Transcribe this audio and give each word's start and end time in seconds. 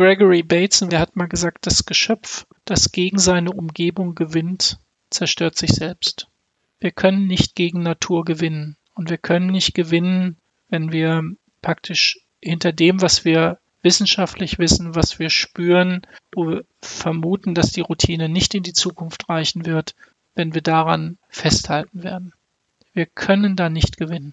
Gregory 0.00 0.42
Bateson, 0.42 0.88
der 0.88 0.98
hat 0.98 1.14
mal 1.14 1.28
gesagt, 1.28 1.66
das 1.66 1.84
Geschöpf, 1.84 2.46
das 2.64 2.90
gegen 2.90 3.18
seine 3.18 3.52
Umgebung 3.52 4.14
gewinnt, 4.14 4.78
zerstört 5.10 5.58
sich 5.58 5.72
selbst. 5.72 6.26
Wir 6.78 6.90
können 6.90 7.26
nicht 7.26 7.54
gegen 7.54 7.82
Natur 7.82 8.24
gewinnen. 8.24 8.78
Und 8.94 9.10
wir 9.10 9.18
können 9.18 9.48
nicht 9.48 9.74
gewinnen, 9.74 10.38
wenn 10.70 10.90
wir 10.90 11.22
praktisch 11.60 12.18
hinter 12.40 12.72
dem, 12.72 13.02
was 13.02 13.26
wir 13.26 13.58
wissenschaftlich 13.82 14.58
wissen, 14.58 14.94
was 14.94 15.18
wir 15.18 15.28
spüren, 15.28 16.00
wo 16.32 16.48
wir 16.48 16.64
vermuten, 16.80 17.54
dass 17.54 17.72
die 17.72 17.82
Routine 17.82 18.30
nicht 18.30 18.54
in 18.54 18.62
die 18.62 18.72
Zukunft 18.72 19.28
reichen 19.28 19.66
wird, 19.66 19.94
wenn 20.34 20.54
wir 20.54 20.62
daran 20.62 21.18
festhalten 21.28 22.02
werden. 22.02 22.32
Wir 22.94 23.04
können 23.04 23.54
da 23.54 23.68
nicht 23.68 23.98
gewinnen. 23.98 24.32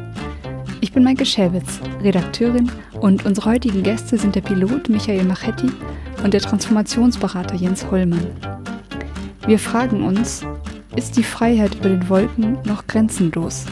Ich 0.83 0.91
bin 0.91 1.03
Maike 1.03 1.27
Schäwitz, 1.27 1.79
Redakteurin 2.01 2.71
und 3.01 3.23
unsere 3.23 3.51
heutigen 3.51 3.83
Gäste 3.83 4.17
sind 4.17 4.33
der 4.33 4.41
Pilot 4.41 4.89
Michael 4.89 5.23
Machetti 5.25 5.69
und 6.23 6.33
der 6.33 6.41
Transformationsberater 6.41 7.55
Jens 7.55 7.89
Hollmann. 7.91 8.25
Wir 9.45 9.59
fragen 9.59 10.03
uns, 10.03 10.43
ist 10.95 11.17
die 11.17 11.23
Freiheit 11.23 11.75
über 11.75 11.89
den 11.89 12.09
Wolken 12.09 12.57
noch 12.65 12.87
grenzenlos? 12.87 13.65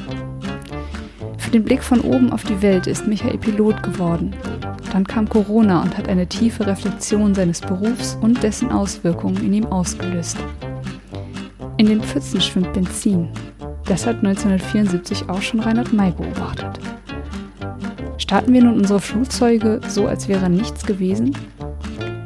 Für 1.40 1.50
den 1.50 1.64
Blick 1.64 1.82
von 1.82 2.02
oben 2.02 2.32
auf 2.32 2.44
die 2.44 2.62
Welt 2.62 2.86
ist 2.86 3.08
Michael 3.08 3.40
Pilot 3.40 3.82
geworden. 3.82 4.36
Dann 4.92 5.06
kam 5.06 5.28
Corona 5.28 5.82
und 5.82 5.98
hat 5.98 6.08
eine 6.08 6.28
tiefe 6.28 6.68
Reflexion 6.68 7.34
seines 7.34 7.60
Berufs 7.60 8.20
und 8.22 8.44
dessen 8.44 8.72
Auswirkungen 8.72 9.44
in 9.44 9.54
ihm 9.54 9.66
ausgelöst. 9.66 10.38
In 11.78 11.88
den 11.88 12.04
Pfützen 12.04 12.40
schwimmt 12.40 12.72
Benzin. 12.74 13.30
Das 13.86 14.06
hat 14.06 14.18
1974 14.18 15.28
auch 15.28 15.42
schon 15.42 15.60
Reinhard 15.60 15.92
May 15.92 16.12
beobachtet. 16.12 16.80
Starten 18.30 18.54
wir 18.54 18.64
nun 18.64 18.76
unsere 18.76 19.00
Flugzeuge 19.00 19.82
so, 19.88 20.06
als 20.06 20.28
wäre 20.28 20.52
nichts 20.52 20.86
gewesen? 20.86 21.36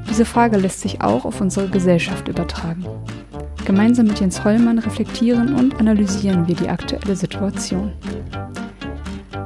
Diese 0.09 0.26
Frage 0.26 0.58
lässt 0.58 0.82
sich 0.82 1.00
auch 1.00 1.23
auf 1.23 1.40
unsere 1.40 1.70
Gesellschaft 1.70 2.28
übertragen. 2.28 2.86
Gemeinsam 3.64 4.08
mit 4.08 4.20
Jens 4.20 4.44
Hollmann 4.44 4.80
reflektieren 4.80 5.56
und 5.56 5.80
analysieren 5.80 6.46
wir 6.46 6.56
die 6.56 6.68
aktuelle 6.68 7.16
Situation. 7.16 7.94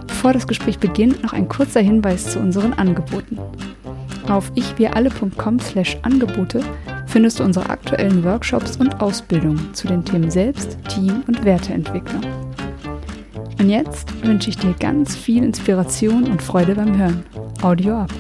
Bevor 0.07 0.33
das 0.33 0.47
Gespräch 0.47 0.79
beginnt, 0.79 1.21
noch 1.21 1.33
ein 1.33 1.47
kurzer 1.47 1.81
Hinweis 1.81 2.31
zu 2.31 2.39
unseren 2.39 2.73
Angeboten. 2.73 3.37
Auf 4.27 4.51
ichwiralle.com/angebote 4.55 6.61
findest 7.05 7.39
du 7.39 7.43
unsere 7.43 7.69
aktuellen 7.69 8.23
Workshops 8.23 8.77
und 8.77 8.99
Ausbildungen 8.99 9.75
zu 9.75 9.85
den 9.85 10.03
Themen 10.03 10.31
Selbst-, 10.31 10.79
Team- 10.87 11.21
und 11.27 11.45
Werteentwicklung. 11.45 12.23
Und 13.59 13.69
jetzt 13.69 14.23
wünsche 14.23 14.49
ich 14.49 14.57
dir 14.57 14.73
ganz 14.73 15.15
viel 15.15 15.43
Inspiration 15.43 16.25
und 16.25 16.41
Freude 16.43 16.75
beim 16.75 16.95
Hören. 16.97 17.23
Audio 17.63 17.95
ab. 17.95 18.11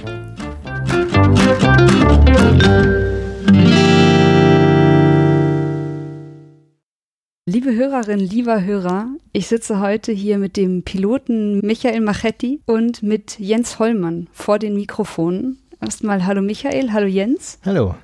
Liebe 7.49 7.73
Hörerinnen, 7.73 8.27
lieber 8.27 8.63
Hörer, 8.63 9.07
ich 9.31 9.47
sitze 9.47 9.79
heute 9.79 10.11
hier 10.11 10.37
mit 10.37 10.57
dem 10.57 10.83
Piloten 10.83 11.59
Michael 11.59 12.01
Machetti 12.01 12.61
und 12.65 13.03
mit 13.03 13.39
Jens 13.39 13.79
Hollmann 13.79 14.27
vor 14.33 14.59
den 14.59 14.73
Mikrofonen. 14.73 15.59
Erstmal 15.79 16.25
hallo 16.25 16.41
Michael, 16.41 16.91
hallo 16.91 17.07
Jens. 17.07 17.59
Hallo. 17.63 17.95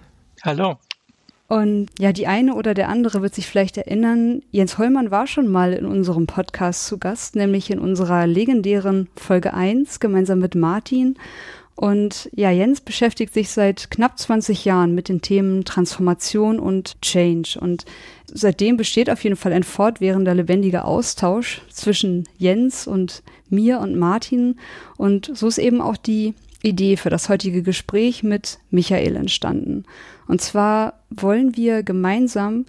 Hallo. 0.43 0.77
Und 1.53 1.89
ja, 1.99 2.11
die 2.13 2.25
eine 2.25 2.55
oder 2.55 2.73
der 2.73 2.89
andere 2.89 3.21
wird 3.21 3.35
sich 3.35 3.45
vielleicht 3.45 3.77
erinnern, 3.77 4.41
Jens 4.49 4.79
Hollmann 4.79 5.11
war 5.11 5.27
schon 5.27 5.47
mal 5.47 5.73
in 5.73 5.85
unserem 5.85 6.25
Podcast 6.25 6.87
zu 6.87 6.97
Gast, 6.97 7.35
nämlich 7.35 7.69
in 7.69 7.77
unserer 7.77 8.25
legendären 8.25 9.07
Folge 9.15 9.53
1 9.53 9.99
gemeinsam 9.99 10.39
mit 10.39 10.55
Martin. 10.55 11.15
Und 11.75 12.27
ja, 12.33 12.49
Jens 12.49 12.81
beschäftigt 12.81 13.35
sich 13.35 13.51
seit 13.51 13.91
knapp 13.91 14.17
20 14.17 14.65
Jahren 14.65 14.95
mit 14.95 15.09
den 15.09 15.21
Themen 15.21 15.63
Transformation 15.63 16.57
und 16.57 16.99
Change. 17.03 17.59
Und 17.61 17.85
seitdem 18.25 18.75
besteht 18.75 19.11
auf 19.11 19.23
jeden 19.23 19.35
Fall 19.35 19.53
ein 19.53 19.61
fortwährender 19.61 20.33
lebendiger 20.33 20.85
Austausch 20.85 21.61
zwischen 21.69 22.27
Jens 22.39 22.87
und 22.87 23.21
mir 23.51 23.79
und 23.79 23.95
Martin. 23.95 24.55
Und 24.97 25.29
so 25.37 25.49
ist 25.49 25.59
eben 25.59 25.81
auch 25.81 25.97
die 25.97 26.33
Idee 26.63 26.97
für 26.97 27.11
das 27.11 27.29
heutige 27.29 27.61
Gespräch 27.61 28.23
mit 28.23 28.57
Michael 28.71 29.17
entstanden. 29.17 29.83
Und 30.27 30.41
zwar 30.41 30.99
wollen 31.09 31.55
wir 31.55 31.83
gemeinsam 31.83 32.65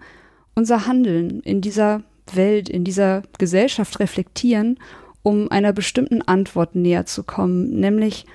unser 0.55 0.87
Handeln 0.87 1.41
in 1.41 1.61
dieser 1.61 2.03
Welt, 2.33 2.69
in 2.69 2.85
dieser 2.85 3.23
Gesellschaft 3.39 4.01
reflektieren, 4.01 4.79
um 5.23 5.51
einer 5.51 5.73
bestimmten 5.73 6.23
Antwort 6.23 6.75
näher 6.75 7.07
zu 7.07 7.23
kommen, 7.23 7.81
nämlich 7.81 8.27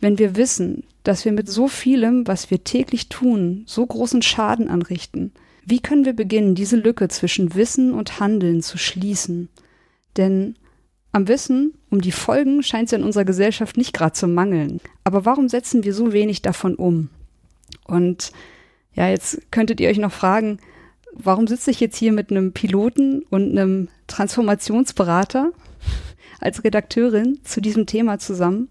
wenn 0.00 0.18
wir 0.18 0.36
wissen, 0.36 0.84
dass 1.04 1.24
wir 1.24 1.32
mit 1.32 1.48
so 1.48 1.68
vielem, 1.68 2.26
was 2.26 2.50
wir 2.50 2.64
täglich 2.64 3.08
tun, 3.08 3.64
so 3.66 3.86
großen 3.86 4.22
Schaden 4.22 4.68
anrichten, 4.68 5.32
wie 5.64 5.80
können 5.80 6.04
wir 6.04 6.12
beginnen, 6.12 6.54
diese 6.54 6.76
Lücke 6.76 7.08
zwischen 7.08 7.54
Wissen 7.54 7.92
und 7.92 8.18
Handeln 8.18 8.62
zu 8.62 8.78
schließen? 8.78 9.48
Denn 10.16 10.56
am 11.12 11.28
Wissen 11.28 11.74
um 11.90 12.00
die 12.00 12.12
Folgen 12.12 12.62
scheint 12.62 12.86
es 12.86 12.92
in 12.92 13.04
unserer 13.04 13.24
Gesellschaft 13.24 13.76
nicht 13.76 13.92
gerade 13.92 14.14
zu 14.14 14.26
mangeln. 14.26 14.80
Aber 15.04 15.24
warum 15.24 15.48
setzen 15.48 15.84
wir 15.84 15.94
so 15.94 16.12
wenig 16.12 16.42
davon 16.42 16.74
um? 16.74 17.10
Und 17.84 18.32
ja, 18.94 19.08
jetzt 19.08 19.50
könntet 19.50 19.80
ihr 19.80 19.88
euch 19.88 19.98
noch 19.98 20.12
fragen, 20.12 20.58
warum 21.12 21.46
sitze 21.46 21.70
ich 21.70 21.80
jetzt 21.80 21.96
hier 21.96 22.12
mit 22.12 22.30
einem 22.30 22.52
Piloten 22.52 23.22
und 23.30 23.50
einem 23.50 23.88
Transformationsberater 24.06 25.52
als 26.40 26.64
Redakteurin 26.64 27.40
zu 27.44 27.60
diesem 27.60 27.86
Thema 27.86 28.18
zusammen? 28.18 28.68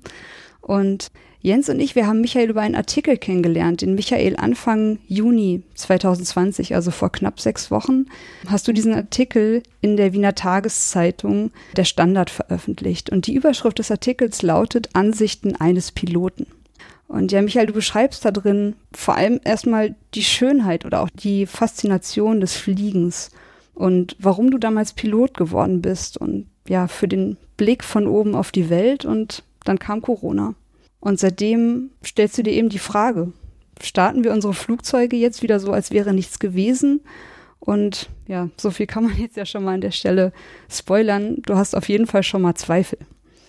Und 0.61 1.11
Jens 1.43 1.69
und 1.69 1.79
ich, 1.79 1.95
wir 1.95 2.05
haben 2.05 2.21
Michael 2.21 2.51
über 2.51 2.61
einen 2.61 2.75
Artikel 2.75 3.17
kennengelernt, 3.17 3.81
den 3.81 3.95
Michael 3.95 4.35
Anfang 4.35 4.99
Juni 5.07 5.63
2020, 5.73 6.75
also 6.75 6.91
vor 6.91 7.11
knapp 7.11 7.39
sechs 7.39 7.71
Wochen, 7.71 8.05
hast 8.47 8.67
du 8.67 8.73
diesen 8.73 8.93
Artikel 8.93 9.63
in 9.81 9.97
der 9.97 10.13
Wiener 10.13 10.35
Tageszeitung 10.35 11.51
Der 11.75 11.85
Standard 11.85 12.29
veröffentlicht. 12.29 13.09
Und 13.09 13.25
die 13.25 13.33
Überschrift 13.33 13.79
des 13.79 13.89
Artikels 13.89 14.43
lautet 14.43 14.89
Ansichten 14.93 15.55
eines 15.55 15.91
Piloten. 15.91 16.45
Und 17.11 17.33
ja, 17.33 17.41
Michael, 17.41 17.65
du 17.65 17.73
beschreibst 17.73 18.23
da 18.23 18.31
drin 18.31 18.77
vor 18.93 19.15
allem 19.15 19.41
erstmal 19.43 19.95
die 20.13 20.23
Schönheit 20.23 20.85
oder 20.85 21.01
auch 21.01 21.09
die 21.09 21.45
Faszination 21.45 22.39
des 22.39 22.55
Fliegens 22.55 23.31
und 23.73 24.15
warum 24.17 24.49
du 24.49 24.57
damals 24.57 24.93
Pilot 24.93 25.33
geworden 25.33 25.81
bist 25.81 26.15
und 26.15 26.47
ja, 26.69 26.87
für 26.87 27.09
den 27.09 27.35
Blick 27.57 27.83
von 27.83 28.07
oben 28.07 28.33
auf 28.33 28.53
die 28.53 28.69
Welt 28.69 29.03
und 29.03 29.43
dann 29.65 29.77
kam 29.77 30.01
Corona. 30.01 30.55
Und 31.01 31.19
seitdem 31.19 31.89
stellst 32.01 32.37
du 32.37 32.43
dir 32.43 32.53
eben 32.53 32.69
die 32.69 32.79
Frage, 32.79 33.33
starten 33.81 34.23
wir 34.23 34.31
unsere 34.31 34.53
Flugzeuge 34.53 35.17
jetzt 35.17 35.43
wieder 35.43 35.59
so, 35.59 35.73
als 35.73 35.91
wäre 35.91 36.13
nichts 36.13 36.39
gewesen? 36.39 37.01
Und 37.59 38.09
ja, 38.25 38.47
so 38.55 38.71
viel 38.71 38.87
kann 38.87 39.03
man 39.03 39.17
jetzt 39.17 39.35
ja 39.35 39.45
schon 39.45 39.65
mal 39.65 39.73
an 39.73 39.81
der 39.81 39.91
Stelle 39.91 40.31
spoilern. 40.69 41.41
Du 41.41 41.55
hast 41.55 41.75
auf 41.75 41.89
jeden 41.89 42.07
Fall 42.07 42.23
schon 42.23 42.41
mal 42.41 42.55
Zweifel. 42.55 42.99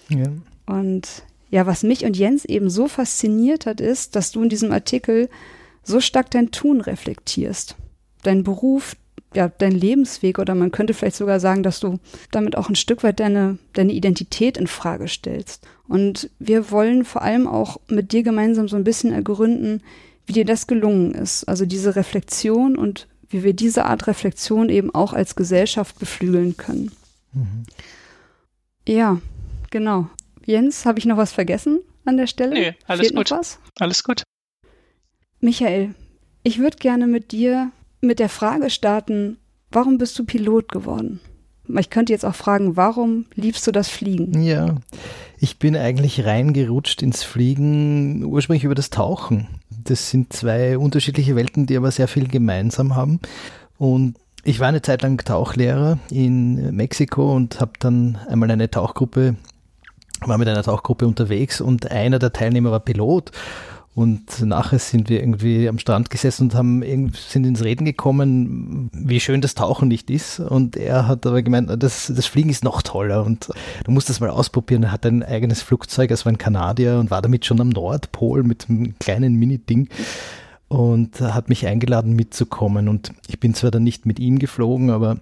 Ja. 0.08 0.32
Und 0.66 1.22
ja, 1.52 1.66
was 1.66 1.82
mich 1.82 2.06
und 2.06 2.16
Jens 2.16 2.46
eben 2.46 2.70
so 2.70 2.88
fasziniert 2.88 3.66
hat, 3.66 3.82
ist, 3.82 4.16
dass 4.16 4.32
du 4.32 4.42
in 4.42 4.48
diesem 4.48 4.72
Artikel 4.72 5.28
so 5.82 6.00
stark 6.00 6.30
dein 6.30 6.50
Tun 6.50 6.80
reflektierst. 6.80 7.76
Dein 8.22 8.42
Beruf, 8.42 8.96
ja, 9.34 9.52
dein 9.58 9.72
Lebensweg 9.72 10.38
oder 10.38 10.54
man 10.54 10.70
könnte 10.70 10.94
vielleicht 10.94 11.16
sogar 11.16 11.40
sagen, 11.40 11.62
dass 11.62 11.78
du 11.78 11.98
damit 12.30 12.56
auch 12.56 12.70
ein 12.70 12.74
Stück 12.74 13.02
weit 13.02 13.20
deine, 13.20 13.58
deine 13.74 13.92
Identität 13.92 14.56
in 14.56 14.66
Frage 14.66 15.08
stellst. 15.08 15.66
Und 15.86 16.30
wir 16.38 16.70
wollen 16.70 17.04
vor 17.04 17.20
allem 17.20 17.46
auch 17.46 17.78
mit 17.86 18.12
dir 18.12 18.22
gemeinsam 18.22 18.66
so 18.66 18.76
ein 18.76 18.84
bisschen 18.84 19.12
ergründen, 19.12 19.82
wie 20.24 20.32
dir 20.32 20.46
das 20.46 20.66
gelungen 20.66 21.12
ist. 21.12 21.44
Also 21.44 21.66
diese 21.66 21.96
Reflexion 21.96 22.76
und 22.78 23.08
wie 23.28 23.44
wir 23.44 23.52
diese 23.52 23.84
Art 23.84 24.06
Reflexion 24.06 24.70
eben 24.70 24.94
auch 24.94 25.12
als 25.12 25.36
Gesellschaft 25.36 25.98
beflügeln 25.98 26.56
können. 26.56 26.92
Mhm. 27.34 27.64
Ja, 28.88 29.20
genau. 29.70 30.08
Jens, 30.46 30.86
habe 30.86 30.98
ich 30.98 31.06
noch 31.06 31.16
was 31.16 31.32
vergessen 31.32 31.80
an 32.04 32.16
der 32.16 32.26
Stelle? 32.26 32.54
Nee, 32.54 32.74
alles 32.86 33.08
Fehlt 33.08 33.16
gut. 33.16 33.30
Noch 33.30 33.38
was? 33.38 33.58
Alles 33.78 34.04
gut. 34.04 34.22
Michael, 35.40 35.94
ich 36.42 36.58
würde 36.58 36.76
gerne 36.76 37.06
mit 37.06 37.32
dir 37.32 37.70
mit 38.00 38.18
der 38.18 38.28
Frage 38.28 38.70
starten, 38.70 39.38
warum 39.70 39.98
bist 39.98 40.18
du 40.18 40.24
Pilot 40.24 40.70
geworden? 40.70 41.20
Ich 41.78 41.90
könnte 41.90 42.12
jetzt 42.12 42.24
auch 42.24 42.34
fragen, 42.34 42.76
warum 42.76 43.26
liebst 43.34 43.66
du 43.66 43.72
das 43.72 43.88
Fliegen? 43.88 44.42
Ja, 44.42 44.76
ich 45.38 45.58
bin 45.58 45.76
eigentlich 45.76 46.24
reingerutscht 46.24 47.02
ins 47.02 47.22
Fliegen 47.22 48.24
ursprünglich 48.24 48.64
über 48.64 48.74
das 48.74 48.90
Tauchen. 48.90 49.48
Das 49.84 50.10
sind 50.10 50.32
zwei 50.32 50.76
unterschiedliche 50.76 51.36
Welten, 51.36 51.66
die 51.66 51.76
aber 51.76 51.90
sehr 51.90 52.08
viel 52.08 52.28
gemeinsam 52.28 52.96
haben. 52.96 53.20
Und 53.78 54.16
ich 54.44 54.58
war 54.58 54.68
eine 54.68 54.82
Zeit 54.82 55.02
lang 55.02 55.18
Tauchlehrer 55.24 55.98
in 56.10 56.74
Mexiko 56.74 57.32
und 57.34 57.60
habe 57.60 57.72
dann 57.78 58.18
einmal 58.28 58.50
eine 58.50 58.70
Tauchgruppe, 58.70 59.36
war 60.26 60.38
mit 60.38 60.48
einer 60.48 60.62
Tauchgruppe 60.62 61.06
unterwegs 61.06 61.60
und 61.60 61.90
einer 61.90 62.18
der 62.18 62.32
Teilnehmer 62.32 62.70
war 62.70 62.80
Pilot. 62.80 63.32
Und 63.94 64.40
nachher 64.40 64.78
sind 64.78 65.10
wir 65.10 65.20
irgendwie 65.20 65.68
am 65.68 65.78
Strand 65.78 66.08
gesessen 66.08 66.44
und 66.44 66.54
haben 66.54 67.12
sind 67.12 67.44
ins 67.44 67.62
Reden 67.62 67.84
gekommen, 67.84 68.88
wie 68.94 69.20
schön 69.20 69.42
das 69.42 69.54
Tauchen 69.54 69.88
nicht 69.88 70.08
ist. 70.08 70.40
Und 70.40 70.78
er 70.78 71.06
hat 71.08 71.26
aber 71.26 71.42
gemeint, 71.42 71.70
das, 71.82 72.10
das 72.14 72.24
Fliegen 72.24 72.48
ist 72.48 72.64
noch 72.64 72.80
toller 72.80 73.22
und 73.22 73.50
du 73.84 73.90
musst 73.90 74.08
das 74.08 74.20
mal 74.20 74.30
ausprobieren. 74.30 74.84
Er 74.84 74.92
hat 74.92 75.04
ein 75.04 75.22
eigenes 75.22 75.60
Flugzeug, 75.60 76.10
es 76.10 76.24
war 76.24 76.32
ein 76.32 76.38
Kanadier 76.38 76.98
und 76.98 77.10
war 77.10 77.20
damit 77.20 77.44
schon 77.44 77.60
am 77.60 77.68
Nordpol 77.68 78.44
mit 78.44 78.70
einem 78.70 78.98
kleinen 78.98 79.34
Mini-Ding 79.34 79.88
und 80.68 81.20
hat 81.20 81.50
mich 81.50 81.66
eingeladen 81.66 82.16
mitzukommen. 82.16 82.88
Und 82.88 83.12
ich 83.28 83.40
bin 83.40 83.52
zwar 83.52 83.70
dann 83.70 83.84
nicht 83.84 84.06
mit 84.06 84.18
ihm 84.18 84.38
geflogen, 84.38 84.88
aber 84.88 85.18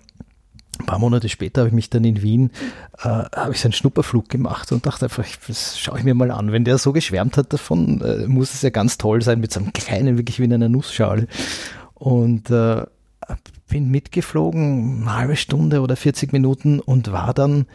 ein 0.81 0.87
paar 0.87 0.99
Monate 0.99 1.29
später 1.29 1.63
habe 1.63 1.69
ich 1.69 1.75
mich 1.75 1.91
dann 1.91 2.05
in 2.05 2.23
Wien, 2.23 2.51
äh, 2.99 3.09
habe 3.09 3.53
ich 3.53 3.61
so 3.61 3.67
einen 3.67 3.73
Schnupperflug 3.73 4.29
gemacht 4.29 4.73
und 4.73 4.87
dachte 4.87 5.07
einfach, 5.07 5.25
das 5.47 5.79
schaue 5.79 5.99
ich 5.99 6.05
mir 6.05 6.15
mal 6.15 6.31
an. 6.31 6.53
Wenn 6.53 6.65
der 6.65 6.79
so 6.79 6.93
geschwärmt 6.93 7.37
hat 7.37 7.53
davon, 7.53 8.01
äh, 8.01 8.27
muss 8.27 8.55
es 8.55 8.63
ja 8.63 8.71
ganz 8.71 8.99
toll 8.99 9.23
sein 9.23 9.41
mit 9.41 9.53
so 9.53 9.61
einem 9.61 9.73
kleinen, 9.73 10.17
wirklich 10.17 10.39
wie 10.41 10.45
in 10.45 10.53
einer 10.53 10.69
Nussschale. 10.69 11.27
Und 11.95 12.51
äh, 12.51 12.85
bin 13.69 13.91
mitgeflogen, 13.91 15.03
eine 15.03 15.15
halbe 15.15 15.37
Stunde 15.37 15.81
oder 15.81 15.97
40 15.97 16.33
Minuten 16.33 16.81
und 16.81 17.13
war 17.13 17.33
dann 17.33 17.67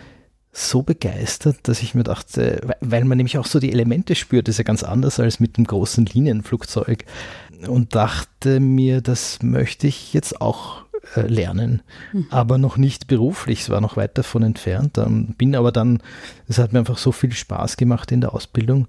so 0.51 0.83
begeistert, 0.83 1.57
dass 1.63 1.81
ich 1.81 1.95
mir 1.95 2.03
dachte, 2.03 2.61
weil 2.79 3.03
man 3.03 3.17
nämlich 3.17 3.37
auch 3.37 3.45
so 3.45 3.59
die 3.59 3.71
Elemente 3.71 4.15
spürt, 4.15 4.47
ist 4.47 4.57
ja 4.57 4.63
ganz 4.63 4.83
anders 4.83 5.19
als 5.19 5.39
mit 5.39 5.57
einem 5.57 5.67
großen 5.67 6.05
Linienflugzeug 6.05 7.03
und 7.67 7.93
dachte 7.93 8.59
mir, 8.59 9.01
das 9.01 9.41
möchte 9.41 9.87
ich 9.87 10.13
jetzt 10.13 10.39
auch 10.39 10.84
lernen, 11.15 11.81
mhm. 12.13 12.27
aber 12.29 12.57
noch 12.57 12.77
nicht 12.77 13.07
beruflich. 13.07 13.61
Es 13.61 13.69
war 13.69 13.81
noch 13.81 13.97
weit 13.97 14.17
davon 14.17 14.43
entfernt. 14.43 14.97
Ähm, 14.97 15.35
bin 15.37 15.55
aber 15.55 15.71
dann, 15.71 16.01
es 16.47 16.57
hat 16.57 16.73
mir 16.73 16.79
einfach 16.79 16.97
so 16.97 17.11
viel 17.11 17.31
Spaß 17.31 17.77
gemacht 17.77 18.11
in 18.11 18.21
der 18.21 18.33
Ausbildung, 18.33 18.87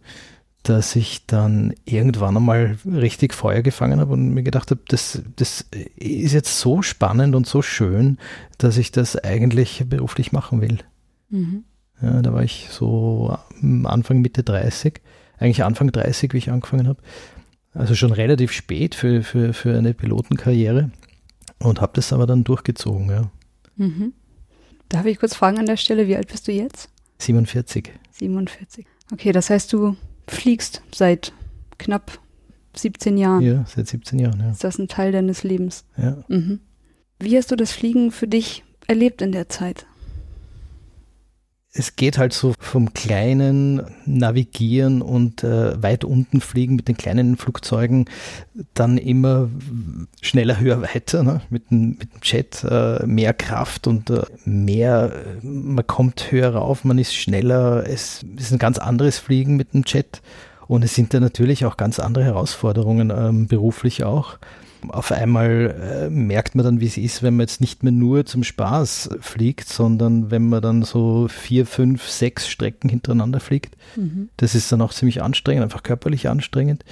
dass 0.62 0.96
ich 0.96 1.26
dann 1.26 1.74
irgendwann 1.84 2.36
einmal 2.36 2.76
richtig 2.84 3.34
Feuer 3.34 3.62
gefangen 3.62 4.00
habe 4.00 4.12
und 4.12 4.30
mir 4.30 4.42
gedacht 4.42 4.70
habe, 4.70 4.80
das, 4.88 5.22
das 5.36 5.66
ist 5.96 6.32
jetzt 6.32 6.58
so 6.58 6.82
spannend 6.82 7.34
und 7.34 7.46
so 7.46 7.62
schön, 7.62 8.18
dass 8.58 8.76
ich 8.76 8.90
das 8.90 9.16
eigentlich 9.16 9.84
beruflich 9.88 10.32
machen 10.32 10.60
will. 10.60 10.78
Mhm. 11.30 11.64
Ja, 12.02 12.20
da 12.20 12.32
war 12.32 12.42
ich 12.42 12.68
so 12.70 13.38
Anfang, 13.84 14.20
Mitte 14.20 14.42
30, 14.42 15.00
eigentlich 15.38 15.64
Anfang 15.64 15.92
30, 15.92 16.32
wie 16.32 16.38
ich 16.38 16.50
angefangen 16.50 16.88
habe. 16.88 17.00
Also 17.72 17.94
schon 17.94 18.12
relativ 18.12 18.52
spät 18.52 18.94
für, 18.94 19.22
für, 19.22 19.52
für 19.52 19.76
eine 19.76 19.94
Pilotenkarriere 19.94 20.90
und 21.58 21.80
habe 21.80 21.92
das 21.94 22.12
aber 22.12 22.26
dann 22.26 22.44
durchgezogen, 22.44 23.08
ja. 23.10 23.30
Mhm. 23.76 24.12
Darf 24.88 25.06
ich 25.06 25.18
kurz 25.18 25.34
fragen 25.34 25.58
an 25.58 25.66
der 25.66 25.76
Stelle, 25.76 26.06
wie 26.06 26.16
alt 26.16 26.28
bist 26.28 26.46
du 26.48 26.52
jetzt? 26.52 26.88
47. 27.18 27.92
47. 28.12 28.86
Okay, 29.12 29.32
das 29.32 29.50
heißt, 29.50 29.72
du 29.72 29.96
fliegst 30.28 30.82
seit 30.94 31.32
knapp 31.78 32.18
17 32.74 33.16
Jahren. 33.16 33.40
Ja, 33.42 33.64
seit 33.66 33.88
17 33.88 34.18
Jahren, 34.18 34.40
ja. 34.40 34.50
Ist 34.50 34.64
das 34.64 34.78
ein 34.78 34.88
Teil 34.88 35.12
deines 35.12 35.42
Lebens? 35.42 35.84
Ja. 35.96 36.24
Mhm. 36.28 36.60
Wie 37.18 37.36
hast 37.36 37.50
du 37.50 37.56
das 37.56 37.72
Fliegen 37.72 38.10
für 38.10 38.28
dich 38.28 38.64
erlebt 38.86 39.22
in 39.22 39.32
der 39.32 39.48
Zeit? 39.48 39.86
Es 41.78 41.96
geht 41.96 42.18
halt 42.18 42.32
so 42.32 42.54
vom 42.58 42.94
kleinen 42.94 43.82
Navigieren 44.06 45.02
und 45.02 45.44
äh, 45.44 45.80
weit 45.82 46.04
unten 46.04 46.40
fliegen 46.40 46.76
mit 46.76 46.88
den 46.88 46.96
kleinen 46.96 47.36
Flugzeugen 47.36 48.06
dann 48.74 48.98
immer 48.98 49.48
schneller, 50.22 50.58
höher, 50.58 50.82
weiter 50.82 51.22
ne? 51.22 51.42
mit, 51.50 51.70
dem, 51.70 51.90
mit 51.98 52.12
dem 52.12 52.20
Jet, 52.22 52.64
äh, 52.64 53.04
mehr 53.06 53.34
Kraft 53.34 53.86
und 53.86 54.10
äh, 54.10 54.22
mehr, 54.44 55.12
man 55.42 55.86
kommt 55.86 56.32
höher 56.32 56.54
rauf, 56.54 56.84
man 56.84 56.98
ist 56.98 57.14
schneller, 57.14 57.84
es 57.86 58.24
ist 58.36 58.52
ein 58.52 58.58
ganz 58.58 58.78
anderes 58.78 59.18
Fliegen 59.18 59.56
mit 59.56 59.74
dem 59.74 59.84
Jet 59.86 60.22
und 60.66 60.82
es 60.82 60.94
sind 60.94 61.12
da 61.12 61.20
natürlich 61.20 61.66
auch 61.66 61.76
ganz 61.76 62.00
andere 62.00 62.24
Herausforderungen, 62.24 63.12
ähm, 63.14 63.46
beruflich 63.46 64.04
auch 64.04 64.38
auf 64.88 65.12
einmal 65.12 66.06
äh, 66.06 66.10
merkt 66.10 66.54
man 66.54 66.64
dann, 66.64 66.80
wie 66.80 66.86
es 66.86 66.96
ist, 66.96 67.22
wenn 67.22 67.36
man 67.36 67.44
jetzt 67.44 67.60
nicht 67.60 67.82
mehr 67.82 67.92
nur 67.92 68.26
zum 68.26 68.44
Spaß 68.44 69.10
fliegt, 69.20 69.68
sondern 69.68 70.30
wenn 70.30 70.48
man 70.48 70.62
dann 70.62 70.82
so 70.82 71.28
vier, 71.28 71.66
fünf, 71.66 72.08
sechs 72.08 72.48
Strecken 72.48 72.88
hintereinander 72.88 73.40
fliegt. 73.40 73.76
Mhm. 73.96 74.28
Das 74.36 74.54
ist 74.54 74.70
dann 74.70 74.82
auch 74.82 74.92
ziemlich 74.92 75.22
anstrengend, 75.22 75.64
einfach 75.64 75.82
körperlich 75.82 76.28
anstrengend. 76.28 76.84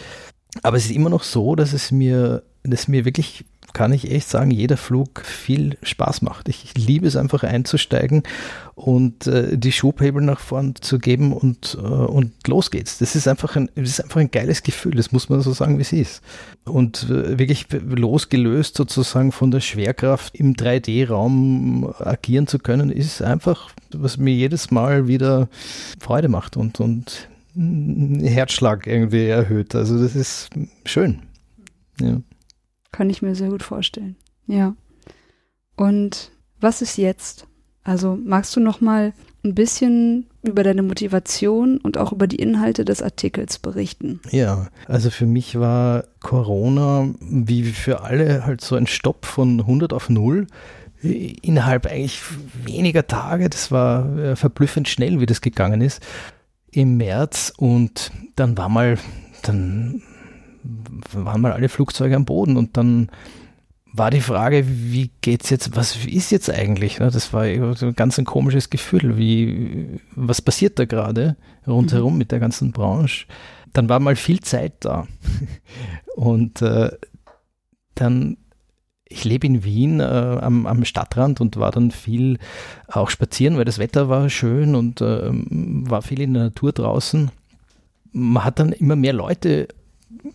Aber 0.63 0.77
es 0.77 0.87
ist 0.87 0.93
immer 0.93 1.11
noch 1.11 1.23
so, 1.23 1.55
dass 1.57 1.73
es 1.73 1.91
mir, 1.91 2.43
dass 2.63 2.89
mir 2.89 3.05
wirklich 3.05 3.45
kann 3.75 3.93
ich 3.93 4.11
echt 4.11 4.29
sagen, 4.29 4.51
jeder 4.51 4.79
Flug 4.79 5.21
viel 5.25 5.77
Spaß 5.83 6.23
macht. 6.23 6.49
Ich, 6.49 6.65
ich 6.65 6.87
liebe 6.87 7.07
es 7.07 7.17
einfach 7.17 7.43
einzusteigen 7.43 8.23
und 8.75 9.27
äh, 9.27 9.59
die 9.59 9.73
Schubhebel 9.73 10.23
nach 10.23 10.41
vorn 10.41 10.77
zu 10.81 10.99
geben 10.99 11.33
und, 11.33 11.77
äh, 11.79 11.87
und 11.87 12.33
los 12.49 12.71
geht's. 12.71 12.99
Das 12.99 13.17
ist 13.17 13.29
einfach 13.29 13.57
ein, 13.57 13.69
das 13.75 13.91
ist 13.91 14.01
einfach 14.01 14.21
ein 14.21 14.31
geiles 14.31 14.63
Gefühl, 14.63 14.95
das 14.95 15.13
muss 15.13 15.29
man 15.29 15.41
so 15.43 15.53
sagen, 15.53 15.77
wie 15.77 15.83
es 15.83 15.93
ist. 15.93 16.23
Und 16.65 17.11
äh, 17.11 17.39
wirklich 17.39 17.67
losgelöst 17.71 18.77
sozusagen 18.77 19.33
von 19.33 19.51
der 19.51 19.61
Schwerkraft 19.61 20.35
im 20.37 20.55
3D-Raum 20.55 21.93
agieren 21.99 22.47
zu 22.47 22.59
können, 22.61 22.91
ist 22.91 23.23
einfach, 23.23 23.71
was 23.93 24.17
mir 24.17 24.35
jedes 24.35 24.71
Mal 24.71 25.09
wieder 25.09 25.49
Freude 26.01 26.29
macht 26.29 26.57
und, 26.57 26.81
und 26.81 27.29
Herzschlag 27.57 28.87
irgendwie 28.87 29.27
erhöht. 29.27 29.75
Also 29.75 30.01
das 30.01 30.15
ist 30.15 30.51
schön. 30.85 31.23
Ja. 32.01 32.21
Kann 32.95 33.11
ich 33.11 33.23
mir 33.23 33.35
sehr 33.35 33.49
gut 33.49 33.65
vorstellen. 33.65 34.15
Ja. 34.47 34.77
Und 35.75 36.31
was 36.61 36.81
ist 36.81 36.97
jetzt? 36.97 37.45
Also 37.83 38.17
magst 38.25 38.55
du 38.55 38.61
noch 38.61 38.81
mal 38.81 39.13
ein 39.45 39.57
bisschen 39.57 40.27
über 40.45 40.63
deine 40.63 40.85
Motivation 40.85 41.79
und 41.79 41.99
auch 41.99 42.13
über 42.13 42.29
die 42.29 42.37
Inhalte 42.37 42.85
des 42.85 43.03
Artikels 43.03 43.59
berichten? 43.59 44.21
Ja, 44.31 44.69
also 44.87 45.11
für 45.11 45.27
mich 45.27 45.59
war 45.59 46.05
Corona 46.21 47.09
wie 47.19 47.65
für 47.65 48.03
alle 48.03 48.47
halt 48.47 48.61
so 48.61 48.77
ein 48.77 48.87
Stopp 48.87 49.27
von 49.27 49.59
100 49.59 49.93
auf 49.93 50.09
0 50.09 50.47
innerhalb 51.03 51.87
eigentlich 51.87 52.23
weniger 52.65 53.09
Tage. 53.09 53.51
Das 53.51 53.73
war 53.73 54.17
äh, 54.17 54.37
verblüffend 54.37 54.89
schnell, 54.89 55.19
wie 55.19 55.27
das 55.27 55.41
gegangen 55.41 55.81
ist 55.81 56.01
im 56.71 56.97
März 56.97 57.53
und 57.57 58.13
dann 58.37 58.57
war 58.57 58.69
mal, 58.69 58.99
dann 59.43 60.01
waren 61.13 61.41
mal 61.41 61.53
alle 61.53 61.69
Flugzeuge 61.69 62.17
am 62.17 62.25
Boden 62.25 62.57
und 62.57 62.77
dann 62.77 63.11
war 63.97 64.11
die 64.11 64.21
Frage, 64.21 64.65
wie 64.67 65.13
geht's 65.21 65.51
jetzt, 65.51 65.77
was 65.77 66.05
ist 66.05 66.33
jetzt 66.33 66.51
eigentlich? 66.51 66.99
Ne? 66.99 67.11
Das 67.13 67.33
war 67.33 67.43
ein 67.43 67.95
ganz 67.95 68.19
ein 68.19 68.25
komisches 68.25 68.69
Gefühl, 68.69 69.17
wie, 69.17 70.01
was 70.17 70.43
passiert 70.43 70.81
da 70.81 70.85
gerade 70.85 71.37
rundherum 71.65 72.15
mhm. 72.15 72.19
mit 72.19 72.33
der 72.33 72.41
ganzen 72.41 72.73
Branche? 72.73 73.27
Dann 73.73 73.89
war 73.89 74.01
mal 74.01 74.17
viel 74.17 74.41
Zeit 74.41 74.73
da. 74.81 75.07
Und 76.17 76.61
äh, 76.61 76.91
dann, 77.95 78.37
ich 79.05 79.23
lebe 79.25 79.47
in 79.47 79.63
Wien 79.63 80.01
äh, 80.01 80.03
am, 80.03 80.67
am, 80.67 80.85
Stadtrand 80.85 81.41
und 81.41 81.57
war 81.57 81.71
dann 81.71 81.93
viel 81.93 82.39
auch 82.89 83.11
spazieren, 83.11 83.57
weil 83.57 83.65
das 83.65 83.79
Wetter 83.79 84.09
war 84.09 84.29
schön 84.29 84.75
und 84.75 85.01
äh, 85.01 85.31
war 85.31 86.03
viel 86.03 86.21
in 86.21 86.35
der 86.35 86.45
Natur 86.45 86.73
draußen. 86.73 87.31
Man 88.13 88.45
hat 88.45 88.59
dann 88.59 88.73
immer 88.73 88.97
mehr 88.97 89.13
Leute 89.13 89.69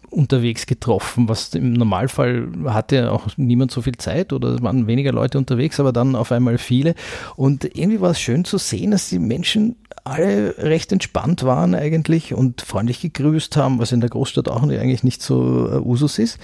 unterwegs 0.10 0.66
getroffen, 0.66 1.30
was 1.30 1.54
im 1.54 1.74
Normalfall 1.74 2.50
hatte 2.66 3.12
auch 3.12 3.28
niemand 3.38 3.72
so 3.72 3.82
viel 3.82 3.98
Zeit 3.98 4.34
oder 4.34 4.50
es 4.50 4.62
waren 4.62 4.88
weniger 4.88 5.12
Leute 5.12 5.38
unterwegs, 5.38 5.80
aber 5.80 5.94
dann 5.94 6.16
auf 6.16 6.32
einmal 6.32 6.58
viele. 6.58 6.96
Und 7.36 7.64
irgendwie 7.64 8.02
war 8.02 8.12
es 8.12 8.20
schön 8.20 8.46
zu 8.46 8.58
sehen, 8.58 8.92
dass 8.92 9.10
die 9.10 9.20
Menschen 9.20 9.78
alle 10.04 10.58
recht 10.58 10.92
entspannt 10.92 11.44
waren 11.44 11.76
eigentlich 11.76 12.34
und 12.34 12.62
freundlich 12.62 13.02
gegrüßt 13.02 13.58
haben, 13.58 13.80
was 13.80 13.92
in 13.92 14.02
der 14.02 14.10
Großstadt 14.10 14.50
auch 14.50 14.64
eigentlich 14.64 15.04
nicht 15.04 15.22
so 15.22 15.40
uh, 15.40 15.90
Usus 15.90 16.20
ist. 16.20 16.40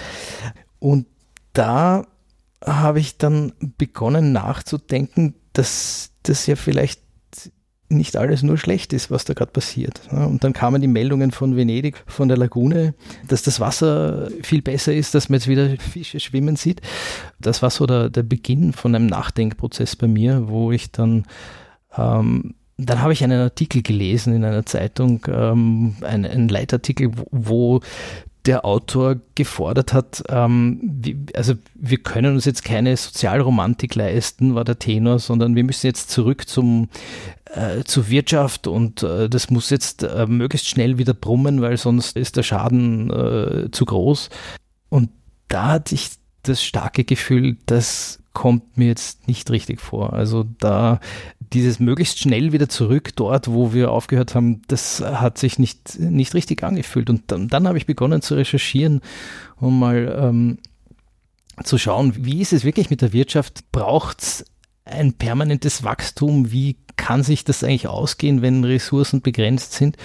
Und 0.80 1.08
da 1.54 2.06
habe 2.63 3.00
ich 3.00 3.18
dann 3.18 3.54
begonnen 3.77 4.32
nachzudenken, 4.32 5.36
dass 5.54 6.12
das 6.24 6.48
ja 6.48 6.56
vielleicht 6.56 7.05
nicht 7.88 8.18
alles 8.18 8.42
nur 8.42 8.58
schlecht 8.58 8.94
ist, 8.94 9.12
was 9.12 9.25
da 9.25 9.34
gerade 9.34 9.51
passiert. 9.51 10.01
Und 10.12 10.44
dann 10.44 10.54
kamen 10.54 10.82
die 10.82 10.88
Meldungen 10.88 11.32
von 11.32 11.56
Venedig, 11.56 12.04
von 12.08 12.27
der 12.27 12.38
Lagune, 12.38 12.96
dass 13.27 13.44
das 13.44 13.60
Wasser 13.60 14.30
viel 14.42 14.62
besser 14.62 14.94
ist, 14.94 15.13
dass 15.13 15.30
man 15.30 15.39
jetzt 15.39 15.48
wieder 15.48 15.70
Fische 15.77 16.20
schwimmen 16.20 16.56
sieht. 16.56 16.82
Das 17.39 17.62
war 17.62 17.70
so 17.70 17.86
der, 17.86 18.10
der 18.10 18.24
Beginn 18.24 18.74
von 18.74 18.96
einem 18.96 19.06
Nachdenkprozess 19.06 19.96
bei 19.96 20.08
mir, 20.08 20.48
wo 20.48 20.72
ich 20.72 20.92
dann, 20.92 21.25
ähm, 21.96 22.56
dann 22.77 23.01
habe 23.01 23.13
ich 23.13 23.24
einen 23.24 23.39
Artikel 23.39 23.84
gelesen 23.84 24.36
in 24.36 24.44
einer 24.44 24.65
Zeitung, 24.65 25.25
ähm, 25.27 25.96
ein, 26.01 26.25
ein 26.25 26.48
Leitartikel, 26.48 27.12
wo, 27.15 27.25
wo 27.32 27.82
der 28.46 28.66
Autor 28.66 29.18
gefordert 29.36 29.94
hat, 29.94 30.24
ähm, 30.30 30.80
wie, 30.82 31.25
also 31.36 31.54
wir 31.74 31.98
können 31.98 32.36
uns 32.36 32.46
jetzt 32.46 32.64
keine 32.64 32.96
Sozialromantik 32.96 33.96
leisten, 33.96 34.56
war 34.56 34.64
der 34.64 34.80
Tenor, 34.80 35.20
sondern 35.20 35.56
wir 35.56 35.64
müssen 35.64 35.88
jetzt 35.88 36.10
zurück 36.12 36.48
zum 36.48 36.90
äh, 37.56 37.84
zur 37.84 38.10
Wirtschaft 38.10 38.68
und 38.68 39.04
äh, 39.04 39.30
das 39.30 39.50
muss 39.50 39.70
jetzt 39.70 40.04
äh, 40.04 40.25
möglichst 40.28 40.68
schnell 40.68 40.98
wieder 40.98 41.14
brummen, 41.14 41.62
weil 41.62 41.78
sonst 41.78 42.18
ist 42.18 42.38
der 42.38 42.44
Schaden 42.44 43.10
äh, 43.10 43.72
zu 43.72 43.86
groß. 43.86 44.30
Und 44.90 45.10
da 45.48 45.68
hatte 45.74 45.96
ich 45.96 46.12
das 46.44 46.64
starke 46.64 47.04
Gefühl, 47.04 47.58
das 47.66 48.20
kommt 48.34 48.78
mir 48.78 48.88
jetzt 48.88 49.28
nicht 49.28 49.50
richtig 49.50 49.80
vor. 49.80 50.14
Also 50.14 50.46
da 50.60 51.00
dieses 51.54 51.80
möglichst 51.80 52.20
schnell 52.20 52.52
wieder 52.52 52.70
zurück 52.70 53.16
dort, 53.16 53.48
wo 53.48 53.74
wir 53.74 53.92
aufgehört 53.92 54.36
haben, 54.36 54.62
das 54.68 55.02
hat 55.02 55.38
sich 55.38 55.60
nicht, 55.60 56.00
nicht 56.00 56.34
richtig 56.34 56.64
angefühlt. 56.64 57.10
Und 57.10 57.24
dann, 57.28 57.48
dann 57.48 57.68
habe 57.68 57.78
ich 57.78 57.86
begonnen 57.86 58.22
zu 58.22 58.36
recherchieren 58.36 59.02
und 59.58 59.80
mal 59.80 60.18
ähm, 60.20 60.58
zu 61.64 61.78
schauen, 61.78 62.14
wie 62.18 62.42
ist 62.42 62.54
es 62.54 62.64
wirklich 62.64 62.90
mit 62.90 63.02
der 63.02 63.14
Wirtschaft? 63.14 63.72
Braucht 63.72 64.22
es 64.22 64.46
ein 64.84 65.14
permanentes 65.14 65.84
Wachstum? 65.84 66.52
Wie 66.52 66.78
kann 66.96 67.24
sich 67.24 67.44
das 67.44 67.64
eigentlich 67.64 67.88
ausgehen, 67.88 68.42
wenn 68.42 68.64
Ressourcen 68.64 69.22
begrenzt 69.22 69.74
sind? 69.74 69.98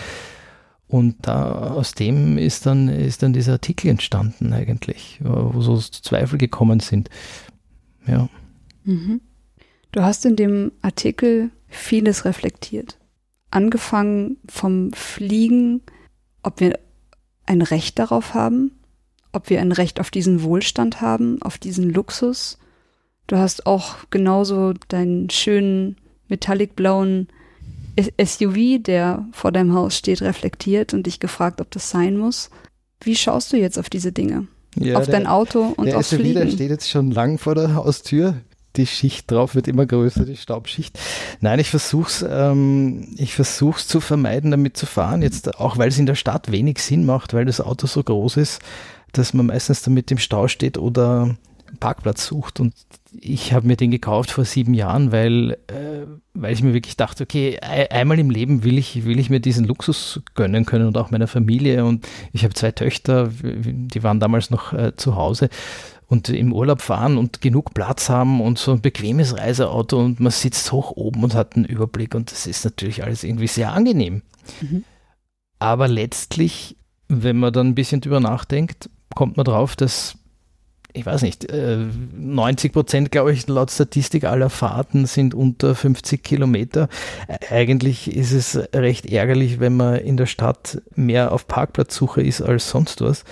Und 0.86 1.16
da 1.22 1.70
aus 1.70 1.92
dem 1.92 2.36
ist 2.36 2.66
dann, 2.66 2.88
ist 2.88 3.22
dann 3.22 3.32
dieser 3.32 3.52
Artikel 3.52 3.88
entstanden 3.88 4.52
eigentlich, 4.52 5.20
wo 5.22 5.60
so 5.60 5.76
Zweifel 5.76 6.36
gekommen 6.36 6.80
sind. 6.80 7.10
Ja. 8.06 8.28
Mhm. 8.84 9.20
Du 9.92 10.02
hast 10.02 10.24
in 10.24 10.36
dem 10.36 10.72
Artikel 10.82 11.50
vieles 11.68 12.24
reflektiert. 12.24 12.96
Angefangen 13.50 14.36
vom 14.48 14.92
Fliegen, 14.92 15.82
ob 16.42 16.60
wir 16.60 16.78
ein 17.46 17.62
Recht 17.62 17.98
darauf 17.98 18.34
haben, 18.34 18.72
ob 19.32 19.50
wir 19.50 19.60
ein 19.60 19.72
Recht 19.72 19.98
auf 19.98 20.10
diesen 20.10 20.42
Wohlstand 20.42 21.00
haben, 21.00 21.42
auf 21.42 21.58
diesen 21.58 21.90
Luxus. 21.90 22.58
Du 23.26 23.36
hast 23.36 23.66
auch 23.66 23.96
genauso 24.10 24.74
deinen 24.88 25.30
schönen 25.30 25.96
metallicblauen 26.28 27.28
SUV, 27.98 28.80
der 28.80 29.26
vor 29.32 29.50
deinem 29.50 29.74
Haus 29.74 29.96
steht, 29.96 30.22
reflektiert 30.22 30.94
und 30.94 31.06
dich 31.06 31.20
gefragt, 31.20 31.60
ob 31.60 31.70
das 31.70 31.90
sein 31.90 32.16
muss. 32.16 32.50
Wie 33.02 33.16
schaust 33.16 33.52
du 33.52 33.56
jetzt 33.56 33.78
auf 33.78 33.90
diese 33.90 34.12
Dinge? 34.12 34.46
Ja, 34.76 34.98
auf 34.98 35.06
der, 35.06 35.14
dein 35.14 35.26
Auto 35.26 35.74
und 35.76 35.86
der 35.86 35.98
aufs 35.98 36.10
SUV, 36.10 36.20
Fliegen? 36.20 36.40
Der 36.40 36.50
steht 36.50 36.70
jetzt 36.70 36.88
schon 36.88 37.10
lang 37.10 37.38
vor 37.38 37.56
der 37.56 37.74
Haustür 37.74 38.36
die 38.76 38.86
Schicht 38.86 39.30
drauf 39.30 39.54
wird 39.54 39.68
immer 39.68 39.86
größer, 39.86 40.24
die 40.24 40.36
Staubschicht. 40.36 40.98
Nein, 41.40 41.58
ich 41.58 41.70
versuch's, 41.70 42.24
ähm, 42.28 43.14
ich 43.16 43.34
versuch's 43.34 43.88
zu 43.88 44.00
vermeiden, 44.00 44.50
damit 44.50 44.76
zu 44.76 44.86
fahren. 44.86 45.22
Jetzt 45.22 45.58
auch, 45.58 45.78
weil 45.78 45.88
es 45.88 45.98
in 45.98 46.06
der 46.06 46.14
Stadt 46.14 46.50
wenig 46.52 46.78
Sinn 46.78 47.04
macht, 47.04 47.34
weil 47.34 47.44
das 47.44 47.60
Auto 47.60 47.86
so 47.86 48.02
groß 48.02 48.36
ist, 48.36 48.60
dass 49.12 49.34
man 49.34 49.46
meistens 49.46 49.82
damit 49.82 50.10
im 50.10 50.18
Stau 50.18 50.46
steht 50.48 50.78
oder 50.78 51.36
Parkplatz 51.80 52.26
sucht. 52.26 52.60
Und 52.60 52.74
ich 53.12 53.52
habe 53.52 53.66
mir 53.66 53.76
den 53.76 53.90
gekauft 53.90 54.30
vor 54.30 54.44
sieben 54.44 54.74
Jahren, 54.74 55.10
weil, 55.10 55.52
äh, 55.66 56.06
weil 56.34 56.52
ich 56.52 56.62
mir 56.62 56.74
wirklich 56.74 56.96
dachte, 56.96 57.24
okay, 57.24 57.58
einmal 57.60 58.18
im 58.18 58.30
Leben 58.30 58.62
will 58.62 58.78
ich, 58.78 59.04
will 59.04 59.18
ich 59.18 59.30
mir 59.30 59.40
diesen 59.40 59.66
Luxus 59.66 60.20
gönnen 60.34 60.64
können 60.64 60.86
und 60.86 60.96
auch 60.96 61.10
meiner 61.10 61.26
Familie. 61.26 61.84
Und 61.84 62.06
ich 62.32 62.44
habe 62.44 62.54
zwei 62.54 62.70
Töchter, 62.70 63.30
die 63.42 64.02
waren 64.02 64.20
damals 64.20 64.50
noch 64.50 64.72
äh, 64.72 64.94
zu 64.96 65.16
Hause 65.16 65.50
und 66.10 66.28
im 66.28 66.52
Urlaub 66.52 66.82
fahren 66.82 67.16
und 67.16 67.40
genug 67.40 67.72
Platz 67.72 68.08
haben 68.08 68.40
und 68.40 68.58
so 68.58 68.72
ein 68.72 68.80
bequemes 68.80 69.38
Reiseauto 69.38 69.98
und 69.98 70.18
man 70.18 70.32
sitzt 70.32 70.72
hoch 70.72 70.90
oben 70.90 71.22
und 71.22 71.34
hat 71.34 71.54
einen 71.56 71.64
Überblick 71.64 72.16
und 72.16 72.32
das 72.32 72.46
ist 72.46 72.64
natürlich 72.64 73.04
alles 73.04 73.22
irgendwie 73.22 73.46
sehr 73.46 73.72
angenehm. 73.72 74.22
Mhm. 74.60 74.84
Aber 75.60 75.86
letztlich, 75.86 76.76
wenn 77.06 77.38
man 77.38 77.52
dann 77.52 77.68
ein 77.68 77.74
bisschen 77.76 78.00
drüber 78.00 78.18
nachdenkt, 78.18 78.90
kommt 79.14 79.36
man 79.36 79.44
drauf, 79.44 79.76
dass 79.76 80.16
ich 80.92 81.06
weiß 81.06 81.22
nicht, 81.22 81.46
90 81.52 82.70
äh, 82.70 82.72
Prozent, 82.72 83.12
glaube 83.12 83.32
ich, 83.32 83.46
laut 83.46 83.70
Statistik 83.70 84.24
aller 84.24 84.50
Fahrten 84.50 85.06
sind 85.06 85.34
unter 85.34 85.76
50 85.76 86.24
Kilometer. 86.24 86.88
Eigentlich 87.48 88.12
ist 88.12 88.32
es 88.32 88.58
recht 88.74 89.06
ärgerlich, 89.06 89.60
wenn 89.60 89.76
man 89.76 90.00
in 90.00 90.16
der 90.16 90.26
Stadt 90.26 90.82
mehr 90.96 91.30
auf 91.30 91.46
Parkplatzsuche 91.46 92.22
ist 92.22 92.42
als 92.42 92.70
sonst 92.70 93.00
was. 93.02 93.22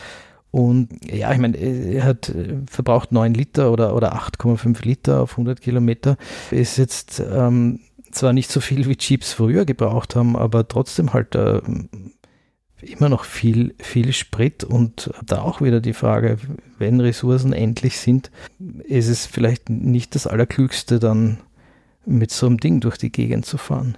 Und 0.59 0.89
ja, 1.09 1.33
ich 1.33 1.39
meine, 1.39 1.57
er 1.57 2.03
hat 2.03 2.31
äh, 2.31 2.57
verbraucht 2.69 3.13
9 3.13 3.33
Liter 3.33 3.71
oder, 3.71 3.95
oder 3.95 4.17
8,5 4.17 4.85
Liter 4.85 5.21
auf 5.21 5.31
100 5.33 5.61
Kilometer. 5.61 6.17
Ist 6.51 6.79
jetzt 6.79 7.21
ähm, 7.21 7.79
zwar 8.11 8.33
nicht 8.33 8.51
so 8.51 8.59
viel 8.59 8.89
wie 8.89 8.97
Jeeps 8.99 9.33
früher 9.33 9.65
gebraucht 9.65 10.17
haben, 10.17 10.35
aber 10.35 10.67
trotzdem 10.67 11.13
halt 11.13 11.37
äh, 11.37 11.61
immer 12.81 13.09
noch 13.09 13.23
viel, 13.23 13.77
viel 13.79 14.13
Sprit. 14.13 14.65
Und 14.65 15.13
da 15.25 15.43
auch 15.43 15.61
wieder 15.61 15.81
die 15.81 15.93
Frage, 15.93 16.39
wenn 16.77 17.01
Ressourcen 17.01 17.53
endlich 17.53 18.01
sind, 18.01 18.33
ist 18.83 19.07
es 19.07 19.27
vielleicht 19.27 19.71
nicht 19.71 20.17
das 20.17 20.27
Allerklügste, 20.27 20.99
dann 20.99 21.39
mit 22.05 22.33
so 22.33 22.47
einem 22.47 22.59
Ding 22.59 22.81
durch 22.81 22.99
die 22.99 23.13
Gegend 23.13 23.47
zu 23.47 23.59
fahren. 23.59 23.97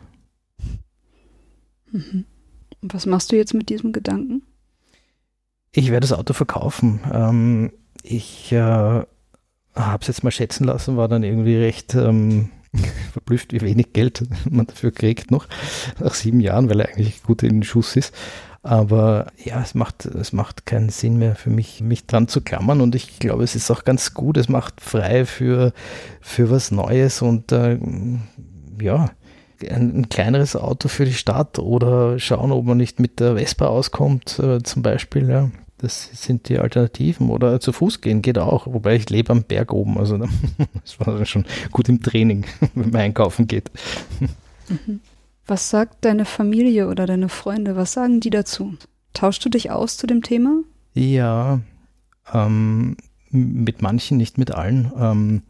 Mhm. 1.90 2.26
Was 2.82 3.06
machst 3.06 3.32
du 3.32 3.36
jetzt 3.36 3.54
mit 3.54 3.70
diesem 3.70 3.92
Gedanken? 3.92 4.42
Ich 5.72 5.90
werde 5.90 6.06
das 6.06 6.12
Auto 6.12 6.32
verkaufen. 6.32 7.00
Ähm, 7.12 7.72
ich 8.02 8.50
äh, 8.52 8.56
habe 8.56 10.00
es 10.00 10.08
jetzt 10.08 10.24
mal 10.24 10.30
schätzen 10.30 10.64
lassen, 10.64 10.96
war 10.96 11.08
dann 11.08 11.22
irgendwie 11.22 11.56
recht 11.56 11.94
ähm, 11.94 12.50
verblüfft, 13.12 13.52
wie 13.52 13.60
wenig 13.60 13.92
Geld 13.92 14.24
man 14.50 14.66
dafür 14.66 14.90
kriegt 14.92 15.30
noch 15.30 15.46
nach 16.00 16.14
sieben 16.14 16.40
Jahren, 16.40 16.68
weil 16.68 16.80
er 16.80 16.88
eigentlich 16.88 17.22
gut 17.22 17.42
in 17.42 17.50
den 17.50 17.62
Schuss 17.62 17.96
ist. 17.96 18.14
Aber 18.62 19.28
ja, 19.42 19.62
es 19.62 19.74
macht, 19.74 20.04
es 20.04 20.32
macht 20.32 20.66
keinen 20.66 20.90
Sinn 20.90 21.16
mehr 21.16 21.34
für 21.34 21.48
mich, 21.48 21.80
mich 21.80 22.06
dran 22.06 22.28
zu 22.28 22.42
klammern 22.42 22.82
und 22.82 22.94
ich 22.94 23.18
glaube, 23.18 23.42
es 23.42 23.56
ist 23.56 23.70
auch 23.70 23.84
ganz 23.84 24.12
gut. 24.12 24.36
Es 24.36 24.50
macht 24.50 24.82
frei 24.82 25.24
für, 25.24 25.72
für 26.20 26.50
was 26.50 26.70
Neues 26.70 27.22
und 27.22 27.52
äh, 27.52 27.78
ja, 28.80 29.10
ein, 29.68 29.96
ein, 29.96 30.08
kleineres 30.08 30.56
Auto 30.56 30.88
für 30.88 31.04
die 31.04 31.14
Stadt 31.14 31.58
oder 31.58 32.18
schauen, 32.18 32.52
ob 32.52 32.64
man 32.64 32.78
nicht 32.78 33.00
mit 33.00 33.20
der 33.20 33.36
Vespa 33.36 33.66
auskommt, 33.66 34.38
äh, 34.38 34.62
zum 34.62 34.82
Beispiel. 34.82 35.28
Ja. 35.28 35.50
Das 35.78 36.10
sind 36.12 36.48
die 36.48 36.58
Alternativen. 36.58 37.30
Oder 37.30 37.60
zu 37.60 37.72
Fuß 37.72 38.00
gehen 38.00 38.20
geht 38.20 38.38
auch, 38.38 38.66
wobei 38.66 38.96
ich 38.96 39.08
lebe 39.08 39.32
am 39.32 39.44
Berg 39.44 39.72
oben. 39.72 39.98
Also 39.98 40.18
das 40.82 41.00
war 41.00 41.14
dann 41.14 41.26
schon 41.26 41.46
gut 41.70 41.88
im 41.88 42.02
Training, 42.02 42.44
wenn 42.74 42.90
man 42.90 43.00
einkaufen 43.00 43.46
geht. 43.46 43.70
Mhm. 44.68 45.00
Was 45.46 45.70
sagt 45.70 46.04
deine 46.04 46.26
Familie 46.26 46.88
oder 46.88 47.06
deine 47.06 47.28
Freunde? 47.28 47.76
Was 47.76 47.92
sagen 47.92 48.20
die 48.20 48.30
dazu? 48.30 48.74
Tauschst 49.14 49.44
du 49.44 49.48
dich 49.48 49.70
aus 49.70 49.96
zu 49.96 50.06
dem 50.06 50.22
Thema? 50.22 50.62
Ja, 50.94 51.60
ähm, 52.32 52.96
mit 53.30 53.82
manchen, 53.82 54.16
nicht 54.16 54.38
mit 54.38 54.52
allen. 54.52 54.92
Ähm, 54.96 55.42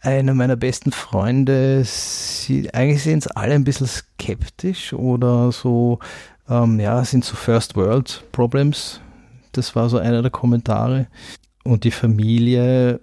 einer 0.00 0.34
meiner 0.34 0.56
besten 0.56 0.92
Freunde, 0.92 1.82
sie, 1.84 2.72
eigentlich 2.72 3.02
sehen 3.02 3.18
es 3.18 3.26
alle 3.26 3.54
ein 3.54 3.64
bisschen 3.64 3.86
skeptisch 3.86 4.92
oder 4.92 5.50
so, 5.52 5.98
ähm, 6.48 6.78
ja, 6.78 7.04
sind 7.04 7.24
so 7.24 7.34
First 7.34 7.76
World 7.76 8.24
Problems. 8.32 9.00
Das 9.52 9.74
war 9.74 9.88
so 9.88 9.98
einer 9.98 10.22
der 10.22 10.30
Kommentare. 10.30 11.08
Und 11.64 11.84
die 11.84 11.90
Familie, 11.90 13.00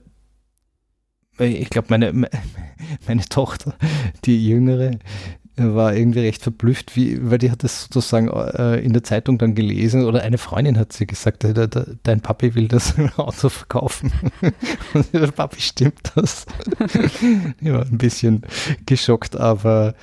ich 1.40 1.70
glaube, 1.70 1.88
meine, 1.90 2.14
meine 3.08 3.26
Tochter, 3.26 3.76
die 4.26 4.48
jüngere, 4.48 4.92
war 5.56 5.96
irgendwie 5.96 6.22
recht 6.22 6.42
verblüfft, 6.42 6.96
wie, 6.96 7.30
weil 7.30 7.38
die 7.38 7.52
hat 7.52 7.64
das 7.64 7.84
sozusagen 7.84 8.28
äh, 8.28 8.80
in 8.80 8.94
der 8.94 9.04
Zeitung 9.04 9.38
dann 9.38 9.54
gelesen 9.54 10.06
oder 10.06 10.24
eine 10.24 10.40
Freundin 10.40 10.80
hat 10.80 10.94
sie 10.94 11.06
gesagt, 11.06 11.44
de, 11.44 11.54
de, 11.54 11.96
dein 12.02 12.22
Papi 12.22 12.56
will 12.56 12.68
das 12.68 12.96
Auto 13.18 13.50
verkaufen. 13.50 14.12
Und 14.94 15.14
der 15.14 15.32
Papi 15.32 15.62
stimmt 15.62 16.12
das. 16.16 16.46
ich 17.62 17.72
war 17.72 17.86
ein 17.86 17.98
bisschen 17.98 18.42
geschockt, 18.86 19.36
aber 19.36 19.94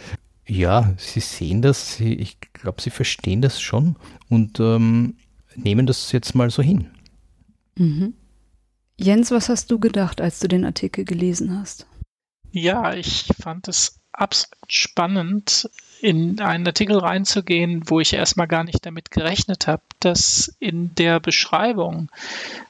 ja, 0.47 0.95
sie 0.97 1.21
sehen 1.21 1.63
das, 1.63 1.97
sie, 1.97 2.15
ich 2.15 2.39
glaube, 2.53 2.81
sie 2.81 2.91
verstehen 2.91 3.41
das 3.41 3.61
schon 3.61 3.97
und 4.29 4.59
ähm, 4.59 5.17
nehmen 5.55 5.87
das 5.87 6.11
jetzt 6.11 6.35
mal 6.35 6.51
so 6.51 6.63
hin. 6.63 6.89
Mhm. 7.77 8.15
Jens, 8.97 9.31
was 9.31 9.49
hast 9.49 9.71
du 9.71 9.79
gedacht, 9.79 10.21
als 10.21 10.41
du 10.41 10.49
den 10.49 10.65
Artikel 10.65 11.05
gelesen 11.05 11.59
hast? 11.59 11.87
Ja, 12.51 12.95
ich 12.95 13.29
fand 13.41 13.69
es 13.69 14.00
absolut 14.13 14.55
spannend, 14.69 15.71
in 16.01 16.41
einen 16.41 16.67
Artikel 16.67 16.99
reinzugehen, 16.99 17.83
wo 17.87 18.01
ich 18.01 18.13
erstmal 18.15 18.47
gar 18.47 18.65
nicht 18.65 18.85
damit 18.87 19.11
gerechnet 19.11 19.67
habe, 19.67 19.83
dass 20.01 20.55
in 20.59 20.95
der 20.95 21.21
Beschreibung 21.21 22.11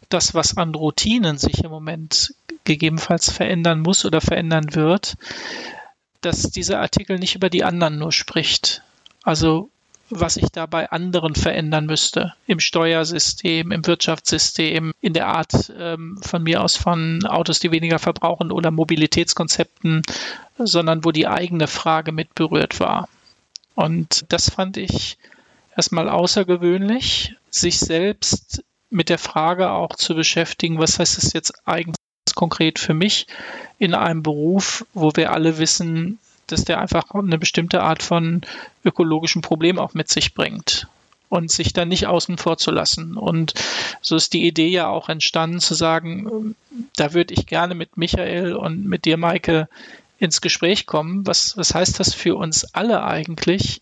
das, 0.08 0.34
was 0.34 0.56
an 0.56 0.74
Routinen 0.74 1.38
sich 1.38 1.62
im 1.62 1.70
Moment 1.70 2.34
gegebenenfalls 2.64 3.30
verändern 3.30 3.80
muss 3.80 4.04
oder 4.04 4.20
verändern 4.20 4.74
wird, 4.74 5.16
dass 6.20 6.50
dieser 6.50 6.80
Artikel 6.80 7.18
nicht 7.18 7.36
über 7.36 7.50
die 7.50 7.64
anderen 7.64 7.98
nur 7.98 8.12
spricht. 8.12 8.82
Also 9.22 9.70
was 10.10 10.34
sich 10.34 10.50
da 10.50 10.66
bei 10.66 10.90
anderen 10.90 11.34
verändern 11.34 11.86
müsste. 11.86 12.34
Im 12.46 12.60
Steuersystem, 12.60 13.72
im 13.72 13.86
Wirtschaftssystem, 13.86 14.92
in 15.00 15.12
der 15.12 15.28
Art 15.28 15.72
ähm, 15.78 16.18
von 16.22 16.42
mir 16.42 16.62
aus 16.62 16.76
von 16.76 17.24
Autos, 17.24 17.60
die 17.60 17.70
weniger 17.70 17.98
verbrauchen 17.98 18.50
oder 18.50 18.70
Mobilitätskonzepten, 18.70 20.02
sondern 20.58 21.04
wo 21.04 21.12
die 21.12 21.26
eigene 21.26 21.66
Frage 21.66 22.12
mit 22.12 22.34
berührt 22.34 22.80
war. 22.80 23.08
Und 23.74 24.26
das 24.28 24.50
fand 24.50 24.76
ich 24.76 25.16
erstmal 25.76 26.08
außergewöhnlich, 26.08 27.36
sich 27.48 27.78
selbst 27.78 28.64
mit 28.90 29.08
der 29.08 29.18
Frage 29.18 29.70
auch 29.70 29.94
zu 29.94 30.14
beschäftigen, 30.14 30.78
was 30.78 30.98
heißt 30.98 31.18
es 31.18 31.32
jetzt 31.32 31.66
eigentlich 31.66 31.96
konkret 32.34 32.78
für 32.78 32.94
mich 32.94 33.26
in 33.78 33.94
einem 33.94 34.22
Beruf, 34.22 34.84
wo 34.94 35.12
wir 35.14 35.32
alle 35.32 35.58
wissen, 35.58 36.18
dass 36.52 36.64
der 36.64 36.80
einfach 36.80 37.10
eine 37.12 37.38
bestimmte 37.38 37.82
Art 37.82 38.02
von 38.02 38.42
ökologischen 38.84 39.42
Problem 39.42 39.78
auch 39.78 39.94
mit 39.94 40.08
sich 40.08 40.34
bringt 40.34 40.88
und 41.28 41.50
sich 41.50 41.72
dann 41.72 41.88
nicht 41.88 42.06
außen 42.06 42.36
vor 42.36 42.58
zu 42.58 42.70
lassen. 42.70 43.16
Und 43.16 43.54
so 44.02 44.16
ist 44.16 44.32
die 44.32 44.46
Idee 44.46 44.68
ja 44.68 44.88
auch 44.88 45.08
entstanden 45.08 45.60
zu 45.60 45.74
sagen, 45.74 46.54
da 46.96 47.14
würde 47.14 47.32
ich 47.34 47.46
gerne 47.46 47.74
mit 47.74 47.96
Michael 47.96 48.54
und 48.54 48.84
mit 48.84 49.04
dir, 49.04 49.16
Maike, 49.16 49.68
ins 50.18 50.40
Gespräch 50.40 50.86
kommen. 50.86 51.26
Was, 51.26 51.56
was 51.56 51.74
heißt 51.74 51.98
das 51.98 52.14
für 52.14 52.36
uns 52.36 52.74
alle 52.74 53.04
eigentlich 53.04 53.80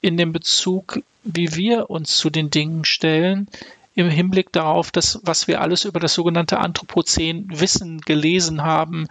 in 0.00 0.16
dem 0.16 0.32
Bezug, 0.32 1.00
wie 1.24 1.54
wir 1.56 1.90
uns 1.90 2.16
zu 2.16 2.30
den 2.30 2.50
Dingen 2.50 2.84
stellen, 2.84 3.48
im 3.96 4.10
Hinblick 4.10 4.52
darauf, 4.52 4.90
dass 4.90 5.20
was 5.22 5.48
wir 5.48 5.60
alles 5.60 5.84
über 5.86 5.98
das 6.00 6.14
sogenannte 6.14 6.58
Anthropozän 6.58 7.46
wissen, 7.48 8.00
gelesen 8.02 8.62
haben, 8.62 9.08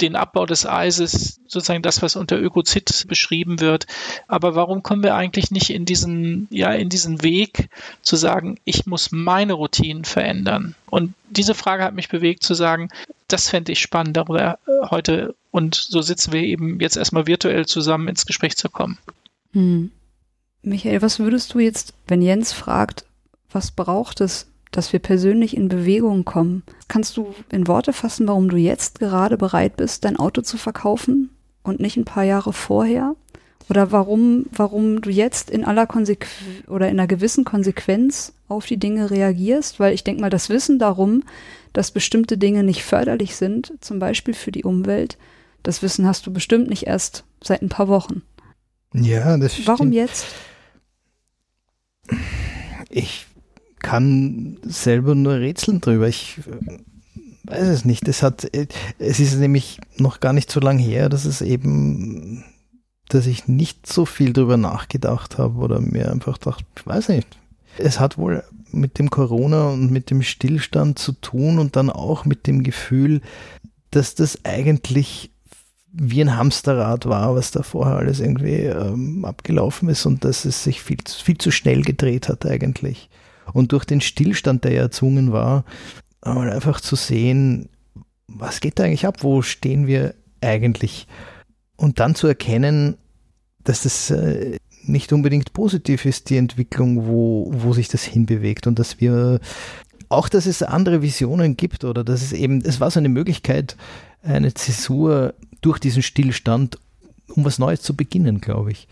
den 0.00 0.16
Abbau 0.16 0.46
des 0.46 0.66
Eises, 0.66 1.40
sozusagen 1.46 1.82
das, 1.82 2.02
was 2.02 2.16
unter 2.16 2.38
Ökozid 2.38 3.06
beschrieben 3.08 3.60
wird. 3.60 3.86
Aber 4.28 4.54
warum 4.54 4.82
kommen 4.82 5.02
wir 5.02 5.14
eigentlich 5.14 5.50
nicht 5.50 5.70
in 5.70 5.84
diesen, 5.84 6.48
ja, 6.50 6.72
in 6.72 6.88
diesen 6.88 7.22
Weg 7.22 7.68
zu 8.02 8.16
sagen, 8.16 8.58
ich 8.64 8.86
muss 8.86 9.12
meine 9.12 9.54
Routinen 9.54 10.04
verändern? 10.04 10.74
Und 10.88 11.14
diese 11.28 11.54
Frage 11.54 11.84
hat 11.84 11.94
mich 11.94 12.08
bewegt 12.08 12.42
zu 12.42 12.54
sagen, 12.54 12.88
das 13.28 13.48
fände 13.48 13.72
ich 13.72 13.80
spannend, 13.80 14.16
darüber 14.16 14.58
heute 14.90 15.34
und 15.50 15.74
so 15.74 16.00
sitzen 16.00 16.32
wir 16.32 16.42
eben 16.42 16.80
jetzt 16.80 16.96
erstmal 16.96 17.26
virtuell 17.26 17.66
zusammen 17.66 18.08
ins 18.08 18.26
Gespräch 18.26 18.56
zu 18.56 18.68
kommen. 18.68 18.98
Hm. 19.52 19.90
Michael, 20.62 21.02
was 21.02 21.18
würdest 21.18 21.54
du 21.54 21.58
jetzt, 21.58 21.94
wenn 22.06 22.22
Jens 22.22 22.52
fragt, 22.52 23.04
was 23.50 23.70
braucht 23.70 24.20
es, 24.20 24.46
dass 24.70 24.92
wir 24.92 25.00
persönlich 25.00 25.56
in 25.56 25.68
Bewegung 25.68 26.24
kommen. 26.24 26.62
Kannst 26.88 27.16
du 27.16 27.34
in 27.50 27.66
Worte 27.66 27.92
fassen, 27.92 28.28
warum 28.28 28.48
du 28.48 28.56
jetzt 28.56 29.00
gerade 29.00 29.36
bereit 29.36 29.76
bist, 29.76 30.04
dein 30.04 30.16
Auto 30.16 30.42
zu 30.42 30.56
verkaufen 30.58 31.30
und 31.62 31.80
nicht 31.80 31.96
ein 31.96 32.04
paar 32.04 32.24
Jahre 32.24 32.52
vorher? 32.52 33.16
Oder 33.68 33.92
warum, 33.92 34.46
warum 34.50 35.00
du 35.00 35.10
jetzt 35.10 35.48
in 35.48 35.64
aller 35.64 35.86
Konsequenz 35.86 36.66
oder 36.66 36.88
in 36.88 36.98
einer 36.98 37.06
gewissen 37.06 37.44
Konsequenz 37.44 38.32
auf 38.48 38.66
die 38.66 38.78
Dinge 38.78 39.10
reagierst? 39.10 39.78
Weil 39.78 39.94
ich 39.94 40.02
denke 40.02 40.20
mal, 40.20 40.30
das 40.30 40.48
Wissen 40.48 40.78
darum, 40.80 41.22
dass 41.72 41.92
bestimmte 41.92 42.36
Dinge 42.36 42.64
nicht 42.64 42.82
förderlich 42.82 43.36
sind, 43.36 43.72
zum 43.80 44.00
Beispiel 44.00 44.34
für 44.34 44.50
die 44.50 44.64
Umwelt, 44.64 45.18
das 45.62 45.82
Wissen 45.82 46.06
hast 46.06 46.26
du 46.26 46.32
bestimmt 46.32 46.68
nicht 46.68 46.86
erst 46.86 47.24
seit 47.42 47.62
ein 47.62 47.68
paar 47.68 47.88
Wochen. 47.88 48.22
Ja, 48.92 49.36
das 49.36 49.52
stimmt. 49.52 49.68
Warum 49.68 49.92
jetzt? 49.92 50.26
Ich 52.88 53.26
kann 53.80 54.58
selber 54.62 55.14
nur 55.14 55.34
rätseln 55.34 55.80
drüber. 55.80 56.08
Ich 56.08 56.38
äh, 56.38 57.50
weiß 57.50 57.68
es 57.68 57.84
nicht. 57.84 58.08
Es 58.08 58.22
hat, 58.22 58.48
es 58.98 59.20
ist 59.20 59.36
nämlich 59.36 59.80
noch 59.96 60.20
gar 60.20 60.32
nicht 60.32 60.50
so 60.50 60.60
lange 60.60 60.82
her, 60.82 61.08
dass 61.08 61.24
es 61.24 61.42
eben, 61.42 62.44
dass 63.08 63.26
ich 63.26 63.48
nicht 63.48 63.86
so 63.86 64.04
viel 64.04 64.32
drüber 64.32 64.56
nachgedacht 64.56 65.38
habe 65.38 65.58
oder 65.58 65.80
mir 65.80 66.10
einfach 66.10 66.38
dachte, 66.38 66.64
ich 66.76 66.86
weiß 66.86 67.08
nicht. 67.08 67.28
Es 67.78 68.00
hat 68.00 68.18
wohl 68.18 68.44
mit 68.72 68.98
dem 68.98 69.10
Corona 69.10 69.70
und 69.70 69.90
mit 69.90 70.10
dem 70.10 70.22
Stillstand 70.22 70.98
zu 70.98 71.12
tun 71.12 71.58
und 71.58 71.76
dann 71.76 71.90
auch 71.90 72.24
mit 72.24 72.46
dem 72.46 72.62
Gefühl, 72.62 73.20
dass 73.90 74.14
das 74.14 74.44
eigentlich 74.44 75.30
wie 75.92 76.20
ein 76.20 76.36
Hamsterrad 76.36 77.06
war, 77.06 77.34
was 77.34 77.50
da 77.50 77.62
vorher 77.62 77.96
alles 77.96 78.20
irgendwie 78.20 78.62
ähm, 78.62 79.24
abgelaufen 79.24 79.88
ist 79.88 80.06
und 80.06 80.24
dass 80.24 80.44
es 80.44 80.62
sich 80.62 80.82
viel, 80.82 80.98
viel 81.06 81.38
zu 81.38 81.50
schnell 81.50 81.82
gedreht 81.82 82.28
hat 82.28 82.46
eigentlich. 82.46 83.10
Und 83.52 83.72
durch 83.72 83.84
den 83.84 84.00
Stillstand, 84.00 84.64
der 84.64 84.76
erzwungen 84.76 85.32
war, 85.32 85.64
einmal 86.20 86.50
einfach 86.50 86.80
zu 86.80 86.96
sehen, 86.96 87.68
was 88.26 88.60
geht 88.60 88.78
da 88.78 88.84
eigentlich 88.84 89.06
ab, 89.06 89.18
wo 89.22 89.42
stehen 89.42 89.86
wir 89.86 90.14
eigentlich? 90.40 91.06
Und 91.76 92.00
dann 92.00 92.14
zu 92.14 92.26
erkennen, 92.26 92.96
dass 93.64 93.82
das 93.82 94.10
äh, 94.10 94.58
nicht 94.84 95.12
unbedingt 95.12 95.52
positiv 95.52 96.04
ist, 96.04 96.30
die 96.30 96.36
Entwicklung, 96.36 97.06
wo, 97.06 97.50
wo 97.52 97.72
sich 97.72 97.88
das 97.88 98.04
hinbewegt. 98.04 98.66
Und 98.66 98.78
dass 98.78 99.00
wir 99.00 99.40
auch, 100.08 100.28
dass 100.28 100.46
es 100.46 100.62
andere 100.62 101.02
Visionen 101.02 101.56
gibt 101.56 101.84
oder 101.84 102.04
dass 102.04 102.22
es 102.22 102.32
eben, 102.32 102.62
es 102.62 102.80
war 102.80 102.90
so 102.90 102.98
eine 102.98 103.08
Möglichkeit, 103.08 103.76
eine 104.22 104.52
Zäsur 104.54 105.34
durch 105.60 105.78
diesen 105.78 106.02
Stillstand, 106.02 106.78
um 107.28 107.44
was 107.44 107.58
Neues 107.58 107.82
zu 107.82 107.94
beginnen, 107.94 108.40
glaube 108.40 108.72
ich 108.72 108.88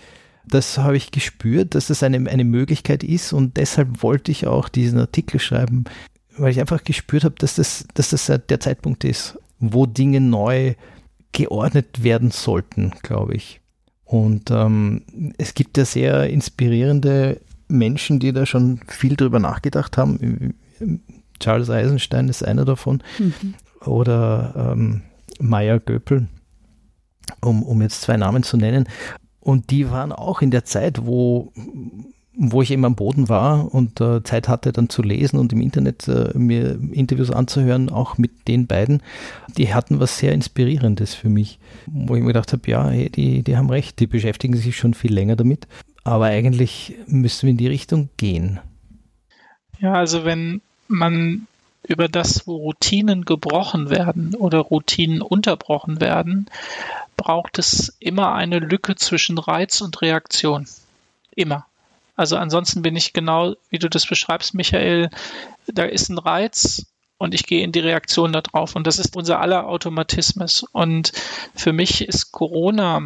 das 0.48 0.78
habe 0.78 0.96
ich 0.96 1.10
gespürt, 1.10 1.74
dass 1.74 1.88
das 1.88 2.02
eine, 2.02 2.28
eine 2.30 2.44
Möglichkeit 2.44 3.02
ist 3.02 3.32
und 3.32 3.56
deshalb 3.56 4.02
wollte 4.02 4.30
ich 4.30 4.46
auch 4.46 4.68
diesen 4.68 4.98
Artikel 4.98 5.40
schreiben, 5.40 5.84
weil 6.36 6.50
ich 6.50 6.60
einfach 6.60 6.84
gespürt 6.84 7.24
habe, 7.24 7.34
dass 7.38 7.56
das, 7.56 7.86
dass 7.94 8.10
das 8.10 8.26
der 8.26 8.60
Zeitpunkt 8.60 9.04
ist, 9.04 9.38
wo 9.58 9.86
Dinge 9.86 10.20
neu 10.20 10.74
geordnet 11.32 12.02
werden 12.02 12.30
sollten, 12.30 12.92
glaube 13.02 13.34
ich. 13.34 13.60
Und 14.04 14.50
ähm, 14.50 15.02
es 15.36 15.54
gibt 15.54 15.76
ja 15.76 15.84
sehr 15.84 16.30
inspirierende 16.30 17.40
Menschen, 17.68 18.18
die 18.18 18.32
da 18.32 18.46
schon 18.46 18.80
viel 18.88 19.16
drüber 19.16 19.38
nachgedacht 19.38 19.98
haben. 19.98 20.54
Charles 21.38 21.68
Eisenstein 21.68 22.28
ist 22.28 22.42
einer 22.42 22.64
davon. 22.64 23.02
Mhm. 23.18 23.54
Oder 23.84 24.72
ähm, 24.72 25.02
Meyer 25.40 25.78
Göpel, 25.78 26.26
um, 27.42 27.62
um 27.62 27.82
jetzt 27.82 28.00
zwei 28.00 28.16
Namen 28.16 28.42
zu 28.42 28.56
nennen. 28.56 28.88
Und 29.48 29.70
die 29.70 29.90
waren 29.90 30.12
auch 30.12 30.42
in 30.42 30.50
der 30.50 30.66
Zeit, 30.66 31.06
wo, 31.06 31.54
wo 32.36 32.60
ich 32.60 32.70
eben 32.70 32.84
am 32.84 32.96
Boden 32.96 33.30
war 33.30 33.74
und 33.74 33.98
äh, 33.98 34.22
Zeit 34.22 34.46
hatte 34.46 34.72
dann 34.72 34.90
zu 34.90 35.00
lesen 35.00 35.38
und 35.38 35.54
im 35.54 35.62
Internet 35.62 36.06
äh, 36.06 36.36
mir 36.36 36.78
Interviews 36.92 37.30
anzuhören, 37.30 37.88
auch 37.88 38.18
mit 38.18 38.46
den 38.46 38.66
beiden, 38.66 39.02
die 39.56 39.72
hatten 39.72 40.00
was 40.00 40.18
sehr 40.18 40.34
Inspirierendes 40.34 41.14
für 41.14 41.30
mich, 41.30 41.60
wo 41.86 42.14
ich 42.14 42.20
mir 42.20 42.26
gedacht 42.26 42.52
habe, 42.52 42.70
ja, 42.70 42.90
die, 42.90 43.42
die 43.42 43.56
haben 43.56 43.70
recht, 43.70 43.98
die 44.00 44.06
beschäftigen 44.06 44.54
sich 44.54 44.76
schon 44.76 44.92
viel 44.92 45.14
länger 45.14 45.36
damit, 45.36 45.66
aber 46.04 46.26
eigentlich 46.26 46.96
müssen 47.06 47.46
wir 47.46 47.52
in 47.52 47.56
die 47.56 47.68
Richtung 47.68 48.10
gehen. 48.18 48.60
Ja, 49.80 49.94
also 49.94 50.26
wenn 50.26 50.60
man 50.88 51.46
über 51.82 52.08
das, 52.08 52.46
wo 52.46 52.56
Routinen 52.56 53.24
gebrochen 53.24 53.90
werden 53.90 54.34
oder 54.34 54.58
Routinen 54.58 55.22
unterbrochen 55.22 56.00
werden, 56.00 56.50
braucht 57.16 57.58
es 57.58 57.96
immer 57.98 58.34
eine 58.34 58.58
Lücke 58.58 58.96
zwischen 58.96 59.38
Reiz 59.38 59.80
und 59.80 60.00
Reaktion. 60.02 60.66
Immer. 61.34 61.66
Also 62.16 62.36
ansonsten 62.36 62.82
bin 62.82 62.96
ich 62.96 63.12
genau, 63.12 63.54
wie 63.70 63.78
du 63.78 63.88
das 63.88 64.06
beschreibst, 64.06 64.54
Michael, 64.54 65.10
da 65.66 65.84
ist 65.84 66.08
ein 66.08 66.18
Reiz 66.18 66.86
und 67.16 67.34
ich 67.34 67.46
gehe 67.46 67.62
in 67.62 67.72
die 67.72 67.80
Reaktion 67.80 68.32
darauf. 68.32 68.74
Und 68.74 68.86
das 68.86 68.98
ist 68.98 69.16
unser 69.16 69.40
aller 69.40 69.66
Automatismus. 69.66 70.64
Und 70.72 71.12
für 71.54 71.72
mich 71.72 72.06
ist 72.06 72.32
Corona 72.32 73.02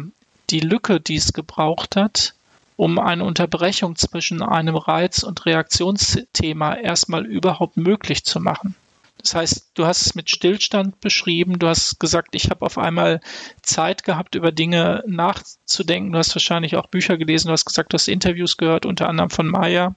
die 0.49 0.61
Lücke, 0.61 0.99
die 0.99 1.15
es 1.15 1.33
gebraucht 1.33 1.95
hat, 1.95 2.33
um 2.75 2.99
eine 2.99 3.23
Unterbrechung 3.23 3.95
zwischen 3.95 4.41
einem 4.41 4.75
Reiz- 4.75 5.23
und 5.23 5.45
Reaktionsthema 5.45 6.75
erstmal 6.75 7.25
überhaupt 7.25 7.77
möglich 7.77 8.23
zu 8.23 8.39
machen. 8.39 8.75
Das 9.23 9.35
heißt, 9.35 9.71
du 9.75 9.85
hast 9.85 10.05
es 10.05 10.15
mit 10.15 10.29
Stillstand 10.29 10.99
beschrieben, 10.99 11.57
du 11.57 11.67
hast 11.67 11.97
gesagt, 11.97 12.35
ich 12.35 12.49
habe 12.49 12.65
auf 12.65 12.77
einmal 12.77 13.21
Zeit 13.61 14.03
gehabt, 14.03 14.35
über 14.35 14.51
Dinge 14.51 15.01
nachzudenken. 15.07 16.11
Du 16.11 16.19
hast 16.19 16.35
wahrscheinlich 16.35 16.75
auch 16.75 16.87
Bücher 16.87 17.17
gelesen, 17.17 17.47
du 17.47 17.53
hast 17.53 17.63
gesagt, 17.63 17.93
du 17.93 17.95
hast 17.95 18.09
Interviews 18.09 18.57
gehört, 18.57 18.85
unter 18.85 19.07
anderem 19.07 19.29
von 19.29 19.47
Maya. 19.47 19.95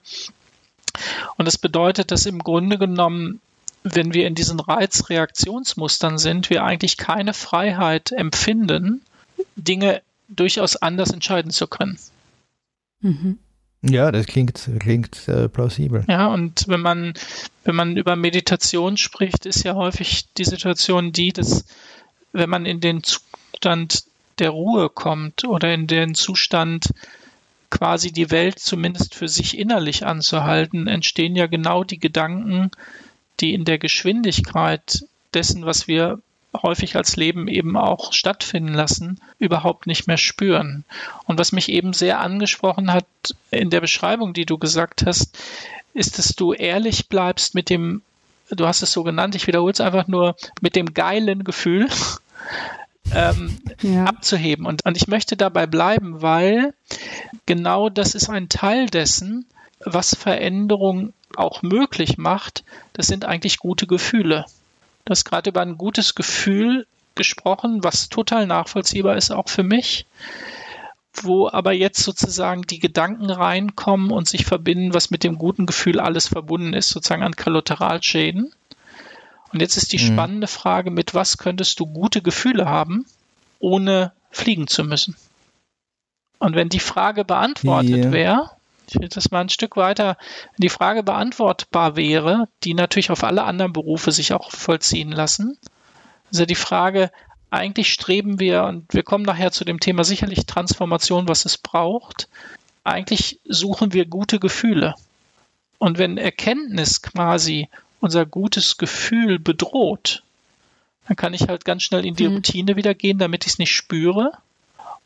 Und 1.36 1.46
das 1.46 1.58
bedeutet, 1.58 2.12
dass 2.12 2.24
im 2.24 2.38
Grunde 2.38 2.78
genommen, 2.78 3.40
wenn 3.82 4.14
wir 4.14 4.28
in 4.28 4.36
diesen 4.36 4.60
Reizreaktionsmustern 4.60 6.18
sind, 6.18 6.48
wir 6.48 6.64
eigentlich 6.64 6.96
keine 6.96 7.34
Freiheit 7.34 8.12
empfinden, 8.12 9.02
Dinge 9.56 10.02
durchaus 10.28 10.76
anders 10.76 11.10
entscheiden 11.10 11.50
zu 11.50 11.66
können. 11.66 11.98
Mhm. 13.00 13.38
Ja, 13.82 14.10
das 14.10 14.26
klingt, 14.26 14.68
klingt 14.80 15.28
äh, 15.28 15.48
plausibel. 15.48 16.04
Ja, 16.08 16.26
und 16.28 16.66
wenn 16.66 16.80
man, 16.80 17.14
wenn 17.64 17.76
man 17.76 17.96
über 17.96 18.16
Meditation 18.16 18.96
spricht, 18.96 19.46
ist 19.46 19.64
ja 19.64 19.74
häufig 19.74 20.32
die 20.34 20.44
Situation 20.44 21.12
die, 21.12 21.32
dass 21.32 21.66
wenn 22.32 22.50
man 22.50 22.66
in 22.66 22.80
den 22.80 23.02
Zustand 23.02 24.04
der 24.38 24.50
Ruhe 24.50 24.90
kommt 24.90 25.44
oder 25.44 25.72
in 25.72 25.86
den 25.86 26.14
Zustand 26.14 26.92
quasi 27.70 28.12
die 28.12 28.30
Welt 28.30 28.58
zumindest 28.58 29.14
für 29.14 29.28
sich 29.28 29.58
innerlich 29.58 30.04
anzuhalten, 30.06 30.86
entstehen 30.86 31.36
ja 31.36 31.46
genau 31.46 31.84
die 31.84 31.98
Gedanken, 31.98 32.70
die 33.40 33.54
in 33.54 33.64
der 33.64 33.78
Geschwindigkeit 33.78 35.04
dessen, 35.34 35.66
was 35.66 35.88
wir 35.88 36.20
häufig 36.62 36.96
als 36.96 37.16
Leben 37.16 37.48
eben 37.48 37.76
auch 37.76 38.12
stattfinden 38.12 38.74
lassen, 38.74 39.20
überhaupt 39.38 39.86
nicht 39.86 40.06
mehr 40.06 40.16
spüren. 40.16 40.84
Und 41.24 41.38
was 41.38 41.52
mich 41.52 41.68
eben 41.68 41.92
sehr 41.92 42.20
angesprochen 42.20 42.92
hat 42.92 43.06
in 43.50 43.70
der 43.70 43.80
Beschreibung, 43.80 44.32
die 44.32 44.46
du 44.46 44.58
gesagt 44.58 45.04
hast, 45.06 45.38
ist, 45.94 46.18
dass 46.18 46.34
du 46.36 46.52
ehrlich 46.52 47.08
bleibst 47.08 47.54
mit 47.54 47.70
dem, 47.70 48.02
du 48.50 48.66
hast 48.66 48.82
es 48.82 48.92
so 48.92 49.02
genannt, 49.02 49.34
ich 49.34 49.46
wiederhole 49.46 49.72
es 49.72 49.80
einfach 49.80 50.08
nur, 50.08 50.36
mit 50.60 50.76
dem 50.76 50.94
geilen 50.94 51.44
Gefühl. 51.44 51.88
Ähm, 53.14 53.58
ja. 53.82 54.04
abzuheben. 54.06 54.66
Und, 54.66 54.84
und 54.84 54.96
ich 54.96 55.06
möchte 55.06 55.36
dabei 55.36 55.68
bleiben, 55.68 56.22
weil 56.22 56.74
genau 57.46 57.88
das 57.88 58.16
ist 58.16 58.28
ein 58.28 58.48
Teil 58.48 58.86
dessen, 58.86 59.46
was 59.78 60.16
Veränderung 60.16 61.12
auch 61.36 61.62
möglich 61.62 62.18
macht, 62.18 62.64
das 62.92 63.06
sind 63.06 63.24
eigentlich 63.24 63.58
gute 63.58 63.86
Gefühle. 63.86 64.46
Du 65.06 65.12
hast 65.12 65.24
gerade 65.24 65.50
über 65.50 65.62
ein 65.62 65.78
gutes 65.78 66.16
Gefühl 66.16 66.86
gesprochen, 67.14 67.82
was 67.84 68.08
total 68.08 68.46
nachvollziehbar 68.46 69.16
ist, 69.16 69.30
auch 69.30 69.48
für 69.48 69.62
mich, 69.62 70.04
wo 71.14 71.48
aber 71.48 71.72
jetzt 71.72 72.02
sozusagen 72.02 72.62
die 72.62 72.80
Gedanken 72.80 73.30
reinkommen 73.30 74.10
und 74.10 74.28
sich 74.28 74.44
verbinden, 74.44 74.94
was 74.94 75.10
mit 75.10 75.22
dem 75.22 75.38
guten 75.38 75.64
Gefühl 75.64 76.00
alles 76.00 76.26
verbunden 76.26 76.74
ist, 76.74 76.88
sozusagen 76.88 77.22
an 77.22 77.36
Kollateralschäden. 77.36 78.52
Und 79.52 79.60
jetzt 79.60 79.76
ist 79.76 79.92
die 79.92 79.98
mhm. 79.98 80.12
spannende 80.12 80.48
Frage, 80.48 80.90
mit 80.90 81.14
was 81.14 81.38
könntest 81.38 81.78
du 81.78 81.86
gute 81.86 82.20
Gefühle 82.20 82.66
haben, 82.66 83.06
ohne 83.60 84.12
fliegen 84.32 84.66
zu 84.66 84.82
müssen? 84.82 85.16
Und 86.40 86.56
wenn 86.56 86.68
die 86.68 86.80
Frage 86.80 87.24
beantwortet 87.24 87.96
yeah. 87.96 88.12
wäre, 88.12 88.50
das 88.94 89.30
mal 89.30 89.40
ein 89.40 89.48
Stück 89.48 89.76
weiter, 89.76 90.16
die 90.58 90.68
Frage 90.68 91.02
beantwortbar 91.02 91.96
wäre, 91.96 92.48
die 92.64 92.74
natürlich 92.74 93.10
auf 93.10 93.24
alle 93.24 93.44
anderen 93.44 93.72
Berufe 93.72 94.12
sich 94.12 94.32
auch 94.32 94.50
vollziehen 94.50 95.12
lassen, 95.12 95.58
ja 96.30 96.46
die 96.46 96.54
Frage, 96.54 97.10
eigentlich 97.50 97.92
streben 97.92 98.40
wir, 98.40 98.64
und 98.64 98.92
wir 98.92 99.02
kommen 99.02 99.24
nachher 99.24 99.52
zu 99.52 99.64
dem 99.64 99.80
Thema 99.80 100.04
sicherlich 100.04 100.46
Transformation, 100.46 101.28
was 101.28 101.44
es 101.44 101.58
braucht, 101.58 102.28
eigentlich 102.84 103.40
suchen 103.44 103.92
wir 103.92 104.06
gute 104.06 104.38
Gefühle. 104.38 104.94
Und 105.78 105.98
wenn 105.98 106.18
Erkenntnis 106.18 107.02
quasi 107.02 107.68
unser 108.00 108.26
gutes 108.26 108.76
Gefühl 108.76 109.38
bedroht, 109.38 110.22
dann 111.06 111.16
kann 111.16 111.34
ich 111.34 111.48
halt 111.48 111.64
ganz 111.64 111.82
schnell 111.82 112.04
in 112.04 112.14
die 112.14 112.28
mhm. 112.28 112.36
Routine 112.36 112.76
wieder 112.76 112.94
gehen, 112.94 113.18
damit 113.18 113.44
ich 113.46 113.52
es 113.52 113.58
nicht 113.58 113.72
spüre. 113.72 114.32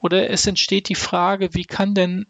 Oder 0.01 0.31
es 0.31 0.47
entsteht 0.47 0.88
die 0.88 0.95
Frage, 0.95 1.55
wie 1.55 1.64
kann 1.64 1.95
denn 1.95 2.27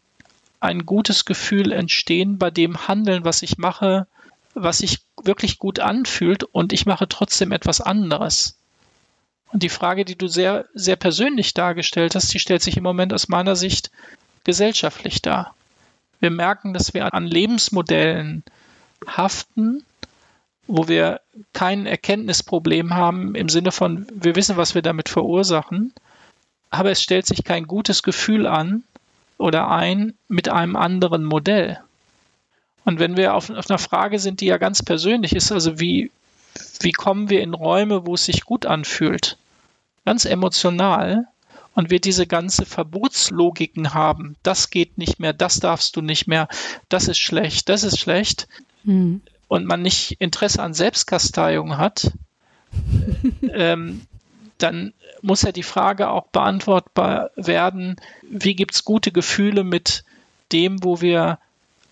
ein 0.60 0.84
gutes 0.84 1.24
Gefühl 1.24 1.72
entstehen 1.72 2.38
bei 2.38 2.50
dem 2.50 2.86
Handeln, 2.86 3.24
was 3.24 3.42
ich 3.42 3.58
mache, 3.58 4.06
was 4.54 4.78
sich 4.78 5.00
wirklich 5.22 5.58
gut 5.58 5.78
anfühlt 5.78 6.44
und 6.44 6.72
ich 6.72 6.86
mache 6.86 7.08
trotzdem 7.08 7.52
etwas 7.52 7.80
anderes. 7.80 8.56
Und 9.52 9.62
die 9.62 9.68
Frage, 9.68 10.04
die 10.04 10.16
du 10.16 10.28
sehr, 10.28 10.66
sehr 10.74 10.96
persönlich 10.96 11.54
dargestellt 11.54 12.14
hast, 12.14 12.32
die 12.32 12.38
stellt 12.38 12.62
sich 12.62 12.76
im 12.76 12.82
Moment 12.82 13.12
aus 13.12 13.28
meiner 13.28 13.56
Sicht 13.56 13.90
gesellschaftlich 14.44 15.22
dar. 15.22 15.54
Wir 16.20 16.30
merken, 16.30 16.74
dass 16.74 16.94
wir 16.94 17.12
an 17.12 17.26
Lebensmodellen 17.26 18.44
haften, 19.06 19.84
wo 20.66 20.88
wir 20.88 21.20
kein 21.52 21.86
Erkenntnisproblem 21.86 22.94
haben 22.94 23.34
im 23.34 23.48
Sinne 23.48 23.72
von, 23.72 24.06
wir 24.12 24.36
wissen, 24.36 24.56
was 24.56 24.74
wir 24.74 24.82
damit 24.82 25.08
verursachen, 25.08 25.92
aber 26.68 26.90
es 26.90 27.02
stellt 27.02 27.26
sich 27.26 27.42
kein 27.42 27.66
gutes 27.66 28.02
Gefühl 28.02 28.46
an 28.46 28.84
oder 29.40 29.70
ein 29.70 30.12
mit 30.29 30.50
einem 30.50 30.76
anderen 30.76 31.24
Modell. 31.24 31.81
Und 32.85 32.98
wenn 32.98 33.16
wir 33.16 33.35
auf, 33.35 33.48
auf 33.48 33.70
einer 33.70 33.79
Frage 33.79 34.18
sind, 34.18 34.40
die 34.40 34.46
ja 34.46 34.59
ganz 34.59 34.83
persönlich 34.83 35.35
ist, 35.35 35.50
also 35.50 35.81
wie, 35.81 36.11
wie 36.81 36.92
kommen 36.92 37.31
wir 37.31 37.42
in 37.42 37.55
Räume, 37.55 38.07
wo 38.07 38.14
es 38.14 38.26
sich 38.26 38.44
gut 38.44 38.66
anfühlt, 38.66 39.38
ganz 40.05 40.26
emotional, 40.26 41.24
und 41.74 41.88
wir 41.88 42.00
diese 42.00 42.26
ganze 42.26 42.66
Verbotslogiken 42.66 43.94
haben, 43.94 44.37
das 44.42 44.70
geht 44.70 44.98
nicht 44.98 45.20
mehr, 45.20 45.33
das 45.33 45.61
darfst 45.61 45.96
du 45.96 46.03
nicht 46.03 46.26
mehr, 46.26 46.48
das 46.88 47.09
ist 47.09 47.18
schlecht, 47.18 47.68
das 47.68 47.85
ist 47.85 47.98
schlecht, 47.98 48.48
mhm. 48.83 49.22
und 49.48 49.64
man 49.64 49.81
nicht 49.81 50.16
Interesse 50.20 50.62
an 50.62 50.74
Selbstkasteiung 50.74 51.79
hat, 51.79 52.12
ähm, 53.53 54.03
dann 54.62 54.92
muss 55.22 55.42
ja 55.42 55.52
die 55.52 55.62
Frage 55.62 56.08
auch 56.08 56.28
beantwortbar 56.28 57.30
werden, 57.36 57.96
wie 58.28 58.54
gibt 58.54 58.74
es 58.74 58.84
gute 58.84 59.12
Gefühle 59.12 59.64
mit 59.64 60.04
dem, 60.52 60.82
wo 60.82 61.00
wir 61.00 61.38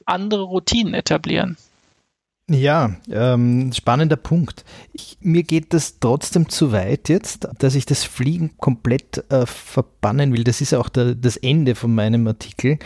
andere 0.04 0.42
Routinen 0.42 0.94
etablieren. 0.94 1.56
Ja, 2.50 2.96
ähm, 3.10 3.72
spannender 3.74 4.16
Punkt. 4.16 4.64
Ich, 4.94 5.18
mir 5.20 5.42
geht 5.42 5.74
das 5.74 6.00
trotzdem 6.00 6.48
zu 6.48 6.72
weit 6.72 7.10
jetzt, 7.10 7.46
dass 7.58 7.74
ich 7.74 7.84
das 7.84 8.04
Fliegen 8.04 8.56
komplett 8.56 9.30
äh, 9.30 9.44
verbannen 9.44 10.32
will. 10.32 10.44
Das 10.44 10.62
ist 10.62 10.72
auch 10.72 10.88
der, 10.88 11.14
das 11.14 11.36
Ende 11.36 11.74
von 11.74 11.94
meinem 11.94 12.26
Artikel, 12.26 12.78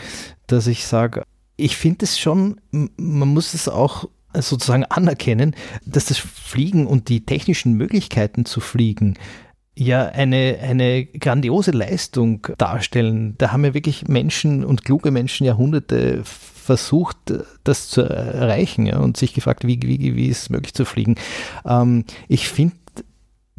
dass 0.47 0.67
ich 0.67 0.85
sage, 0.85 1.23
ich 1.55 1.77
finde 1.77 2.03
es 2.03 2.19
schon, 2.19 2.59
man 2.71 3.29
muss 3.29 3.53
es 3.53 3.69
auch 3.69 4.09
sozusagen 4.33 4.83
anerkennen, 4.83 5.55
dass 5.85 6.05
das 6.05 6.17
Fliegen 6.17 6.85
und 6.85 7.07
die 7.07 7.25
technischen 7.25 7.73
Möglichkeiten 7.73 8.43
zu 8.43 8.59
fliegen 8.59 9.13
ja 9.75 10.05
eine, 10.05 10.59
eine 10.61 11.05
grandiose 11.05 11.71
Leistung 11.71 12.47
darstellen. 12.57 13.35
Da 13.37 13.51
haben 13.51 13.65
ja 13.65 13.73
wirklich 13.73 14.07
Menschen 14.07 14.63
und 14.63 14.85
kluge 14.85 15.11
Menschen 15.11 15.45
Jahrhunderte 15.45 16.21
versucht, 16.23 17.17
das 17.63 17.89
zu 17.89 18.01
erreichen 18.01 18.85
ja, 18.85 18.99
und 18.99 19.17
sich 19.17 19.33
gefragt, 19.33 19.67
wie, 19.67 19.79
wie, 19.81 20.15
wie 20.15 20.27
ist 20.27 20.43
es 20.43 20.49
möglich 20.49 20.73
zu 20.73 20.85
fliegen. 20.85 21.15
Ähm, 21.65 22.05
ich 22.27 22.49
finde 22.49 22.75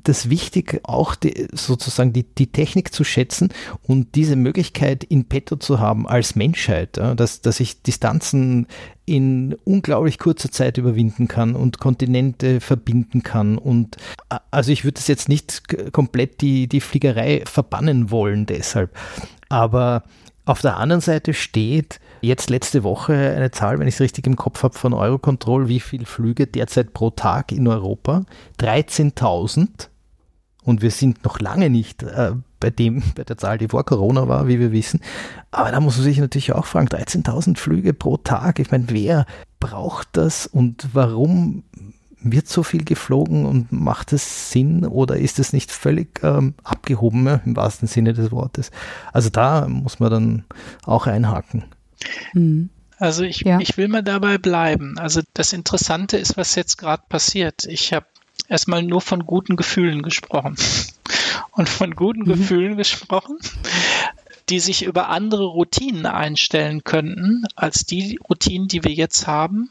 das 0.04 0.30
wichtig, 0.30 0.80
auch 0.84 1.14
die, 1.14 1.48
sozusagen 1.52 2.12
die, 2.12 2.22
die 2.22 2.52
Technik 2.52 2.94
zu 2.94 3.04
schätzen 3.04 3.48
und 3.82 4.14
diese 4.14 4.36
Möglichkeit 4.36 5.02
in 5.02 5.24
petto 5.24 5.56
zu 5.56 5.80
haben 5.80 6.06
als 6.06 6.36
Menschheit, 6.36 6.96
ja, 6.96 7.14
dass, 7.14 7.40
dass 7.40 7.60
ich 7.60 7.82
Distanzen 7.82 8.66
in 9.06 9.54
unglaublich 9.64 10.18
kurzer 10.18 10.50
Zeit 10.50 10.78
überwinden 10.78 11.28
kann 11.28 11.56
und 11.56 11.78
Kontinente 11.78 12.60
verbinden 12.60 13.22
kann. 13.22 13.58
Und 13.58 13.96
also 14.50 14.72
ich 14.72 14.84
würde 14.84 14.94
das 14.94 15.08
jetzt 15.08 15.28
nicht 15.28 15.92
komplett 15.92 16.40
die, 16.40 16.68
die 16.68 16.80
Fliegerei 16.80 17.42
verbannen 17.46 18.10
wollen 18.10 18.46
deshalb. 18.46 18.96
Aber 19.48 20.04
auf 20.46 20.60
der 20.60 20.76
anderen 20.76 21.00
Seite 21.00 21.32
steht 21.32 22.00
jetzt 22.20 22.50
letzte 22.50 22.82
Woche 22.82 23.14
eine 23.14 23.50
Zahl, 23.50 23.78
wenn 23.78 23.88
ich 23.88 23.94
es 23.94 24.00
richtig 24.00 24.26
im 24.26 24.36
Kopf 24.36 24.62
habe, 24.62 24.76
von 24.76 24.92
Eurocontrol, 24.92 25.68
wie 25.68 25.80
viele 25.80 26.04
Flüge 26.04 26.46
derzeit 26.46 26.92
pro 26.92 27.10
Tag 27.10 27.52
in 27.52 27.66
Europa? 27.66 28.24
13.000. 28.60 29.88
Und 30.64 30.82
wir 30.82 30.90
sind 30.90 31.24
noch 31.24 31.40
lange 31.40 31.70
nicht 31.70 32.02
äh, 32.02 32.32
bei 32.58 32.70
dem, 32.70 33.02
bei 33.14 33.24
der 33.24 33.38
Zahl, 33.38 33.58
die 33.58 33.68
vor 33.68 33.84
Corona 33.84 34.28
war, 34.28 34.48
wie 34.48 34.58
wir 34.58 34.72
wissen. 34.72 35.00
Aber 35.50 35.70
da 35.70 35.80
muss 35.80 35.96
man 35.96 36.04
sich 36.04 36.18
natürlich 36.18 36.52
auch 36.52 36.66
fragen, 36.66 36.88
13.000 36.88 37.56
Flüge 37.58 37.92
pro 37.92 38.16
Tag. 38.16 38.58
Ich 38.58 38.70
meine, 38.70 38.86
wer 38.88 39.26
braucht 39.60 40.08
das 40.12 40.46
und 40.46 40.88
warum 40.92 41.64
wird 42.24 42.48
so 42.48 42.62
viel 42.62 42.84
geflogen 42.84 43.44
und 43.44 43.70
macht 43.70 44.12
es 44.14 44.50
Sinn 44.50 44.86
oder 44.86 45.16
ist 45.18 45.38
es 45.38 45.52
nicht 45.52 45.70
völlig 45.70 46.20
ähm, 46.22 46.54
abgehoben 46.64 47.40
im 47.44 47.54
wahrsten 47.54 47.86
Sinne 47.86 48.14
des 48.14 48.32
Wortes? 48.32 48.70
Also 49.12 49.28
da 49.28 49.68
muss 49.68 50.00
man 50.00 50.10
dann 50.10 50.44
auch 50.84 51.06
einhaken. 51.06 51.64
Mhm. 52.32 52.70
Also 52.98 53.24
ich, 53.24 53.40
ja. 53.40 53.58
ich 53.60 53.76
will 53.76 53.88
mal 53.88 54.02
dabei 54.02 54.38
bleiben. 54.38 54.98
Also 54.98 55.20
das 55.34 55.52
Interessante 55.52 56.16
ist, 56.16 56.36
was 56.36 56.54
jetzt 56.54 56.78
gerade 56.78 57.02
passiert. 57.08 57.64
Ich 57.66 57.92
habe 57.92 58.06
erstmal 58.48 58.82
nur 58.82 59.00
von 59.00 59.26
guten 59.26 59.56
Gefühlen 59.56 60.02
gesprochen. 60.02 60.56
Und 61.52 61.68
von 61.68 61.94
guten 61.94 62.22
mhm. 62.22 62.26
Gefühlen 62.26 62.76
gesprochen, 62.76 63.38
die 64.48 64.60
sich 64.60 64.84
über 64.84 65.08
andere 65.08 65.44
Routinen 65.44 66.06
einstellen 66.06 66.84
könnten, 66.84 67.44
als 67.54 67.86
die 67.86 68.18
Routinen, 68.28 68.68
die 68.68 68.84
wir 68.84 68.92
jetzt 68.92 69.26
haben, 69.26 69.70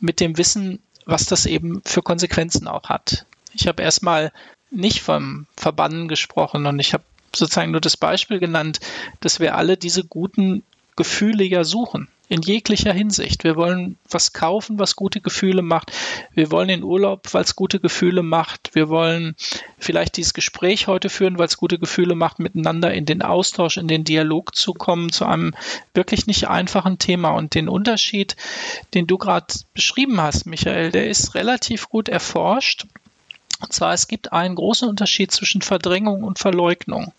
mit 0.00 0.20
dem 0.20 0.38
Wissen, 0.38 0.80
was 1.06 1.26
das 1.26 1.46
eben 1.46 1.82
für 1.84 2.02
Konsequenzen 2.02 2.68
auch 2.68 2.88
hat. 2.88 3.26
Ich 3.54 3.66
habe 3.66 3.82
erstmal 3.82 4.32
nicht 4.70 5.00
vom 5.00 5.46
Verbannen 5.56 6.08
gesprochen 6.08 6.66
und 6.66 6.78
ich 6.78 6.92
habe 6.92 7.04
sozusagen 7.34 7.70
nur 7.70 7.80
das 7.80 7.96
Beispiel 7.96 8.38
genannt, 8.38 8.80
dass 9.20 9.40
wir 9.40 9.56
alle 9.56 9.76
diese 9.76 10.04
guten 10.04 10.62
Gefühle 10.96 11.44
ja 11.44 11.64
suchen 11.64 12.08
in 12.30 12.42
jeglicher 12.42 12.92
Hinsicht. 12.92 13.42
Wir 13.42 13.56
wollen 13.56 13.98
was 14.08 14.32
kaufen, 14.32 14.78
was 14.78 14.94
gute 14.94 15.20
Gefühle 15.20 15.62
macht. 15.62 15.90
Wir 16.32 16.52
wollen 16.52 16.68
in 16.68 16.84
Urlaub, 16.84 17.34
weil 17.34 17.42
es 17.42 17.56
gute 17.56 17.80
Gefühle 17.80 18.22
macht. 18.22 18.70
Wir 18.72 18.88
wollen 18.88 19.34
vielleicht 19.78 20.16
dieses 20.16 20.32
Gespräch 20.32 20.86
heute 20.86 21.08
führen, 21.10 21.38
weil 21.38 21.48
es 21.48 21.56
gute 21.56 21.80
Gefühle 21.80 22.14
macht, 22.14 22.38
miteinander 22.38 22.94
in 22.94 23.04
den 23.04 23.22
Austausch, 23.22 23.78
in 23.78 23.88
den 23.88 24.04
Dialog 24.04 24.54
zu 24.54 24.74
kommen, 24.74 25.10
zu 25.10 25.24
einem 25.24 25.54
wirklich 25.92 26.28
nicht 26.28 26.46
einfachen 26.46 26.98
Thema. 26.98 27.30
Und 27.30 27.56
den 27.56 27.68
Unterschied, 27.68 28.36
den 28.94 29.08
du 29.08 29.18
gerade 29.18 29.52
beschrieben 29.74 30.20
hast, 30.20 30.46
Michael, 30.46 30.92
der 30.92 31.08
ist 31.08 31.34
relativ 31.34 31.88
gut 31.88 32.08
erforscht. 32.08 32.86
Und 33.60 33.72
zwar, 33.72 33.92
es 33.92 34.06
gibt 34.06 34.32
einen 34.32 34.54
großen 34.54 34.88
Unterschied 34.88 35.32
zwischen 35.32 35.62
Verdrängung 35.62 36.22
und 36.22 36.38
Verleugnung. 36.38 37.12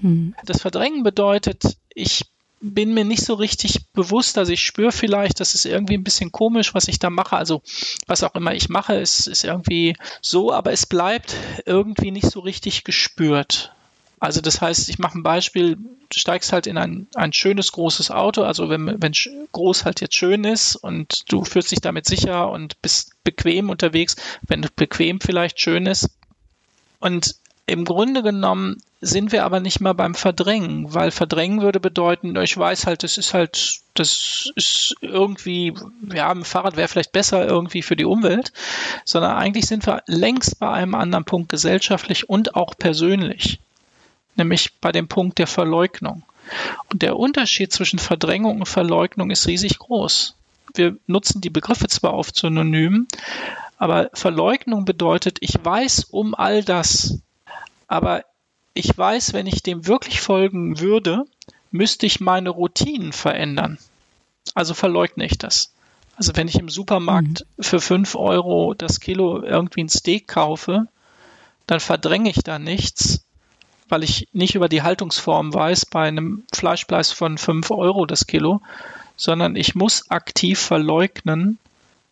Hm. 0.00 0.34
Das 0.44 0.60
Verdrängen 0.60 1.02
bedeutet, 1.02 1.78
ich 1.94 2.26
bin 2.60 2.92
mir 2.92 3.04
nicht 3.04 3.24
so 3.24 3.34
richtig 3.34 3.86
bewusst, 3.92 4.36
also 4.36 4.52
ich 4.52 4.62
spüre 4.62 4.92
vielleicht, 4.92 5.40
das 5.40 5.54
ist 5.54 5.64
irgendwie 5.64 5.94
ein 5.94 6.04
bisschen 6.04 6.30
komisch, 6.30 6.74
was 6.74 6.88
ich 6.88 6.98
da 6.98 7.08
mache. 7.08 7.36
Also 7.36 7.62
was 8.06 8.22
auch 8.22 8.34
immer 8.34 8.54
ich 8.54 8.68
mache, 8.68 8.94
ist, 8.94 9.26
ist 9.26 9.44
irgendwie 9.44 9.96
so, 10.20 10.52
aber 10.52 10.72
es 10.72 10.86
bleibt 10.86 11.34
irgendwie 11.64 12.10
nicht 12.10 12.30
so 12.30 12.40
richtig 12.40 12.84
gespürt. 12.84 13.72
Also 14.18 14.42
das 14.42 14.60
heißt, 14.60 14.90
ich 14.90 14.98
mache 14.98 15.18
ein 15.18 15.22
Beispiel, 15.22 15.76
du 15.76 16.18
steigst 16.18 16.52
halt 16.52 16.66
in 16.66 16.76
ein, 16.76 17.06
ein 17.14 17.32
schönes 17.32 17.72
großes 17.72 18.10
Auto, 18.10 18.42
also 18.42 18.68
wenn, 18.68 19.00
wenn 19.00 19.14
groß 19.52 19.86
halt 19.86 20.02
jetzt 20.02 20.14
schön 20.14 20.44
ist 20.44 20.76
und 20.76 21.32
du 21.32 21.44
fühlst 21.44 21.70
dich 21.70 21.80
damit 21.80 22.04
sicher 22.04 22.50
und 22.50 22.82
bist 22.82 23.12
bequem 23.24 23.70
unterwegs, 23.70 24.16
wenn 24.42 24.66
bequem 24.76 25.20
vielleicht 25.20 25.58
schön 25.58 25.86
ist. 25.86 26.10
Und 26.98 27.36
Im 27.70 27.84
Grunde 27.84 28.24
genommen 28.24 28.82
sind 29.00 29.30
wir 29.30 29.44
aber 29.44 29.60
nicht 29.60 29.80
mal 29.80 29.92
beim 29.92 30.16
Verdrängen, 30.16 30.92
weil 30.92 31.12
Verdrängen 31.12 31.62
würde 31.62 31.78
bedeuten, 31.78 32.34
ich 32.34 32.58
weiß 32.58 32.86
halt, 32.86 33.04
das 33.04 33.16
ist 33.16 33.32
halt, 33.32 33.78
das 33.94 34.50
ist 34.56 34.96
irgendwie, 35.02 35.74
ja, 36.12 36.32
ein 36.32 36.42
Fahrrad 36.42 36.76
wäre 36.76 36.88
vielleicht 36.88 37.12
besser 37.12 37.46
irgendwie 37.46 37.82
für 37.82 37.94
die 37.94 38.04
Umwelt, 38.04 38.52
sondern 39.04 39.36
eigentlich 39.36 39.68
sind 39.68 39.86
wir 39.86 40.02
längst 40.08 40.58
bei 40.58 40.68
einem 40.68 40.96
anderen 40.96 41.24
Punkt 41.24 41.48
gesellschaftlich 41.48 42.28
und 42.28 42.56
auch 42.56 42.76
persönlich, 42.76 43.60
nämlich 44.34 44.72
bei 44.80 44.90
dem 44.90 45.06
Punkt 45.06 45.38
der 45.38 45.46
Verleugnung. 45.46 46.24
Und 46.92 47.02
der 47.02 47.16
Unterschied 47.16 47.72
zwischen 47.72 48.00
Verdrängung 48.00 48.58
und 48.58 48.66
Verleugnung 48.66 49.30
ist 49.30 49.46
riesig 49.46 49.78
groß. 49.78 50.34
Wir 50.74 50.96
nutzen 51.06 51.40
die 51.40 51.50
Begriffe 51.50 51.86
zwar 51.86 52.14
oft 52.14 52.34
synonym, 52.34 53.06
aber 53.78 54.10
Verleugnung 54.12 54.84
bedeutet, 54.84 55.38
ich 55.40 55.54
weiß 55.64 56.08
um 56.10 56.34
all 56.34 56.64
das, 56.64 57.20
aber 57.90 58.24
ich 58.72 58.96
weiß, 58.96 59.32
wenn 59.32 59.48
ich 59.48 59.64
dem 59.64 59.88
wirklich 59.88 60.20
folgen 60.20 60.78
würde, 60.78 61.24
müsste 61.72 62.06
ich 62.06 62.20
meine 62.20 62.50
Routinen 62.50 63.12
verändern. 63.12 63.78
Also 64.54 64.74
verleugne 64.74 65.24
ich 65.24 65.38
das. 65.38 65.72
Also 66.14 66.36
wenn 66.36 66.46
ich 66.46 66.54
im 66.60 66.68
Supermarkt 66.68 67.44
mhm. 67.56 67.62
für 67.62 67.80
5 67.80 68.14
Euro 68.14 68.74
das 68.74 69.00
Kilo 69.00 69.42
irgendwie 69.42 69.82
ein 69.82 69.88
Steak 69.88 70.28
kaufe, 70.28 70.86
dann 71.66 71.80
verdränge 71.80 72.30
ich 72.30 72.44
da 72.44 72.60
nichts, 72.60 73.24
weil 73.88 74.04
ich 74.04 74.28
nicht 74.32 74.54
über 74.54 74.68
die 74.68 74.82
Haltungsform 74.82 75.52
weiß 75.52 75.86
bei 75.86 76.06
einem 76.06 76.44
Fleischpreis 76.54 77.10
von 77.10 77.38
5 77.38 77.72
Euro 77.72 78.06
das 78.06 78.28
Kilo, 78.28 78.62
sondern 79.16 79.56
ich 79.56 79.74
muss 79.74 80.08
aktiv 80.12 80.60
verleugnen, 80.60 81.58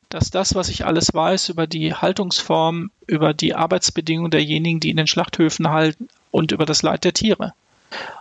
dass 0.08 0.30
das, 0.30 0.54
was 0.54 0.68
ich 0.68 0.86
alles 0.86 1.12
weiß 1.12 1.50
über 1.50 1.66
die 1.66 1.94
Haltungsform, 1.94 2.90
über 3.06 3.34
die 3.34 3.54
Arbeitsbedingungen 3.54 4.30
derjenigen, 4.30 4.80
die 4.80 4.90
in 4.90 4.96
den 4.96 5.06
Schlachthöfen 5.06 5.68
halten 5.68 6.08
und 6.30 6.52
über 6.52 6.66
das 6.66 6.82
Leid 6.82 7.04
der 7.04 7.12
Tiere. 7.12 7.52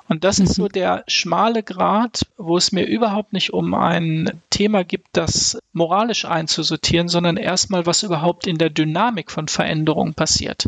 Und 0.07 0.23
das 0.23 0.39
mhm. 0.39 0.45
ist 0.45 0.55
so 0.55 0.63
mhm. 0.63 0.69
der 0.69 1.03
schmale 1.07 1.63
Grad, 1.63 2.25
wo 2.37 2.57
es 2.57 2.71
mir 2.71 2.85
überhaupt 2.85 3.33
nicht 3.33 3.53
um 3.53 3.73
ein 3.73 4.41
Thema 4.49 4.83
gibt, 4.83 5.07
das 5.13 5.57
moralisch 5.73 6.25
einzusortieren, 6.25 7.09
sondern 7.09 7.37
erstmal, 7.37 7.85
was 7.85 8.03
überhaupt 8.03 8.47
in 8.47 8.57
der 8.57 8.69
Dynamik 8.69 9.31
von 9.31 9.47
Veränderungen 9.47 10.13
passiert. 10.13 10.67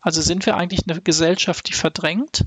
Also 0.00 0.22
sind 0.22 0.46
wir 0.46 0.56
eigentlich 0.56 0.84
eine 0.88 1.00
Gesellschaft, 1.00 1.68
die 1.68 1.74
verdrängt 1.74 2.44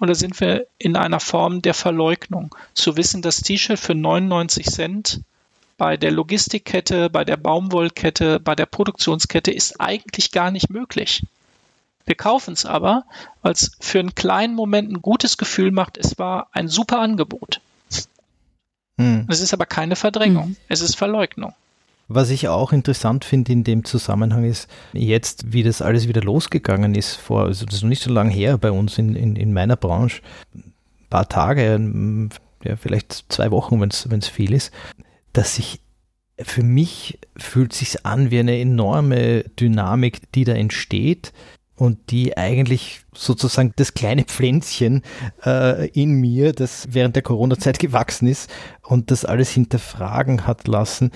oder 0.00 0.14
sind 0.14 0.40
wir 0.40 0.66
in 0.78 0.96
einer 0.96 1.20
Form 1.20 1.62
der 1.62 1.74
Verleugnung? 1.74 2.54
Zu 2.74 2.96
wissen, 2.96 3.22
das 3.22 3.40
T-Shirt 3.40 3.78
für 3.78 3.94
99 3.94 4.66
Cent 4.66 5.20
bei 5.76 5.96
der 5.96 6.10
Logistikkette, 6.10 7.10
bei 7.10 7.24
der 7.24 7.36
Baumwollkette, 7.36 8.40
bei 8.40 8.54
der 8.54 8.66
Produktionskette 8.66 9.50
ist 9.50 9.80
eigentlich 9.80 10.32
gar 10.32 10.50
nicht 10.50 10.70
möglich. 10.70 11.24
Wir 12.06 12.14
kaufen 12.14 12.52
es 12.52 12.66
aber, 12.66 13.04
weil 13.42 13.52
es 13.52 13.72
für 13.80 13.98
einen 13.98 14.14
kleinen 14.14 14.54
Moment 14.54 14.92
ein 14.92 15.02
gutes 15.02 15.38
Gefühl 15.38 15.70
macht, 15.70 15.96
es 15.96 16.18
war 16.18 16.48
ein 16.52 16.68
super 16.68 17.00
Angebot. 17.00 17.60
Hm. 18.98 19.26
Es 19.28 19.40
ist 19.40 19.52
aber 19.52 19.66
keine 19.66 19.96
Verdrängung, 19.96 20.48
hm. 20.48 20.56
es 20.68 20.80
ist 20.80 20.96
Verleugnung. 20.96 21.54
Was 22.06 22.28
ich 22.28 22.48
auch 22.48 22.72
interessant 22.72 23.24
finde 23.24 23.52
in 23.52 23.64
dem 23.64 23.84
Zusammenhang 23.84 24.44
ist, 24.44 24.68
jetzt, 24.92 25.52
wie 25.54 25.62
das 25.62 25.80
alles 25.80 26.06
wieder 26.06 26.20
losgegangen 26.20 26.94
ist, 26.94 27.14
vor, 27.14 27.44
also 27.44 27.64
das 27.64 27.76
ist 27.76 27.82
noch 27.82 27.88
nicht 27.88 28.02
so 28.02 28.12
lange 28.12 28.30
her 28.30 28.58
bei 28.58 28.70
uns 28.70 28.98
in, 28.98 29.16
in, 29.16 29.36
in 29.36 29.54
meiner 29.54 29.76
Branche, 29.76 30.20
ein 30.54 30.74
paar 31.08 31.28
Tage, 31.28 32.28
ja, 32.62 32.76
vielleicht 32.76 33.24
zwei 33.30 33.50
Wochen, 33.50 33.80
wenn 33.80 33.88
es 33.88 34.28
viel 34.28 34.52
ist, 34.52 34.70
dass 35.34 35.54
sich 35.54 35.80
für 36.40 36.62
mich 36.62 37.20
fühlt 37.36 37.72
sich 37.72 38.04
an 38.04 38.30
wie 38.30 38.40
eine 38.40 38.58
enorme 38.58 39.44
Dynamik, 39.60 40.32
die 40.32 40.44
da 40.44 40.52
entsteht 40.52 41.32
und 41.76 42.10
die 42.10 42.36
eigentlich 42.36 43.02
sozusagen 43.14 43.72
das 43.76 43.94
kleine 43.94 44.24
Pflänzchen 44.24 45.02
äh, 45.44 45.88
in 45.90 46.12
mir, 46.12 46.52
das 46.52 46.88
während 46.90 47.16
der 47.16 47.22
Corona-Zeit 47.22 47.78
gewachsen 47.78 48.26
ist 48.26 48.50
und 48.82 49.10
das 49.10 49.24
alles 49.24 49.50
hinterfragen 49.50 50.46
hat 50.46 50.66
lassen. 50.66 51.10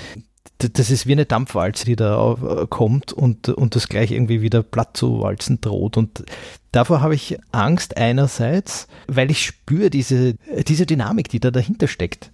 Das 0.59 0.91
ist 0.91 1.07
wie 1.07 1.13
eine 1.13 1.27
Dampfwalze, 1.27 1.85
die 1.85 1.95
da 1.95 2.33
äh, 2.33 2.67
kommt 2.69 3.13
und, 3.13 3.49
und 3.49 3.77
das 3.77 3.89
gleich 3.89 4.11
irgendwie 4.11 4.41
wieder 4.41 4.65
platt 4.65 4.97
zu 4.97 5.21
walzen 5.21 5.61
droht. 5.61 5.97
Und 5.97 6.25
davor 6.73 7.01
habe 7.01 7.15
ich 7.15 7.39
Angst 7.53 7.97
einerseits, 7.97 8.89
weil 9.07 9.31
ich 9.31 9.45
spüre 9.45 9.91
diese, 9.91 10.35
diese 10.67 10.87
Dynamik, 10.87 11.29
die 11.29 11.39
da 11.39 11.53
dahinter 11.53 11.87
steckt 11.87 12.33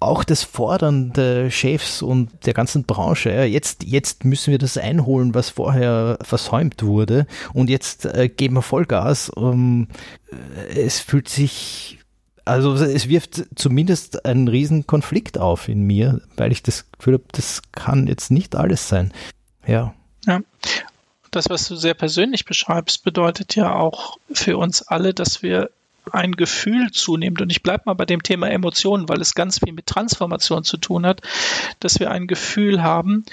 auch 0.00 0.24
das 0.24 0.42
Fordern 0.42 1.12
der 1.12 1.50
Chefs 1.50 2.02
und 2.02 2.30
der 2.46 2.54
ganzen 2.54 2.84
Branche, 2.84 3.30
ja, 3.30 3.44
jetzt, 3.44 3.82
jetzt 3.84 4.24
müssen 4.24 4.50
wir 4.50 4.58
das 4.58 4.76
einholen, 4.76 5.34
was 5.34 5.50
vorher 5.50 6.18
versäumt 6.20 6.82
wurde 6.82 7.26
und 7.54 7.70
jetzt 7.70 8.04
äh, 8.04 8.28
geben 8.28 8.56
wir 8.56 8.62
Vollgas. 8.62 9.30
Um, 9.30 9.88
äh, 10.30 10.80
es 10.80 11.00
fühlt 11.00 11.28
sich, 11.28 11.98
also 12.44 12.74
es 12.74 13.08
wirft 13.08 13.44
zumindest 13.54 14.26
einen 14.26 14.48
riesen 14.48 14.86
Konflikt 14.86 15.38
auf 15.38 15.68
in 15.68 15.82
mir, 15.82 16.20
weil 16.36 16.52
ich 16.52 16.62
das 16.62 16.90
Gefühl 16.92 17.14
habe, 17.14 17.24
das 17.32 17.62
kann 17.72 18.06
jetzt 18.06 18.30
nicht 18.30 18.54
alles 18.54 18.88
sein. 18.88 19.12
Ja. 19.66 19.94
Ja. 20.26 20.40
Das, 21.30 21.50
was 21.50 21.68
du 21.68 21.76
sehr 21.76 21.94
persönlich 21.94 22.44
beschreibst, 22.44 23.02
bedeutet 23.02 23.56
ja 23.56 23.74
auch 23.74 24.18
für 24.32 24.56
uns 24.56 24.82
alle, 24.82 25.12
dass 25.12 25.42
wir 25.42 25.70
ein 26.12 26.32
Gefühl 26.32 26.90
zunimmt, 26.92 27.40
und 27.40 27.50
ich 27.50 27.62
bleibe 27.62 27.84
mal 27.86 27.94
bei 27.94 28.04
dem 28.06 28.22
Thema 28.22 28.48
Emotionen, 28.50 29.08
weil 29.08 29.20
es 29.20 29.34
ganz 29.34 29.58
viel 29.58 29.72
mit 29.72 29.86
Transformation 29.86 30.64
zu 30.64 30.76
tun 30.76 31.06
hat, 31.06 31.20
dass 31.80 32.00
wir 32.00 32.10
ein 32.10 32.26
Gefühl 32.26 32.82
haben, 32.82 33.24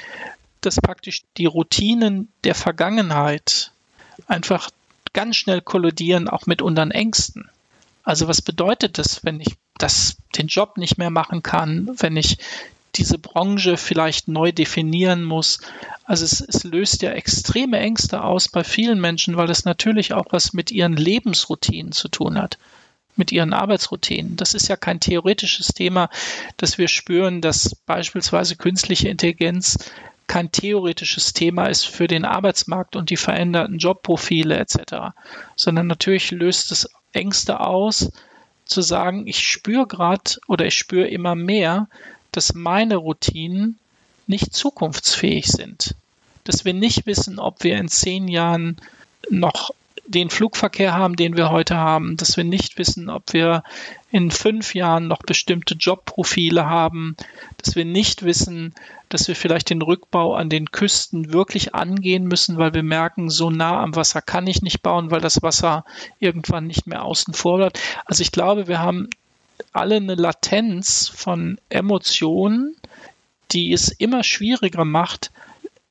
dass 0.61 0.77
praktisch 0.77 1.23
die 1.37 1.45
Routinen 1.45 2.29
der 2.43 2.55
Vergangenheit 2.55 3.71
einfach 4.27 4.69
ganz 5.13 5.35
schnell 5.35 5.61
kollidieren, 5.61 6.27
auch 6.27 6.45
mit 6.45 6.61
unseren 6.61 6.91
Ängsten. 6.91 7.49
Also 8.03 8.27
was 8.27 8.41
bedeutet 8.41 8.97
das, 8.97 9.23
wenn 9.23 9.39
ich 9.39 9.55
das, 9.77 10.17
den 10.35 10.47
Job 10.47 10.77
nicht 10.77 10.97
mehr 10.97 11.09
machen 11.09 11.43
kann, 11.43 11.89
wenn 11.99 12.17
ich 12.17 12.37
diese 12.95 13.17
Branche 13.17 13.77
vielleicht 13.77 14.27
neu 14.27 14.51
definieren 14.51 15.23
muss. 15.23 15.59
Also 16.05 16.25
es, 16.25 16.41
es, 16.41 16.63
löst 16.63 17.01
ja 17.01 17.11
extreme 17.11 17.79
Ängste 17.79 18.23
aus 18.23 18.49
bei 18.49 18.63
vielen 18.63 18.99
Menschen, 18.99 19.37
weil 19.37 19.49
es 19.49 19.65
natürlich 19.65 20.13
auch 20.13 20.25
was 20.31 20.53
mit 20.53 20.71
ihren 20.71 20.95
Lebensroutinen 20.95 21.91
zu 21.91 22.07
tun 22.07 22.41
hat, 22.41 22.57
mit 23.15 23.31
ihren 23.31 23.53
Arbeitsroutinen. 23.53 24.35
Das 24.35 24.53
ist 24.53 24.67
ja 24.67 24.75
kein 24.75 24.99
theoretisches 24.99 25.67
Thema, 25.69 26.09
dass 26.57 26.77
wir 26.77 26.87
spüren, 26.87 27.41
dass 27.41 27.75
beispielsweise 27.85 28.55
künstliche 28.55 29.09
Intelligenz 29.09 29.77
kein 30.27 30.51
theoretisches 30.51 31.33
Thema 31.33 31.67
ist 31.67 31.85
für 31.85 32.07
den 32.07 32.25
Arbeitsmarkt 32.25 32.95
und 32.95 33.09
die 33.09 33.17
veränderten 33.17 33.77
Jobprofile 33.77 34.57
etc., 34.57 35.13
sondern 35.55 35.87
natürlich 35.87 36.31
löst 36.31 36.71
es 36.71 36.89
Ängste 37.11 37.59
aus, 37.59 38.11
zu 38.65 38.81
sagen, 38.81 39.27
ich 39.27 39.45
spüre 39.45 39.87
gerade 39.87 40.39
oder 40.47 40.65
ich 40.65 40.75
spüre 40.75 41.07
immer 41.07 41.35
mehr, 41.35 41.89
dass 42.33 42.53
meine 42.53 42.97
Routinen 42.97 43.79
nicht 44.27 44.53
zukunftsfähig 44.53 45.47
sind. 45.47 45.95
Dass 46.43 46.65
wir 46.65 46.73
nicht 46.73 47.05
wissen, 47.05 47.39
ob 47.39 47.63
wir 47.63 47.77
in 47.77 47.87
zehn 47.87 48.27
Jahren 48.27 48.77
noch 49.29 49.71
den 50.05 50.29
Flugverkehr 50.29 50.93
haben, 50.93 51.15
den 51.15 51.37
wir 51.37 51.49
heute 51.49 51.77
haben, 51.77 52.17
dass 52.17 52.35
wir 52.35 52.43
nicht 52.43 52.77
wissen, 52.77 53.09
ob 53.09 53.31
wir 53.31 53.63
in 54.11 54.31
fünf 54.31 54.75
Jahren 54.75 55.07
noch 55.07 55.19
bestimmte 55.19 55.75
Jobprofile 55.75 56.65
haben, 56.65 57.15
dass 57.57 57.75
wir 57.75 57.85
nicht 57.85 58.23
wissen, 58.23 58.75
dass 59.07 59.27
wir 59.27 59.35
vielleicht 59.35 59.69
den 59.69 59.81
Rückbau 59.81 60.35
an 60.35 60.49
den 60.49 60.71
Küsten 60.71 61.31
wirklich 61.31 61.73
angehen 61.73 62.25
müssen, 62.25 62.57
weil 62.57 62.73
wir 62.73 62.83
merken, 62.83 63.29
so 63.29 63.49
nah 63.49 63.81
am 63.81 63.95
Wasser 63.95 64.21
kann 64.21 64.47
ich 64.47 64.61
nicht 64.61 64.81
bauen, 64.81 65.09
weil 65.09 65.21
das 65.21 65.41
Wasser 65.41 65.85
irgendwann 66.19 66.67
nicht 66.67 66.85
mehr 66.85 67.03
außen 67.03 67.33
vor 67.33 67.57
bleibt. 67.57 67.79
Also 68.05 68.21
ich 68.21 68.31
glaube, 68.31 68.67
wir 68.67 68.79
haben 68.79 69.09
alle 69.71 69.95
eine 69.95 70.15
Latenz 70.15 71.07
von 71.07 71.59
Emotionen, 71.69 72.75
die 73.51 73.73
es 73.73 73.89
immer 73.89 74.23
schwieriger 74.23 74.85
macht, 74.85 75.31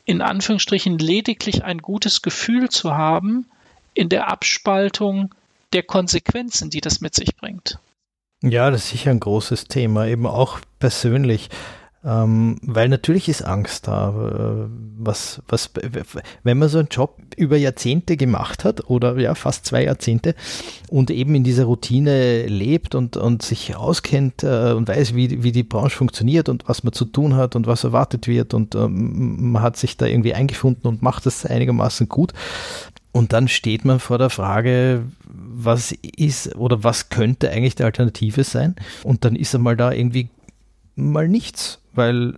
in 0.05 0.21
Anführungsstrichen 0.21 0.99
lediglich 0.99 1.65
ein 1.65 1.79
gutes 1.79 2.23
Gefühl 2.23 2.69
zu 2.69 2.95
haben 2.95 3.47
in 3.95 4.09
der 4.09 4.29
Abspaltung 4.29 5.35
der 5.73 5.83
Konsequenzen, 5.83 6.71
die 6.71 6.81
das 6.81 7.01
mit 7.01 7.15
sich 7.15 7.37
bringt. 7.37 7.79
Ja, 8.43 8.71
das 8.71 8.85
ist 8.85 8.91
sicher 8.91 9.11
ein 9.11 9.21
großes 9.21 9.65
Thema, 9.65 10.07
eben 10.07 10.27
auch 10.27 10.59
persönlich. 10.81 11.49
Ähm, 12.05 12.59
weil 12.63 12.89
natürlich 12.89 13.29
ist 13.29 13.43
Angst 13.43 13.87
da. 13.87 14.09
Äh, 14.11 14.69
was, 14.99 15.43
was, 15.49 15.71
wenn 16.43 16.59
man 16.59 16.69
so 16.69 16.79
einen 16.79 16.89
Job 16.89 17.19
über 17.37 17.57
Jahrzehnte 17.57 18.17
gemacht 18.17 18.65
hat 18.65 18.89
oder 18.89 19.19
ja, 19.19 19.35
fast 19.35 19.67
zwei 19.67 19.85
Jahrzehnte 19.85 20.35
und 20.89 21.11
eben 21.11 21.35
in 21.35 21.45
dieser 21.45 21.65
Routine 21.65 22.47
lebt 22.47 22.95
und, 22.95 23.17
und 23.17 23.43
sich 23.43 23.77
auskennt 23.77 24.43
äh, 24.43 24.73
und 24.73 24.89
weiß, 24.89 25.15
wie, 25.15 25.43
wie 25.43 25.53
die 25.53 25.63
Branche 25.63 25.97
funktioniert 25.97 26.49
und 26.49 26.69
was 26.69 26.85
man 26.85 26.93
zu 26.93 27.05
tun 27.05 27.37
hat 27.37 27.57
und 27.57 27.67
was 27.67 27.85
erwartet 27.85 28.27
wird 28.27 28.55
und 28.55 28.75
ähm, 28.75 29.53
man 29.53 29.63
hat 29.63 29.77
sich 29.77 29.97
da 29.97 30.07
irgendwie 30.07 30.35
eingefunden 30.35 30.89
und 30.89 31.03
macht 31.03 31.27
das 31.27 31.47
einigermaßen 31.47 32.09
gut. 32.09 32.33
Und 33.13 33.35
dann 33.35 33.47
steht 33.47 33.85
man 33.85 34.01
vor 34.01 34.19
der 34.19 34.31
Frage, 34.31 35.05
was 35.25 35.93
ist 36.17 36.57
oder 36.57 36.83
was 36.83 37.11
könnte 37.11 37.51
eigentlich 37.51 37.75
die 37.75 37.85
Alternative 37.85 38.43
sein? 38.43 38.75
Und 39.03 39.25
dann 39.25 39.37
ist 39.37 39.55
einmal 39.55 39.77
da 39.77 39.93
irgendwie 39.93 40.31
mal 40.97 41.29
nichts 41.29 41.83
weil 41.95 42.35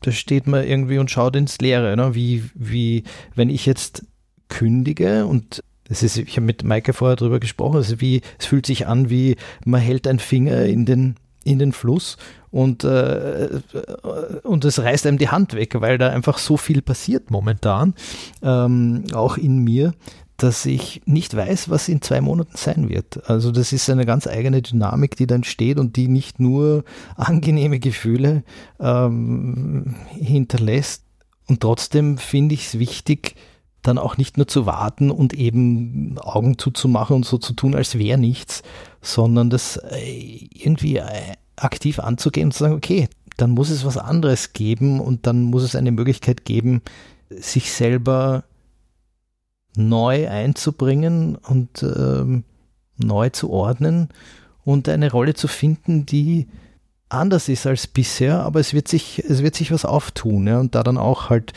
da 0.00 0.12
steht 0.12 0.46
man 0.46 0.64
irgendwie 0.64 0.98
und 0.98 1.10
schaut 1.10 1.36
ins 1.36 1.58
Leere, 1.58 1.96
ne? 1.96 2.14
wie, 2.14 2.44
wie 2.54 3.04
wenn 3.34 3.48
ich 3.48 3.66
jetzt 3.66 4.04
kündige 4.48 5.26
und 5.26 5.62
Das 5.88 6.02
ist, 6.02 6.16
ich 6.16 6.36
habe 6.36 6.46
mit 6.46 6.64
Maike 6.64 6.92
vorher 6.92 7.16
drüber 7.16 7.40
gesprochen, 7.40 7.76
also 7.76 8.00
wie, 8.00 8.20
es 8.38 8.46
fühlt 8.46 8.66
sich 8.66 8.86
an, 8.86 9.10
wie 9.10 9.36
man 9.64 9.80
hält 9.80 10.06
einen 10.06 10.18
Finger 10.18 10.64
in 10.64 10.84
den, 10.84 11.16
in 11.44 11.58
den 11.58 11.72
Fluss 11.72 12.16
und, 12.50 12.84
äh, 12.84 13.60
und 14.42 14.64
es 14.64 14.78
reißt 14.78 15.06
einem 15.06 15.18
die 15.18 15.28
Hand 15.28 15.54
weg, 15.54 15.80
weil 15.80 15.98
da 15.98 16.10
einfach 16.10 16.38
so 16.38 16.56
viel 16.56 16.82
passiert 16.82 17.30
momentan, 17.30 17.94
ähm, 18.42 19.04
auch 19.12 19.36
in 19.36 19.58
mir, 19.58 19.94
dass 20.36 20.66
ich 20.66 21.02
nicht 21.06 21.36
weiß, 21.36 21.70
was 21.70 21.88
in 21.88 22.02
zwei 22.02 22.20
Monaten 22.20 22.56
sein 22.56 22.88
wird. 22.88 23.28
Also 23.30 23.52
das 23.52 23.72
ist 23.72 23.88
eine 23.88 24.04
ganz 24.04 24.26
eigene 24.26 24.62
Dynamik, 24.62 25.16
die 25.16 25.26
dann 25.26 25.44
steht 25.44 25.78
und 25.78 25.96
die 25.96 26.08
nicht 26.08 26.40
nur 26.40 26.84
angenehme 27.16 27.78
Gefühle 27.78 28.42
ähm, 28.80 29.94
hinterlässt. 30.10 31.04
Und 31.46 31.60
trotzdem 31.60 32.18
finde 32.18 32.54
ich 32.54 32.66
es 32.66 32.78
wichtig, 32.78 33.36
dann 33.82 33.98
auch 33.98 34.16
nicht 34.16 34.38
nur 34.38 34.48
zu 34.48 34.66
warten 34.66 35.10
und 35.10 35.34
eben 35.34 36.18
Augen 36.18 36.58
zuzumachen 36.58 37.16
und 37.16 37.26
so 37.26 37.36
zu 37.36 37.52
tun, 37.52 37.74
als 37.74 37.98
wäre 37.98 38.18
nichts, 38.18 38.62
sondern 39.02 39.50
das 39.50 39.76
äh, 39.76 40.48
irgendwie 40.54 40.96
äh, 40.96 41.34
aktiv 41.56 41.98
anzugehen 42.00 42.48
und 42.48 42.52
zu 42.52 42.60
sagen, 42.60 42.74
okay, 42.74 43.08
dann 43.36 43.50
muss 43.50 43.70
es 43.70 43.84
was 43.84 43.98
anderes 43.98 44.52
geben 44.52 45.00
und 45.00 45.26
dann 45.26 45.42
muss 45.42 45.62
es 45.62 45.76
eine 45.76 45.92
Möglichkeit 45.92 46.44
geben, 46.44 46.82
sich 47.28 47.72
selber 47.72 48.44
neu 49.76 50.28
einzubringen 50.28 51.36
und 51.36 51.82
ähm, 51.82 52.44
neu 52.96 53.30
zu 53.30 53.50
ordnen 53.50 54.08
und 54.64 54.88
eine 54.88 55.10
Rolle 55.10 55.34
zu 55.34 55.48
finden, 55.48 56.06
die 56.06 56.46
anders 57.08 57.48
ist 57.48 57.66
als 57.66 57.86
bisher, 57.86 58.40
aber 58.40 58.60
es 58.60 58.74
wird 58.74 58.88
sich, 58.88 59.22
es 59.28 59.42
wird 59.42 59.54
sich 59.54 59.72
was 59.72 59.84
auftun, 59.84 60.46
ja, 60.46 60.58
und 60.58 60.74
da 60.74 60.82
dann 60.82 60.98
auch 60.98 61.30
halt 61.30 61.52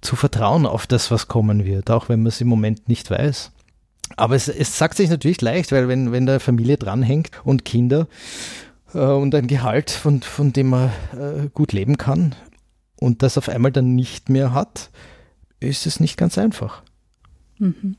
zu 0.00 0.16
vertrauen 0.16 0.66
auf 0.66 0.86
das, 0.86 1.10
was 1.10 1.28
kommen 1.28 1.64
wird, 1.64 1.90
auch 1.90 2.08
wenn 2.08 2.20
man 2.20 2.28
es 2.28 2.40
im 2.40 2.48
Moment 2.48 2.88
nicht 2.88 3.10
weiß. 3.10 3.52
Aber 4.16 4.34
es, 4.36 4.48
es 4.48 4.78
sagt 4.78 4.96
sich 4.96 5.10
natürlich 5.10 5.40
leicht, 5.40 5.72
weil 5.72 5.88
wenn, 5.88 6.12
wenn 6.12 6.26
da 6.26 6.38
Familie 6.38 6.76
dranhängt 6.76 7.30
und 7.44 7.64
Kinder 7.64 8.06
äh, 8.94 8.98
und 8.98 9.34
ein 9.34 9.48
Gehalt, 9.48 9.90
von, 9.90 10.22
von 10.22 10.52
dem 10.52 10.68
man 10.68 10.90
äh, 11.12 11.48
gut 11.52 11.72
leben 11.72 11.98
kann 11.98 12.34
und 12.96 13.22
das 13.22 13.38
auf 13.38 13.48
einmal 13.48 13.72
dann 13.72 13.94
nicht 13.94 14.28
mehr 14.28 14.54
hat, 14.54 14.90
ist 15.60 15.86
es 15.86 16.00
nicht 16.00 16.16
ganz 16.16 16.38
einfach. 16.38 16.82
Mhm. 17.58 17.96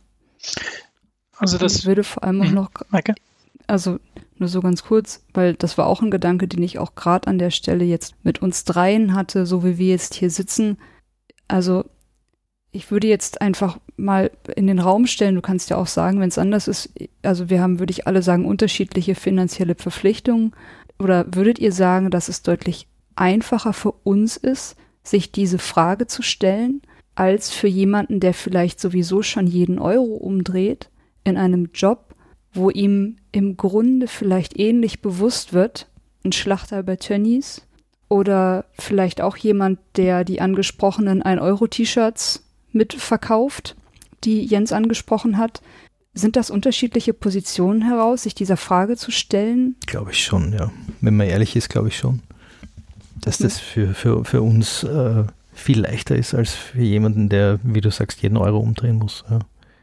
Also 1.38 1.58
das 1.58 1.80
ich 1.80 1.86
würde 1.86 2.04
vor 2.04 2.24
allem 2.24 2.42
auch 2.42 2.48
mhm. 2.48 2.54
noch, 2.54 2.72
Maike? 2.90 3.16
also 3.68 4.00
nur 4.38 4.50
so 4.50 4.62
ganz 4.62 4.84
kurz, 4.84 5.24
weil 5.34 5.54
das 5.54 5.78
war 5.78 5.88
auch 5.88 6.02
ein 6.02 6.12
Gedanke, 6.12 6.48
den 6.48 6.64
ich 6.64 6.80
auch 6.80 6.96
gerade 6.96 7.28
an 7.28 7.40
der 7.40 7.52
Stelle 7.52 7.86
jetzt 7.86 8.16
mit 8.24 8.42
uns 8.42 8.64
dreien 8.64 9.14
hatte, 9.14 9.46
so 9.46 9.64
wie 9.64 9.78
wir 9.78 9.90
jetzt 9.90 10.16
hier 10.16 10.30
sitzen. 10.30 10.78
Also 11.48 11.86
ich 12.72 12.92
würde 12.92 13.08
jetzt 13.08 13.42
einfach 13.42 13.80
mal 13.98 14.32
in 14.56 14.68
den 14.68 14.80
Raum 14.80 15.08
stellen, 15.08 15.36
du 15.36 15.42
kannst 15.42 15.70
ja 15.70 15.78
auch 15.78 15.88
sagen, 15.88 16.20
wenn 16.20 16.30
es 16.30 16.38
anders 16.38 16.68
ist, 16.68 16.94
also 17.22 17.50
wir 17.50 17.62
haben, 17.62 17.80
würde 17.80 17.92
ich 17.92 18.08
alle 18.08 18.22
sagen, 18.22 18.46
unterschiedliche 18.46 19.16
finanzielle 19.16 19.76
Verpflichtungen. 19.76 20.54
Oder 21.00 21.26
würdet 21.34 21.60
ihr 21.60 21.72
sagen, 21.72 22.10
dass 22.12 22.28
es 22.28 22.44
deutlich 22.44 22.88
einfacher 23.16 23.74
für 23.74 23.92
uns 23.92 24.38
ist, 24.38 24.76
sich 25.04 25.32
diese 25.32 25.60
Frage 25.60 26.08
zu 26.08 26.22
stellen, 26.22 26.82
als 27.20 27.52
für 27.52 27.68
jemanden, 27.68 28.22
der 28.22 28.34
vielleicht 28.34 28.80
sowieso 28.80 29.22
schon 29.24 29.46
jeden 29.46 29.78
Euro 29.78 30.16
umdreht, 30.16 30.90
in 31.26 31.36
einem 31.36 31.70
Job, 31.74 32.16
wo 32.54 32.70
ihm 32.70 33.18
im 33.34 33.58
Grunde 33.58 34.08
vielleicht 34.08 34.58
ähnlich 34.58 35.02
bewusst 35.02 35.52
wird, 35.52 35.88
ein 36.24 36.32
Schlachter 36.32 36.82
bei 36.82 36.96
Tönnies 36.96 37.68
oder 38.08 38.66
vielleicht 38.72 39.20
auch 39.20 39.36
jemand, 39.36 39.80
der 39.98 40.24
die 40.24 40.40
angesprochenen 40.40 41.22
1-Euro-T-Shirts 41.22 42.46
mitverkauft, 42.72 43.76
die 44.24 44.46
Jens 44.46 44.72
angesprochen 44.72 45.38
hat. 45.38 45.62
Sind 46.14 46.38
das 46.38 46.50
unterschiedliche 46.50 47.14
Positionen 47.14 47.82
heraus, 47.82 48.24
sich 48.24 48.34
dieser 48.34 48.58
Frage 48.58 48.96
zu 48.96 49.12
stellen? 49.12 49.76
Glaube 49.88 50.12
ich 50.12 50.24
schon, 50.24 50.54
ja. 50.54 50.72
Wenn 51.02 51.18
man 51.18 51.28
ehrlich 51.28 51.58
ist, 51.58 51.70
glaube 51.70 51.90
ich 51.90 51.98
schon. 51.98 52.22
Dass 53.22 53.40
das 53.40 53.60
für, 53.60 53.94
für, 53.94 54.24
für 54.24 54.42
uns 54.42 54.84
äh, 54.84 55.26
viel 55.60 55.82
leichter 55.82 56.16
ist 56.16 56.34
als 56.34 56.54
für 56.54 56.82
jemanden, 56.82 57.30
der, 57.30 57.60
wie 57.64 57.82
du 57.82 57.92
sagst, 57.92 58.22
jeden 58.22 58.38
Euro 58.38 58.60
umdrehen 58.60 58.96
muss. 58.96 59.24
Ja. 59.30 59.40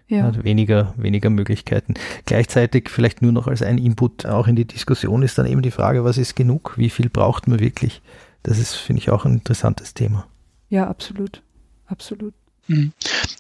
Ja. 0.09 0.23
Hat 0.23 0.45
weniger, 0.45 0.95
weniger 0.97 1.31
Möglichkeiten. 1.31 1.95
Gleichzeitig 2.27 2.91
vielleicht 2.91 3.23
nur 3.23 3.33
noch 3.33 3.49
als 3.49 3.62
ein 3.62 3.79
Input 3.79 4.25
auch 4.25 4.47
in 4.47 4.55
die 4.55 4.65
Diskussion 4.65 5.23
ist 5.23 5.37
dann 5.37 5.47
eben 5.47 5.62
die 5.62 5.73
Frage, 5.73 6.05
was 6.05 6.17
ist 6.17 6.37
genug? 6.37 6.75
Wie 6.77 6.91
viel 6.91 7.09
braucht 7.09 7.49
man 7.49 7.59
wirklich? 7.59 8.03
Das 8.45 8.59
ist, 8.59 8.75
finde 8.75 9.03
ich, 9.03 9.11
auch 9.11 9.25
ein 9.25 9.33
interessantes 9.33 9.95
Thema. 9.95 10.27
Ja, 10.69 10.87
absolut. 10.87 11.43
Absolut. 11.87 12.35
Mhm. 12.69 12.93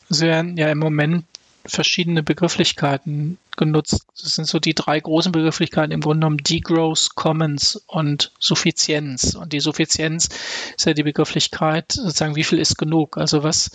Es 0.08 0.20
werden 0.20 0.56
ja 0.56 0.68
im 0.68 0.78
Moment 0.78 1.24
verschiedene 1.68 2.22
Begrifflichkeiten 2.22 3.38
genutzt. 3.56 4.06
Das 4.20 4.34
sind 4.34 4.46
so 4.46 4.58
die 4.58 4.74
drei 4.74 5.00
großen 5.00 5.32
Begrifflichkeiten 5.32 5.92
im 5.92 6.00
Grunde 6.00 6.20
genommen 6.20 6.38
Degrowth, 6.38 7.14
Commons 7.14 7.76
und 7.86 8.32
Suffizienz. 8.38 9.34
Und 9.34 9.52
die 9.52 9.60
Suffizienz 9.60 10.28
ist 10.76 10.86
ja 10.86 10.94
die 10.94 11.02
Begrifflichkeit, 11.02 11.92
sozusagen, 11.92 12.36
wie 12.36 12.44
viel 12.44 12.58
ist 12.58 12.76
genug? 12.76 13.16
Also 13.16 13.42
was, 13.42 13.70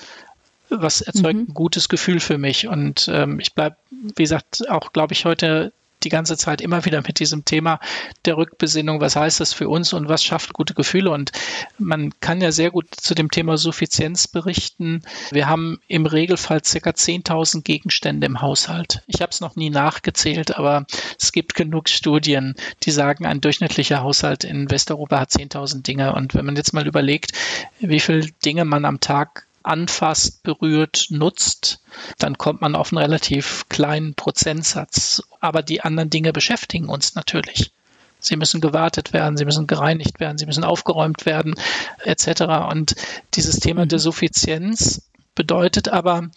was 0.69 1.01
erzeugt 1.01 1.35
mhm. 1.35 1.45
ein 1.49 1.53
gutes 1.53 1.89
Gefühl 1.89 2.19
für 2.19 2.37
mich? 2.37 2.67
Und 2.67 3.09
ähm, 3.11 3.39
ich 3.39 3.53
bleibe, 3.53 3.75
wie 3.89 4.23
gesagt, 4.23 4.69
auch, 4.69 4.93
glaube 4.93 5.13
ich, 5.13 5.25
heute 5.25 5.73
die 6.03 6.09
ganze 6.09 6.37
Zeit 6.37 6.61
immer 6.61 6.85
wieder 6.85 7.01
mit 7.05 7.19
diesem 7.19 7.45
Thema 7.45 7.79
der 8.25 8.37
Rückbesinnung, 8.37 9.01
was 9.01 9.15
heißt 9.15 9.39
das 9.39 9.53
für 9.53 9.69
uns 9.69 9.93
und 9.93 10.09
was 10.09 10.23
schafft 10.23 10.53
gute 10.53 10.73
Gefühle. 10.73 11.11
Und 11.11 11.31
man 11.77 12.11
kann 12.19 12.41
ja 12.41 12.51
sehr 12.51 12.71
gut 12.71 12.87
zu 12.95 13.15
dem 13.15 13.31
Thema 13.31 13.57
Suffizienz 13.57 14.27
berichten. 14.27 15.01
Wir 15.31 15.47
haben 15.47 15.79
im 15.87 16.05
Regelfall 16.05 16.63
circa 16.63 16.91
10.000 16.91 17.63
Gegenstände 17.63 18.27
im 18.27 18.41
Haushalt. 18.41 19.03
Ich 19.07 19.21
habe 19.21 19.31
es 19.31 19.41
noch 19.41 19.55
nie 19.55 19.69
nachgezählt, 19.69 20.57
aber 20.57 20.85
es 21.19 21.31
gibt 21.31 21.55
genug 21.55 21.89
Studien, 21.89 22.55
die 22.83 22.91
sagen, 22.91 23.25
ein 23.25 23.41
durchschnittlicher 23.41 24.01
Haushalt 24.01 24.43
in 24.43 24.69
Westeuropa 24.69 25.19
hat 25.19 25.31
10.000 25.31 25.83
Dinge. 25.83 26.13
Und 26.13 26.33
wenn 26.33 26.45
man 26.45 26.55
jetzt 26.55 26.73
mal 26.73 26.87
überlegt, 26.87 27.31
wie 27.79 27.99
viele 27.99 28.27
Dinge 28.43 28.65
man 28.65 28.85
am 28.85 28.99
Tag 28.99 29.47
anfasst, 29.63 30.43
berührt, 30.43 31.07
nutzt, 31.09 31.79
dann 32.17 32.37
kommt 32.37 32.61
man 32.61 32.75
auf 32.75 32.91
einen 32.91 33.01
relativ 33.01 33.67
kleinen 33.69 34.15
Prozentsatz. 34.15 35.23
Aber 35.39 35.63
die 35.63 35.81
anderen 35.81 36.09
Dinge 36.09 36.33
beschäftigen 36.33 36.89
uns 36.89 37.15
natürlich. 37.15 37.71
Sie 38.19 38.35
müssen 38.35 38.61
gewartet 38.61 39.13
werden, 39.13 39.37
sie 39.37 39.45
müssen 39.45 39.67
gereinigt 39.67 40.19
werden, 40.19 40.37
sie 40.37 40.45
müssen 40.45 40.63
aufgeräumt 40.63 41.25
werden, 41.25 41.55
etc. 42.03 42.43
Und 42.69 42.95
dieses 43.33 43.59
Thema 43.59 43.85
der 43.85 43.99
Suffizienz 43.99 45.09
bedeutet 45.33 45.89
aber, 45.89 46.29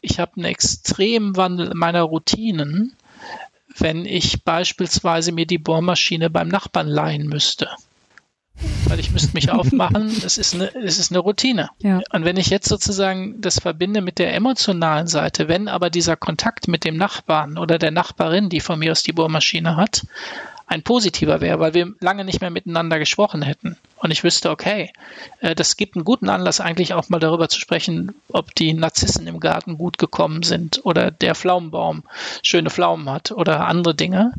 ich 0.00 0.20
habe 0.20 0.36
einen 0.36 0.44
extremen 0.44 1.36
Wandel 1.36 1.72
meiner 1.74 2.02
Routinen, 2.02 2.94
wenn 3.76 4.06
ich 4.06 4.44
beispielsweise 4.44 5.32
mir 5.32 5.46
die 5.46 5.58
Bohrmaschine 5.58 6.30
beim 6.30 6.48
Nachbarn 6.48 6.86
leihen 6.86 7.26
müsste 7.26 7.68
weil 8.88 9.00
ich 9.00 9.10
müsste 9.10 9.34
mich 9.34 9.50
aufmachen. 9.50 10.06
Es 10.24 10.38
ist 10.38 10.54
eine, 10.54 10.74
es 10.74 10.98
ist 10.98 11.10
eine 11.10 11.18
Routine. 11.18 11.70
Ja. 11.78 12.00
Und 12.12 12.24
wenn 12.24 12.36
ich 12.36 12.48
jetzt 12.48 12.68
sozusagen 12.68 13.40
das 13.40 13.60
verbinde 13.60 14.00
mit 14.00 14.18
der 14.18 14.34
emotionalen 14.34 15.06
Seite, 15.06 15.48
wenn 15.48 15.68
aber 15.68 15.90
dieser 15.90 16.16
Kontakt 16.16 16.68
mit 16.68 16.84
dem 16.84 16.96
Nachbarn 16.96 17.58
oder 17.58 17.78
der 17.78 17.90
Nachbarin, 17.90 18.48
die 18.48 18.60
von 18.60 18.78
mir 18.78 18.92
aus 18.92 19.02
die 19.02 19.12
Bohrmaschine 19.12 19.76
hat, 19.76 20.02
ein 20.68 20.82
positiver 20.82 21.40
wäre, 21.40 21.60
weil 21.60 21.74
wir 21.74 21.92
lange 22.00 22.24
nicht 22.24 22.40
mehr 22.40 22.50
miteinander 22.50 22.98
gesprochen 22.98 23.42
hätten. 23.42 23.76
Und 23.98 24.10
ich 24.10 24.24
wüsste, 24.24 24.50
okay, 24.50 24.92
äh, 25.40 25.54
das 25.54 25.76
gibt 25.76 25.94
einen 25.94 26.04
guten 26.04 26.28
Anlass, 26.28 26.60
eigentlich 26.60 26.92
auch 26.92 27.08
mal 27.08 27.20
darüber 27.20 27.48
zu 27.48 27.60
sprechen, 27.60 28.14
ob 28.28 28.54
die 28.54 28.72
Narzissen 28.72 29.28
im 29.28 29.38
Garten 29.38 29.78
gut 29.78 29.96
gekommen 29.96 30.42
sind 30.42 30.84
oder 30.84 31.12
der 31.12 31.36
Pflaumenbaum 31.36 32.02
schöne 32.42 32.70
Pflaumen 32.70 33.08
hat 33.08 33.30
oder 33.30 33.66
andere 33.66 33.94
Dinge. 33.94 34.32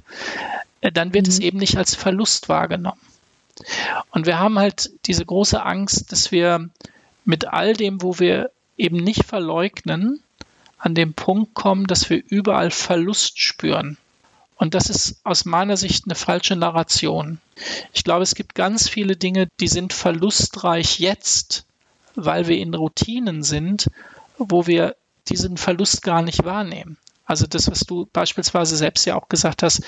Äh, 0.82 0.92
dann 0.92 1.14
wird 1.14 1.28
mhm. 1.28 1.32
es 1.32 1.40
eben 1.40 1.60
nicht 1.60 1.78
als 1.78 1.96
Verlust 1.96 2.50
wahrgenommen. 2.50 3.00
Und 4.12 4.26
wir 4.26 4.40
haben 4.40 4.60
halt 4.60 4.92
diese 5.06 5.26
große 5.26 5.64
Angst, 5.64 6.12
dass 6.12 6.32
wir 6.32 6.70
mit 7.26 7.48
all 7.48 7.74
dem, 7.74 8.02
wo 8.02 8.20
wir 8.20 8.52
eben 8.78 8.98
nicht 8.98 9.26
verleugnen, 9.26 10.22
an 10.78 10.96
den 10.96 11.14
Punkt 11.14 11.54
kommen, 11.54 11.88
dass 11.88 12.10
wir 12.10 12.22
überall 12.28 12.72
Verlust 12.72 13.40
spüren. 13.40 13.98
Und 14.56 14.74
das 14.74 14.90
ist 14.90 15.20
aus 15.24 15.46
meiner 15.46 15.78
Sicht 15.78 16.06
eine 16.06 16.16
falsche 16.16 16.56
Narration. 16.56 17.40
Ich 17.94 18.04
glaube, 18.04 18.24
es 18.24 18.36
gibt 18.36 18.56
ganz 18.56 18.90
viele 18.90 19.16
Dinge, 19.16 19.48
die 19.60 19.68
sind 19.68 19.94
verlustreich 19.94 21.00
jetzt, 21.00 21.66
weil 22.16 22.48
wir 22.48 22.58
in 22.58 22.74
Routinen 22.74 23.44
sind, 23.44 23.90
wo 24.38 24.66
wir 24.66 24.96
diesen 25.30 25.58
Verlust 25.58 26.02
gar 26.02 26.22
nicht 26.22 26.44
wahrnehmen. 26.46 26.98
Also 27.26 27.46
das, 27.46 27.70
was 27.70 27.82
du 27.82 28.08
beispielsweise 28.14 28.78
selbst 28.78 29.06
ja 29.06 29.16
auch 29.16 29.30
gesagt 29.30 29.62
hast, 29.62 29.84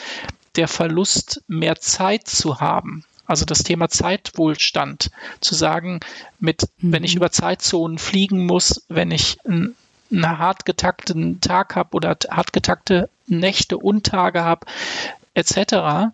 der 0.56 0.68
Verlust, 0.68 1.41
mehr 1.48 1.80
Zeit 1.80 2.28
zu 2.28 2.60
haben. 2.60 3.06
Also 3.30 3.46
das 3.46 3.62
Thema 3.62 3.90
Zeitwohlstand, 3.90 5.12
zu 5.40 5.54
sagen, 5.54 6.00
mit, 6.40 6.68
mhm. 6.80 6.94
wenn 6.94 7.04
ich 7.04 7.14
mhm. 7.14 7.18
über 7.18 7.32
Zeitzonen 7.32 8.00
fliegen 8.00 8.48
muss, 8.48 8.84
wenn 8.90 9.12
ich 9.12 9.38
einen, 9.46 9.76
einen 10.12 10.40
hart 10.40 10.66
getakteten 10.66 11.40
Tag 11.40 11.76
habe 11.76 11.96
oder 11.96 12.18
hart 12.32 12.54
getakte 12.54 13.08
Nächte 13.28 13.78
und 13.78 14.08
Tage 14.08 14.44
habe, 14.44 14.66
etc., 15.36 16.10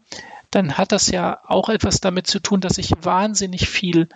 dann 0.51 0.77
hat 0.77 0.91
das 0.91 1.07
ja 1.09 1.39
auch 1.45 1.69
etwas 1.69 2.01
damit 2.01 2.27
zu 2.27 2.41
tun, 2.41 2.59
dass 2.59 2.77
ich 2.77 2.91
wahnsinnig 2.99 3.69
viel 3.69 4.09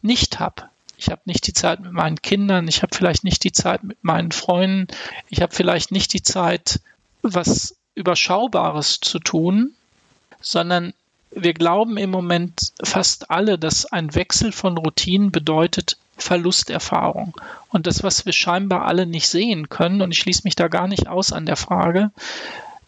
nicht 0.00 0.40
habe. 0.40 0.70
ich 0.96 1.10
habe 1.10 1.20
nicht 1.26 1.46
die 1.46 1.52
Zeit 1.52 1.80
mit 1.80 1.92
meinen 1.92 2.22
Kindern, 2.22 2.66
ich 2.66 2.80
habe 2.80 2.96
vielleicht 2.96 3.24
nicht 3.24 3.44
die 3.44 3.52
Zeit 3.52 3.84
mit 3.84 4.02
meinen 4.02 4.32
Freunden, 4.32 4.86
ich 5.28 5.42
habe 5.42 5.54
vielleicht 5.54 5.92
nicht 5.92 6.14
die 6.14 6.22
Zeit, 6.22 6.80
was 7.20 7.76
Überschaubares 7.94 9.00
zu 9.00 9.18
tun, 9.18 9.74
sondern 10.40 10.94
wir 11.34 11.54
glauben 11.54 11.96
im 11.96 12.10
Moment 12.10 12.72
fast 12.82 13.30
alle, 13.30 13.58
dass 13.58 13.86
ein 13.86 14.14
Wechsel 14.14 14.52
von 14.52 14.76
Routinen 14.76 15.32
bedeutet 15.32 15.96
Verlusterfahrung. 16.16 17.34
Und 17.70 17.86
das, 17.86 18.02
was 18.02 18.26
wir 18.26 18.32
scheinbar 18.32 18.84
alle 18.84 19.06
nicht 19.06 19.28
sehen 19.28 19.68
können, 19.68 20.02
und 20.02 20.12
ich 20.12 20.18
schließe 20.18 20.42
mich 20.44 20.56
da 20.56 20.68
gar 20.68 20.88
nicht 20.88 21.08
aus 21.08 21.32
an 21.32 21.46
der 21.46 21.56
Frage, 21.56 22.10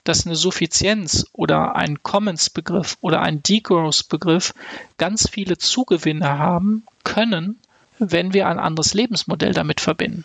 dass 0.05 0.27
eine 0.27 0.37
Suffizienz 0.37 1.27
oder 1.33 1.77
ein 1.77 2.03
Commons-Begriff 2.03 2.99
oder 3.01 3.23
ein 3.23 3.43
Degrowth-Begriff 3.43 4.55
ganz 4.99 5.29
viele 5.29 5.57
Zugewinne 5.57 6.39
haben 6.39 6.85
können, 7.03 7.59
wenn 7.99 8.35
wir 8.35 8.49
ein 8.49 8.59
anderes 8.59 8.93
Lebensmodell 8.93 9.55
damit 9.55 9.81
verbinden. 9.81 10.25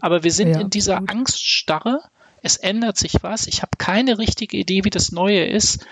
Aber 0.00 0.22
wir 0.22 0.32
sind 0.32 0.50
ja, 0.50 0.60
in 0.60 0.70
dieser 0.70 0.98
gut. 0.98 1.10
Angststarre, 1.10 2.02
es 2.42 2.56
ändert 2.56 2.98
sich 2.98 3.14
was, 3.22 3.46
ich 3.46 3.62
habe 3.62 3.72
keine 3.78 4.18
richtige 4.18 4.58
Idee, 4.58 4.84
wie 4.84 4.90
das 4.90 5.10
Neue 5.10 5.44
ist 5.44 5.86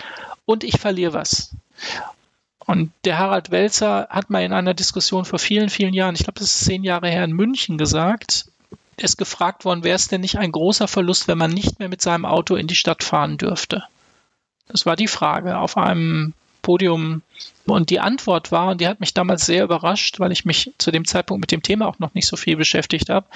und 0.46 0.64
ich 0.64 0.80
verliere 0.80 1.12
was. 1.12 1.54
Und 2.60 2.90
der 3.04 3.18
Harald 3.18 3.50
Welzer 3.50 4.08
hat 4.10 4.30
mal 4.30 4.42
in 4.42 4.52
einer 4.52 4.74
Diskussion 4.74 5.24
vor 5.24 5.38
vielen, 5.38 5.68
vielen 5.68 5.94
Jahren, 5.94 6.14
ich 6.14 6.24
glaube, 6.24 6.40
das 6.40 6.50
ist 6.50 6.64
zehn 6.64 6.82
Jahre 6.82 7.08
her 7.08 7.24
in 7.24 7.32
München 7.32 7.78
gesagt, 7.78 8.46
ist 8.96 9.18
gefragt 9.18 9.64
worden, 9.64 9.84
wäre 9.84 9.96
es 9.96 10.08
denn 10.08 10.22
nicht 10.22 10.38
ein 10.38 10.52
großer 10.52 10.88
Verlust, 10.88 11.28
wenn 11.28 11.38
man 11.38 11.50
nicht 11.50 11.78
mehr 11.78 11.88
mit 11.88 12.00
seinem 12.00 12.24
Auto 12.24 12.56
in 12.56 12.66
die 12.66 12.74
Stadt 12.74 13.04
fahren 13.04 13.36
dürfte? 13.36 13.84
Das 14.68 14.86
war 14.86 14.96
die 14.96 15.06
Frage 15.06 15.58
auf 15.58 15.76
einem 15.76 16.32
Podium. 16.62 17.22
Und 17.66 17.90
die 17.90 18.00
Antwort 18.00 18.50
war, 18.50 18.70
und 18.70 18.80
die 18.80 18.88
hat 18.88 18.98
mich 18.98 19.14
damals 19.14 19.46
sehr 19.46 19.62
überrascht, 19.62 20.18
weil 20.18 20.32
ich 20.32 20.44
mich 20.44 20.72
zu 20.78 20.90
dem 20.90 21.04
Zeitpunkt 21.04 21.40
mit 21.40 21.52
dem 21.52 21.62
Thema 21.62 21.86
auch 21.86 22.00
noch 22.00 22.14
nicht 22.14 22.26
so 22.26 22.36
viel 22.36 22.56
beschäftigt 22.56 23.08
habe, 23.08 23.26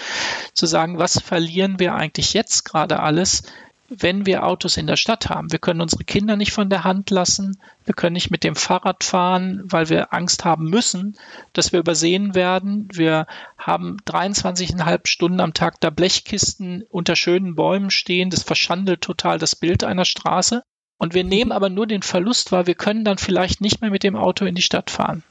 zu 0.52 0.66
sagen, 0.66 0.98
was 0.98 1.20
verlieren 1.20 1.78
wir 1.78 1.94
eigentlich 1.94 2.32
jetzt 2.32 2.64
gerade 2.64 2.98
alles, 3.00 3.44
wenn 3.90 4.24
wir 4.24 4.46
Autos 4.46 4.76
in 4.76 4.86
der 4.86 4.96
Stadt 4.96 5.28
haben. 5.28 5.50
Wir 5.50 5.58
können 5.58 5.80
unsere 5.80 6.04
Kinder 6.04 6.36
nicht 6.36 6.52
von 6.52 6.70
der 6.70 6.84
Hand 6.84 7.10
lassen. 7.10 7.58
Wir 7.84 7.94
können 7.94 8.14
nicht 8.14 8.30
mit 8.30 8.44
dem 8.44 8.54
Fahrrad 8.54 9.02
fahren, 9.02 9.62
weil 9.64 9.88
wir 9.88 10.14
Angst 10.14 10.44
haben 10.44 10.70
müssen, 10.70 11.16
dass 11.52 11.72
wir 11.72 11.80
übersehen 11.80 12.36
werden. 12.36 12.88
Wir 12.92 13.26
haben 13.58 13.96
23,5 14.06 15.06
Stunden 15.08 15.40
am 15.40 15.54
Tag 15.54 15.80
da 15.80 15.90
Blechkisten 15.90 16.84
unter 16.88 17.16
schönen 17.16 17.56
Bäumen 17.56 17.90
stehen. 17.90 18.30
Das 18.30 18.44
verschandelt 18.44 19.00
total 19.00 19.38
das 19.38 19.56
Bild 19.56 19.82
einer 19.82 20.04
Straße. 20.04 20.62
Und 20.96 21.14
wir 21.14 21.24
nehmen 21.24 21.50
aber 21.50 21.68
nur 21.68 21.86
den 21.86 22.02
Verlust 22.02 22.52
wahr, 22.52 22.66
wir 22.66 22.74
können 22.74 23.04
dann 23.04 23.18
vielleicht 23.18 23.60
nicht 23.60 23.80
mehr 23.80 23.90
mit 23.90 24.02
dem 24.02 24.16
Auto 24.16 24.44
in 24.44 24.54
die 24.54 24.62
Stadt 24.62 24.90
fahren. 24.90 25.24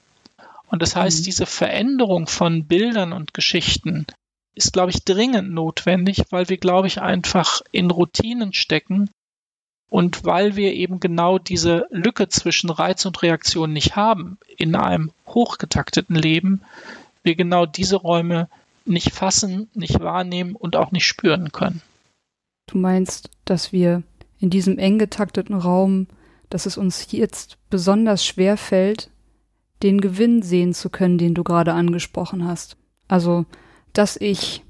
Und 0.68 0.82
das 0.82 0.96
heißt, 0.96 1.22
mhm. 1.22 1.24
diese 1.26 1.46
Veränderung 1.46 2.28
von 2.28 2.66
Bildern 2.66 3.14
und 3.14 3.34
Geschichten, 3.34 4.06
ist, 4.60 4.74
glaube 4.74 4.92
ich, 4.92 5.06
dringend 5.06 5.52
notwendig, 5.52 6.26
weil 6.32 6.50
wir, 6.50 6.58
glaube 6.58 6.88
ich, 6.88 7.02
einfach 7.02 7.62
in 7.72 7.90
Routinen 7.90 8.54
stecken 8.54 9.10
und 9.90 10.26
weil 10.26 10.58
wir 10.58 10.74
eben 10.74 11.00
genau 11.00 11.40
diese 11.40 11.88
Lücke 11.90 12.28
zwischen 12.28 12.70
Reiz 12.70 13.06
und 13.06 13.22
Reaktion 13.22 13.72
nicht 13.72 13.96
haben 13.96 14.38
in 14.58 14.76
einem 14.76 15.12
hochgetakteten 15.26 16.16
Leben, 16.16 16.62
wir 17.24 17.36
genau 17.36 17.66
diese 17.66 17.96
Räume 17.96 18.50
nicht 18.86 19.12
fassen, 19.14 19.70
nicht 19.74 20.02
wahrnehmen 20.02 20.56
und 20.56 20.76
auch 20.76 20.92
nicht 20.92 21.06
spüren 21.06 21.52
können. 21.54 21.82
Du 22.68 22.78
meinst, 22.78 23.30
dass 23.46 23.72
wir 23.72 24.04
in 24.40 24.50
diesem 24.50 24.78
eng 24.78 25.00
getakteten 25.00 25.56
Raum, 25.56 26.08
dass 26.50 26.66
es 26.66 26.78
uns 26.78 27.12
jetzt 27.12 27.58
besonders 27.70 28.26
schwer 28.26 28.58
fällt, 28.58 29.10
den 29.84 30.02
Gewinn 30.02 30.42
sehen 30.42 30.74
zu 30.74 30.90
können, 30.90 31.18
den 31.18 31.34
du 31.34 31.44
gerade 31.44 31.74
angesprochen 31.74 32.46
hast. 32.46 32.76
Also 33.08 33.46
dass 33.94 34.18
ich 34.18 34.64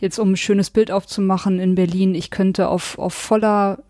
jetzt 0.00 0.18
um 0.18 0.32
ein 0.32 0.36
schönes 0.36 0.70
Bild 0.70 0.90
aufzumachen 0.90 1.58
in 1.58 1.74
Berlin, 1.74 2.14
ich 2.14 2.30
könnte 2.30 2.68
auf, 2.68 2.98
auf 2.98 3.14
voller 3.14 3.82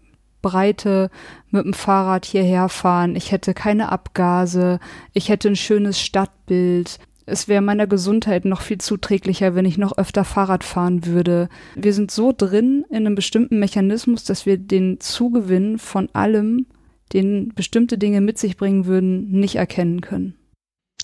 Breite 0.43 1.11
mit 1.51 1.65
dem 1.65 1.75
Fahrrad 1.75 2.25
hierher 2.25 2.69
fahren. 2.69 3.17
Ich 3.17 3.33
hätte 3.33 3.55
keine 3.55 3.93
Abgase. 3.93 4.81
Ich 5.13 5.29
hätte 5.29 5.49
ein 5.49 5.57
schönes 5.57 6.01
Stadtbild. 6.01 6.99
Es 7.27 7.47
wäre 7.47 7.63
meiner 7.63 7.87
Gesundheit 7.87 8.45
noch 8.45 8.61
viel 8.61 8.79
zuträglicher, 8.79 9.55
wenn 9.55 9.65
ich 9.65 9.79
noch 9.79 9.97
öfter 9.99 10.25
Fahrrad 10.25 10.65
fahren 10.65 11.07
würde. 11.07 11.49
Wir 11.77 11.93
sind 11.93 12.11
so 12.11 12.33
drin 12.37 12.85
in 12.91 12.97
einem 12.97 13.15
bestimmten 13.15 13.59
Mechanismus, 13.59 14.25
dass 14.25 14.47
wir 14.47 14.57
den 14.57 14.99
Zugewinn 15.01 15.79
von 15.79 16.09
allem, 16.13 16.67
den 17.13 17.53
bestimmte 17.55 17.99
Dinge 17.99 18.21
mit 18.21 18.39
sich 18.39 18.57
bringen 18.57 18.87
würden, 18.87 19.31
nicht 19.31 19.57
erkennen 19.57 20.01
können. 20.01 20.35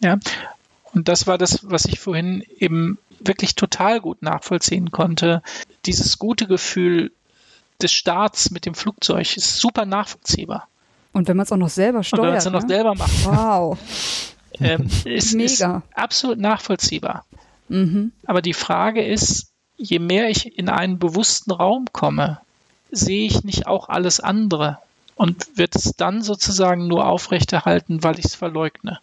Ja, 0.02 0.18
und 0.92 1.08
das 1.08 1.26
war 1.26 1.38
das, 1.38 1.60
was 1.70 1.84
ich 1.84 2.00
vorhin 2.00 2.42
eben 2.58 2.98
wirklich 3.20 3.54
total 3.54 4.00
gut 4.00 4.22
nachvollziehen 4.22 4.90
konnte. 4.90 5.42
Dieses 5.84 6.18
gute 6.18 6.46
Gefühl 6.46 7.12
des 7.82 7.92
Starts 7.92 8.50
mit 8.50 8.66
dem 8.66 8.74
Flugzeug 8.74 9.36
ist 9.36 9.58
super 9.58 9.84
nachvollziehbar. 9.84 10.68
Und 11.12 11.28
wenn 11.28 11.36
man 11.36 11.44
es 11.44 11.52
auch 11.52 11.56
noch 11.56 11.70
selber 11.70 12.02
steuert. 12.02 12.20
Und 12.20 12.26
wenn 12.26 12.32
man 12.32 12.38
es 12.38 12.44
ne? 12.44 12.50
noch 12.52 12.68
selber 12.68 12.94
macht. 12.94 13.24
Wow. 13.24 13.78
ähm, 14.60 14.88
ist, 15.04 15.34
Mega. 15.34 15.46
Ist 15.46 15.62
absolut 15.94 16.38
nachvollziehbar. 16.38 17.24
Mhm. 17.68 18.12
Aber 18.26 18.42
die 18.42 18.54
Frage 18.54 19.04
ist, 19.04 19.52
je 19.76 19.98
mehr 19.98 20.28
ich 20.30 20.58
in 20.58 20.68
einen 20.68 20.98
bewussten 20.98 21.52
Raum 21.52 21.86
komme, 21.92 22.40
sehe 22.90 23.26
ich 23.26 23.44
nicht 23.44 23.66
auch 23.66 23.88
alles 23.88 24.20
andere 24.20 24.78
und 25.14 25.56
wird 25.56 25.74
es 25.74 25.94
dann 25.96 26.22
sozusagen 26.22 26.86
nur 26.86 27.06
aufrechterhalten, 27.06 28.02
weil 28.02 28.18
ich 28.18 28.26
es 28.26 28.34
verleugne. 28.34 29.00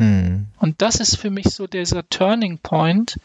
Mhm. 0.00 0.46
Und 0.58 0.80
das 0.80 0.96
ist 0.96 1.16
für 1.16 1.30
mich 1.30 1.50
so 1.50 1.66
dieser 1.66 2.08
Turning 2.08 2.58
Point. 2.58 3.20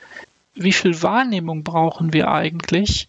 Wie 0.53 0.73
viel 0.73 1.01
Wahrnehmung 1.01 1.63
brauchen 1.63 2.13
wir 2.13 2.27
eigentlich 2.29 3.07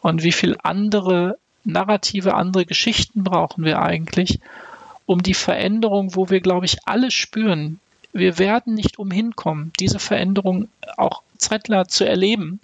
und 0.00 0.22
wie 0.22 0.32
viel 0.32 0.56
andere 0.62 1.36
Narrative, 1.64 2.34
andere 2.34 2.64
Geschichten 2.64 3.24
brauchen 3.24 3.64
wir 3.64 3.82
eigentlich, 3.82 4.38
um 5.04 5.22
die 5.22 5.34
Veränderung, 5.34 6.14
wo 6.14 6.30
wir, 6.30 6.40
glaube 6.40 6.66
ich, 6.66 6.78
alle 6.86 7.10
spüren, 7.10 7.80
wir 8.12 8.38
werden 8.38 8.74
nicht 8.74 8.98
umhin 8.98 9.34
kommen, 9.36 9.72
diese 9.80 9.98
Veränderung 9.98 10.68
auch 10.96 11.22
zeitnah 11.38 11.88
zu 11.88 12.06
erleben 12.06 12.60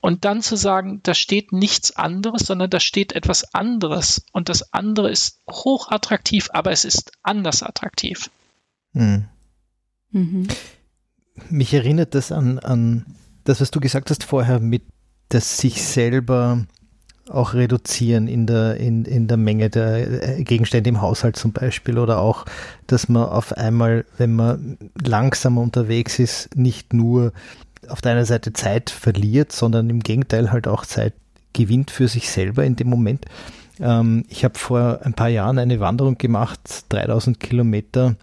und 0.00 0.24
dann 0.24 0.42
zu 0.42 0.56
sagen, 0.56 1.00
da 1.04 1.14
steht 1.14 1.52
nichts 1.52 1.96
anderes, 1.96 2.42
sondern 2.42 2.70
da 2.70 2.80
steht 2.80 3.12
etwas 3.12 3.54
anderes 3.54 4.24
und 4.32 4.48
das 4.48 4.72
andere 4.72 5.10
ist 5.10 5.38
hochattraktiv, 5.48 6.50
aber 6.52 6.72
es 6.72 6.84
ist 6.84 7.12
anders 7.22 7.62
attraktiv. 7.62 8.30
Mhm. 8.92 9.28
Mhm. 10.16 10.48
Mich 11.50 11.74
erinnert 11.74 12.14
das 12.14 12.32
an, 12.32 12.58
an 12.58 13.04
das, 13.44 13.60
was 13.60 13.70
du 13.70 13.80
gesagt 13.80 14.10
hast 14.10 14.24
vorher 14.24 14.60
mit 14.60 14.82
das 15.28 15.58
sich 15.58 15.82
selber 15.82 16.64
auch 17.28 17.54
reduzieren 17.54 18.28
in 18.28 18.46
der, 18.46 18.76
in, 18.76 19.04
in 19.04 19.26
der 19.26 19.36
Menge 19.36 19.68
der 19.68 20.38
äh, 20.38 20.44
Gegenstände 20.44 20.88
im 20.88 21.02
Haushalt 21.02 21.36
zum 21.36 21.52
Beispiel 21.52 21.98
oder 21.98 22.20
auch, 22.20 22.46
dass 22.86 23.08
man 23.08 23.24
auf 23.24 23.52
einmal, 23.52 24.04
wenn 24.16 24.34
man 24.34 24.78
langsamer 25.04 25.60
unterwegs 25.60 26.18
ist, 26.20 26.56
nicht 26.56 26.92
nur 26.92 27.32
auf 27.88 28.00
der 28.00 28.12
einen 28.12 28.24
Seite 28.24 28.52
Zeit 28.52 28.90
verliert, 28.90 29.52
sondern 29.52 29.90
im 29.90 30.00
Gegenteil 30.00 30.52
halt 30.52 30.68
auch 30.68 30.86
Zeit 30.86 31.14
gewinnt 31.52 31.90
für 31.90 32.06
sich 32.06 32.30
selber 32.30 32.64
in 32.64 32.76
dem 32.76 32.88
Moment. 32.88 33.26
Ähm, 33.80 34.24
ich 34.28 34.44
habe 34.44 34.56
vor 34.56 35.00
ein 35.02 35.14
paar 35.14 35.28
Jahren 35.28 35.58
eine 35.58 35.80
Wanderung 35.80 36.16
gemacht, 36.16 36.84
3000 36.90 37.40
Kilometer 37.40 38.14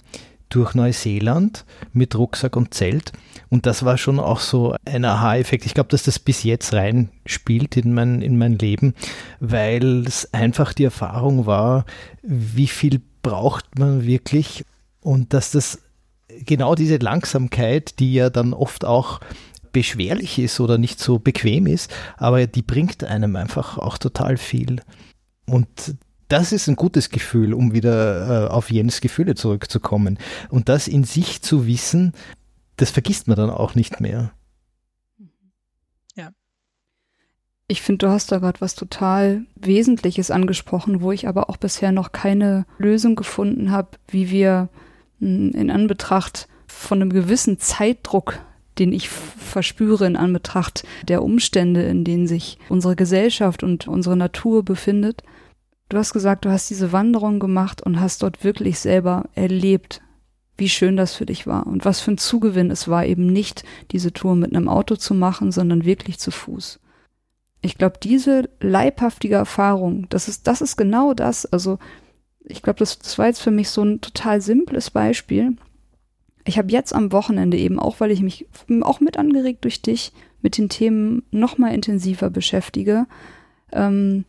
durch 0.53 0.75
Neuseeland 0.75 1.65
mit 1.93 2.15
Rucksack 2.15 2.55
und 2.55 2.73
Zelt. 2.73 3.11
Und 3.49 3.65
das 3.65 3.83
war 3.85 3.97
schon 3.97 4.19
auch 4.19 4.39
so 4.39 4.75
ein 4.85 5.05
Aha-Effekt. 5.05 5.65
Ich 5.65 5.73
glaube, 5.73 5.89
dass 5.89 6.03
das 6.03 6.19
bis 6.19 6.43
jetzt 6.43 6.73
rein 6.73 7.09
spielt 7.25 7.77
in 7.77 7.93
mein, 7.93 8.21
in 8.21 8.37
mein 8.37 8.57
Leben, 8.57 8.93
weil 9.39 10.05
es 10.05 10.33
einfach 10.33 10.73
die 10.73 10.83
Erfahrung 10.83 11.45
war, 11.45 11.85
wie 12.21 12.67
viel 12.67 13.01
braucht 13.21 13.79
man 13.79 14.05
wirklich 14.05 14.65
und 15.01 15.33
dass 15.33 15.51
das 15.51 15.79
genau 16.45 16.75
diese 16.75 16.97
Langsamkeit, 16.97 17.99
die 17.99 18.13
ja 18.13 18.29
dann 18.29 18.53
oft 18.53 18.85
auch 18.85 19.19
beschwerlich 19.71 20.39
ist 20.39 20.59
oder 20.59 20.77
nicht 20.77 20.99
so 20.99 21.19
bequem 21.19 21.65
ist, 21.65 21.91
aber 22.17 22.45
die 22.45 22.61
bringt 22.61 23.03
einem 23.03 23.35
einfach 23.35 23.77
auch 23.77 23.97
total 23.97 24.37
viel. 24.37 24.81
Und 25.45 25.95
das 26.33 26.51
ist 26.51 26.67
ein 26.67 26.75
gutes 26.75 27.11
Gefühl, 27.11 27.53
um 27.53 27.73
wieder 27.73 28.47
äh, 28.47 28.49
auf 28.49 28.71
Jens 28.71 29.01
Gefühle 29.01 29.35
zurückzukommen. 29.35 30.17
Und 30.49 30.67
das 30.67 30.87
in 30.87 31.03
sich 31.03 31.43
zu 31.43 31.67
wissen, 31.67 32.13
das 32.75 32.89
vergisst 32.89 33.27
man 33.27 33.37
dann 33.37 33.51
auch 33.51 33.75
nicht 33.75 34.01
mehr. 34.01 34.31
Ja. 36.15 36.31
Ich 37.67 37.83
finde, 37.83 38.07
du 38.07 38.11
hast 38.11 38.31
da 38.31 38.39
gerade 38.39 38.61
was 38.61 38.73
total 38.73 39.45
Wesentliches 39.53 40.31
angesprochen, 40.31 41.01
wo 41.01 41.11
ich 41.11 41.27
aber 41.27 41.51
auch 41.51 41.57
bisher 41.57 41.91
noch 41.91 42.13
keine 42.13 42.65
Lösung 42.79 43.15
gefunden 43.15 43.69
habe, 43.69 43.89
wie 44.07 44.31
wir 44.31 44.69
hm, 45.19 45.51
in 45.51 45.69
Anbetracht 45.69 46.47
von 46.65 46.99
einem 46.99 47.13
gewissen 47.13 47.59
Zeitdruck 47.59 48.39
den 48.79 48.91
ich 48.91 49.07
verspüre 49.07 50.07
in 50.07 50.15
Anbetracht 50.15 50.83
der 51.07 51.21
Umstände, 51.21 51.83
in 51.83 52.03
denen 52.03 52.25
sich 52.25 52.57
unsere 52.69 52.95
Gesellschaft 52.95 53.61
und 53.61 53.87
unsere 53.87 54.17
Natur 54.17 54.65
befindet, 54.65 55.21
Du 55.93 55.99
hast 55.99 56.11
gesagt, 56.11 56.43
du 56.43 56.49
hast 56.49 56.71
diese 56.71 56.91
Wanderung 56.91 57.37
gemacht 57.37 57.83
und 57.83 57.99
hast 57.99 58.23
dort 58.23 58.43
wirklich 58.43 58.79
selber 58.79 59.29
erlebt, 59.35 60.01
wie 60.57 60.67
schön 60.67 60.97
das 60.97 61.13
für 61.13 61.27
dich 61.27 61.45
war 61.45 61.67
und 61.67 61.85
was 61.85 62.01
für 62.01 62.09
ein 62.09 62.17
Zugewinn 62.17 62.71
es 62.71 62.87
war, 62.87 63.05
eben 63.05 63.27
nicht 63.27 63.63
diese 63.91 64.11
Tour 64.11 64.35
mit 64.35 64.55
einem 64.55 64.69
Auto 64.69 64.95
zu 64.95 65.13
machen, 65.13 65.51
sondern 65.51 65.85
wirklich 65.85 66.17
zu 66.17 66.31
Fuß. 66.31 66.79
Ich 67.61 67.77
glaube, 67.77 67.99
diese 68.01 68.49
leibhaftige 68.59 69.35
Erfahrung, 69.35 70.07
das 70.09 70.27
ist, 70.27 70.47
das 70.47 70.61
ist 70.61 70.77
genau 70.77 71.13
das. 71.13 71.45
Also, 71.45 71.77
ich 72.43 72.63
glaube, 72.63 72.79
das, 72.79 72.97
das 72.97 73.19
war 73.19 73.27
jetzt 73.27 73.43
für 73.43 73.51
mich 73.51 73.69
so 73.69 73.83
ein 73.83 74.01
total 74.01 74.41
simples 74.41 74.89
Beispiel. 74.89 75.57
Ich 76.43 76.57
habe 76.57 76.71
jetzt 76.71 76.95
am 76.95 77.11
Wochenende 77.11 77.57
eben, 77.57 77.77
auch 77.77 77.99
weil 77.99 78.09
ich 78.09 78.23
mich 78.23 78.47
auch 78.81 78.99
mit 78.99 79.17
angeregt 79.17 79.63
durch 79.63 79.83
dich, 79.83 80.11
mit 80.41 80.57
den 80.57 80.69
Themen 80.69 81.21
noch 81.29 81.59
mal 81.59 81.71
intensiver 81.71 82.31
beschäftige, 82.31 83.05
ähm, 83.71 84.25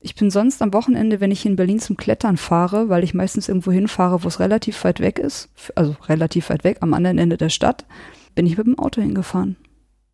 ich 0.00 0.14
bin 0.14 0.30
sonst 0.30 0.62
am 0.62 0.72
Wochenende, 0.72 1.20
wenn 1.20 1.30
ich 1.30 1.44
in 1.44 1.56
Berlin 1.56 1.80
zum 1.80 1.96
Klettern 1.96 2.36
fahre, 2.36 2.88
weil 2.88 3.02
ich 3.02 3.14
meistens 3.14 3.48
irgendwo 3.48 3.72
hinfahre, 3.72 4.22
wo 4.22 4.28
es 4.28 4.40
relativ 4.40 4.84
weit 4.84 5.00
weg 5.00 5.18
ist, 5.18 5.48
also 5.74 5.96
relativ 6.08 6.50
weit 6.50 6.64
weg, 6.64 6.78
am 6.80 6.94
anderen 6.94 7.18
Ende 7.18 7.36
der 7.36 7.48
Stadt, 7.48 7.84
bin 8.34 8.46
ich 8.46 8.56
mit 8.56 8.66
dem 8.66 8.78
Auto 8.78 9.00
hingefahren. 9.00 9.56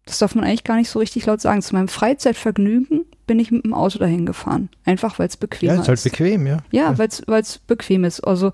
Das 0.06 0.18
darf 0.18 0.34
man 0.34 0.44
eigentlich 0.44 0.64
gar 0.64 0.76
nicht 0.76 0.90
so 0.90 0.98
richtig 0.98 1.26
laut 1.26 1.40
sagen. 1.40 1.62
Zu 1.62 1.74
meinem 1.74 1.88
Freizeitvergnügen 1.88 3.06
bin 3.26 3.38
ich 3.38 3.50
mit 3.50 3.64
dem 3.64 3.72
Auto 3.72 3.98
dahin 3.98 4.26
gefahren. 4.26 4.68
Einfach 4.84 5.18
weil 5.18 5.28
es 5.28 5.36
bequem 5.36 5.70
ist. 5.70 5.76
Ja, 5.76 5.82
ist 5.82 5.88
halt 5.88 6.04
bequem, 6.04 6.46
ja. 6.46 6.58
Ja, 6.70 6.92
ja. 6.92 6.98
weil 6.98 7.40
es 7.40 7.58
bequem 7.58 8.04
ist. 8.04 8.20
Also 8.20 8.52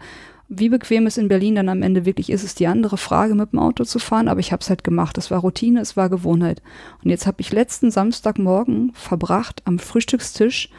wie 0.49 0.69
bequem 0.69 1.07
es 1.07 1.17
in 1.17 1.29
Berlin 1.29 1.57
dann 1.57 1.69
am 1.69 1.83
Ende 1.83 2.05
wirklich 2.05 2.31
ist, 2.31 2.45
ist 2.45 2.61
die 2.61 2.69
andere 2.69 2.99
Frage, 2.99 3.35
mit 3.35 3.53
dem 3.53 3.59
Auto 3.59 3.85
zu 3.85 3.99
fahren. 3.99 4.29
Aber 4.29 4.41
ich 4.41 4.53
habe 4.53 4.61
es 4.61 4.69
halt 4.69 4.85
gemacht. 4.85 5.19
Es 5.19 5.31
war 5.31 5.41
Routine, 5.41 5.81
es 5.81 5.97
war 5.97 6.09
Gewohnheit. 6.09 6.63
Und 7.03 7.11
jetzt 7.11 7.27
habe 7.27 7.41
ich 7.41 7.53
letzten 7.53 7.91
Samstagmorgen 7.91 8.93
verbracht 8.95 9.63
am 9.65 9.81
Frühstückstisch 9.81 10.71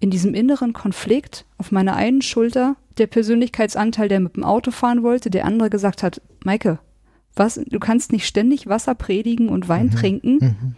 in 0.00 0.10
diesem 0.10 0.34
inneren 0.34 0.72
Konflikt 0.72 1.46
auf 1.58 1.72
meiner 1.72 1.96
einen 1.96 2.22
Schulter 2.22 2.76
der 2.98 3.06
Persönlichkeitsanteil, 3.06 4.08
der 4.08 4.20
mit 4.20 4.36
dem 4.36 4.44
Auto 4.44 4.70
fahren 4.70 5.02
wollte, 5.02 5.30
der 5.30 5.44
andere 5.44 5.70
gesagt 5.70 6.02
hat, 6.02 6.20
Maike, 6.44 6.78
was, 7.34 7.60
du 7.66 7.78
kannst 7.78 8.12
nicht 8.12 8.26
ständig 8.26 8.66
Wasser 8.66 8.94
predigen 8.94 9.48
und 9.48 9.68
Wein 9.68 9.86
mhm. 9.86 9.90
trinken. 9.90 10.38
Mhm. 10.40 10.76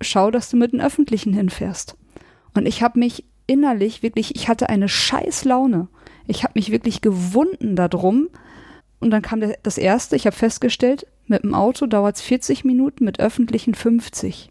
Schau, 0.00 0.30
dass 0.30 0.50
du 0.50 0.56
mit 0.56 0.72
den 0.72 0.80
Öffentlichen 0.80 1.32
hinfährst. 1.32 1.96
Und 2.54 2.66
ich 2.66 2.82
habe 2.82 2.98
mich 2.98 3.24
innerlich 3.46 4.02
wirklich, 4.02 4.34
ich 4.34 4.48
hatte 4.48 4.68
eine 4.68 4.88
scheiß 4.88 5.44
Laune. 5.44 5.88
Ich 6.26 6.42
habe 6.42 6.52
mich 6.54 6.70
wirklich 6.70 7.00
gewunden 7.00 7.76
darum. 7.76 8.28
Und 9.00 9.10
dann 9.10 9.22
kam 9.22 9.42
das 9.62 9.78
erste, 9.78 10.16
ich 10.16 10.26
habe 10.26 10.36
festgestellt, 10.36 11.06
mit 11.26 11.42
dem 11.42 11.54
Auto 11.54 11.86
dauert 11.86 12.16
es 12.16 12.22
40 12.22 12.64
Minuten, 12.64 13.04
mit 13.04 13.20
öffentlichen 13.20 13.74
50. 13.74 14.50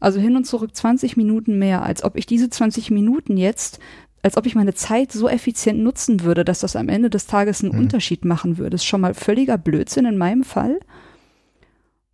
Also 0.00 0.20
hin 0.20 0.36
und 0.36 0.44
zurück 0.44 0.74
20 0.74 1.16
Minuten 1.16 1.58
mehr, 1.58 1.82
als 1.82 2.04
ob 2.04 2.16
ich 2.16 2.26
diese 2.26 2.50
20 2.50 2.90
Minuten 2.90 3.36
jetzt, 3.36 3.78
als 4.22 4.36
ob 4.36 4.46
ich 4.46 4.54
meine 4.54 4.74
Zeit 4.74 5.12
so 5.12 5.28
effizient 5.28 5.80
nutzen 5.80 6.22
würde, 6.22 6.44
dass 6.44 6.60
das 6.60 6.76
am 6.76 6.88
Ende 6.88 7.10
des 7.10 7.26
Tages 7.26 7.62
einen 7.62 7.72
mhm. 7.72 7.80
Unterschied 7.80 8.24
machen 8.24 8.58
würde. 8.58 8.70
Das 8.70 8.82
ist 8.82 8.86
schon 8.86 9.00
mal 9.00 9.14
völliger 9.14 9.58
Blödsinn 9.58 10.06
in 10.06 10.18
meinem 10.18 10.44
Fall. 10.44 10.80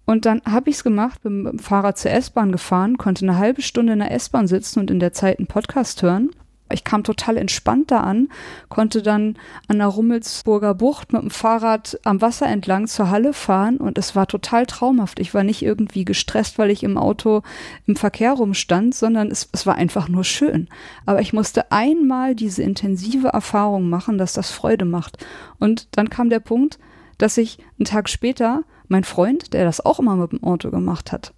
Und 0.07 0.27
dann 0.27 0.43
habe 0.45 0.71
ich 0.71 0.77
es 0.77 0.85
gemacht, 0.85 1.23
bin 1.23 1.43
mit 1.43 1.53
dem 1.53 1.59
Fahrrad 1.61 1.99
zur 1.99 2.11
S-Bahn 2.11 2.51
gefahren, 2.53 2.99
konnte 2.99 3.25
eine 3.25 3.39
halbe 3.39 3.63
Stunde 3.63 3.93
in 3.93 4.01
der 4.01 4.11
S-Bahn 4.11 4.49
sitzen 4.49 4.81
und 4.81 4.91
in 4.91 4.99
der 4.99 5.13
Zeit 5.13 5.39
einen 5.39 5.47
Podcast 5.47 6.03
hören 6.03 6.31
ich 6.73 6.85
kam 6.85 7.05
total 7.05 7.37
entspannt 7.37 7.91
da 7.91 8.01
an, 8.01 8.29
konnte 8.69 9.03
dann 9.03 9.37
an 9.69 9.79
der 9.79 9.89
Rummelsburger 9.89 10.75
Bucht 10.75 11.13
mit 11.13 11.23
dem 11.23 11.31
Fahrrad 11.31 11.99
am 12.05 12.21
Wasser 12.21 12.47
entlang 12.47 12.87
zur 12.87 13.11
Halle 13.11 13.33
fahren 13.33 13.79
und 13.79 13.99
es 13.99 14.17
war 14.17 14.27
total 14.27 14.67
traumhaft. 14.67 15.21
Ich 15.21 15.35
war 15.35 15.45
nicht 15.45 15.63
irgendwie 15.63 16.05
gestresst, 16.05 16.59
weil 16.59 16.71
ich 16.71 16.83
im 16.83 16.97
Auto 16.97 17.43
im 17.87 17.97
Verkehr 17.97 18.33
rumstand, 18.33 18.95
sondern 18.95 19.31
es, 19.31 19.49
es 19.53 19.67
war 19.67 19.75
einfach 19.75 20.09
nur 20.09 20.25
schön. 20.25 20.69
Aber 21.07 21.21
ich 21.21 21.33
musste 21.33 21.73
einmal 21.73 22.35
diese 22.35 22.63
intensive 22.63 23.29
Erfahrung 23.29 23.89
machen, 23.89 24.19
dass 24.19 24.33
das 24.33 24.51
Freude 24.51 24.85
macht. 24.85 25.25
Und 25.59 25.89
dann 25.93 26.11
kam 26.11 26.31
der 26.31 26.41
Punkt, 26.41 26.79
dass 27.19 27.37
ich 27.37 27.59
einen 27.79 27.85
Tag 27.85 28.09
später 28.09 28.63
mein 28.89 29.05
Freund, 29.05 29.53
der 29.53 29.65
das 29.65 29.85
auch 29.85 30.01
immer 30.01 30.17
mit 30.17 30.33
dem 30.33 30.43
Auto 30.43 30.71
gemacht 30.71 31.13
hat, 31.13 31.33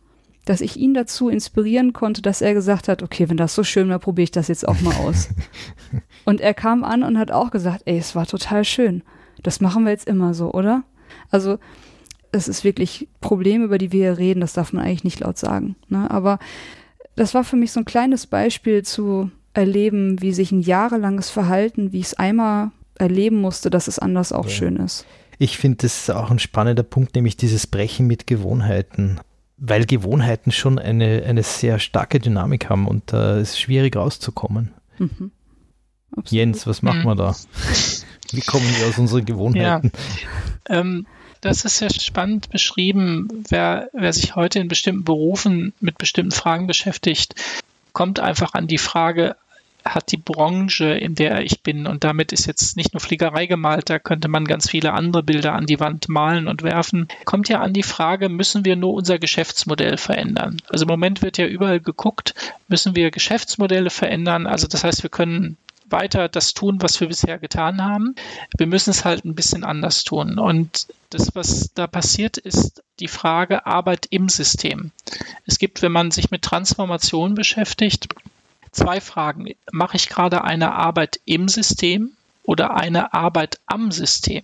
dass 0.44 0.60
ich 0.60 0.76
ihn 0.76 0.94
dazu 0.94 1.28
inspirieren 1.28 1.92
konnte, 1.92 2.20
dass 2.20 2.42
er 2.42 2.54
gesagt 2.54 2.88
hat, 2.88 3.02
okay, 3.02 3.28
wenn 3.28 3.36
das 3.36 3.54
so 3.54 3.62
schön 3.62 3.88
war, 3.88 3.98
probiere 3.98 4.24
ich 4.24 4.30
das 4.32 4.48
jetzt 4.48 4.66
auch 4.66 4.80
mal 4.80 4.94
aus. 4.96 5.28
und 6.24 6.40
er 6.40 6.54
kam 6.54 6.82
an 6.82 7.02
und 7.04 7.18
hat 7.18 7.30
auch 7.30 7.50
gesagt, 7.50 7.82
ey, 7.84 7.98
es 7.98 8.16
war 8.16 8.26
total 8.26 8.64
schön. 8.64 9.02
Das 9.42 9.60
machen 9.60 9.84
wir 9.84 9.90
jetzt 9.90 10.08
immer 10.08 10.34
so, 10.34 10.52
oder? 10.52 10.82
Also, 11.30 11.58
es 12.32 12.48
ist 12.48 12.64
wirklich 12.64 13.08
Probleme, 13.20 13.64
über 13.64 13.78
die 13.78 13.92
wir 13.92 14.10
hier 14.10 14.18
reden, 14.18 14.40
das 14.40 14.54
darf 14.54 14.72
man 14.72 14.84
eigentlich 14.84 15.04
nicht 15.04 15.20
laut 15.20 15.38
sagen. 15.38 15.76
Ne? 15.88 16.10
Aber 16.10 16.38
das 17.14 17.34
war 17.34 17.44
für 17.44 17.56
mich 17.56 17.72
so 17.72 17.80
ein 17.80 17.84
kleines 17.84 18.26
Beispiel 18.26 18.82
zu 18.82 19.30
erleben, 19.54 20.20
wie 20.22 20.32
sich 20.32 20.50
ein 20.50 20.62
jahrelanges 20.62 21.28
Verhalten, 21.28 21.92
wie 21.92 22.00
ich 22.00 22.06
es 22.06 22.14
einmal 22.14 22.70
erleben 22.98 23.40
musste, 23.40 23.68
dass 23.68 23.86
es 23.86 23.98
anders 23.98 24.32
auch 24.32 24.46
ja. 24.46 24.50
schön 24.50 24.76
ist. 24.76 25.04
Ich 25.38 25.58
finde 25.58 25.78
das 25.78 26.08
auch 26.08 26.30
ein 26.30 26.38
spannender 26.38 26.82
Punkt, 26.82 27.14
nämlich 27.14 27.36
dieses 27.36 27.66
Brechen 27.66 28.06
mit 28.06 28.26
Gewohnheiten 28.26 29.20
weil 29.64 29.86
Gewohnheiten 29.86 30.50
schon 30.50 30.80
eine, 30.80 31.22
eine 31.24 31.44
sehr 31.44 31.78
starke 31.78 32.18
Dynamik 32.18 32.68
haben 32.68 32.88
und 32.88 33.12
da 33.12 33.36
äh, 33.36 33.42
ist 33.42 33.60
schwierig 33.60 33.94
rauszukommen. 33.94 34.72
Mhm. 34.98 35.30
Jens, 36.26 36.66
was 36.66 36.82
machen 36.82 37.02
mhm. 37.02 37.06
wir 37.06 37.14
da? 37.14 37.36
Wie 38.32 38.40
kommen 38.40 38.66
wir 38.76 38.88
aus 38.88 38.98
unseren 38.98 39.24
Gewohnheiten? 39.24 39.92
Ja. 40.68 40.80
Ähm, 40.80 41.06
das 41.42 41.64
ist 41.64 41.78
sehr 41.78 41.90
spannend 41.90 42.50
beschrieben. 42.50 43.44
Wer, 43.48 43.88
wer 43.92 44.12
sich 44.12 44.34
heute 44.34 44.58
in 44.58 44.66
bestimmten 44.66 45.04
Berufen 45.04 45.72
mit 45.80 45.96
bestimmten 45.96 46.32
Fragen 46.32 46.66
beschäftigt, 46.66 47.36
kommt 47.92 48.18
einfach 48.18 48.54
an 48.54 48.66
die 48.66 48.78
Frage, 48.78 49.36
hat 49.84 50.12
die 50.12 50.16
Branche, 50.16 50.86
in 50.86 51.14
der 51.14 51.42
ich 51.42 51.62
bin, 51.62 51.86
und 51.86 52.04
damit 52.04 52.32
ist 52.32 52.46
jetzt 52.46 52.76
nicht 52.76 52.92
nur 52.92 53.00
Fliegerei 53.00 53.46
gemalt, 53.46 53.90
da 53.90 53.98
könnte 53.98 54.28
man 54.28 54.44
ganz 54.44 54.70
viele 54.70 54.92
andere 54.92 55.22
Bilder 55.22 55.54
an 55.54 55.66
die 55.66 55.80
Wand 55.80 56.08
malen 56.08 56.48
und 56.48 56.62
werfen, 56.62 57.08
kommt 57.24 57.48
ja 57.48 57.60
an 57.60 57.72
die 57.72 57.82
Frage, 57.82 58.28
müssen 58.28 58.64
wir 58.64 58.76
nur 58.76 58.94
unser 58.94 59.18
Geschäftsmodell 59.18 59.96
verändern? 59.96 60.58
Also 60.68 60.84
im 60.84 60.88
Moment 60.88 61.22
wird 61.22 61.38
ja 61.38 61.46
überall 61.46 61.80
geguckt, 61.80 62.34
müssen 62.68 62.94
wir 62.96 63.10
Geschäftsmodelle 63.10 63.90
verändern? 63.90 64.46
Also 64.46 64.66
das 64.66 64.84
heißt, 64.84 65.02
wir 65.02 65.10
können 65.10 65.56
weiter 65.92 66.28
das 66.28 66.54
tun, 66.54 66.78
was 66.80 66.98
wir 67.00 67.08
bisher 67.08 67.38
getan 67.38 67.84
haben. 67.84 68.16
Wir 68.56 68.66
müssen 68.66 68.90
es 68.90 69.04
halt 69.04 69.24
ein 69.24 69.34
bisschen 69.34 69.62
anders 69.62 70.02
tun. 70.02 70.38
Und 70.38 70.88
das, 71.10 71.34
was 71.34 71.70
da 71.74 71.86
passiert, 71.86 72.38
ist 72.38 72.82
die 72.98 73.08
Frage 73.08 73.66
Arbeit 73.66 74.06
im 74.10 74.28
System. 74.28 74.90
Es 75.46 75.58
gibt, 75.58 75.82
wenn 75.82 75.92
man 75.92 76.10
sich 76.10 76.30
mit 76.30 76.42
Transformation 76.42 77.34
beschäftigt, 77.34 78.08
zwei 78.72 79.00
Fragen. 79.00 79.54
Mache 79.70 79.96
ich 79.96 80.08
gerade 80.08 80.44
eine 80.44 80.72
Arbeit 80.72 81.20
im 81.24 81.48
System 81.48 82.12
oder 82.44 82.74
eine 82.74 83.14
Arbeit 83.14 83.60
am 83.66 83.92
System? 83.92 84.42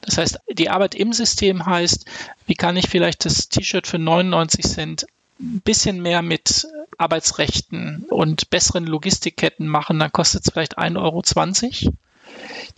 Das 0.00 0.18
heißt, 0.18 0.38
die 0.52 0.70
Arbeit 0.70 0.94
im 0.94 1.12
System 1.12 1.66
heißt, 1.66 2.06
wie 2.46 2.54
kann 2.54 2.76
ich 2.76 2.88
vielleicht 2.88 3.24
das 3.24 3.48
T-Shirt 3.48 3.86
für 3.86 3.98
99 3.98 4.64
Cent 4.64 5.06
ein 5.38 5.60
bisschen 5.60 6.00
mehr 6.00 6.22
mit 6.22 6.66
Arbeitsrechten 6.98 8.06
und 8.08 8.48
besseren 8.48 8.86
Logistikketten 8.86 9.68
machen, 9.68 9.98
dann 9.98 10.12
kostet 10.12 10.46
es 10.46 10.52
vielleicht 10.52 10.78
1,20 10.78 11.86
Euro. 11.86 11.94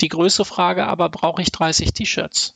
Die 0.00 0.08
größere 0.08 0.44
Frage 0.44 0.86
aber, 0.86 1.08
brauche 1.08 1.42
ich 1.42 1.52
30 1.52 1.92
T-Shirts? 1.92 2.54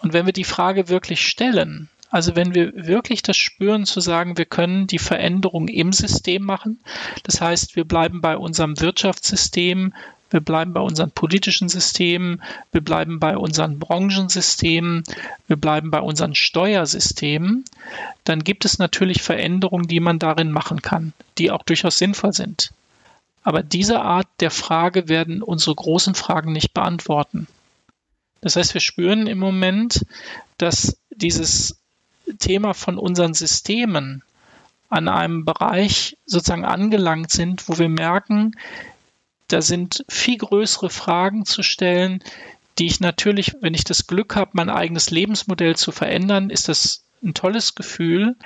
Und 0.00 0.12
wenn 0.12 0.26
wir 0.26 0.32
die 0.32 0.44
Frage 0.44 0.88
wirklich 0.88 1.26
stellen, 1.26 1.88
also 2.12 2.36
wenn 2.36 2.54
wir 2.54 2.72
wirklich 2.74 3.22
das 3.22 3.38
spüren 3.38 3.86
zu 3.86 4.00
sagen, 4.00 4.36
wir 4.36 4.44
können 4.44 4.86
die 4.86 4.98
Veränderung 4.98 5.66
im 5.66 5.94
System 5.94 6.42
machen, 6.44 6.78
das 7.22 7.40
heißt, 7.40 7.74
wir 7.74 7.84
bleiben 7.84 8.20
bei 8.20 8.36
unserem 8.36 8.78
Wirtschaftssystem, 8.78 9.94
wir 10.28 10.40
bleiben 10.40 10.74
bei 10.74 10.80
unseren 10.80 11.10
politischen 11.10 11.70
Systemen, 11.70 12.42
wir 12.70 12.82
bleiben 12.82 13.18
bei 13.18 13.34
unseren 13.34 13.78
Branchensystemen, 13.78 15.04
wir 15.46 15.56
bleiben 15.56 15.90
bei 15.90 16.00
unseren 16.00 16.34
Steuersystemen, 16.34 17.64
dann 18.24 18.44
gibt 18.44 18.66
es 18.66 18.78
natürlich 18.78 19.22
Veränderungen, 19.22 19.88
die 19.88 20.00
man 20.00 20.18
darin 20.18 20.52
machen 20.52 20.82
kann, 20.82 21.14
die 21.38 21.50
auch 21.50 21.62
durchaus 21.62 21.96
sinnvoll 21.96 22.34
sind. 22.34 22.72
Aber 23.42 23.62
diese 23.62 24.02
Art 24.02 24.28
der 24.40 24.50
Frage 24.50 25.08
werden 25.08 25.42
unsere 25.42 25.74
großen 25.74 26.14
Fragen 26.14 26.52
nicht 26.52 26.74
beantworten. 26.74 27.46
Das 28.42 28.56
heißt, 28.56 28.74
wir 28.74 28.82
spüren 28.82 29.26
im 29.26 29.38
Moment, 29.38 30.04
dass 30.58 30.98
dieses 31.10 31.81
Thema 32.38 32.74
von 32.74 32.98
unseren 32.98 33.34
Systemen 33.34 34.22
an 34.88 35.08
einem 35.08 35.44
Bereich 35.44 36.18
sozusagen 36.26 36.64
angelangt 36.64 37.30
sind, 37.30 37.68
wo 37.68 37.78
wir 37.78 37.88
merken, 37.88 38.52
da 39.48 39.62
sind 39.62 40.04
viel 40.08 40.38
größere 40.38 40.90
Fragen 40.90 41.44
zu 41.44 41.62
stellen, 41.62 42.22
die 42.78 42.86
ich 42.86 43.00
natürlich, 43.00 43.54
wenn 43.60 43.74
ich 43.74 43.84
das 43.84 44.06
Glück 44.06 44.36
habe, 44.36 44.52
mein 44.54 44.70
eigenes 44.70 45.10
Lebensmodell 45.10 45.76
zu 45.76 45.92
verändern, 45.92 46.50
ist 46.50 46.68
das 46.68 47.04
ein 47.22 47.34
tolles 47.34 47.74
Gefühl. 47.74 48.36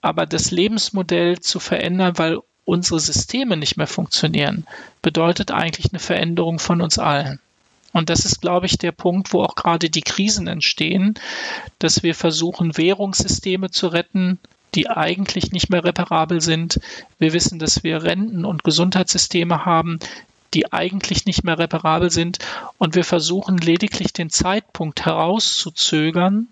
Aber 0.00 0.26
das 0.26 0.50
Lebensmodell 0.50 1.40
zu 1.40 1.58
verändern, 1.58 2.16
weil 2.16 2.38
unsere 2.64 3.00
Systeme 3.00 3.56
nicht 3.56 3.76
mehr 3.76 3.86
funktionieren, 3.86 4.66
bedeutet 5.02 5.50
eigentlich 5.50 5.92
eine 5.92 5.98
Veränderung 5.98 6.58
von 6.58 6.80
uns 6.80 6.98
allen. 6.98 7.40
Und 7.92 8.10
das 8.10 8.24
ist, 8.24 8.40
glaube 8.40 8.66
ich, 8.66 8.78
der 8.78 8.92
Punkt, 8.92 9.32
wo 9.32 9.42
auch 9.42 9.54
gerade 9.54 9.88
die 9.90 10.02
Krisen 10.02 10.46
entstehen, 10.48 11.14
dass 11.78 12.02
wir 12.02 12.14
versuchen, 12.14 12.76
Währungssysteme 12.76 13.70
zu 13.70 13.88
retten, 13.88 14.38
die 14.74 14.90
eigentlich 14.90 15.52
nicht 15.52 15.70
mehr 15.70 15.84
reparabel 15.84 16.40
sind. 16.40 16.80
Wir 17.18 17.32
wissen, 17.32 17.58
dass 17.58 17.82
wir 17.82 18.02
Renten- 18.02 18.44
und 18.44 18.64
Gesundheitssysteme 18.64 19.64
haben, 19.64 19.98
die 20.52 20.72
eigentlich 20.72 21.24
nicht 21.24 21.44
mehr 21.44 21.58
reparabel 21.58 22.10
sind. 22.10 22.38
Und 22.78 22.94
wir 22.94 23.04
versuchen 23.04 23.58
lediglich 23.58 24.12
den 24.12 24.30
Zeitpunkt 24.30 25.04
herauszuzögern, 25.04 26.48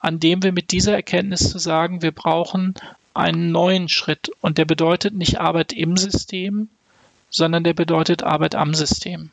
an 0.00 0.20
dem 0.20 0.42
wir 0.42 0.52
mit 0.52 0.70
dieser 0.70 0.94
Erkenntnis 0.94 1.50
zu 1.50 1.58
sagen, 1.58 2.02
wir 2.02 2.12
brauchen 2.12 2.74
einen 3.14 3.50
neuen 3.50 3.88
Schritt. 3.88 4.30
Und 4.40 4.58
der 4.58 4.64
bedeutet 4.64 5.14
nicht 5.14 5.40
Arbeit 5.40 5.72
im 5.72 5.96
System, 5.96 6.68
sondern 7.30 7.64
der 7.64 7.74
bedeutet 7.74 8.22
Arbeit 8.22 8.54
am 8.54 8.74
System. 8.74 9.30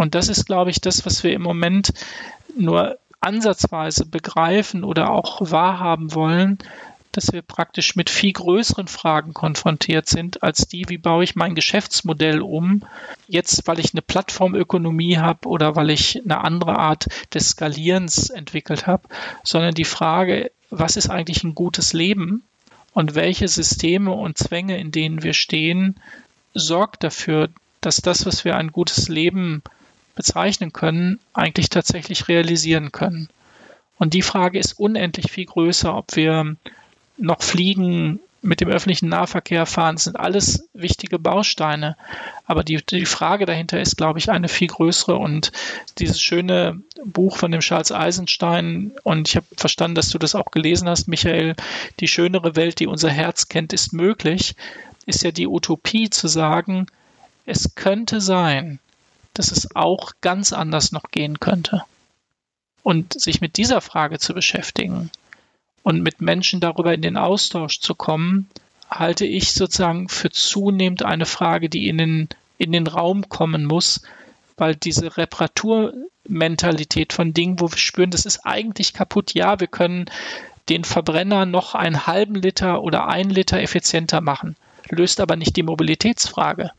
Und 0.00 0.14
das 0.14 0.30
ist, 0.30 0.46
glaube 0.46 0.70
ich, 0.70 0.80
das, 0.80 1.04
was 1.04 1.24
wir 1.24 1.34
im 1.34 1.42
Moment 1.42 1.92
nur 2.56 2.96
ansatzweise 3.20 4.06
begreifen 4.06 4.82
oder 4.82 5.10
auch 5.10 5.50
wahrhaben 5.50 6.14
wollen, 6.14 6.56
dass 7.12 7.34
wir 7.34 7.42
praktisch 7.42 7.96
mit 7.96 8.08
viel 8.08 8.32
größeren 8.32 8.88
Fragen 8.88 9.34
konfrontiert 9.34 10.08
sind, 10.08 10.42
als 10.42 10.66
die, 10.66 10.88
wie 10.88 10.96
baue 10.96 11.22
ich 11.22 11.36
mein 11.36 11.54
Geschäftsmodell 11.54 12.40
um, 12.40 12.82
jetzt 13.28 13.66
weil 13.66 13.78
ich 13.78 13.92
eine 13.92 14.00
Plattformökonomie 14.00 15.18
habe 15.18 15.46
oder 15.46 15.76
weil 15.76 15.90
ich 15.90 16.18
eine 16.24 16.42
andere 16.42 16.78
Art 16.78 17.06
des 17.34 17.50
Skalierens 17.50 18.30
entwickelt 18.30 18.86
habe, 18.86 19.06
sondern 19.42 19.74
die 19.74 19.84
Frage, 19.84 20.50
was 20.70 20.96
ist 20.96 21.10
eigentlich 21.10 21.44
ein 21.44 21.54
gutes 21.54 21.92
Leben 21.92 22.42
und 22.94 23.14
welche 23.14 23.48
Systeme 23.48 24.12
und 24.12 24.38
Zwänge, 24.38 24.78
in 24.78 24.92
denen 24.92 25.22
wir 25.22 25.34
stehen, 25.34 26.00
sorgt 26.54 27.04
dafür, 27.04 27.50
dass 27.82 27.96
das, 27.96 28.24
was 28.24 28.46
wir 28.46 28.56
ein 28.56 28.72
gutes 28.72 29.08
Leben 29.08 29.62
bezeichnen 30.14 30.72
können, 30.72 31.18
eigentlich 31.32 31.68
tatsächlich 31.68 32.28
realisieren 32.28 32.92
können. 32.92 33.28
Und 33.98 34.14
die 34.14 34.22
Frage 34.22 34.58
ist 34.58 34.78
unendlich 34.78 35.30
viel 35.30 35.46
größer, 35.46 35.94
ob 35.94 36.16
wir 36.16 36.56
noch 37.18 37.42
fliegen, 37.42 38.20
mit 38.42 38.60
dem 38.60 38.68
öffentlichen 38.68 39.08
Nahverkehr 39.08 39.66
fahren, 39.66 39.98
sind 39.98 40.18
alles 40.18 40.68
wichtige 40.72 41.18
Bausteine. 41.18 41.96
Aber 42.46 42.64
die, 42.64 42.78
die 42.84 43.04
Frage 43.04 43.44
dahinter 43.44 43.80
ist, 43.80 43.96
glaube 43.96 44.18
ich, 44.18 44.30
eine 44.30 44.48
viel 44.48 44.68
größere. 44.68 45.16
Und 45.16 45.52
dieses 45.98 46.20
schöne 46.20 46.80
Buch 47.04 47.36
von 47.36 47.52
dem 47.52 47.60
Charles 47.60 47.92
Eisenstein, 47.92 48.92
und 49.02 49.28
ich 49.28 49.36
habe 49.36 49.46
verstanden, 49.56 49.94
dass 49.94 50.08
du 50.08 50.18
das 50.18 50.34
auch 50.34 50.50
gelesen 50.50 50.88
hast, 50.88 51.06
Michael, 51.06 51.54
die 52.00 52.08
schönere 52.08 52.56
Welt, 52.56 52.80
die 52.80 52.86
unser 52.86 53.10
Herz 53.10 53.48
kennt, 53.48 53.72
ist 53.72 53.92
möglich, 53.92 54.54
ist 55.06 55.22
ja 55.22 55.32
die 55.32 55.46
Utopie 55.46 56.08
zu 56.08 56.28
sagen, 56.28 56.86
es 57.44 57.74
könnte 57.74 58.20
sein, 58.20 58.78
dass 59.34 59.52
es 59.52 59.74
auch 59.74 60.12
ganz 60.20 60.52
anders 60.52 60.92
noch 60.92 61.10
gehen 61.10 61.40
könnte. 61.40 61.84
Und 62.82 63.20
sich 63.20 63.40
mit 63.40 63.56
dieser 63.56 63.80
Frage 63.80 64.18
zu 64.18 64.34
beschäftigen, 64.34 65.10
und 65.82 66.02
mit 66.02 66.20
Menschen 66.20 66.60
darüber 66.60 66.92
in 66.94 67.02
den 67.02 67.16
Austausch 67.16 67.80
zu 67.80 67.94
kommen, 67.94 68.48
halte 68.90 69.24
ich 69.24 69.52
sozusagen 69.52 70.08
für 70.08 70.30
zunehmend 70.30 71.04
eine 71.04 71.26
Frage, 71.26 71.68
die 71.68 71.88
in 71.88 71.98
den, 71.98 72.28
in 72.58 72.72
den 72.72 72.86
Raum 72.86 73.28
kommen 73.28 73.64
muss, 73.64 74.02
weil 74.56 74.76
diese 74.76 75.16
Reparaturmentalität 75.16 77.12
von 77.12 77.32
Dingen, 77.32 77.60
wo 77.60 77.70
wir 77.70 77.78
spüren, 77.78 78.10
das 78.10 78.26
ist 78.26 78.44
eigentlich 78.44 78.92
kaputt, 78.92 79.32
ja, 79.32 79.60
wir 79.60 79.68
können 79.68 80.06
den 80.68 80.84
Verbrenner 80.84 81.46
noch 81.46 81.74
einen 81.74 82.06
halben 82.06 82.34
Liter 82.34 82.82
oder 82.82 83.08
einen 83.08 83.30
Liter 83.30 83.60
effizienter 83.60 84.20
machen, 84.20 84.56
löst 84.90 85.20
aber 85.20 85.36
nicht 85.36 85.56
die 85.56 85.62
Mobilitätsfrage. 85.62 86.72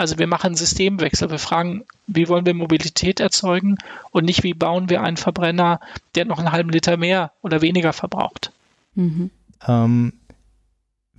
Also 0.00 0.18
wir 0.18 0.26
machen 0.26 0.46
einen 0.46 0.54
Systemwechsel. 0.54 1.30
Wir 1.30 1.38
fragen, 1.38 1.84
wie 2.06 2.26
wollen 2.28 2.46
wir 2.46 2.54
Mobilität 2.54 3.20
erzeugen 3.20 3.76
und 4.12 4.24
nicht, 4.24 4.42
wie 4.42 4.54
bauen 4.54 4.88
wir 4.88 5.02
einen 5.02 5.18
Verbrenner, 5.18 5.78
der 6.14 6.24
noch 6.24 6.38
einen 6.38 6.52
halben 6.52 6.70
Liter 6.70 6.96
mehr 6.96 7.32
oder 7.42 7.60
weniger 7.60 7.92
verbraucht. 7.92 8.50
Mhm. 8.94 9.28
Ähm, 9.68 10.14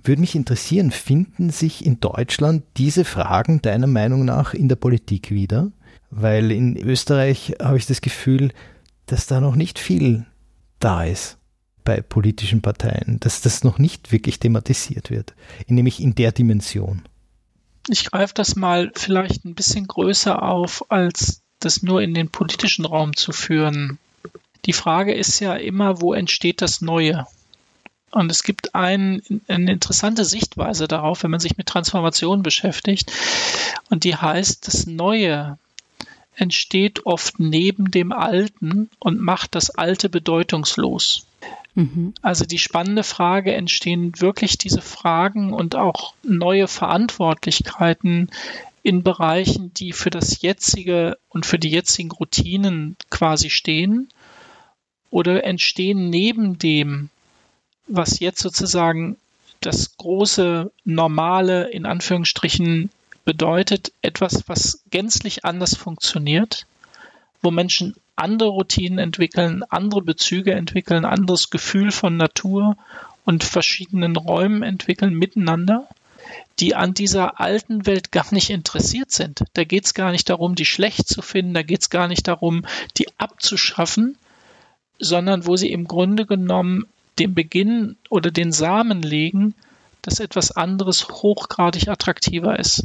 würde 0.02 0.20
mich 0.20 0.34
interessieren, 0.34 0.90
finden 0.90 1.50
sich 1.50 1.86
in 1.86 2.00
Deutschland 2.00 2.64
diese 2.76 3.04
Fragen 3.04 3.62
deiner 3.62 3.86
Meinung 3.86 4.24
nach 4.24 4.52
in 4.52 4.68
der 4.68 4.74
Politik 4.74 5.30
wieder? 5.30 5.70
Weil 6.10 6.50
in 6.50 6.76
Österreich 6.76 7.54
habe 7.62 7.78
ich 7.78 7.86
das 7.86 8.00
Gefühl, 8.00 8.50
dass 9.06 9.28
da 9.28 9.40
noch 9.40 9.54
nicht 9.54 9.78
viel 9.78 10.26
da 10.80 11.04
ist 11.04 11.38
bei 11.84 12.00
politischen 12.00 12.62
Parteien, 12.62 13.20
dass 13.20 13.42
das 13.42 13.62
noch 13.62 13.78
nicht 13.78 14.10
wirklich 14.10 14.40
thematisiert 14.40 15.08
wird, 15.12 15.34
nämlich 15.68 16.02
in 16.02 16.16
der 16.16 16.32
Dimension 16.32 17.02
ich 17.88 18.10
greife 18.10 18.34
das 18.34 18.56
mal 18.56 18.92
vielleicht 18.94 19.44
ein 19.44 19.54
bisschen 19.54 19.86
größer 19.86 20.42
auf, 20.42 20.90
als 20.90 21.42
das 21.58 21.82
nur 21.82 22.02
in 22.02 22.14
den 22.14 22.28
politischen 22.28 22.84
Raum 22.84 23.16
zu 23.16 23.32
führen. 23.32 23.98
Die 24.64 24.72
Frage 24.72 25.14
ist 25.14 25.40
ja 25.40 25.54
immer, 25.54 26.00
wo 26.00 26.12
entsteht 26.12 26.62
das 26.62 26.80
Neue? 26.80 27.26
Und 28.10 28.30
es 28.30 28.42
gibt 28.42 28.74
ein, 28.74 29.22
eine 29.48 29.72
interessante 29.72 30.24
Sichtweise 30.24 30.86
darauf, 30.86 31.22
wenn 31.22 31.30
man 31.30 31.40
sich 31.40 31.56
mit 31.56 31.66
Transformation 31.66 32.42
beschäftigt. 32.42 33.10
Und 33.90 34.04
die 34.04 34.14
heißt, 34.14 34.66
das 34.66 34.86
Neue 34.86 35.58
entsteht 36.34 37.06
oft 37.06 37.40
neben 37.40 37.90
dem 37.90 38.12
Alten 38.12 38.90
und 38.98 39.20
macht 39.20 39.54
das 39.54 39.70
Alte 39.70 40.08
bedeutungslos. 40.08 41.26
Mhm. 41.74 42.14
Also 42.20 42.44
die 42.44 42.58
spannende 42.58 43.02
Frage, 43.02 43.54
entstehen 43.54 44.20
wirklich 44.20 44.58
diese 44.58 44.82
Fragen 44.82 45.52
und 45.52 45.74
auch 45.74 46.14
neue 46.22 46.68
Verantwortlichkeiten 46.68 48.30
in 48.82 49.02
Bereichen, 49.02 49.72
die 49.74 49.92
für 49.92 50.10
das 50.10 50.42
jetzige 50.42 51.16
und 51.28 51.46
für 51.46 51.58
die 51.58 51.70
jetzigen 51.70 52.10
Routinen 52.10 52.96
quasi 53.10 53.48
stehen? 53.48 54.08
Oder 55.10 55.44
entstehen 55.44 56.10
neben 56.10 56.58
dem, 56.58 57.10
was 57.86 58.20
jetzt 58.20 58.40
sozusagen 58.40 59.16
das 59.60 59.96
große 59.96 60.72
Normale 60.84 61.68
in 61.70 61.86
Anführungsstrichen 61.86 62.90
bedeutet, 63.24 63.92
etwas, 64.02 64.48
was 64.48 64.82
gänzlich 64.90 65.44
anders 65.44 65.76
funktioniert, 65.76 66.66
wo 67.40 67.50
Menschen 67.50 67.94
andere 68.16 68.50
Routinen 68.50 68.98
entwickeln, 68.98 69.62
andere 69.68 70.02
Bezüge 70.02 70.52
entwickeln, 70.52 71.04
anderes 71.04 71.50
Gefühl 71.50 71.90
von 71.92 72.16
Natur 72.16 72.76
und 73.24 73.44
verschiedenen 73.44 74.16
Räumen 74.16 74.62
entwickeln 74.62 75.14
miteinander, 75.14 75.88
die 76.58 76.74
an 76.74 76.94
dieser 76.94 77.40
alten 77.40 77.86
Welt 77.86 78.12
gar 78.12 78.32
nicht 78.32 78.50
interessiert 78.50 79.10
sind. 79.10 79.44
Da 79.54 79.64
geht 79.64 79.84
es 79.86 79.94
gar 79.94 80.12
nicht 80.12 80.28
darum, 80.28 80.54
die 80.54 80.64
schlecht 80.64 81.08
zu 81.08 81.22
finden, 81.22 81.54
da 81.54 81.62
geht 81.62 81.82
es 81.82 81.90
gar 81.90 82.08
nicht 82.08 82.28
darum, 82.28 82.64
die 82.96 83.06
abzuschaffen, 83.18 84.16
sondern 84.98 85.46
wo 85.46 85.56
sie 85.56 85.72
im 85.72 85.88
Grunde 85.88 86.26
genommen 86.26 86.86
den 87.18 87.34
Beginn 87.34 87.96
oder 88.08 88.30
den 88.30 88.52
Samen 88.52 89.02
legen, 89.02 89.54
dass 90.02 90.20
etwas 90.20 90.50
anderes 90.52 91.08
hochgradig 91.08 91.88
attraktiver 91.88 92.58
ist. 92.58 92.84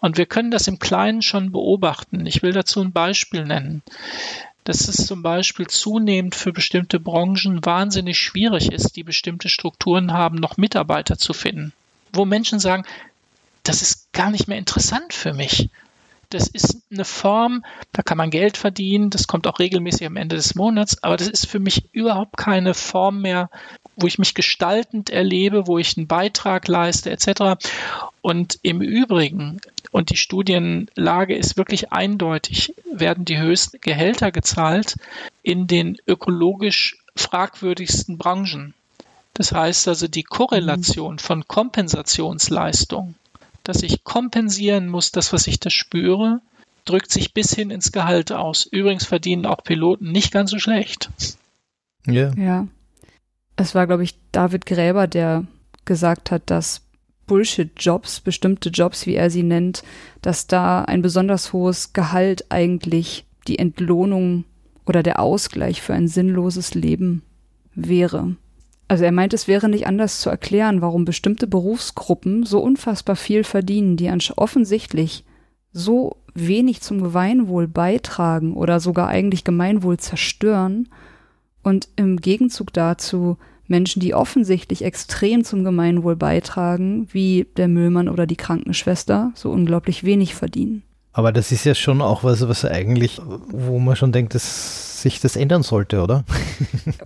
Und 0.00 0.18
wir 0.18 0.26
können 0.26 0.50
das 0.50 0.68
im 0.68 0.78
Kleinen 0.78 1.22
schon 1.22 1.52
beobachten. 1.52 2.26
Ich 2.26 2.42
will 2.42 2.52
dazu 2.52 2.80
ein 2.80 2.92
Beispiel 2.92 3.44
nennen 3.44 3.82
dass 4.66 4.88
es 4.88 5.06
zum 5.06 5.22
Beispiel 5.22 5.68
zunehmend 5.68 6.34
für 6.34 6.52
bestimmte 6.52 6.98
Branchen 6.98 7.64
wahnsinnig 7.64 8.18
schwierig 8.18 8.72
ist, 8.72 8.96
die 8.96 9.04
bestimmte 9.04 9.48
Strukturen 9.48 10.12
haben, 10.12 10.36
noch 10.36 10.56
Mitarbeiter 10.56 11.16
zu 11.16 11.32
finden. 11.32 11.72
Wo 12.12 12.24
Menschen 12.24 12.58
sagen, 12.58 12.84
das 13.62 13.80
ist 13.80 14.12
gar 14.12 14.30
nicht 14.30 14.48
mehr 14.48 14.58
interessant 14.58 15.12
für 15.12 15.32
mich. 15.32 15.70
Das 16.30 16.48
ist 16.48 16.82
eine 16.90 17.04
Form, 17.04 17.64
da 17.92 18.02
kann 18.02 18.18
man 18.18 18.30
Geld 18.30 18.56
verdienen, 18.56 19.10
das 19.10 19.28
kommt 19.28 19.46
auch 19.46 19.60
regelmäßig 19.60 20.04
am 20.04 20.16
Ende 20.16 20.34
des 20.34 20.56
Monats, 20.56 21.00
aber 21.04 21.16
das 21.16 21.28
ist 21.28 21.46
für 21.46 21.60
mich 21.60 21.84
überhaupt 21.92 22.36
keine 22.36 22.74
Form 22.74 23.22
mehr, 23.22 23.48
wo 23.94 24.08
ich 24.08 24.18
mich 24.18 24.34
gestaltend 24.34 25.10
erlebe, 25.10 25.68
wo 25.68 25.78
ich 25.78 25.96
einen 25.96 26.08
Beitrag 26.08 26.66
leiste 26.66 27.10
etc. 27.10 27.64
Und 28.20 28.58
im 28.62 28.82
Übrigen, 28.82 29.60
und 29.96 30.10
die 30.10 30.18
Studienlage 30.18 31.34
ist 31.34 31.56
wirklich 31.56 31.90
eindeutig, 31.90 32.74
werden 32.92 33.24
die 33.24 33.38
höchsten 33.38 33.80
Gehälter 33.80 34.30
gezahlt 34.30 34.96
in 35.42 35.66
den 35.66 35.96
ökologisch 36.06 36.98
fragwürdigsten 37.16 38.18
Branchen. 38.18 38.74
Das 39.32 39.52
heißt 39.52 39.88
also 39.88 40.06
die 40.06 40.22
Korrelation 40.22 41.18
von 41.18 41.48
Kompensationsleistung, 41.48 43.14
dass 43.64 43.82
ich 43.82 44.04
kompensieren 44.04 44.90
muss, 44.90 45.12
das, 45.12 45.32
was 45.32 45.46
ich 45.46 45.60
da 45.60 45.70
spüre, 45.70 46.42
drückt 46.84 47.10
sich 47.10 47.32
bis 47.32 47.54
hin 47.54 47.70
ins 47.70 47.90
Gehalt 47.90 48.32
aus. 48.32 48.66
Übrigens 48.66 49.06
verdienen 49.06 49.46
auch 49.46 49.64
Piloten 49.64 50.12
nicht 50.12 50.30
ganz 50.30 50.50
so 50.50 50.58
schlecht. 50.58 51.08
Ja. 52.06 52.34
Ja. 52.34 52.68
Es 53.56 53.74
war, 53.74 53.86
glaube 53.86 54.04
ich, 54.04 54.14
David 54.30 54.66
Gräber, 54.66 55.06
der 55.06 55.44
gesagt 55.86 56.30
hat, 56.30 56.42
dass 56.50 56.82
Bullshit-Jobs, 57.26 58.20
bestimmte 58.20 58.70
Jobs, 58.70 59.06
wie 59.06 59.14
er 59.14 59.30
sie 59.30 59.42
nennt, 59.42 59.82
dass 60.22 60.46
da 60.46 60.82
ein 60.82 61.02
besonders 61.02 61.52
hohes 61.52 61.92
Gehalt 61.92 62.46
eigentlich 62.50 63.24
die 63.48 63.58
Entlohnung 63.58 64.44
oder 64.86 65.02
der 65.02 65.20
Ausgleich 65.20 65.82
für 65.82 65.94
ein 65.94 66.08
sinnloses 66.08 66.74
Leben 66.74 67.22
wäre. 67.74 68.36
Also 68.88 69.04
er 69.04 69.12
meint, 69.12 69.34
es 69.34 69.48
wäre 69.48 69.68
nicht 69.68 69.86
anders 69.86 70.20
zu 70.20 70.30
erklären, 70.30 70.80
warum 70.80 71.04
bestimmte 71.04 71.46
Berufsgruppen 71.46 72.44
so 72.44 72.60
unfassbar 72.60 73.16
viel 73.16 73.42
verdienen, 73.42 73.96
die 73.96 74.10
offensichtlich 74.36 75.24
so 75.72 76.16
wenig 76.34 76.80
zum 76.82 77.02
Gemeinwohl 77.02 77.66
beitragen 77.66 78.54
oder 78.54 78.78
sogar 78.78 79.08
eigentlich 79.08 79.42
Gemeinwohl 79.42 79.98
zerstören 79.98 80.88
und 81.62 81.88
im 81.96 82.18
Gegenzug 82.18 82.72
dazu 82.72 83.38
Menschen, 83.68 84.00
die 84.00 84.14
offensichtlich 84.14 84.82
extrem 84.82 85.44
zum 85.44 85.64
Gemeinwohl 85.64 86.16
beitragen, 86.16 87.08
wie 87.12 87.46
der 87.56 87.68
Müllmann 87.68 88.08
oder 88.08 88.26
die 88.26 88.36
Krankenschwester, 88.36 89.32
so 89.34 89.50
unglaublich 89.50 90.04
wenig 90.04 90.34
verdienen. 90.34 90.82
Aber 91.12 91.32
das 91.32 91.50
ist 91.50 91.64
ja 91.64 91.74
schon 91.74 92.02
auch 92.02 92.24
was, 92.24 92.46
was 92.46 92.64
eigentlich, 92.64 93.20
wo 93.48 93.78
man 93.78 93.96
schon 93.96 94.12
denkt, 94.12 94.34
dass 94.34 95.00
sich 95.00 95.20
das 95.20 95.36
ändern 95.36 95.62
sollte, 95.62 96.02
oder? 96.02 96.24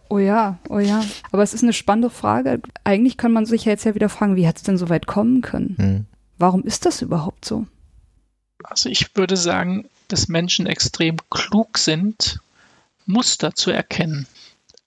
Oh 0.08 0.18
ja, 0.18 0.58
oh 0.68 0.80
ja. 0.80 1.04
Aber 1.30 1.44
es 1.44 1.54
ist 1.54 1.62
eine 1.62 1.72
spannende 1.72 2.10
Frage. 2.10 2.60
Eigentlich 2.82 3.16
kann 3.16 3.32
man 3.32 3.46
sich 3.46 3.66
ja 3.66 3.72
jetzt 3.72 3.84
ja 3.84 3.94
wieder 3.94 4.08
fragen, 4.08 4.34
wie 4.34 4.48
hat 4.48 4.56
es 4.56 4.64
denn 4.64 4.76
so 4.76 4.88
weit 4.88 5.06
kommen 5.06 5.42
können? 5.42 5.76
Hm. 5.78 6.06
Warum 6.38 6.64
ist 6.64 6.86
das 6.86 7.02
überhaupt 7.02 7.44
so? 7.44 7.66
Also 8.64 8.88
ich 8.88 9.14
würde 9.14 9.36
sagen, 9.36 9.88
dass 10.08 10.28
Menschen 10.28 10.66
extrem 10.66 11.18
klug 11.30 11.78
sind, 11.78 12.40
Muster 13.06 13.54
zu 13.54 13.70
erkennen. 13.70 14.26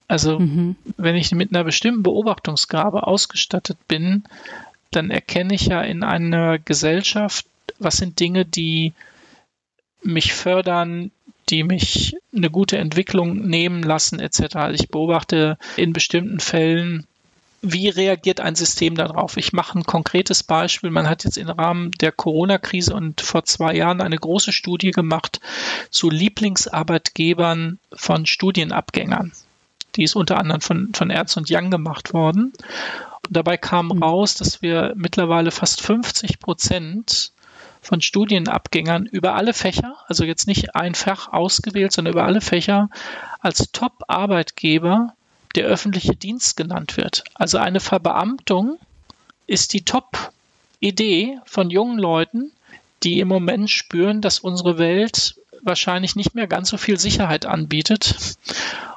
Also 0.08 0.38
mhm. 0.38 0.76
wenn 0.96 1.16
ich 1.16 1.32
mit 1.32 1.54
einer 1.54 1.64
bestimmten 1.64 2.02
Beobachtungsgabe 2.02 3.06
ausgestattet 3.06 3.78
bin, 3.88 4.24
dann 4.90 5.10
erkenne 5.10 5.54
ich 5.54 5.66
ja 5.66 5.82
in 5.82 6.04
einer 6.04 6.58
Gesellschaft, 6.58 7.46
was 7.78 7.96
sind 7.96 8.20
Dinge, 8.20 8.44
die 8.44 8.92
mich 10.02 10.34
fördern, 10.34 11.10
die 11.48 11.64
mich 11.64 12.16
eine 12.34 12.50
gute 12.50 12.78
Entwicklung 12.78 13.46
nehmen 13.46 13.82
lassen, 13.82 14.20
etc. 14.20 14.56
Also 14.56 14.82
ich 14.82 14.90
beobachte 14.90 15.58
in 15.76 15.92
bestimmten 15.92 16.40
Fällen, 16.40 17.06
wie 17.66 17.88
reagiert 17.88 18.40
ein 18.40 18.54
System 18.54 18.94
darauf? 18.94 19.38
Ich 19.38 19.54
mache 19.54 19.78
ein 19.78 19.84
konkretes 19.84 20.42
Beispiel. 20.42 20.90
Man 20.90 21.08
hat 21.08 21.24
jetzt 21.24 21.38
im 21.38 21.48
Rahmen 21.48 21.92
der 21.92 22.12
Corona-Krise 22.12 22.94
und 22.94 23.22
vor 23.22 23.44
zwei 23.44 23.74
Jahren 23.74 24.02
eine 24.02 24.18
große 24.18 24.52
Studie 24.52 24.90
gemacht 24.90 25.40
zu 25.90 26.10
Lieblingsarbeitgebern 26.10 27.78
von 27.94 28.26
Studienabgängern. 28.26 29.32
Die 29.96 30.02
ist 30.02 30.16
unter 30.16 30.38
anderem 30.38 30.60
von, 30.60 30.90
von 30.94 31.10
Erz 31.10 31.36
und 31.36 31.48
Young 31.50 31.70
gemacht 31.70 32.12
worden. 32.12 32.52
Und 33.26 33.36
dabei 33.36 33.56
kam 33.56 33.90
hm. 33.90 34.02
raus, 34.02 34.34
dass 34.34 34.62
wir 34.62 34.92
mittlerweile 34.96 35.50
fast 35.50 35.80
50 35.80 36.40
Prozent 36.40 37.32
von 37.80 38.00
Studienabgängern 38.00 39.06
über 39.06 39.34
alle 39.34 39.52
Fächer, 39.52 39.96
also 40.06 40.24
jetzt 40.24 40.46
nicht 40.46 40.74
ein 40.74 40.94
Fach 40.94 41.32
ausgewählt, 41.32 41.92
sondern 41.92 42.14
über 42.14 42.24
alle 42.24 42.40
Fächer 42.40 42.88
als 43.40 43.70
Top-Arbeitgeber 43.72 45.12
der 45.54 45.66
öffentliche 45.66 46.16
Dienst 46.16 46.56
genannt 46.56 46.96
wird. 46.96 47.24
Also 47.34 47.58
eine 47.58 47.80
Verbeamtung 47.80 48.78
ist 49.46 49.74
die 49.74 49.84
Top-Idee 49.84 51.38
von 51.44 51.70
jungen 51.70 51.98
Leuten, 51.98 52.52
die 53.02 53.20
im 53.20 53.28
Moment 53.28 53.70
spüren, 53.70 54.22
dass 54.22 54.38
unsere 54.38 54.78
Welt 54.78 55.36
wahrscheinlich 55.60 56.16
nicht 56.16 56.34
mehr 56.34 56.46
ganz 56.46 56.70
so 56.70 56.78
viel 56.78 56.98
Sicherheit 56.98 57.44
anbietet 57.44 58.36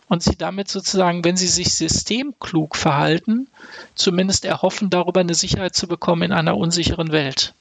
und 0.10 0.24
sie 0.24 0.36
damit 0.38 0.70
sozusagen, 0.70 1.24
wenn 1.24 1.38
sie 1.38 1.48
sich 1.48 1.74
systemklug 1.74 2.76
verhalten, 2.76 3.48
zumindest 3.96 4.46
erhoffen, 4.46 4.90
darüber 4.90 5.20
eine 5.20 5.36
Sicherheit 5.36 5.76
zu 5.76 5.88
bekommen 5.88 6.24
in 6.24 6.32
einer 6.32 6.58
unsicheren 6.58 7.12
Welt. 7.12 7.54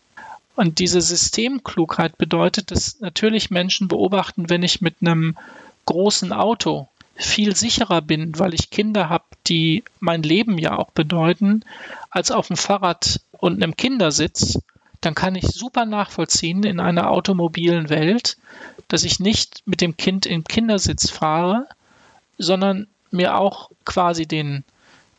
Und 0.54 0.78
diese 0.78 1.00
Systemklugheit 1.00 2.16
bedeutet, 2.16 2.70
dass 2.70 3.00
natürlich 3.00 3.50
Menschen 3.50 3.88
beobachten, 3.88 4.48
wenn 4.48 4.62
ich 4.62 4.80
mit 4.80 4.96
einem 5.00 5.36
großen 5.84 6.32
Auto 6.32 6.88
viel 7.14 7.56
sicherer 7.56 8.00
bin, 8.00 8.38
weil 8.38 8.54
ich 8.54 8.70
Kinder 8.70 9.08
habe, 9.08 9.24
die 9.46 9.84
mein 10.00 10.22
Leben 10.22 10.58
ja 10.58 10.76
auch 10.78 10.90
bedeuten, 10.90 11.62
als 12.10 12.30
auf 12.30 12.48
dem 12.48 12.56
Fahrrad 12.56 13.20
und 13.32 13.62
einem 13.62 13.76
Kindersitz, 13.76 14.58
dann 15.00 15.14
kann 15.14 15.34
ich 15.34 15.46
super 15.46 15.84
nachvollziehen 15.84 16.64
in 16.64 16.80
einer 16.80 17.10
automobilen 17.10 17.90
Welt, 17.90 18.36
dass 18.88 19.04
ich 19.04 19.20
nicht 19.20 19.62
mit 19.66 19.80
dem 19.80 19.96
Kind 19.96 20.26
im 20.26 20.44
Kindersitz 20.44 21.10
fahre, 21.10 21.66
sondern 22.38 22.86
mir 23.10 23.36
auch 23.36 23.70
quasi 23.84 24.26
den 24.26 24.64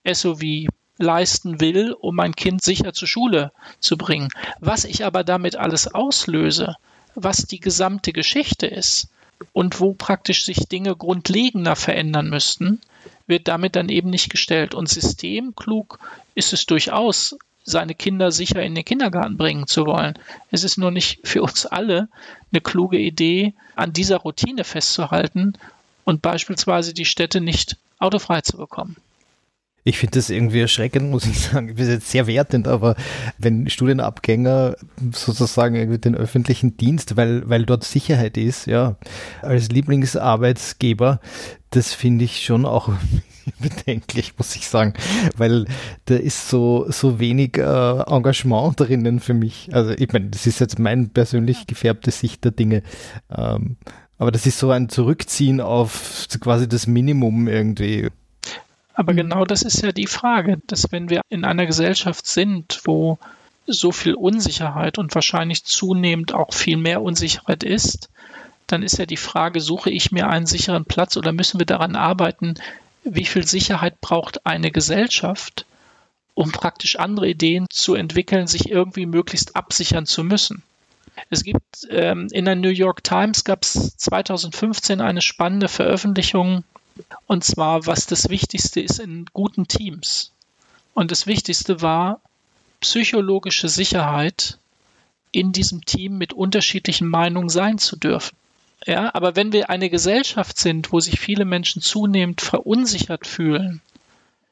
SUV 0.06 0.68
leisten 0.98 1.60
will, 1.60 1.94
um 1.94 2.16
mein 2.16 2.36
Kind 2.36 2.64
sicher 2.64 2.94
zur 2.94 3.08
Schule 3.08 3.52
zu 3.80 3.98
bringen. 3.98 4.30
Was 4.60 4.84
ich 4.86 5.06
aber 5.06 5.24
damit 5.24 5.56
alles 5.56 5.94
auslöse, 5.94 6.76
was 7.16 7.46
die 7.46 7.60
gesamte 7.60 8.14
Geschichte 8.14 8.68
ist 8.68 9.10
und 9.54 9.80
wo 9.80 9.94
praktisch 9.94 10.46
sich 10.46 10.68
Dinge 10.68 10.96
grundlegender 10.96 11.76
verändern 11.76 12.30
müssten, 12.30 12.82
wird 13.28 13.48
damit 13.48 13.76
dann 13.76 13.90
eben 13.90 14.10
nicht 14.10 14.30
gestellt. 14.30 14.74
Und 14.74 14.90
systemklug 14.90 16.00
ist 16.36 16.54
es 16.54 16.66
durchaus, 16.66 17.38
seine 17.64 17.96
Kinder 17.96 18.32
sicher 18.32 18.64
in 18.64 18.76
den 18.76 18.86
Kindergarten 18.86 19.36
bringen 19.36 19.68
zu 19.68 19.86
wollen. 19.86 20.18
Es 20.52 20.64
ist 20.64 20.78
nur 20.78 20.90
nicht 20.90 21.28
für 21.28 21.44
uns 21.44 21.66
alle 21.66 22.08
eine 22.52 22.62
kluge 22.62 22.98
Idee, 22.98 23.54
an 23.76 23.92
dieser 23.92 24.18
Routine 24.18 24.64
festzuhalten 24.64 25.54
und 26.08 26.22
beispielsweise 26.22 26.94
die 26.94 27.04
Städte 27.04 27.42
nicht 27.42 27.76
autofrei 28.00 28.40
zu 28.40 28.56
bekommen. 28.56 28.96
Ich 29.84 29.98
finde 29.98 30.18
das 30.18 30.30
irgendwie 30.30 30.62
erschreckend, 30.62 31.12
muss 31.12 31.26
ich 31.26 31.38
sagen. 31.38 31.68
Ich 31.70 31.76
bin 31.76 31.90
jetzt 31.90 32.10
sehr 32.10 32.28
wertend, 32.28 32.68
aber 32.68 32.96
wenn 33.38 33.70
Studienabgänger 33.70 34.78
sozusagen 35.12 36.00
den 36.00 36.16
öffentlichen 36.16 36.78
Dienst, 36.78 37.18
weil, 37.18 37.50
weil 37.50 37.66
dort 37.66 37.84
Sicherheit 37.84 38.38
ist, 38.38 38.68
ja, 38.68 38.96
als 39.42 39.70
Lieblingsarbeitsgeber, 39.70 41.20
das 41.72 41.94
finde 41.94 42.24
ich 42.24 42.46
schon 42.46 42.66
auch 42.66 42.90
bedenklich, 43.60 44.34
muss 44.38 44.56
ich 44.56 44.70
sagen, 44.70 44.94
weil 45.36 45.66
da 46.06 46.16
ist 46.16 46.48
so, 46.48 46.86
so 46.90 47.20
wenig 47.20 47.58
äh, 47.58 48.00
Engagement 48.08 48.80
drinnen 48.80 49.20
für 49.20 49.34
mich. 49.34 49.70
Also 49.74 49.92
ich 49.92 50.14
meine, 50.14 50.30
das 50.30 50.48
ist 50.48 50.60
jetzt 50.60 50.80
mein 50.80 51.10
persönlich 51.10 51.68
gefärbte 51.68 52.12
Sicht 52.12 52.46
der 52.46 52.52
Dinge. 52.52 52.82
Ähm, 53.30 53.76
aber 54.18 54.32
das 54.32 54.46
ist 54.46 54.60
so 54.60 54.72
ein 54.72 54.90
Zurückziehen 54.90 55.62
auf 55.62 56.28
quasi 56.40 56.68
das 56.68 56.88
Minimum 56.88 57.48
irgendwie. 57.48 58.10
Aber 58.94 59.14
mhm. 59.14 59.18
genau 59.18 59.46
das 59.46 59.62
ist 59.62 59.82
ja 59.84 59.92
die 59.92 60.08
Frage, 60.08 60.60
dass 60.68 60.92
wenn 60.92 61.10
wir 61.10 61.22
in 61.30 61.46
einer 61.46 61.66
Gesellschaft 61.66 62.26
sind, 62.26 62.82
wo 62.86 63.20
so 63.68 63.92
viel 63.92 64.16
Unsicherheit 64.16 64.98
und 64.98 65.14
wahrscheinlich 65.14 65.66
zunehmend 65.66 66.34
auch 66.34 66.54
viel 66.54 66.78
mehr 66.78 67.02
Unsicherheit 67.02 67.64
ist, 67.64 68.10
dann 68.66 68.84
ist 68.84 68.98
ja 68.98 69.06
die 69.06 69.18
Frage, 69.18 69.62
suche 69.62 69.90
ich 69.90 70.12
mir 70.12 70.30
einen 70.30 70.46
sicheren 70.46 70.86
Platz 70.86 71.16
oder 71.16 71.32
müssen 71.32 71.60
wir 71.60 71.66
daran 71.66 71.96
arbeiten, 71.96 72.56
wie 73.04 73.26
viel 73.26 73.46
Sicherheit 73.46 74.02
braucht 74.02 74.46
eine 74.46 74.72
Gesellschaft, 74.72 75.66
um 76.34 76.52
praktisch 76.52 76.98
andere 76.98 77.30
Ideen 77.30 77.66
zu 77.70 77.96
entwickeln, 77.96 78.48
sich 78.48 78.70
irgendwie 78.70 79.06
möglichst 79.06 79.56
absichern 79.56 80.06
zu 80.06 80.24
müssen. 80.24 80.64
Es 81.30 81.44
gibt 81.44 81.88
ähm, 81.90 82.28
in 82.32 82.46
der 82.46 82.56
New 82.56 82.70
York 82.70 83.04
Times 83.04 83.44
gab 83.44 83.64
es 83.64 83.98
2015 83.98 85.02
eine 85.02 85.22
spannende 85.22 85.68
Veröffentlichung 85.68 86.64
und 87.26 87.44
zwar, 87.44 87.86
was 87.86 88.06
das 88.06 88.30
Wichtigste 88.30 88.82
ist 88.82 89.00
in 89.00 89.26
guten 89.34 89.68
Teams. 89.68 90.32
Und 90.94 91.12
das 91.12 91.28
Wichtigste 91.28 91.82
war 91.82 92.22
psychologische 92.80 93.70
Sicherheit 93.70 94.58
in 95.32 95.52
diesem 95.52 95.86
Team 95.86 96.18
mit 96.18 96.34
unterschiedlichen 96.34 97.08
Meinungen 97.08 97.50
sein 97.50 97.78
zu 97.78 97.96
dürfen. 97.96 98.36
Ja, 98.86 99.14
aber 99.14 99.36
wenn 99.36 99.52
wir 99.52 99.70
eine 99.70 99.90
Gesellschaft 99.90 100.58
sind, 100.58 100.92
wo 100.92 101.00
sich 101.00 101.20
viele 101.20 101.46
Menschen 101.46 101.82
zunehmend 101.82 102.42
verunsichert 102.42 103.28
fühlen, 103.28 103.82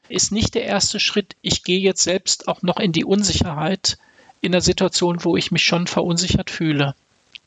ist 0.08 0.32
nicht 0.32 0.54
der 0.54 0.64
erste 0.64 1.00
Schritt, 1.00 1.36
ich 1.42 1.64
gehe 1.64 1.80
jetzt 1.80 2.02
selbst 2.02 2.48
auch 2.48 2.62
noch 2.62 2.78
in 2.78 2.92
die 2.92 3.04
Unsicherheit 3.04 3.98
in 4.40 4.52
der 4.52 4.60
Situation, 4.60 5.24
wo 5.24 5.36
ich 5.36 5.50
mich 5.50 5.62
schon 5.62 5.86
verunsichert 5.86 6.50
fühle, 6.50 6.94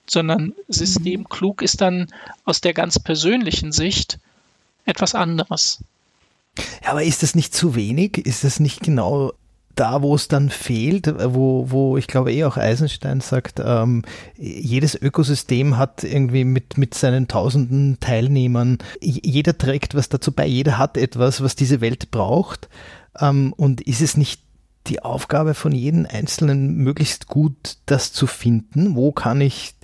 sondern 0.08 0.54
systemklug 0.68 1.62
ist 1.62 1.82
dann 1.82 2.08
aus 2.46 2.62
der 2.62 2.74
ganz 2.74 3.00
persönlichen 3.00 3.72
Sicht, 3.72 4.20
etwas 4.86 5.16
anderes. 5.16 5.84
Ja, 6.84 6.92
aber 6.92 7.04
ist 7.04 7.24
das 7.24 7.36
nicht 7.36 7.54
zu 7.54 7.76
wenig? 7.76 8.18
Ist 8.18 8.44
das 8.44 8.60
nicht 8.60 8.82
genau 8.82 9.34
da, 9.76 10.02
wo 10.02 10.14
es 10.14 10.28
dann 10.28 10.50
fehlt, 10.50 11.08
wo, 11.34 11.68
wo 11.70 11.96
ich 11.96 12.08
glaube 12.08 12.34
eh 12.34 12.44
auch 12.44 12.58
Eisenstein 12.58 13.22
sagt, 13.22 13.62
ähm, 13.64 14.04
jedes 14.36 14.96
Ökosystem 14.96 15.78
hat 15.78 16.04
irgendwie 16.04 16.44
mit, 16.44 16.78
mit 16.78 16.96
seinen 16.96 17.30
tausenden 17.30 17.98
Teilnehmern, 18.02 18.80
jeder 19.00 19.58
trägt 19.58 19.96
was 19.96 20.10
dazu 20.10 20.34
bei, 20.34 20.46
jeder 20.46 20.78
hat 20.78 20.98
etwas, 20.98 21.42
was 21.42 21.56
diese 21.56 21.80
Welt 21.80 22.12
braucht. 22.12 22.68
Ähm, 23.18 23.54
und 23.56 23.80
ist 23.80 24.02
es 24.02 24.18
nicht 24.18 24.42
die 24.88 25.02
Aufgabe 25.02 25.54
von 25.54 25.72
jedem 25.72 26.08
Einzelnen, 26.10 26.76
möglichst 26.76 27.28
gut 27.28 27.78
das 27.86 28.14
zu 28.14 28.28
finden? 28.28 28.96
Wo 28.96 29.12
kann 29.12 29.42
ich 29.42 29.76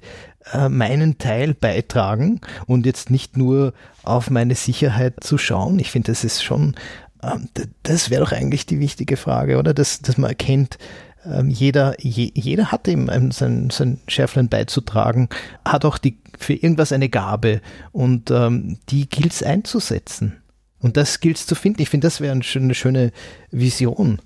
äh, 0.53 0.69
meinen 0.69 1.17
Teil 1.17 1.53
beitragen 1.53 2.41
und 2.67 2.85
jetzt 2.85 3.09
nicht 3.09 3.35
nur 3.35 3.73
auf 4.03 4.29
meine 4.29 4.53
Sicherheit 4.53 5.15
zu 5.23 5.39
schauen. 5.39 5.79
Ich 5.79 5.89
finde, 5.89 6.11
das 6.11 6.23
ist 6.23 6.43
schon, 6.43 6.75
ähm, 7.23 7.49
das 7.81 8.11
wäre 8.11 8.23
doch 8.23 8.31
eigentlich 8.31 8.67
die 8.67 8.79
wichtige 8.79 9.17
Frage, 9.17 9.57
oder? 9.57 9.73
Dass, 9.73 10.01
dass 10.01 10.19
man 10.19 10.29
erkennt, 10.29 10.77
ähm, 11.25 11.49
jeder, 11.49 11.95
je, 11.99 12.31
jeder 12.35 12.71
hat 12.71 12.87
eben 12.87 13.31
sein, 13.31 13.69
sein 13.71 13.99
Schärflein 14.07 14.47
beizutragen, 14.47 15.29
hat 15.65 15.83
auch 15.83 15.97
die, 15.97 16.19
für 16.37 16.53
irgendwas 16.53 16.91
eine 16.91 17.09
Gabe 17.09 17.61
und 17.91 18.29
ähm, 18.29 18.77
die 18.89 19.09
gilt 19.09 19.33
es 19.33 19.41
einzusetzen. 19.41 20.37
Und 20.79 20.97
das 20.97 21.19
gilt 21.19 21.37
es 21.37 21.47
zu 21.47 21.55
finden. 21.55 21.81
Ich 21.81 21.89
finde, 21.89 22.05
das 22.05 22.21
wäre 22.21 22.33
eine 22.33 22.43
schöne 22.75 23.11
Vision. 23.49 24.19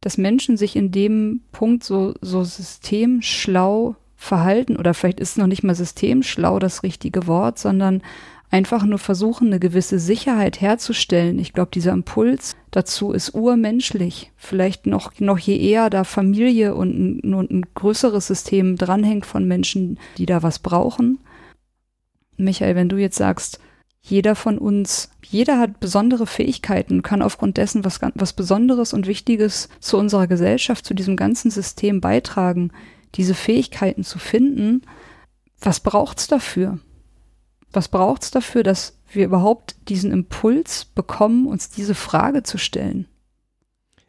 Dass 0.00 0.18
Menschen 0.18 0.56
sich 0.56 0.76
in 0.76 0.92
dem 0.92 1.40
Punkt 1.52 1.82
so, 1.84 2.14
so 2.20 2.44
systemschlau 2.44 3.96
verhalten 4.16 4.76
oder 4.76 4.94
vielleicht 4.94 5.20
ist 5.20 5.38
noch 5.38 5.46
nicht 5.46 5.62
mal 5.62 5.74
systemschlau 5.74 6.58
das 6.58 6.82
richtige 6.82 7.26
Wort, 7.26 7.58
sondern 7.58 8.02
einfach 8.50 8.84
nur 8.84 8.98
versuchen, 8.98 9.48
eine 9.48 9.60
gewisse 9.60 9.98
Sicherheit 9.98 10.60
herzustellen. 10.60 11.38
Ich 11.38 11.52
glaube, 11.52 11.70
dieser 11.72 11.92
Impuls 11.92 12.56
dazu 12.70 13.12
ist 13.12 13.34
urmenschlich. 13.34 14.32
Vielleicht 14.36 14.86
noch, 14.86 15.12
noch 15.20 15.38
je 15.38 15.58
eher 15.58 15.90
da 15.90 16.04
Familie 16.04 16.74
und 16.74 17.22
ein, 17.24 17.34
und 17.34 17.50
ein 17.50 17.66
größeres 17.74 18.26
System 18.26 18.76
dranhängt 18.76 19.26
von 19.26 19.46
Menschen, 19.46 19.98
die 20.16 20.26
da 20.26 20.42
was 20.42 20.58
brauchen. 20.58 21.18
Michael, 22.36 22.76
wenn 22.76 22.88
du 22.88 22.96
jetzt 22.96 23.16
sagst, 23.16 23.60
jeder 24.00 24.34
von 24.34 24.58
uns, 24.58 25.10
jeder 25.22 25.58
hat 25.58 25.80
besondere 25.80 26.26
Fähigkeiten, 26.26 27.02
kann 27.02 27.22
aufgrund 27.22 27.56
dessen 27.56 27.84
was, 27.84 28.00
was 28.14 28.32
Besonderes 28.32 28.92
und 28.92 29.06
Wichtiges 29.06 29.68
zu 29.80 29.98
unserer 29.98 30.26
Gesellschaft, 30.26 30.84
zu 30.84 30.94
diesem 30.94 31.16
ganzen 31.16 31.50
System 31.50 32.00
beitragen, 32.00 32.70
diese 33.14 33.34
Fähigkeiten 33.34 34.04
zu 34.04 34.18
finden. 34.18 34.82
Was 35.60 35.80
braucht's 35.80 36.26
dafür? 36.26 36.78
Was 37.72 37.88
braucht's 37.88 38.30
dafür, 38.30 38.62
dass 38.62 38.98
wir 39.12 39.26
überhaupt 39.26 39.76
diesen 39.88 40.12
Impuls 40.12 40.86
bekommen, 40.86 41.46
uns 41.46 41.68
diese 41.68 41.94
Frage 41.94 42.42
zu 42.42 42.58
stellen? 42.58 43.06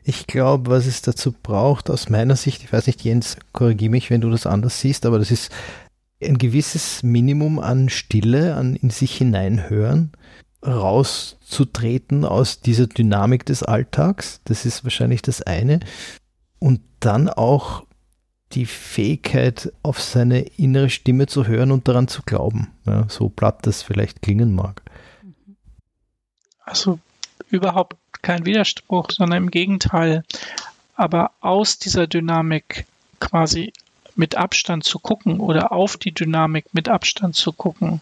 Ich 0.04 0.28
glaube, 0.28 0.72
was 0.72 0.86
es 0.86 1.02
dazu 1.02 1.34
braucht, 1.34 1.90
aus 1.90 2.10
meiner 2.10 2.36
Sicht, 2.36 2.64
ich 2.64 2.72
weiß 2.72 2.88
nicht, 2.88 3.04
Jens, 3.04 3.38
korrigiere 3.52 3.92
mich, 3.92 4.10
wenn 4.10 4.22
du 4.22 4.30
das 4.30 4.46
anders 4.46 4.80
siehst, 4.80 5.06
aber 5.06 5.20
das 5.20 5.30
ist 5.30 5.52
ein 6.22 6.38
gewisses 6.38 7.04
Minimum 7.04 7.60
an 7.60 7.90
Stille, 7.90 8.56
an 8.56 8.76
in 8.76 8.90
sich 8.90 9.16
hineinhören, 9.18 10.12
rauszutreten 10.66 12.26
aus 12.26 12.60
dieser 12.60 12.88
Dynamik 12.88 13.46
des 13.46 13.64
Alltags. 13.64 14.42
Das 14.44 14.66
ist 14.66 14.84
wahrscheinlich 14.84 15.22
das 15.22 15.42
eine. 15.42 15.80
Und 16.60 16.82
dann 17.00 17.30
auch 17.30 17.86
die 18.52 18.66
Fähigkeit, 18.66 19.72
auf 19.84 20.02
seine 20.02 20.42
innere 20.42 20.90
Stimme 20.90 21.28
zu 21.28 21.46
hören 21.46 21.72
und 21.72 21.88
daran 21.88 22.08
zu 22.08 22.24
glauben. 22.24 22.72
Ja, 22.86 23.08
so 23.08 23.30
platt 23.30 23.66
das 23.66 23.84
vielleicht 23.84 24.22
klingen 24.22 24.54
mag. 24.54 24.82
Also 26.66 27.00
überhaupt 27.50 27.96
kein 28.22 28.46
Widerspruch, 28.46 29.12
sondern 29.12 29.44
im 29.44 29.52
Gegenteil. 29.52 30.24
Aber 30.96 31.32
aus 31.40 31.80
dieser 31.80 32.08
Dynamik 32.08 32.86
quasi 33.20 33.72
mit 34.20 34.36
Abstand 34.36 34.84
zu 34.84 35.00
gucken 35.00 35.40
oder 35.40 35.72
auf 35.72 35.96
die 35.96 36.12
Dynamik 36.12 36.66
mit 36.74 36.90
Abstand 36.90 37.38
zu 37.38 37.54
gucken, 37.54 38.02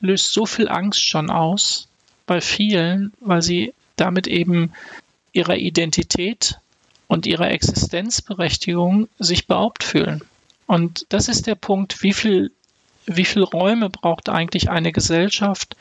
löst 0.00 0.32
so 0.32 0.44
viel 0.44 0.68
Angst 0.68 1.06
schon 1.06 1.30
aus 1.30 1.86
bei 2.26 2.40
vielen, 2.40 3.12
weil 3.20 3.42
sie 3.42 3.72
damit 3.94 4.26
eben 4.26 4.72
ihrer 5.32 5.56
Identität 5.56 6.58
und 7.06 7.26
ihrer 7.26 7.52
Existenzberechtigung 7.52 9.08
sich 9.20 9.46
beraubt 9.46 9.84
fühlen. 9.84 10.24
Und 10.66 11.06
das 11.10 11.28
ist 11.28 11.46
der 11.46 11.54
Punkt, 11.54 12.02
wie 12.02 12.12
viel, 12.12 12.50
wie 13.06 13.24
viel 13.24 13.44
Räume 13.44 13.88
braucht 13.88 14.28
eigentlich 14.30 14.68
eine 14.68 14.90
Gesellschaft, 14.90 15.76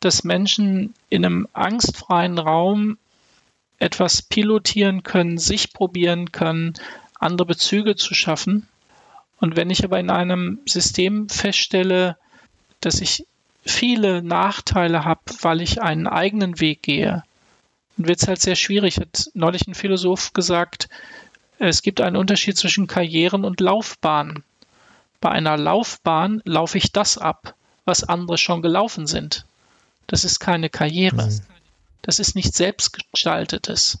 dass 0.00 0.24
Menschen 0.24 0.92
in 1.08 1.24
einem 1.24 1.48
angstfreien 1.54 2.38
Raum 2.38 2.98
etwas 3.78 4.20
pilotieren 4.20 5.02
können, 5.02 5.38
sich 5.38 5.72
probieren 5.72 6.30
können, 6.30 6.74
andere 7.18 7.46
Bezüge 7.46 7.96
zu 7.96 8.12
schaffen 8.12 8.68
und 9.40 9.56
wenn 9.56 9.70
ich 9.70 9.84
aber 9.84 9.98
in 9.98 10.10
einem 10.10 10.60
System 10.66 11.28
feststelle, 11.28 12.16
dass 12.80 13.00
ich 13.00 13.26
viele 13.64 14.22
Nachteile 14.22 15.04
habe, 15.04 15.20
weil 15.40 15.60
ich 15.60 15.82
einen 15.82 16.06
eigenen 16.06 16.60
Weg 16.60 16.82
gehe, 16.82 17.24
dann 17.96 18.08
wird 18.08 18.22
es 18.22 18.28
halt 18.28 18.40
sehr 18.40 18.56
schwierig. 18.56 18.98
Hat 18.98 19.30
neulich 19.34 19.66
ein 19.66 19.74
Philosoph 19.74 20.32
gesagt, 20.32 20.88
es 21.58 21.82
gibt 21.82 22.00
einen 22.00 22.16
Unterschied 22.16 22.56
zwischen 22.58 22.86
Karrieren 22.86 23.44
und 23.44 23.60
Laufbahnen. 23.60 24.44
Bei 25.20 25.30
einer 25.30 25.56
Laufbahn 25.56 26.42
laufe 26.44 26.76
ich 26.76 26.92
das 26.92 27.16
ab, 27.16 27.54
was 27.84 28.04
andere 28.04 28.38
schon 28.38 28.62
gelaufen 28.62 29.06
sind. 29.06 29.46
Das 30.06 30.24
ist 30.24 30.38
keine 30.38 30.68
Karriere. 30.68 31.30
Das 32.02 32.18
ist 32.18 32.34
nicht 32.34 32.54
selbstgestaltetes. 32.54 33.98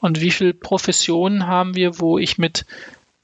Und 0.00 0.20
wie 0.20 0.30
viele 0.30 0.54
Professionen 0.54 1.46
haben 1.46 1.74
wir, 1.74 1.98
wo 1.98 2.18
ich 2.18 2.38
mit 2.38 2.64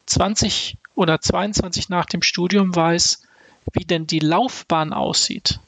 20 0.06 0.76
oder 0.94 1.20
22 1.20 1.88
nach 1.88 2.06
dem 2.06 2.22
Studium 2.22 2.74
weiß, 2.74 3.22
wie 3.72 3.84
denn 3.84 4.06
die 4.06 4.18
Laufbahn 4.18 4.92
aussieht. 4.92 5.60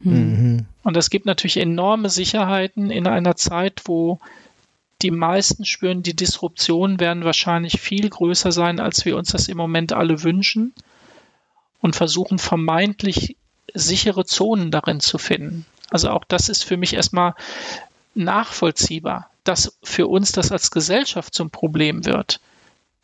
Mhm. 0.00 0.66
Und 0.82 0.96
das 0.96 1.10
gibt 1.10 1.26
natürlich 1.26 1.56
enorme 1.56 2.08
Sicherheiten 2.10 2.90
in 2.90 3.06
einer 3.06 3.36
Zeit, 3.36 3.82
wo 3.86 4.20
die 5.02 5.10
meisten 5.10 5.64
spüren, 5.64 6.02
die 6.02 6.16
Disruptionen 6.16 7.00
werden 7.00 7.24
wahrscheinlich 7.24 7.80
viel 7.80 8.08
größer 8.08 8.52
sein, 8.52 8.80
als 8.80 9.04
wir 9.04 9.16
uns 9.16 9.30
das 9.30 9.48
im 9.48 9.56
Moment 9.56 9.92
alle 9.92 10.22
wünschen 10.22 10.74
und 11.80 11.94
versuchen 11.94 12.38
vermeintlich 12.38 13.36
sichere 13.74 14.24
Zonen 14.24 14.70
darin 14.70 15.00
zu 15.00 15.18
finden. 15.18 15.66
Also 15.90 16.10
auch 16.10 16.24
das 16.24 16.48
ist 16.48 16.64
für 16.64 16.76
mich 16.76 16.94
erstmal 16.94 17.34
nachvollziehbar, 18.14 19.30
dass 19.44 19.78
für 19.82 20.08
uns 20.08 20.32
das 20.32 20.50
als 20.50 20.70
Gesellschaft 20.70 21.32
zum 21.32 21.50
Problem 21.50 22.04
wird 22.04 22.40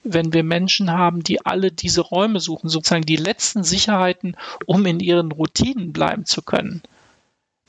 wenn 0.05 0.33
wir 0.33 0.45
Menschen 0.45 0.93
haben, 0.93 1.23
die 1.23 1.45
alle 1.45 1.73
diese 1.73 2.03
Räume 2.03 2.39
suchen, 2.39 2.69
sozusagen 2.69 3.07
die 3.07 3.17
letzten 3.17 3.65
Sicherheiten, 3.65 4.37
um 4.67 4.85
in 4.87 5.01
ihren 5.01 5.33
Routinen 5.33 5.93
bleiben 5.93 6.27
zu 6.27 6.43
können. 6.43 6.83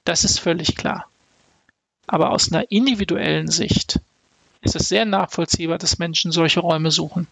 Das 0.03 0.23
ist 0.23 0.39
völlig 0.39 0.75
klar. 0.75 1.07
Aber 2.07 2.31
aus 2.31 2.51
einer 2.51 2.71
individuellen 2.71 3.47
Sicht 3.47 3.99
ist 4.61 4.75
es 4.75 4.89
sehr 4.89 5.05
nachvollziehbar, 5.05 5.77
dass 5.77 5.97
Menschen 5.97 6.31
solche 6.31 6.59
Räume 6.59 6.91
suchen. 6.91 7.27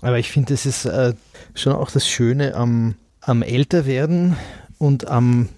Aber 0.00 0.18
ich 0.18 0.30
finde, 0.30 0.54
das 0.54 0.64
ist 0.64 0.84
äh, 0.84 1.14
schon 1.54 1.72
auch 1.72 1.90
das 1.90 2.08
Schöne 2.08 2.54
am, 2.54 2.94
am 3.20 3.42
Älterwerden, 3.42 4.36
und 4.78 5.08
am, 5.08 5.48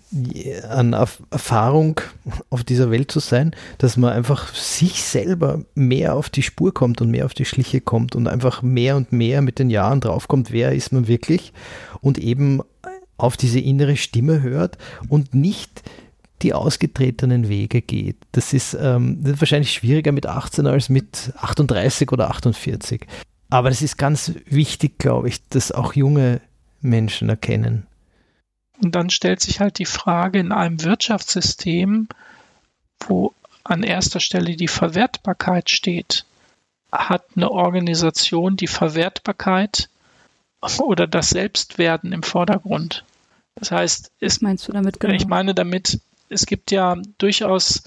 an 0.68 0.94
Erfahrung 0.94 2.00
auf 2.48 2.64
dieser 2.64 2.90
Welt 2.90 3.10
zu 3.12 3.20
sein, 3.20 3.54
dass 3.78 3.96
man 3.96 4.12
einfach 4.12 4.54
sich 4.54 5.02
selber 5.02 5.62
mehr 5.74 6.14
auf 6.14 6.30
die 6.30 6.42
Spur 6.42 6.72
kommt 6.72 7.00
und 7.00 7.10
mehr 7.10 7.26
auf 7.26 7.34
die 7.34 7.44
Schliche 7.44 7.80
kommt 7.80 8.16
und 8.16 8.26
einfach 8.26 8.62
mehr 8.62 8.96
und 8.96 9.12
mehr 9.12 9.42
mit 9.42 9.58
den 9.58 9.70
Jahren 9.70 10.00
draufkommt, 10.00 10.52
wer 10.52 10.72
ist 10.72 10.92
man 10.92 11.06
wirklich 11.06 11.52
und 12.00 12.18
eben 12.18 12.60
auf 13.18 13.36
diese 13.36 13.60
innere 13.60 13.96
Stimme 13.96 14.42
hört 14.42 14.78
und 15.08 15.34
nicht 15.34 15.82
die 16.42 16.54
ausgetretenen 16.54 17.48
Wege 17.48 17.82
geht. 17.82 18.16
Das 18.32 18.54
ist, 18.54 18.74
ähm, 18.80 19.18
das 19.22 19.34
ist 19.34 19.40
wahrscheinlich 19.40 19.72
schwieriger 19.72 20.12
mit 20.12 20.26
18 20.26 20.66
als 20.66 20.88
mit 20.88 21.32
38 21.36 22.10
oder 22.12 22.30
48. 22.30 23.06
Aber 23.50 23.68
das 23.68 23.82
ist 23.82 23.98
ganz 23.98 24.32
wichtig, 24.46 24.98
glaube 24.98 25.28
ich, 25.28 25.46
dass 25.48 25.72
auch 25.72 25.92
junge 25.92 26.40
Menschen 26.80 27.28
erkennen, 27.28 27.86
und 28.80 28.94
dann 28.94 29.10
stellt 29.10 29.40
sich 29.40 29.60
halt 29.60 29.78
die 29.78 29.86
Frage 29.86 30.38
in 30.38 30.52
einem 30.52 30.82
Wirtschaftssystem, 30.82 32.08
wo 33.00 33.34
an 33.62 33.82
erster 33.82 34.20
Stelle 34.20 34.56
die 34.56 34.68
Verwertbarkeit 34.68 35.70
steht, 35.70 36.24
hat 36.90 37.24
eine 37.36 37.50
Organisation 37.50 38.56
die 38.56 38.66
Verwertbarkeit 38.66 39.88
oder 40.78 41.06
das 41.06 41.30
Selbstwerden 41.30 42.12
im 42.12 42.22
Vordergrund. 42.22 43.04
Das 43.54 43.70
heißt, 43.70 44.12
was 44.20 44.40
meinst 44.40 44.66
du 44.66 44.72
damit 44.72 44.98
genau? 44.98 45.14
Ich 45.14 45.26
meine 45.26 45.54
damit, 45.54 46.00
es 46.28 46.46
gibt 46.46 46.70
ja 46.70 46.96
durchaus 47.18 47.82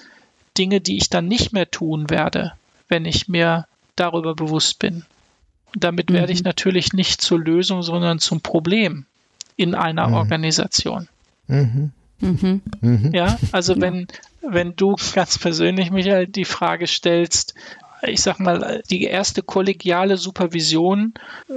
Dinge, 0.57 0.81
die 0.81 0.97
ich 0.97 1.09
dann 1.09 1.27
nicht 1.27 1.53
mehr 1.53 1.69
tun 1.69 2.09
werde, 2.09 2.53
wenn 2.87 3.05
ich 3.05 3.27
mir 3.27 3.67
darüber 3.95 4.35
bewusst 4.35 4.79
bin. 4.79 5.05
Und 5.73 5.83
damit 5.83 6.09
mhm. 6.09 6.15
werde 6.15 6.33
ich 6.33 6.39
mhm. 6.39 6.47
natürlich 6.47 6.93
nicht 6.93 7.21
zur 7.21 7.39
Lösung, 7.39 7.81
sondern 7.81 8.19
zum 8.19 8.41
Problem 8.41 9.05
in 9.55 9.75
einer 9.75 10.07
mhm. 10.09 10.13
Organisation. 10.15 11.07
Mhm. 11.47 11.91
Mhm. 12.19 12.61
mhm. 12.81 13.11
Ja, 13.13 13.37
also 13.51 13.79
wenn, 13.79 14.07
wenn 14.41 14.75
du 14.75 14.95
ganz 15.13 15.37
persönlich, 15.37 15.91
Michael, 15.91 16.27
die 16.27 16.45
Frage 16.45 16.87
stellst, 16.87 17.53
ich 18.05 18.21
sag 18.21 18.39
mal, 18.39 18.81
die 18.89 19.03
erste 19.03 19.41
kollegiale 19.41 20.17
Supervision 20.17 21.13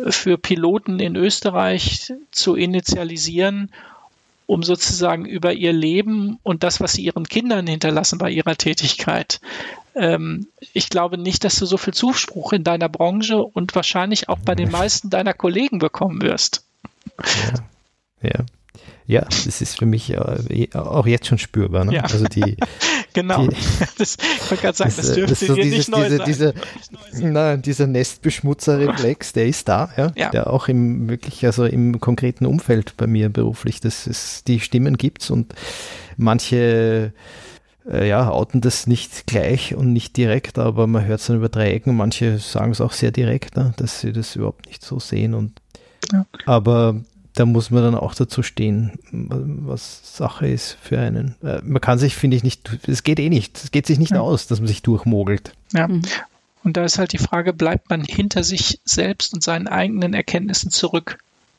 für 0.09 0.39
Piloten 0.39 1.01
in 1.01 1.17
Österreich 1.17 2.13
zu 2.31 2.55
initialisieren, 2.55 3.71
um 4.47 4.63
sozusagen 4.63 5.25
über 5.27 5.53
ihr 5.53 5.73
Leben 5.73 6.39
und 6.43 6.63
das, 6.63 6.81
was 6.81 6.93
sie 6.93 7.03
ihren 7.03 7.27
Kindern 7.27 7.67
hinterlassen 7.67 8.19
bei 8.19 8.31
ihrer 8.31 8.57
Tätigkeit. 8.57 9.41
Ähm, 9.97 10.47
ich 10.73 10.89
glaube 10.89 11.19
nicht, 11.19 11.43
dass 11.43 11.59
du 11.59 11.67
so 11.67 11.77
viel 11.77 11.95
Zuspruch 11.95 12.53
in 12.53 12.63
deiner 12.63 12.89
Branche 12.89 13.39
und 13.39 13.75
wahrscheinlich 13.75 14.29
auch 14.29 14.39
bei 14.39 14.55
den 14.55 14.71
meisten 14.71 15.11
deiner 15.11 15.35
Kollegen 15.35 15.81
bekommen 15.81 16.23
wirst. 16.23 16.65
Ja. 17.19 17.55
Ja. 18.27 18.45
Ja, 19.09 19.21
das 19.23 19.61
ist 19.61 19.79
für 19.79 19.87
mich 19.87 20.13
äh, 20.13 20.69
auch 20.75 21.07
jetzt 21.07 21.27
schon 21.27 21.39
spürbar. 21.39 21.85
Ne? 21.85 21.95
Ja. 21.95 22.03
Also 22.03 22.25
die, 22.25 22.57
genau. 23.13 23.47
Die, 23.47 23.57
das, 23.99 24.17
ich 24.17 24.51
wollte 24.51 24.63
gerade 24.63 24.77
sagen, 24.77 24.93
das, 24.97 25.07
das 25.07 25.15
dürfte 25.15 25.31
das 25.31 25.47
so 25.47 25.55
dir 25.55 25.63
dieses, 25.63 25.79
nicht 25.79 25.91
neu 25.91 26.09
diese, 26.09 26.17
sein. 26.17 26.55
Diese, 27.13 27.27
na, 27.29 27.57
dieser 27.57 27.87
Nestbeschmutzerreflex, 27.87 29.33
der 29.33 29.47
ist 29.47 29.69
da, 29.69 29.91
ja? 29.97 30.13
ja? 30.17 30.31
Der 30.31 30.53
auch 30.53 30.67
im 30.67 31.09
wirklich, 31.09 31.47
also 31.47 31.65
im 31.65 32.01
konkreten 32.01 32.47
Umfeld 32.47 32.97
bei 32.97 33.07
mir 33.07 33.29
beruflich, 33.29 33.81
das 33.81 34.09
ist, 34.09 34.49
die 34.49 34.59
Stimmen 34.59 34.97
gibt's 34.97 35.31
und 35.31 35.55
manche 36.17 37.13
äh, 37.89 38.09
ja, 38.09 38.29
outen 38.29 38.61
das 38.61 38.89
nicht 38.89 39.29
gleich 39.29 39.75
und 39.77 39.93
nicht 39.93 40.17
direkt, 40.17 40.59
aber 40.59 40.89
man 40.89 41.05
hört 41.05 41.21
es 41.21 41.27
dann 41.27 41.37
über 41.37 41.49
drei 41.49 41.71
Ecken. 41.71 41.97
Manche 41.97 42.39
sagen 42.39 42.73
es 42.73 42.81
auch 42.81 42.93
sehr 42.93 43.13
direkt, 43.13 43.57
ne, 43.57 43.73
dass 43.77 44.01
sie 44.01 44.13
das 44.13 44.35
überhaupt 44.35 44.67
nicht 44.67 44.85
so 44.85 44.99
sehen. 44.99 45.35
Und, 45.35 45.61
ja. 46.13 46.27
Aber 46.45 46.97
da 47.37 47.45
muss 47.45 47.71
man 47.71 47.83
dann 47.83 47.95
auch 47.95 48.15
dazu 48.15 48.43
stehen, 48.43 48.99
was 49.13 50.17
Sache 50.17 50.49
ist 50.49 50.77
für 50.83 50.99
einen. 50.99 51.37
Äh, 51.45 51.61
man 51.63 51.81
kann 51.81 51.99
sich, 51.99 52.17
finde 52.17 52.37
ich, 52.37 52.43
nicht, 52.43 52.69
es 52.89 53.03
geht 53.03 53.21
eh 53.21 53.29
nicht, 53.29 53.63
es 53.63 53.71
geht 53.71 53.87
sich 53.87 53.99
nicht 53.99 54.13
ja. 54.13 54.21
aus, 54.21 54.47
dass 54.47 54.59
man 54.59 54.67
sich 54.67 54.83
durchmogelt. 54.83 55.53
Ja. 55.73 55.87
Mhm. 55.87 56.03
Und 56.65 56.77
da 56.77 56.85
ist 56.85 56.99
halt 56.99 57.13
die 57.13 57.19
Frage, 57.19 57.53
bleibt 57.53 57.91
man 57.91 58.03
hinter 58.03 58.43
sich 58.43 58.81
selbst 58.85 59.35
und 59.35 59.43
seinen 59.43 59.69
eigenen 59.69 60.15
Erkenntnissen 60.15 60.71
zurück? 60.71 61.19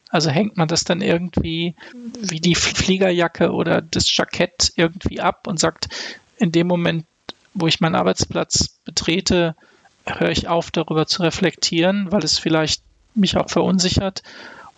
Also 0.09 0.31
hängt 0.31 0.57
man 0.57 0.67
das 0.67 0.83
dann 0.83 1.01
irgendwie 1.01 1.75
wie 2.19 2.41
die 2.41 2.55
Fliegerjacke 2.55 3.51
oder 3.51 3.81
das 3.81 4.15
Jackett 4.15 4.73
irgendwie 4.75 5.21
ab 5.21 5.47
und 5.47 5.59
sagt, 5.59 5.89
in 6.37 6.51
dem 6.51 6.67
Moment, 6.67 7.05
wo 7.53 7.67
ich 7.67 7.79
meinen 7.79 7.95
Arbeitsplatz 7.95 8.79
betrete, 8.83 9.55
höre 10.05 10.31
ich 10.31 10.47
auf, 10.47 10.71
darüber 10.71 11.05
zu 11.05 11.21
reflektieren, 11.21 12.11
weil 12.11 12.23
es 12.23 12.39
vielleicht 12.39 12.81
mich 13.15 13.37
auch 13.37 13.49
verunsichert. 13.49 14.23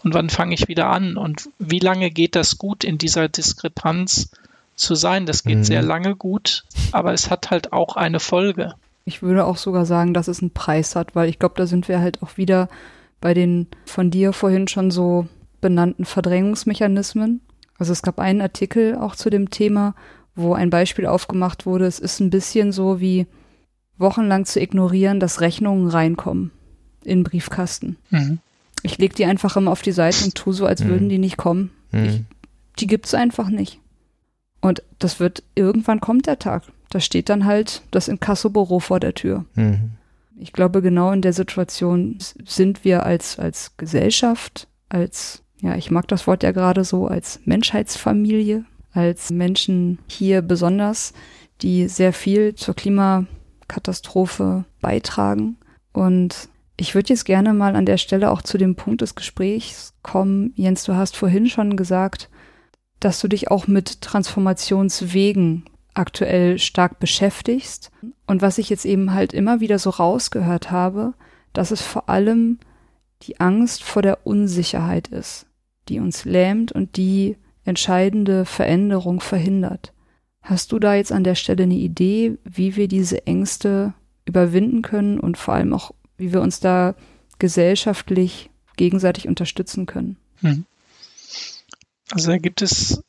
Und 0.03 0.13
wann 0.13 0.29
fange 0.29 0.53
ich 0.53 0.67
wieder 0.67 0.87
an? 0.87 1.17
Und 1.17 1.49
wie 1.59 1.79
lange 1.79 2.09
geht 2.11 2.35
das 2.35 2.57
gut 2.57 2.83
in 2.83 2.97
dieser 2.97 3.27
Diskrepanz 3.27 4.31
zu 4.75 4.95
sein? 4.95 5.25
Das 5.25 5.43
geht 5.43 5.57
mhm. 5.59 5.63
sehr 5.63 5.81
lange 5.81 6.15
gut, 6.15 6.63
aber 6.91 7.13
es 7.13 7.29
hat 7.29 7.51
halt 7.51 7.73
auch 7.73 7.95
eine 7.95 8.19
Folge. 8.19 8.75
Ich 9.05 9.21
würde 9.21 9.45
auch 9.45 9.57
sogar 9.57 9.85
sagen, 9.85 10.13
dass 10.13 10.27
es 10.27 10.41
einen 10.41 10.51
Preis 10.51 10.95
hat, 10.95 11.15
weil 11.15 11.29
ich 11.29 11.39
glaube, 11.39 11.55
da 11.57 11.65
sind 11.65 11.87
wir 11.87 11.99
halt 11.99 12.21
auch 12.21 12.37
wieder 12.37 12.69
bei 13.21 13.33
den 13.33 13.67
von 13.85 14.11
dir 14.11 14.33
vorhin 14.33 14.67
schon 14.67 14.91
so 14.91 15.27
benannten 15.61 16.05
Verdrängungsmechanismen. 16.05 17.41
Also 17.77 17.91
es 17.91 18.01
gab 18.01 18.19
einen 18.19 18.41
Artikel 18.41 18.95
auch 18.95 19.15
zu 19.15 19.29
dem 19.29 19.49
Thema, 19.49 19.95
wo 20.35 20.53
ein 20.53 20.69
Beispiel 20.69 21.05
aufgemacht 21.05 21.65
wurde. 21.65 21.85
Es 21.85 21.99
ist 21.99 22.19
ein 22.19 22.29
bisschen 22.29 22.71
so 22.71 22.99
wie 22.99 23.27
wochenlang 23.97 24.45
zu 24.45 24.61
ignorieren, 24.61 25.19
dass 25.19 25.41
Rechnungen 25.41 25.89
reinkommen 25.89 26.51
in 27.03 27.23
Briefkasten. 27.23 27.97
Mhm. 28.09 28.39
Ich 28.83 28.97
lege 28.97 29.15
die 29.15 29.25
einfach 29.25 29.57
immer 29.57 29.71
auf 29.71 29.81
die 29.81 29.91
Seite 29.91 30.23
und 30.25 30.35
tue 30.35 30.53
so, 30.53 30.65
als 30.65 30.83
mhm. 30.83 30.89
würden 30.89 31.09
die 31.09 31.17
nicht 31.17 31.37
kommen. 31.37 31.71
Mhm. 31.91 32.05
Ich, 32.05 32.21
die 32.79 32.87
gibt's 32.87 33.13
einfach 33.13 33.49
nicht. 33.49 33.79
Und 34.61 34.83
das 34.99 35.19
wird, 35.19 35.43
irgendwann 35.55 36.01
kommt 36.01 36.27
der 36.27 36.39
Tag. 36.39 36.63
Da 36.89 36.99
steht 36.99 37.29
dann 37.29 37.45
halt 37.45 37.81
das 37.91 38.07
Inkassobüro 38.07 38.79
vor 38.79 38.99
der 38.99 39.13
Tür. 39.13 39.45
Mhm. 39.55 39.91
Ich 40.37 40.53
glaube, 40.53 40.81
genau 40.81 41.11
in 41.11 41.21
der 41.21 41.33
Situation 41.33 42.17
sind 42.45 42.85
wir 42.85 43.05
als, 43.05 43.37
als 43.39 43.75
Gesellschaft, 43.77 44.67
als, 44.87 45.43
ja, 45.61 45.75
ich 45.75 45.91
mag 45.91 46.07
das 46.07 46.27
Wort 46.27 46.43
ja 46.43 46.51
gerade 46.51 46.83
so, 46.85 47.07
als 47.07 47.41
Menschheitsfamilie, 47.45 48.63
als 48.93 49.29
Menschen 49.31 49.99
hier 50.07 50.41
besonders, 50.41 51.13
die 51.61 51.87
sehr 51.89 52.13
viel 52.13 52.55
zur 52.55 52.73
Klimakatastrophe 52.73 54.63
beitragen. 54.81 55.57
Und 55.91 56.47
ich 56.79 56.95
würde 56.95 57.09
jetzt 57.09 57.25
gerne 57.25 57.53
mal 57.53 57.75
an 57.75 57.85
der 57.85 57.97
Stelle 57.97 58.31
auch 58.31 58.41
zu 58.41 58.57
dem 58.57 58.75
Punkt 58.75 59.01
des 59.01 59.15
Gesprächs 59.15 59.93
kommen. 60.01 60.53
Jens, 60.55 60.83
du 60.85 60.95
hast 60.95 61.17
vorhin 61.17 61.47
schon 61.47 61.75
gesagt, 61.75 62.29
dass 62.99 63.19
du 63.19 63.27
dich 63.27 63.51
auch 63.51 63.67
mit 63.67 64.01
Transformationswegen 64.01 65.65
aktuell 65.93 66.57
stark 66.57 66.99
beschäftigst. 66.99 67.91
Und 68.27 68.41
was 68.41 68.57
ich 68.57 68.69
jetzt 68.69 68.85
eben 68.85 69.13
halt 69.13 69.33
immer 69.33 69.59
wieder 69.59 69.77
so 69.77 69.89
rausgehört 69.89 70.71
habe, 70.71 71.13
dass 71.51 71.71
es 71.71 71.81
vor 71.81 72.09
allem 72.09 72.59
die 73.23 73.39
Angst 73.41 73.83
vor 73.83 74.01
der 74.01 74.25
Unsicherheit 74.25 75.09
ist, 75.09 75.47
die 75.89 75.99
uns 75.99 76.23
lähmt 76.23 76.71
und 76.71 76.95
die 76.95 77.35
entscheidende 77.65 78.45
Veränderung 78.45 79.19
verhindert. 79.19 79.93
Hast 80.41 80.71
du 80.71 80.79
da 80.79 80.95
jetzt 80.95 81.11
an 81.11 81.25
der 81.25 81.35
Stelle 81.35 81.63
eine 81.63 81.75
Idee, 81.75 82.37
wie 82.45 82.77
wir 82.77 82.87
diese 82.87 83.27
Ängste 83.27 83.93
überwinden 84.25 84.81
können 84.81 85.19
und 85.19 85.37
vor 85.37 85.55
allem 85.55 85.73
auch, 85.73 85.91
wie 86.19 86.33
wir 86.33 86.41
uns 86.41 86.59
da 86.59 86.95
gesellschaftlich 87.39 88.49
gegenseitig 88.75 89.27
unterstützen 89.27 89.85
können? 89.85 90.17
Hm. 90.41 90.65
Also 92.11 92.31
da 92.31 92.37
gibt 92.37 92.61
es 92.61 93.03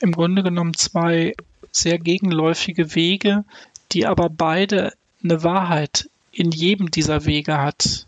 im 0.00 0.12
Grunde 0.12 0.42
genommen 0.42 0.74
zwei 0.74 1.34
sehr 1.72 1.98
gegenläufige 1.98 2.94
Wege, 2.94 3.44
die 3.92 4.06
aber 4.06 4.28
beide 4.28 4.92
eine 5.22 5.42
Wahrheit 5.42 6.08
in 6.32 6.50
jedem 6.50 6.90
dieser 6.90 7.24
Wege 7.26 7.58
hat. 7.58 8.06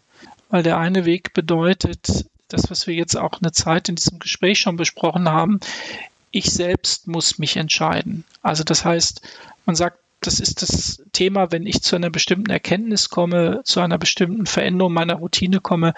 Weil 0.48 0.62
der 0.62 0.78
eine 0.78 1.04
Weg 1.04 1.32
bedeutet, 1.32 2.26
das, 2.48 2.70
was 2.70 2.86
wir 2.86 2.94
jetzt 2.94 3.16
auch 3.16 3.40
eine 3.40 3.52
Zeit 3.52 3.88
in 3.88 3.96
diesem 3.96 4.18
Gespräch 4.18 4.60
schon 4.60 4.76
besprochen 4.76 5.28
haben, 5.28 5.60
ich 6.30 6.50
selbst 6.50 7.06
muss 7.06 7.38
mich 7.38 7.56
entscheiden. 7.56 8.24
Also 8.42 8.64
das 8.64 8.84
heißt, 8.84 9.22
man 9.64 9.76
sagt, 9.76 9.98
das 10.23 10.41
ist 10.41 10.62
das 10.62 11.03
Thema, 11.12 11.53
wenn 11.53 11.66
ich 11.66 11.83
zu 11.83 11.97
einer 11.97 12.11
bestimmten 12.11 12.51
Erkenntnis 12.51 13.09
komme, 13.09 13.61
zu 13.64 13.81
einer 13.81 13.99
bestimmten 13.99 14.47
Veränderung 14.47 14.93
meiner 14.93 15.16
Routine 15.16 15.61
komme, 15.61 15.95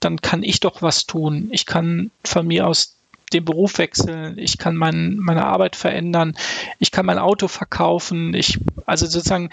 dann 0.00 0.20
kann 0.20 0.42
ich 0.42 0.60
doch 0.60 0.82
was 0.82 1.06
tun. 1.06 1.48
Ich 1.52 1.66
kann 1.66 2.10
von 2.24 2.46
mir 2.46 2.66
aus 2.66 2.96
den 3.32 3.44
Beruf 3.44 3.78
wechseln, 3.78 4.38
ich 4.38 4.58
kann 4.58 4.76
mein, 4.76 5.16
meine 5.16 5.46
Arbeit 5.46 5.74
verändern, 5.74 6.36
ich 6.78 6.90
kann 6.90 7.06
mein 7.06 7.18
Auto 7.18 7.48
verkaufen, 7.48 8.34
ich, 8.34 8.58
also 8.86 9.06
sozusagen, 9.06 9.50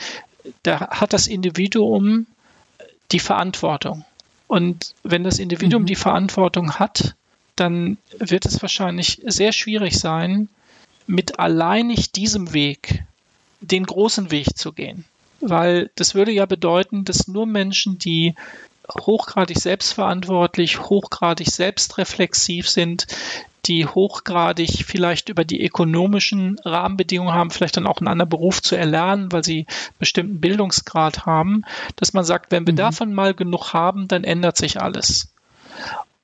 da 0.62 0.90
hat 0.90 1.14
das 1.14 1.28
Individuum 1.28 2.28
die 3.12 3.20
Verantwortung. 3.20 4.06
Und 4.48 4.94
wenn 5.04 5.24
das 5.24 5.40
Individuum 5.40 5.84
mhm. 5.84 5.88
die 5.88 5.96
Verantwortung 5.96 6.76
hat, 6.76 7.16
dann 7.56 7.98
wird 8.20 8.46
es 8.46 8.62
wahrscheinlich 8.62 9.22
sehr 9.26 9.52
schwierig 9.52 9.98
sein, 9.98 10.50
mit 11.08 11.40
alleinig 11.40 12.12
diesem 12.12 12.54
Weg 12.54 13.04
den 13.64 13.86
großen 13.86 14.32
Weg 14.32 14.57
zu 14.57 14.72
gehen. 14.72 15.05
Weil 15.41 15.91
das 15.95 16.16
würde 16.16 16.32
ja 16.32 16.45
bedeuten, 16.45 17.03
dass 17.03 17.28
nur 17.28 17.45
Menschen, 17.45 17.97
die 17.97 18.36
hochgradig 18.89 19.57
selbstverantwortlich, 19.57 20.80
hochgradig 20.82 21.47
selbstreflexiv 21.47 22.70
sind, 22.70 23.07
die 23.66 23.86
hochgradig 23.86 24.86
vielleicht 24.86 25.30
über 25.30 25.45
die 25.45 25.66
ökonomischen 25.66 26.59
Rahmenbedingungen 26.66 27.34
haben, 27.34 27.49
vielleicht 27.49 27.78
dann 27.78 27.88
auch 27.88 27.99
einen 27.99 28.09
anderen 28.09 28.30
Beruf 28.30 28.61
zu 28.61 28.76
erlernen, 28.76 29.32
weil 29.32 29.43
sie 29.43 29.68
bestimmten 29.99 30.41
Bildungsgrad 30.41 31.26
haben, 31.26 31.64
dass 31.95 32.14
man 32.14 32.26
sagt, 32.26 32.51
wenn 32.51 32.68
wir 32.68 32.74
mhm. 32.74 32.78
davon 32.78 33.14
mal 33.14 33.34
genug 33.34 33.74
haben, 33.74 34.07
dann 34.09 34.26
ändert 34.26 34.57
sich 34.57 34.82
alles. 34.82 35.34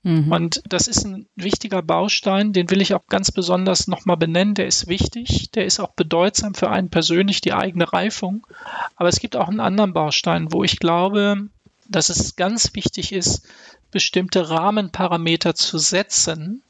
Mhm. 0.03 0.31
Und 0.31 0.61
das 0.67 0.87
ist 0.87 1.05
ein 1.05 1.27
wichtiger 1.35 1.81
Baustein, 1.81 2.53
den 2.53 2.69
will 2.69 2.81
ich 2.81 2.93
auch 2.93 3.07
ganz 3.07 3.31
besonders 3.31 3.87
nochmal 3.87 4.17
benennen. 4.17 4.55
Der 4.55 4.67
ist 4.67 4.87
wichtig, 4.87 5.51
der 5.51 5.65
ist 5.65 5.79
auch 5.79 5.91
bedeutsam 5.91 6.53
für 6.53 6.69
einen 6.69 6.89
persönlich, 6.89 7.41
die 7.41 7.53
eigene 7.53 7.91
Reifung. 7.91 8.47
Aber 8.95 9.09
es 9.09 9.19
gibt 9.19 9.35
auch 9.35 9.49
einen 9.49 9.59
anderen 9.59 9.93
Baustein, 9.93 10.51
wo 10.51 10.63
ich 10.63 10.79
glaube, 10.79 11.47
dass 11.89 12.09
es 12.09 12.35
ganz 12.35 12.75
wichtig 12.75 13.11
ist, 13.11 13.45
bestimmte 13.91 14.49
Rahmenparameter 14.49 15.55
zu 15.55 15.79
setzen, 15.79 16.61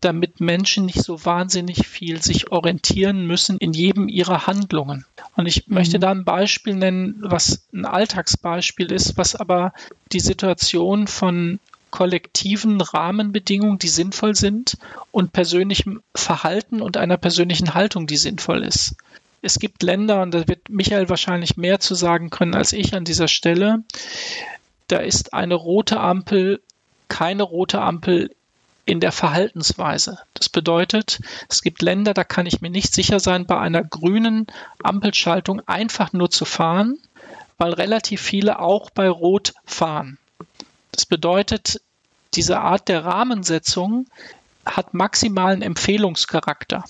damit 0.00 0.40
Menschen 0.40 0.84
nicht 0.84 1.02
so 1.02 1.24
wahnsinnig 1.24 1.86
viel 1.86 2.20
sich 2.20 2.52
orientieren 2.52 3.26
müssen 3.26 3.56
in 3.58 3.72
jedem 3.72 4.08
ihrer 4.08 4.46
Handlungen. 4.46 5.06
Und 5.36 5.46
ich 5.46 5.66
mhm. 5.66 5.74
möchte 5.74 5.98
da 5.98 6.10
ein 6.10 6.24
Beispiel 6.24 6.74
nennen, 6.74 7.16
was 7.20 7.66
ein 7.72 7.86
Alltagsbeispiel 7.86 8.92
ist, 8.92 9.16
was 9.16 9.34
aber 9.36 9.72
die 10.12 10.20
Situation 10.20 11.06
von 11.06 11.60
kollektiven 11.94 12.80
Rahmenbedingungen, 12.80 13.78
die 13.78 13.88
sinnvoll 13.88 14.34
sind, 14.34 14.76
und 15.12 15.32
persönlichem 15.32 16.02
Verhalten 16.12 16.82
und 16.82 16.96
einer 16.96 17.16
persönlichen 17.16 17.74
Haltung, 17.74 18.08
die 18.08 18.16
sinnvoll 18.16 18.64
ist. 18.64 18.96
Es 19.42 19.60
gibt 19.60 19.84
Länder, 19.84 20.20
und 20.20 20.34
da 20.34 20.48
wird 20.48 20.70
Michael 20.70 21.08
wahrscheinlich 21.08 21.56
mehr 21.56 21.78
zu 21.78 21.94
sagen 21.94 22.30
können 22.30 22.54
als 22.54 22.72
ich 22.72 22.94
an 22.94 23.04
dieser 23.04 23.28
Stelle, 23.28 23.84
da 24.88 24.96
ist 24.98 25.34
eine 25.34 25.54
rote 25.54 26.00
Ampel 26.00 26.60
keine 27.08 27.44
rote 27.44 27.80
Ampel 27.80 28.34
in 28.86 28.98
der 28.98 29.12
Verhaltensweise. 29.12 30.18
Das 30.34 30.48
bedeutet, 30.48 31.20
es 31.48 31.62
gibt 31.62 31.80
Länder, 31.80 32.12
da 32.12 32.24
kann 32.24 32.46
ich 32.46 32.60
mir 32.60 32.70
nicht 32.70 32.92
sicher 32.92 33.20
sein, 33.20 33.46
bei 33.46 33.58
einer 33.58 33.84
grünen 33.84 34.48
Ampelschaltung 34.82 35.62
einfach 35.66 36.12
nur 36.12 36.30
zu 36.30 36.44
fahren, 36.44 36.98
weil 37.56 37.72
relativ 37.72 38.20
viele 38.20 38.58
auch 38.58 38.90
bei 38.90 39.08
Rot 39.08 39.54
fahren. 39.64 40.18
Das 40.94 41.06
bedeutet, 41.06 41.80
diese 42.34 42.60
Art 42.60 42.88
der 42.88 43.04
Rahmensetzung 43.04 44.06
hat 44.64 44.94
maximalen 44.94 45.60
Empfehlungscharakter. 45.60 46.84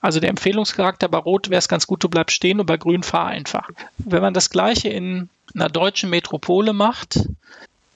Also 0.00 0.18
der 0.18 0.30
Empfehlungscharakter 0.30 1.08
bei 1.08 1.18
Rot 1.18 1.48
wäre 1.48 1.60
es 1.60 1.68
ganz 1.68 1.86
gut, 1.86 2.02
du 2.02 2.08
bleibst 2.08 2.34
stehen 2.34 2.58
und 2.58 2.66
bei 2.66 2.76
Grün 2.76 3.04
fahr 3.04 3.26
einfach. 3.26 3.70
Wenn 3.98 4.22
man 4.22 4.34
das 4.34 4.50
gleiche 4.50 4.88
in 4.88 5.30
einer 5.54 5.68
deutschen 5.68 6.10
Metropole 6.10 6.72
macht 6.72 7.28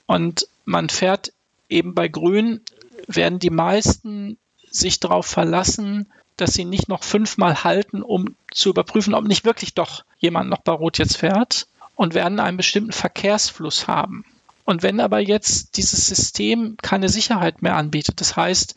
und 0.05 0.47
man 0.63 0.87
fährt 0.87 1.33
eben 1.67 1.93
bei 1.93 2.07
Grün 2.07 2.61
werden 3.07 3.39
die 3.39 3.49
meisten 3.49 4.37
sich 4.71 5.01
darauf 5.01 5.25
verlassen, 5.25 6.09
dass 6.37 6.53
sie 6.53 6.63
nicht 6.63 6.87
noch 6.87 7.03
fünfmal 7.03 7.65
halten, 7.65 8.01
um 8.01 8.35
zu 8.53 8.69
überprüfen, 8.69 9.13
ob 9.13 9.25
nicht 9.25 9.43
wirklich 9.43 9.73
doch 9.73 10.05
jemand 10.19 10.49
noch 10.49 10.61
bei 10.61 10.71
Rot 10.71 10.97
jetzt 10.99 11.17
fährt 11.17 11.67
und 11.95 12.13
werden 12.13 12.39
einen 12.39 12.57
bestimmten 12.57 12.93
Verkehrsfluss 12.93 13.87
haben. 13.89 14.23
Und 14.65 14.83
wenn 14.83 14.99
aber 14.99 15.19
jetzt 15.19 15.77
dieses 15.77 16.07
System 16.07 16.77
keine 16.81 17.09
Sicherheit 17.09 17.61
mehr 17.61 17.75
anbietet, 17.75 18.21
das 18.21 18.35
heißt, 18.35 18.75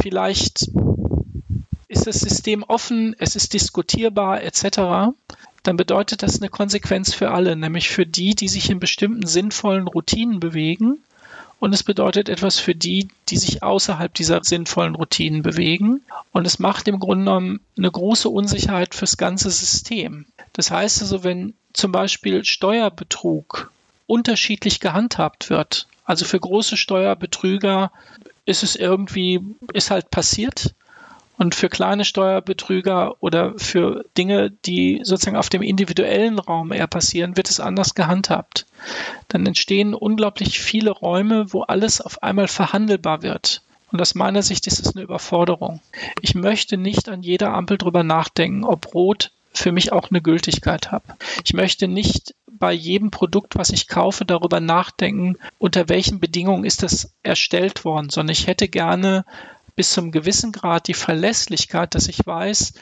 vielleicht 0.00 0.70
ist 1.88 2.06
das 2.06 2.20
System 2.20 2.62
offen, 2.62 3.14
es 3.18 3.36
ist 3.36 3.52
diskutierbar 3.52 4.42
etc., 4.42 5.12
dann 5.62 5.76
bedeutet 5.76 6.22
das 6.22 6.40
eine 6.40 6.48
Konsequenz 6.48 7.12
für 7.12 7.30
alle, 7.30 7.54
nämlich 7.54 7.90
für 7.90 8.06
die, 8.06 8.34
die 8.34 8.48
sich 8.48 8.70
in 8.70 8.80
bestimmten 8.80 9.26
sinnvollen 9.26 9.86
Routinen 9.86 10.40
bewegen 10.40 10.98
und 11.60 11.74
es 11.74 11.82
bedeutet 11.82 12.30
etwas 12.30 12.58
für 12.58 12.74
die, 12.74 13.08
die 13.28 13.36
sich 13.36 13.62
außerhalb 13.62 14.12
dieser 14.14 14.42
sinnvollen 14.42 14.94
Routinen 14.94 15.42
bewegen. 15.42 16.02
Und 16.32 16.46
es 16.46 16.58
macht 16.58 16.88
im 16.88 16.98
Grunde 16.98 17.26
genommen 17.26 17.60
eine 17.76 17.90
große 17.90 18.30
Unsicherheit 18.30 18.94
fürs 18.94 19.18
ganze 19.18 19.50
System. 19.50 20.24
Das 20.54 20.70
heißt 20.70 21.02
also, 21.02 21.22
wenn 21.22 21.52
zum 21.74 21.92
Beispiel 21.92 22.44
Steuerbetrug 22.46 23.70
unterschiedlich 24.10 24.80
gehandhabt 24.80 25.50
wird, 25.50 25.86
also 26.04 26.24
für 26.24 26.40
große 26.40 26.76
Steuerbetrüger 26.76 27.92
ist 28.44 28.64
es 28.64 28.74
irgendwie, 28.74 29.40
ist 29.72 29.92
halt 29.92 30.10
passiert. 30.10 30.74
Und 31.38 31.54
für 31.54 31.68
kleine 31.68 32.04
Steuerbetrüger 32.04 33.14
oder 33.20 33.54
für 33.56 34.04
Dinge, 34.18 34.50
die 34.66 35.00
sozusagen 35.04 35.36
auf 35.36 35.48
dem 35.48 35.62
individuellen 35.62 36.40
Raum 36.40 36.72
eher 36.72 36.88
passieren, 36.88 37.36
wird 37.36 37.48
es 37.48 37.60
anders 37.60 37.94
gehandhabt. 37.94 38.66
Dann 39.28 39.46
entstehen 39.46 39.94
unglaublich 39.94 40.58
viele 40.58 40.90
Räume, 40.90 41.52
wo 41.52 41.62
alles 41.62 42.00
auf 42.00 42.22
einmal 42.22 42.48
verhandelbar 42.48 43.22
wird. 43.22 43.62
Und 43.92 44.02
aus 44.02 44.16
meiner 44.16 44.42
Sicht 44.42 44.66
ist 44.66 44.80
es 44.80 44.96
eine 44.96 45.04
Überforderung. 45.04 45.80
Ich 46.20 46.34
möchte 46.34 46.76
nicht 46.76 47.08
an 47.08 47.22
jeder 47.22 47.54
Ampel 47.54 47.78
drüber 47.78 48.02
nachdenken, 48.02 48.64
ob 48.64 48.92
rot 48.94 49.30
für 49.52 49.72
mich 49.72 49.92
auch 49.92 50.10
eine 50.10 50.20
Gültigkeit 50.20 50.90
hat. 50.92 51.02
Ich 51.44 51.54
möchte 51.54 51.88
nicht 51.88 52.34
bei 52.60 52.72
jedem 52.72 53.10
Produkt, 53.10 53.56
was 53.56 53.70
ich 53.70 53.88
kaufe, 53.88 54.24
darüber 54.24 54.60
nachdenken, 54.60 55.36
unter 55.58 55.88
welchen 55.88 56.20
Bedingungen 56.20 56.64
ist 56.64 56.84
das 56.84 57.12
erstellt 57.24 57.84
worden, 57.84 58.10
sondern 58.10 58.32
ich 58.32 58.46
hätte 58.46 58.68
gerne 58.68 59.24
bis 59.74 59.90
zum 59.90 60.12
gewissen 60.12 60.52
Grad 60.52 60.86
die 60.86 60.94
Verlässlichkeit, 60.94 61.94
dass 61.94 62.06
ich 62.06 62.24
weiß, 62.24 62.74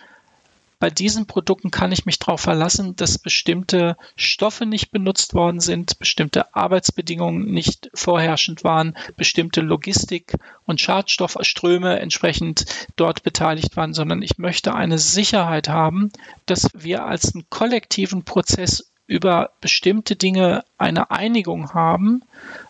bei 0.81 0.91
diesen 0.91 1.26
Produkten 1.26 1.72
kann 1.72 1.91
ich 1.91 2.07
mich 2.07 2.20
darauf 2.20 2.41
verlassen, 2.41 2.95
dass 2.95 3.18
bestimmte 3.18 3.97
Stoffe 4.14 4.64
nicht 4.64 4.93
benutzt 4.93 5.35
worden 5.35 5.59
sind, 5.59 5.99
bestimmte 5.99 6.55
Arbeitsbedingungen 6.55 7.51
nicht 7.51 7.91
vorherrschend 7.95 8.62
waren, 8.62 8.97
bestimmte 9.16 9.61
Logistik- 9.61 10.35
und 10.66 10.81
Schadstoffströme 10.81 11.99
entsprechend 11.99 12.64
dort 12.95 13.24
beteiligt 13.24 13.76
waren, 13.76 13.93
sondern 13.93 14.22
ich 14.22 14.39
möchte 14.39 14.72
eine 14.74 14.99
Sicherheit 14.99 15.68
haben, 15.68 16.12
dass 16.47 16.68
wir 16.74 17.05
als 17.05 17.35
einen 17.35 17.51
kollektiven 17.51 18.24
Prozess 18.24 18.88
über 19.09 19.50
bestimmte 19.61 20.14
Dinge 20.14 20.64
eine 20.76 21.11
Einigung 21.11 21.74
haben, 21.74 22.22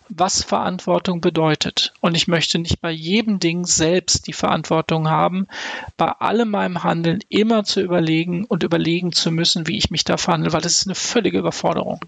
was 0.08 0.42
Verantwortung 0.42 1.20
bedeutet. 1.20 1.92
Und 2.00 2.14
ich 2.14 2.28
möchte 2.28 2.58
nicht 2.58 2.80
bei 2.80 2.90
jedem 2.90 3.40
Ding 3.40 3.66
selbst 3.66 4.26
die 4.26 4.32
Verantwortung 4.32 5.10
haben, 5.10 5.46
bei 5.98 6.08
allem 6.08 6.50
meinem 6.50 6.82
Handeln 6.82 7.18
immer 7.28 7.64
zu 7.64 7.82
überlegen 7.82 8.44
und 8.44 8.62
überlegen 8.62 9.12
zu 9.12 9.30
müssen, 9.30 9.66
wie 9.66 9.76
ich 9.76 9.90
mich 9.90 10.04
da 10.04 10.16
verhandle, 10.16 10.52
weil 10.52 10.62
das 10.62 10.80
ist 10.80 10.86
eine 10.86 10.94
völlige 10.94 11.38
Überforderung. 11.38 12.00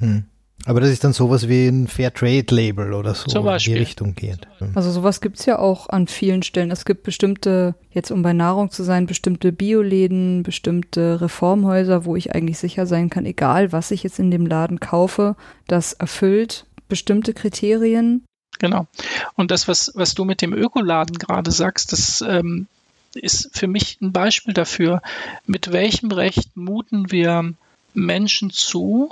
Hm. 0.00 0.24
Aber 0.64 0.80
das 0.80 0.90
ist 0.90 1.04
dann 1.04 1.12
sowas 1.12 1.48
wie 1.48 1.68
ein 1.68 1.86
Fair 1.86 2.12
Trade 2.12 2.46
Label 2.50 2.92
oder 2.92 3.14
so 3.14 3.26
Zum 3.26 3.46
in 3.46 3.58
die 3.58 3.74
Richtung 3.74 4.14
geht. 4.14 4.48
Hm. 4.58 4.72
Also 4.74 4.90
sowas 4.90 5.20
gibt 5.20 5.38
es 5.38 5.46
ja 5.46 5.58
auch 5.58 5.88
an 5.88 6.08
vielen 6.08 6.42
Stellen. 6.42 6.72
Es 6.72 6.84
gibt 6.84 7.04
bestimmte, 7.04 7.76
jetzt 7.92 8.10
um 8.10 8.22
bei 8.22 8.32
Nahrung 8.32 8.70
zu 8.70 8.82
sein, 8.82 9.06
bestimmte 9.06 9.52
Bioläden, 9.52 10.42
bestimmte 10.42 11.20
Reformhäuser, 11.20 12.04
wo 12.04 12.16
ich 12.16 12.34
eigentlich 12.34 12.58
sicher 12.58 12.86
sein 12.86 13.10
kann, 13.10 13.26
egal 13.26 13.70
was 13.70 13.92
ich 13.92 14.02
jetzt 14.02 14.18
in 14.18 14.32
dem 14.32 14.46
Laden 14.46 14.80
kaufe, 14.80 15.36
das 15.68 15.92
erfüllt 15.92 16.66
bestimmte 16.88 17.34
Kriterien. 17.34 18.24
Genau. 18.58 18.86
Und 19.34 19.50
das, 19.50 19.68
was, 19.68 19.92
was 19.94 20.14
du 20.14 20.24
mit 20.24 20.40
dem 20.40 20.52
Ökoladen 20.52 21.18
gerade 21.18 21.50
sagst, 21.50 21.92
das 21.92 22.24
ähm, 22.26 22.66
ist 23.14 23.50
für 23.52 23.66
mich 23.66 23.98
ein 24.00 24.12
Beispiel 24.12 24.54
dafür, 24.54 25.02
mit 25.46 25.72
welchem 25.72 26.10
Recht 26.10 26.56
muten 26.56 27.10
wir 27.10 27.52
Menschen 27.94 28.50
zu, 28.50 29.10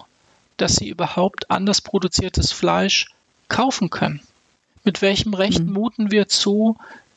dass 0.56 0.76
sie 0.76 0.88
überhaupt 0.88 1.50
anders 1.50 1.80
produziertes 1.80 2.52
Fleisch 2.52 3.06
kaufen 3.48 3.90
können. 3.90 4.20
Mit 4.84 5.02
welchem 5.02 5.34
Recht 5.34 5.64
mhm. 5.64 5.72
muten 5.72 6.10
wir 6.10 6.28
zu, 6.28 6.76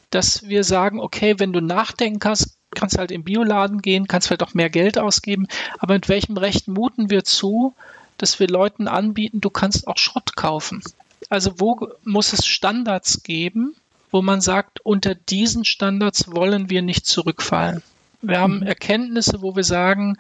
dass 0.10 0.48
wir 0.48 0.64
sagen, 0.64 1.00
okay, 1.00 1.36
wenn 1.38 1.54
du 1.54 1.62
nachdenken 1.62 2.20
kannst, 2.20 2.58
kannst 2.72 2.96
du 2.96 3.00
halt 3.00 3.12
im 3.12 3.24
Bioladen 3.24 3.82
gehen, 3.82 4.08
kannst 4.08 4.28
vielleicht 4.28 4.44
auch 4.44 4.54
mehr 4.54 4.70
Geld 4.70 4.98
ausgeben, 4.98 5.48
aber 5.80 5.96
mit 5.96 6.10
welchem 6.10 6.38
Recht 6.38 6.68
muten 6.68 7.10
wir 7.10 7.24
zu, 7.24 7.74
dass 8.18 8.40
wir 8.40 8.48
Leuten 8.48 8.88
anbieten, 8.88 9.42
du 9.42 9.50
kannst 9.50 9.88
auch 9.88 9.98
Schrott 9.98 10.36
kaufen. 10.36 10.82
Also 11.30 11.60
wo 11.60 11.90
muss 12.04 12.34
es 12.34 12.46
Standards 12.46 13.24
geben, 13.24 13.76
wo 14.12 14.22
man 14.22 14.42
sagt, 14.42 14.80
unter 14.86 15.16
diesen 15.16 15.66
Standards 15.66 16.32
wollen 16.34 16.70
wir 16.70 16.82
nicht 16.82 17.06
zurückfallen. 17.06 17.84
Wir 18.22 18.40
haben 18.40 18.58
mhm. 18.58 18.68
Erkenntnisse, 18.68 19.42
wo 19.42 19.56
wir 19.56 19.64
sagen, 19.64 20.18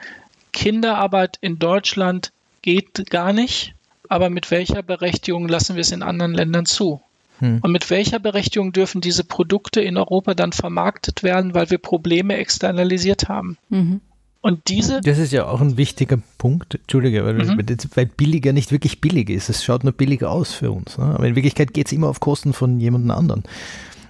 Kinderarbeit 0.51 1.37
in 1.41 1.59
Deutschland 1.59 2.31
geht 2.67 3.09
gar 3.09 3.31
nicht, 3.31 3.75
aber 4.09 4.29
mit 4.29 4.51
welcher 4.51 4.83
Berechtigung 4.83 5.47
lassen 5.47 5.75
wir 5.75 5.81
es 5.81 5.93
in 5.93 6.03
anderen 6.03 6.33
Ländern 6.33 6.65
zu? 6.65 6.99
Hm. 7.39 7.59
Und 7.61 7.71
mit 7.71 7.89
welcher 7.89 8.19
Berechtigung 8.19 8.73
dürfen 8.73 8.99
diese 8.99 9.23
Produkte 9.23 9.79
in 9.79 9.95
Europa 9.95 10.33
dann 10.33 10.51
vermarktet 10.51 11.23
werden, 11.23 11.53
weil 11.53 11.69
wir 11.69 11.77
Probleme 11.77 12.35
externalisiert 12.35 13.29
haben? 13.29 13.57
Mhm. 13.69 14.01
Und 14.41 14.67
diese. 14.67 14.99
Das 14.99 15.17
ist 15.17 15.31
ja 15.31 15.47
auch 15.47 15.61
ein 15.61 15.77
wichtiger 15.77 16.19
Punkt, 16.37 16.75
Entschuldige, 16.75 17.23
weil, 17.23 17.35
mhm. 17.35 17.57
weil 17.95 18.05
billiger 18.05 18.51
nicht 18.51 18.73
wirklich 18.73 18.99
billig 18.99 19.29
ist. 19.29 19.47
Es 19.47 19.63
schaut 19.63 19.85
nur 19.85 19.93
billiger 19.93 20.29
aus 20.29 20.51
für 20.51 20.71
uns. 20.71 20.97
Ne? 20.97 21.05
Aber 21.05 21.25
in 21.25 21.35
Wirklichkeit 21.35 21.73
geht 21.73 21.87
es 21.87 21.93
immer 21.93 22.09
auf 22.09 22.19
Kosten 22.19 22.51
von 22.51 22.81
jemandem 22.81 23.11
anderen. 23.11 23.43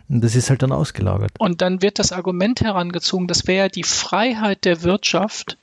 Und 0.09 0.23
das 0.23 0.35
ist 0.35 0.49
halt 0.49 0.63
dann 0.63 0.71
ausgelagert. 0.71 1.31
Und 1.37 1.61
dann 1.61 1.83
wird 1.83 1.99
das 1.99 2.11
Argument 2.11 2.61
herangezogen, 2.61 3.27
das 3.27 3.45
wäre 3.45 3.65
ja 3.65 3.69
die 3.69 3.83
Freiheit 3.83 4.65
der 4.65 4.81
Wirtschaft, 4.81 5.57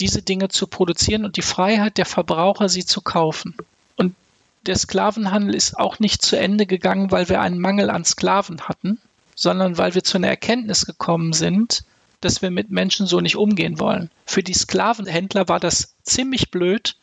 diese 0.00 0.22
Dinge 0.22 0.48
zu 0.48 0.66
produzieren 0.66 1.24
und 1.24 1.36
die 1.36 1.42
Freiheit 1.42 1.98
der 1.98 2.06
Verbraucher, 2.06 2.68
sie 2.68 2.84
zu 2.84 3.00
kaufen. 3.00 3.56
Und 3.96 4.14
der 4.66 4.76
Sklavenhandel 4.76 5.54
ist 5.54 5.78
auch 5.78 5.98
nicht 5.98 6.22
zu 6.22 6.38
Ende 6.38 6.66
gegangen, 6.66 7.10
weil 7.10 7.28
wir 7.28 7.40
einen 7.40 7.60
Mangel 7.60 7.90
an 7.90 8.04
Sklaven 8.04 8.62
hatten, 8.62 9.00
sondern 9.34 9.78
weil 9.78 9.94
wir 9.94 10.04
zu 10.04 10.18
einer 10.18 10.28
Erkenntnis 10.28 10.86
gekommen 10.86 11.32
sind, 11.32 11.84
dass 12.20 12.42
wir 12.42 12.50
mit 12.50 12.70
Menschen 12.70 13.06
so 13.06 13.20
nicht 13.20 13.36
umgehen 13.36 13.78
wollen. 13.78 14.10
Für 14.24 14.42
die 14.42 14.54
Sklavenhändler 14.54 15.48
war 15.48 15.60
das 15.60 15.94
ziemlich 16.02 16.50
blöd, 16.50 16.96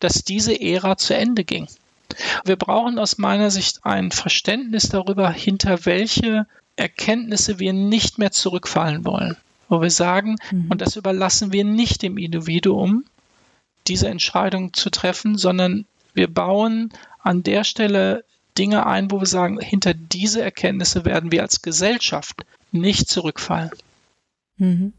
dass 0.00 0.24
diese 0.24 0.60
Ära 0.60 0.96
zu 0.96 1.14
Ende 1.14 1.44
ging. 1.44 1.68
Wir 2.44 2.56
brauchen 2.56 2.98
aus 2.98 3.18
meiner 3.18 3.50
Sicht 3.50 3.84
ein 3.84 4.10
Verständnis 4.10 4.88
darüber, 4.88 5.30
hinter 5.30 5.84
welche 5.84 6.46
Erkenntnisse 6.76 7.58
wir 7.58 7.72
nicht 7.72 8.18
mehr 8.18 8.32
zurückfallen 8.32 9.04
wollen. 9.04 9.36
Wo 9.68 9.82
wir 9.82 9.90
sagen, 9.90 10.36
mhm. 10.50 10.66
und 10.70 10.80
das 10.80 10.96
überlassen 10.96 11.52
wir 11.52 11.64
nicht 11.64 12.02
dem 12.02 12.18
Individuum, 12.18 13.04
diese 13.86 14.08
Entscheidung 14.08 14.72
zu 14.72 14.90
treffen, 14.90 15.36
sondern 15.36 15.86
wir 16.14 16.32
bauen 16.32 16.92
an 17.20 17.42
der 17.42 17.64
Stelle 17.64 18.24
Dinge 18.56 18.86
ein, 18.86 19.10
wo 19.10 19.20
wir 19.20 19.26
sagen, 19.26 19.60
hinter 19.60 19.94
diese 19.94 20.42
Erkenntnisse 20.42 21.04
werden 21.04 21.30
wir 21.32 21.42
als 21.42 21.62
Gesellschaft 21.62 22.44
nicht 22.72 23.08
zurückfallen. 23.08 23.70
Mhm. 24.56 24.92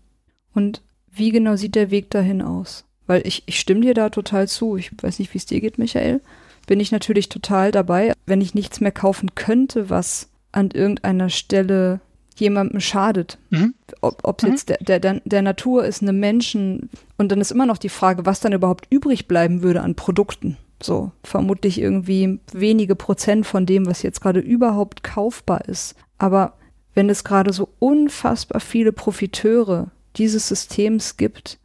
Und 0.53 0.81
wie 1.11 1.31
genau 1.31 1.55
sieht 1.55 1.75
der 1.75 1.91
Weg 1.91 2.11
dahin 2.11 2.41
aus? 2.41 2.83
Weil 3.07 3.25
ich, 3.25 3.43
ich 3.45 3.59
stimme 3.59 3.81
dir 3.81 3.93
da 3.93 4.09
total 4.09 4.47
zu. 4.47 4.77
Ich 4.77 4.91
weiß 5.01 5.19
nicht, 5.19 5.33
wie 5.33 5.37
es 5.37 5.45
dir 5.45 5.61
geht, 5.61 5.77
Michael. 5.77 6.21
Bin 6.67 6.79
ich 6.79 6.91
natürlich 6.91 7.29
total 7.29 7.71
dabei. 7.71 8.13
Wenn 8.25 8.41
ich 8.41 8.53
nichts 8.53 8.81
mehr 8.81 8.91
kaufen 8.91 9.33
könnte, 9.33 9.89
was 9.89 10.29
an 10.51 10.71
irgendeiner 10.71 11.29
Stelle 11.29 12.01
jemandem 12.39 12.79
schadet. 12.79 13.37
Mhm. 13.49 13.73
Ob 14.01 14.37
es 14.39 14.43
mhm. 14.43 14.49
jetzt 14.51 14.69
der, 14.69 14.99
der, 14.99 15.21
der 15.23 15.41
Natur 15.41 15.85
ist, 15.85 16.01
einem 16.01 16.19
Menschen. 16.19 16.89
Und 17.17 17.31
dann 17.31 17.41
ist 17.41 17.51
immer 17.51 17.65
noch 17.65 17.77
die 17.77 17.89
Frage, 17.89 18.25
was 18.25 18.39
dann 18.39 18.53
überhaupt 18.53 18.87
übrig 18.89 19.27
bleiben 19.27 19.61
würde 19.61 19.81
an 19.81 19.95
Produkten. 19.95 20.57
So, 20.81 21.11
vermutlich 21.23 21.79
irgendwie 21.79 22.39
wenige 22.53 22.95
Prozent 22.95 23.47
von 23.47 23.65
dem, 23.65 23.87
was 23.87 24.03
jetzt 24.03 24.21
gerade 24.21 24.39
überhaupt 24.39 25.03
kaufbar 25.03 25.65
ist. 25.67 25.95
Aber 26.19 26.53
wenn 26.93 27.09
es 27.09 27.23
gerade 27.23 27.53
so 27.53 27.69
unfassbar 27.79 28.59
viele 28.59 28.91
Profiteure 28.91 29.91
dieses 30.17 30.47
Systems 30.47 31.17
gibt, 31.17 31.59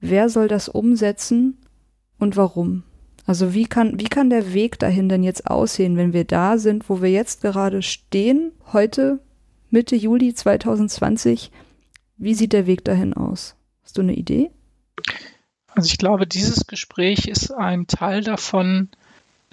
wer 0.00 0.28
soll 0.28 0.48
das 0.48 0.68
umsetzen 0.68 1.58
und 2.18 2.36
warum? 2.36 2.82
Also 3.26 3.54
wie 3.54 3.66
kann, 3.66 4.00
wie 4.00 4.04
kann 4.04 4.30
der 4.30 4.52
Weg 4.52 4.78
dahin 4.78 5.08
denn 5.08 5.22
jetzt 5.22 5.46
aussehen, 5.46 5.96
wenn 5.96 6.12
wir 6.12 6.24
da 6.24 6.58
sind, 6.58 6.88
wo 6.88 7.00
wir 7.00 7.10
jetzt 7.10 7.42
gerade 7.42 7.82
stehen, 7.82 8.52
heute 8.72 9.20
Mitte 9.70 9.96
Juli 9.96 10.34
2020? 10.34 11.50
Wie 12.16 12.34
sieht 12.34 12.52
der 12.52 12.66
Weg 12.66 12.84
dahin 12.84 13.14
aus? 13.14 13.54
Hast 13.82 13.96
du 13.96 14.02
eine 14.02 14.14
Idee? 14.14 14.50
Also 15.74 15.86
ich 15.86 15.98
glaube, 15.98 16.26
dieses 16.26 16.66
Gespräch 16.66 17.26
ist 17.28 17.52
ein 17.52 17.86
Teil 17.86 18.22
davon, 18.22 18.88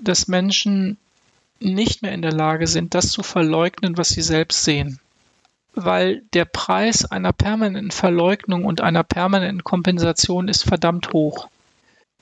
dass 0.01 0.27
Menschen 0.27 0.97
nicht 1.59 2.01
mehr 2.01 2.11
in 2.11 2.21
der 2.21 2.33
Lage 2.33 2.67
sind, 2.67 2.93
das 2.93 3.09
zu 3.09 3.23
verleugnen, 3.23 3.97
was 3.97 4.09
sie 4.09 4.21
selbst 4.21 4.63
sehen 4.63 4.99
weil 5.77 6.23
der 6.33 6.45
Preis 6.45 7.05
einer 7.05 7.31
permanenten 7.33 7.91
Verleugnung 7.91 8.65
und 8.65 8.81
einer 8.81 9.03
permanenten 9.03 9.63
Kompensation 9.63 10.47
ist 10.47 10.63
verdammt 10.63 11.13
hoch. 11.13 11.49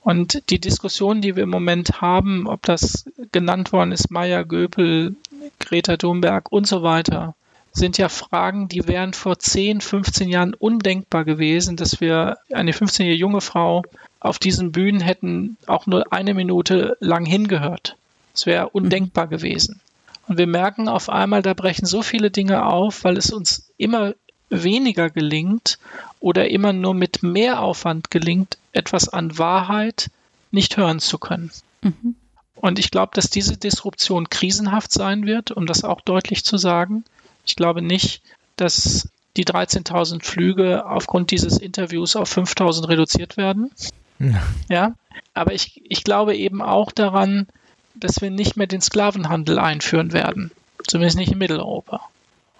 Und 0.02 0.50
die 0.50 0.60
Diskussion, 0.60 1.22
die 1.22 1.36
wir 1.36 1.44
im 1.44 1.50
Moment 1.50 2.02
haben, 2.02 2.48
ob 2.48 2.64
das 2.64 3.06
genannt 3.32 3.72
worden 3.72 3.94
ist, 3.94 4.12
Meyer, 4.12 4.44
Göpel, 4.44 5.16
Greta 5.60 5.96
Thunberg 5.96 6.52
und 6.52 6.68
so 6.68 6.84
weiter, 6.84 7.34
sind 7.76 7.98
ja 7.98 8.10
Fragen, 8.10 8.68
die 8.70 8.88
wären 8.88 9.14
vor 9.14 9.38
10, 9.38 9.82
15 9.82 10.30
Jahren 10.30 10.54
undenkbar 10.54 11.26
gewesen, 11.26 11.76
dass 11.76 12.00
wir 12.00 12.38
eine 12.52 12.72
15-jährige 12.72 13.20
junge 13.20 13.42
Frau 13.42 13.84
auf 14.20 14.40
diesen 14.40 14.72
Bühnen 14.72 15.02
hätten 15.02 15.58
auch 15.68 15.86
nur 15.86 16.12
eine 16.12 16.34
Minute 16.34 16.98
lang 17.00 17.26
hingehört. 17.26 17.98
Es 18.34 18.46
wäre 18.46 18.70
undenkbar 18.70 19.28
gewesen. 19.28 19.82
Und 20.28 20.38
wir 20.38 20.48
merken 20.48 20.88
auf 20.88 21.10
einmal, 21.10 21.42
da 21.42 21.54
brechen 21.54 21.86
so 21.86 22.02
viele 22.02 22.32
Dinge 22.32 22.66
auf, 22.66 23.04
weil 23.04 23.18
es 23.18 23.32
uns 23.32 23.70
immer 23.78 24.16
weniger 24.50 25.10
gelingt 25.10 25.78
oder 26.20 26.50
immer 26.50 26.74
nur 26.74 26.94
mit 26.94 27.24
mehr 27.24 27.62
Aufwand 27.62 28.10
gelingt, 28.10 28.58
etwas 28.72 29.10
an 29.10 29.38
Wahrheit 29.38 30.10
nicht 30.52 30.78
hören 30.78 31.00
zu 31.00 31.18
können. 31.18 31.52
Mhm. 31.82 32.16
Und 32.56 32.80
ich 32.80 32.90
glaube, 32.90 33.12
dass 33.14 33.30
diese 33.30 33.58
Disruption 33.58 34.30
krisenhaft 34.30 34.92
sein 34.92 35.26
wird, 35.26 35.52
um 35.52 35.66
das 35.66 35.84
auch 35.84 36.02
deutlich 36.02 36.44
zu 36.46 36.58
sagen. 36.58 37.04
Ich 37.46 37.56
glaube 37.56 37.82
nicht, 37.82 38.22
dass 38.56 39.10
die 39.38 39.46
13.000 39.46 40.24
Flüge 40.24 40.86
aufgrund 40.86 41.32
dieses 41.32 41.58
Interviews 41.58 42.16
auf 42.16 42.36
5.000 42.36 42.88
reduziert 42.88 43.38
werden. 43.38 43.72
Ja. 44.20 44.42
ja. 44.70 44.94
Aber 45.34 45.54
ich, 45.54 45.82
ich 45.90 46.04
glaube 46.04 46.36
eben 46.36 46.62
auch 46.62 46.92
daran, 46.92 47.48
dass 47.96 48.22
wir 48.22 48.30
nicht 48.30 48.58
mehr 48.58 48.68
den 48.68 48.82
Sklavenhandel 48.82 49.60
einführen 49.60 50.14
werden. 50.14 50.52
Zumindest 50.88 51.18
nicht 51.18 51.32
in 51.32 51.38
Mitteleuropa. 51.38 52.02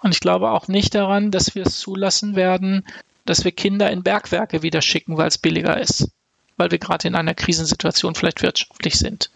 Und 0.02 0.12
ich 0.12 0.20
glaube 0.20 0.50
auch 0.50 0.68
nicht 0.68 0.94
daran, 0.94 1.30
dass 1.30 1.54
wir 1.54 1.66
es 1.66 1.78
zulassen 1.78 2.36
werden, 2.36 2.84
dass 3.24 3.44
wir 3.44 3.52
Kinder 3.52 3.90
in 3.90 4.02
Bergwerke 4.02 4.62
wieder 4.62 4.82
schicken, 4.82 5.16
weil 5.16 5.28
es 5.28 5.38
billiger 5.38 5.80
ist. 5.80 6.10
Weil 6.56 6.70
wir 6.70 6.78
gerade 6.78 7.08
in 7.08 7.14
einer 7.14 7.34
Krisensituation 7.34 8.14
vielleicht 8.14 8.42
wirtschaftlich 8.42 8.96
sind. 8.96 9.30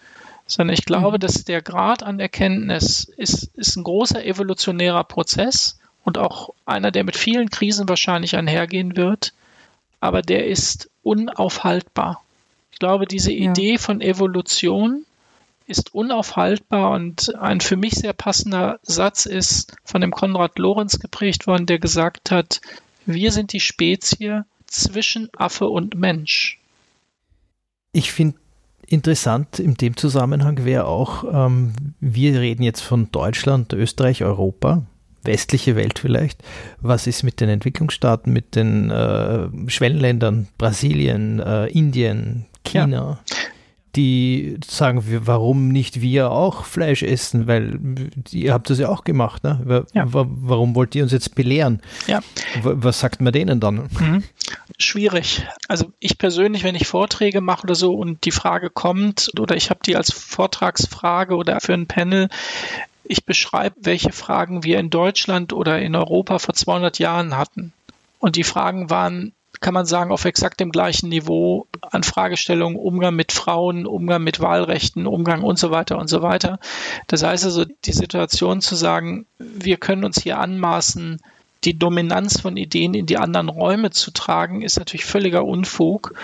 Sondern 0.51 0.75
ich 0.75 0.85
glaube, 0.85 1.19
mhm. 1.19 1.21
dass 1.21 1.45
der 1.45 1.63
Grad 1.63 2.03
an 2.03 2.19
Erkenntnis 2.19 3.05
ist, 3.05 3.45
ist 3.55 3.77
ein 3.77 3.85
großer 3.85 4.25
evolutionärer 4.25 5.05
Prozess 5.05 5.79
und 6.03 6.19
auch 6.19 6.51
einer, 6.67 6.91
der 6.91 7.05
mit 7.05 7.17
vielen 7.17 7.51
Krisen 7.51 7.89
wahrscheinlich 7.89 8.35
einhergehen 8.35 8.97
wird. 8.97 9.33
Aber 10.01 10.23
der 10.23 10.49
ist 10.49 10.91
unaufhaltbar. 11.05 12.21
Ich 12.73 12.81
glaube, 12.81 13.07
diese 13.07 13.33
ja. 13.33 13.49
Idee 13.49 13.79
von 13.79 14.01
Evolution 14.01 15.05
ist 15.67 15.95
unaufhaltbar 15.95 16.91
und 16.91 17.33
ein 17.37 17.61
für 17.61 17.77
mich 17.77 17.95
sehr 17.95 18.13
passender 18.13 18.81
Satz 18.83 19.27
ist 19.27 19.77
von 19.85 20.01
dem 20.01 20.11
Konrad 20.11 20.59
Lorenz 20.59 20.99
geprägt 20.99 21.47
worden, 21.47 21.67
der 21.67 21.79
gesagt 21.79 22.33
hat, 22.33 22.61
wir 23.07 23.31
sind 23.31 23.53
die 23.53 23.61
Spezie 23.61 24.43
zwischen 24.67 25.31
Affe 25.37 25.69
und 25.69 25.95
Mensch. 25.95 26.59
Ich 27.93 28.11
finde 28.11 28.37
interessant 28.91 29.59
in 29.59 29.75
dem 29.75 29.97
Zusammenhang 29.97 30.65
wäre 30.65 30.85
auch, 30.85 31.25
ähm, 31.33 31.73
wir 32.01 32.39
reden 32.41 32.63
jetzt 32.63 32.81
von 32.81 33.11
Deutschland, 33.11 33.73
Österreich, 33.73 34.23
Europa, 34.23 34.83
westliche 35.23 35.77
Welt 35.77 35.99
vielleicht. 35.99 36.43
Was 36.81 37.07
ist 37.07 37.23
mit 37.23 37.41
den 37.41 37.49
Entwicklungsstaaten, 37.49 38.33
mit 38.33 38.57
den 38.57 38.91
äh, 38.91 39.49
Schwellenländern, 39.69 40.49
Brasilien, 40.59 41.41
äh, 41.41 41.67
Indien, 41.67 42.47
China? 42.65 43.19
Ja 43.27 43.37
die 43.97 44.59
sagen, 44.65 45.03
warum 45.27 45.69
nicht 45.69 46.01
wir 46.01 46.31
auch 46.31 46.65
Fleisch 46.65 47.03
essen, 47.03 47.47
weil 47.47 47.79
ihr 48.31 48.53
habt 48.53 48.71
das 48.71 48.79
ja 48.79 48.89
auch 48.89 49.05
gemacht, 49.05 49.43
ne? 49.43 49.85
Ja. 49.93 50.05
Warum 50.07 50.75
wollt 50.75 50.95
ihr 50.95 51.03
uns 51.03 51.13
jetzt 51.13 51.35
belehren? 51.35 51.81
Ja. 52.07 52.21
Was 52.63 53.01
sagt 53.01 53.21
man 53.21 53.33
denen 53.33 53.61
dann? 53.61 53.89
Mhm. 53.99 54.25
Schwierig. 54.79 55.47
Also 55.69 55.93
ich 55.99 56.19
persönlich, 56.19 56.63
wenn 56.65 56.75
ich 56.75 56.87
Vorträge 56.87 57.41
mache 57.41 57.65
oder 57.65 57.75
so 57.75 57.95
und 57.95 58.25
die 58.25 58.31
Frage 58.31 58.71
kommt 58.71 59.31
oder 59.39 59.57
ich 59.57 59.71
habe 59.71 59.81
die 59.85 59.97
als 59.97 60.13
Vortragsfrage 60.13 61.35
oder 61.35 61.61
für 61.61 61.75
ein 61.75 61.87
Panel, 61.87 62.29
ich 63.05 63.25
beschreibe, 63.25 63.75
welche 63.83 64.13
Fragen 64.13 64.63
wir 64.63 64.79
in 64.79 64.91
Deutschland 64.91 65.53
oder 65.53 65.81
in 65.81 65.97
Europa 65.97 66.39
vor 66.39 66.55
200 66.55 66.99
Jahren 67.01 67.37
hatten. 67.37 67.73
Und 68.21 68.37
die 68.37 68.45
Fragen 68.45 68.89
waren 68.89 69.33
kann 69.61 69.75
man 69.75 69.87
sagen, 69.87 70.11
auf 70.11 70.25
exakt 70.25 70.59
dem 70.61 70.73
gleichen 70.73 71.11
Niveau 71.11 71.67
an 71.83 72.03
Fragestellungen, 72.03 72.79
Umgang 72.79 73.15
mit 73.15 73.31
Frauen, 73.33 73.87
Umgang 73.87 74.25
mit 74.25 74.41
Wahlrechten, 74.41 75.07
Umgang 75.07 75.43
und 75.43 75.59
so 75.59 75.71
weiter 75.71 75.99
und 75.99 76.09
so 76.09 76.23
weiter. 76.23 76.59
Das 77.07 77.23
heißt 77.23 77.45
also, 77.45 77.65
die 77.85 77.93
Situation 77.93 78.63
zu 78.63 78.75
sagen, 78.75 79.27
wir 79.39 79.77
können 79.77 80.05
uns 80.05 80.23
hier 80.23 80.39
anmaßen, 80.39 81.21
die 81.65 81.79
Dominanz 81.79 82.41
von 82.41 82.57
Ideen 82.57 82.95
in 82.95 83.05
die 83.05 83.19
anderen 83.19 83.51
Räume 83.51 83.91
zu 83.91 84.11
tragen, 84.13 84.63
ist 84.63 84.79
natürlich 84.79 85.05
völliger 85.05 85.45
Unfug, 85.45 86.15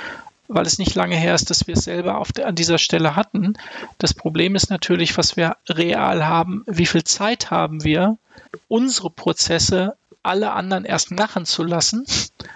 weil 0.48 0.64
es 0.66 0.78
nicht 0.78 0.94
lange 0.94 1.16
her 1.16 1.34
ist, 1.34 1.50
dass 1.50 1.66
wir 1.66 1.74
es 1.74 1.84
selber 1.84 2.22
der, 2.34 2.46
an 2.46 2.54
dieser 2.54 2.78
Stelle 2.78 3.16
hatten. 3.16 3.54
Das 3.98 4.14
Problem 4.14 4.54
ist 4.54 4.70
natürlich, 4.70 5.18
was 5.18 5.36
wir 5.36 5.56
real 5.68 6.26
haben, 6.26 6.64
wie 6.66 6.86
viel 6.86 7.04
Zeit 7.04 7.50
haben 7.50 7.84
wir, 7.84 8.16
unsere 8.68 9.10
Prozesse 9.10 9.96
alle 10.26 10.52
anderen 10.52 10.84
erst 10.84 11.10
machen 11.10 11.46
zu 11.46 11.62
lassen, 11.62 12.06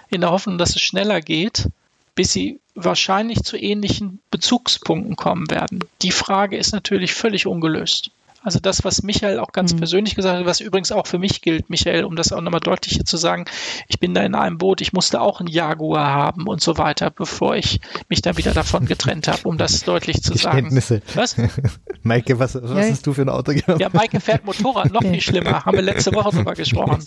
in 0.09 0.21
der 0.21 0.31
Hoffnung, 0.31 0.57
dass 0.57 0.75
es 0.75 0.81
schneller 0.81 1.21
geht, 1.21 1.69
bis 2.15 2.33
sie 2.33 2.59
wahrscheinlich 2.75 3.43
zu 3.43 3.57
ähnlichen 3.57 4.19
Bezugspunkten 4.29 5.15
kommen 5.15 5.49
werden. 5.49 5.83
Die 6.01 6.11
Frage 6.11 6.57
ist 6.57 6.73
natürlich 6.73 7.13
völlig 7.13 7.47
ungelöst. 7.47 8.11
Also 8.43 8.59
das, 8.59 8.83
was 8.83 9.03
Michael 9.03 9.39
auch 9.39 9.51
ganz 9.51 9.73
mhm. 9.73 9.77
persönlich 9.77 10.15
gesagt 10.15 10.39
hat, 10.39 10.45
was 10.45 10.61
übrigens 10.61 10.91
auch 10.91 11.05
für 11.05 11.19
mich 11.19 11.41
gilt, 11.41 11.69
Michael, 11.69 12.05
um 12.05 12.15
das 12.15 12.31
auch 12.31 12.41
nochmal 12.41 12.59
deutlicher 12.59 13.05
zu 13.05 13.17
sagen, 13.17 13.45
ich 13.87 13.99
bin 13.99 14.15
da 14.15 14.21
in 14.23 14.33
einem 14.33 14.57
Boot, 14.57 14.81
ich 14.81 14.93
musste 14.93 15.21
auch 15.21 15.39
einen 15.39 15.47
Jaguar 15.47 16.07
haben 16.07 16.47
und 16.47 16.59
so 16.61 16.77
weiter, 16.79 17.11
bevor 17.11 17.55
ich 17.55 17.81
mich 18.09 18.23
dann 18.23 18.37
wieder 18.37 18.53
davon 18.53 18.87
getrennt 18.87 19.27
habe, 19.27 19.47
um 19.47 19.59
das 19.59 19.83
deutlich 19.83 20.23
zu 20.23 20.35
sagen. 20.35 20.75
Was? 21.13 21.35
Maike, 22.03 22.39
was, 22.39 22.55
was 22.55 22.71
ja. 22.71 22.91
hast 22.91 23.05
du 23.05 23.13
für 23.13 23.21
ein 23.21 23.29
Auto 23.29 23.53
gehabt? 23.53 23.79
Ja, 23.79 23.89
Maike 23.93 24.19
fährt 24.19 24.43
Motorrad, 24.43 24.91
noch 24.91 25.01
viel 25.01 25.21
schlimmer. 25.21 25.63
Haben 25.63 25.77
wir 25.77 25.83
letzte 25.83 26.13
Woche 26.13 26.35
drüber 26.35 26.53
gesprochen. 26.53 27.05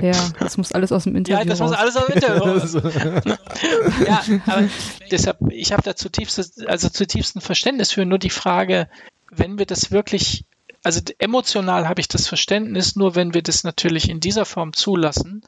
Ja, 0.00 0.12
das 0.38 0.56
muss 0.56 0.72
alles 0.72 0.92
aus 0.92 1.04
dem 1.04 1.16
Interview 1.16 1.38
Ja, 1.38 1.44
das 1.44 1.60
raus. 1.60 1.70
muss 1.70 1.78
alles 1.78 1.96
aus 1.96 2.06
dem 2.06 2.14
Interview 2.14 3.22
Ja, 4.06 4.22
aber 4.46 4.68
deshalb, 5.10 5.38
ich 5.50 5.72
habe 5.72 5.82
da 5.82 5.96
zutiefst, 5.96 6.66
also 6.68 6.88
zutiefsten 6.88 7.40
Verständnis 7.40 7.92
für 7.92 8.04
nur 8.04 8.18
die 8.18 8.30
Frage, 8.30 8.88
wenn 9.38 9.58
wir 9.58 9.66
das 9.66 9.90
wirklich, 9.90 10.44
also 10.82 11.00
emotional 11.18 11.88
habe 11.88 12.00
ich 12.00 12.08
das 12.08 12.26
Verständnis, 12.26 12.96
nur 12.96 13.14
wenn 13.14 13.34
wir 13.34 13.42
das 13.42 13.64
natürlich 13.64 14.08
in 14.08 14.20
dieser 14.20 14.44
Form 14.44 14.72
zulassen, 14.72 15.42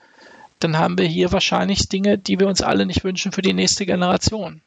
dann 0.60 0.78
haben 0.78 0.98
wir 0.98 1.06
hier 1.06 1.32
wahrscheinlich 1.32 1.88
Dinge, 1.88 2.18
die 2.18 2.40
wir 2.40 2.48
uns 2.48 2.62
alle 2.62 2.86
nicht 2.86 3.04
wünschen 3.04 3.32
für 3.32 3.42
die 3.42 3.52
nächste 3.52 3.86
Generation. 3.86 4.60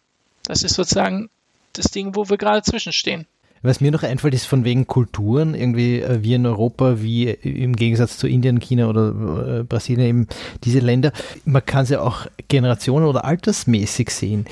Das 0.43 0.63
ist 0.63 0.75
sozusagen 0.75 1.29
das 1.73 1.85
Ding, 1.85 2.15
wo 2.15 2.29
wir 2.29 2.37
gerade 2.37 2.61
zwischenstehen. 2.61 3.25
Was 3.63 3.79
mir 3.79 3.91
noch 3.91 4.01
einfällt, 4.01 4.33
ist 4.33 4.45
von 4.45 4.65
wegen 4.65 4.87
Kulturen, 4.87 5.53
irgendwie 5.53 6.01
äh, 6.01 6.23
wie 6.23 6.33
in 6.33 6.47
Europa, 6.47 6.99
wie 6.99 7.29
im 7.29 7.75
Gegensatz 7.75 8.17
zu 8.17 8.27
Indien, 8.27 8.59
China 8.59 8.89
oder 8.89 9.59
äh, 9.59 9.63
Brasilien 9.63 10.07
eben 10.07 10.27
diese 10.63 10.79
Länder. 10.79 11.11
Man 11.45 11.63
kann 11.63 11.83
es 11.83 11.89
ja 11.89 12.01
auch 12.01 12.25
generationen- 12.47 13.05
oder 13.05 13.23
altersmäßig 13.23 14.09
sehen 14.09 14.45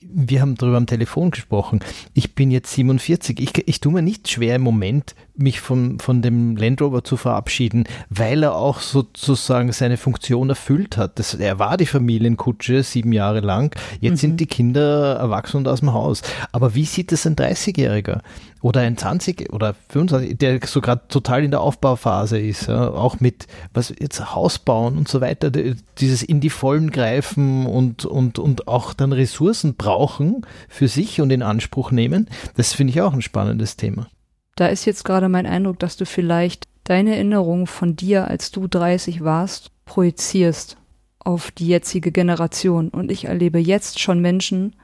wir 0.00 0.40
haben 0.40 0.54
darüber 0.56 0.76
am 0.76 0.86
Telefon 0.86 1.30
gesprochen. 1.30 1.80
Ich 2.14 2.34
bin 2.34 2.50
jetzt 2.50 2.72
47. 2.72 3.40
Ich, 3.40 3.68
ich 3.68 3.80
tue 3.80 3.92
mir 3.92 4.02
nicht 4.02 4.28
schwer 4.28 4.56
im 4.56 4.62
Moment, 4.62 5.14
mich 5.36 5.60
von, 5.60 5.98
von 5.98 6.22
dem 6.22 6.56
Land 6.56 6.80
Rover 6.80 7.04
zu 7.04 7.16
verabschieden, 7.16 7.84
weil 8.10 8.42
er 8.42 8.56
auch 8.56 8.80
sozusagen 8.80 9.72
seine 9.72 9.96
Funktion 9.96 10.48
erfüllt 10.48 10.96
hat. 10.96 11.18
Das, 11.18 11.34
er 11.34 11.58
war 11.58 11.76
die 11.76 11.86
Familienkutsche 11.86 12.82
sieben 12.82 13.12
Jahre 13.12 13.40
lang. 13.40 13.74
Jetzt 14.00 14.12
mhm. 14.12 14.16
sind 14.16 14.40
die 14.40 14.46
Kinder 14.46 15.16
erwachsen 15.16 15.58
und 15.58 15.68
aus 15.68 15.80
dem 15.80 15.92
Haus. 15.92 16.22
Aber 16.52 16.74
wie 16.74 16.84
sieht 16.84 17.12
es 17.12 17.26
ein 17.26 17.36
30-Jähriger 17.36 18.20
oder 18.66 18.80
ein 18.80 18.96
20 18.96 19.52
oder 19.52 19.76
25, 19.90 20.38
der 20.38 20.58
so 20.66 20.80
gerade 20.80 21.02
total 21.08 21.44
in 21.44 21.52
der 21.52 21.60
Aufbauphase 21.60 22.38
ist, 22.38 22.66
ja, 22.66 22.90
auch 22.90 23.20
mit 23.20 23.46
was 23.72 23.94
jetzt 23.96 24.34
Haus 24.34 24.58
bauen 24.58 24.98
und 24.98 25.06
so 25.06 25.20
weiter, 25.20 25.50
dieses 25.50 26.22
in 26.24 26.40
die 26.40 26.50
Vollen 26.50 26.90
greifen 26.90 27.66
und, 27.66 28.04
und, 28.04 28.40
und 28.40 28.66
auch 28.66 28.92
dann 28.92 29.12
Ressourcen 29.12 29.75
brauchen 29.76 30.46
für 30.68 30.88
sich 30.88 31.20
und 31.20 31.30
in 31.30 31.42
Anspruch 31.42 31.90
nehmen, 31.90 32.28
das 32.56 32.72
finde 32.72 32.92
ich 32.92 33.00
auch 33.00 33.12
ein 33.12 33.22
spannendes 33.22 33.76
Thema. 33.76 34.08
Da 34.56 34.68
ist 34.68 34.84
jetzt 34.86 35.04
gerade 35.04 35.28
mein 35.28 35.46
Eindruck, 35.46 35.78
dass 35.78 35.96
du 35.96 36.06
vielleicht 36.06 36.66
deine 36.84 37.14
Erinnerung 37.14 37.66
von 37.66 37.96
dir, 37.96 38.28
als 38.28 38.50
du 38.50 38.66
30 38.66 39.22
warst, 39.22 39.70
projizierst 39.84 40.76
auf 41.18 41.50
die 41.50 41.66
jetzige 41.66 42.12
Generation. 42.12 42.88
Und 42.88 43.10
ich 43.10 43.26
erlebe 43.26 43.58
jetzt 43.58 44.00
schon 44.00 44.20
Menschen, 44.20 44.76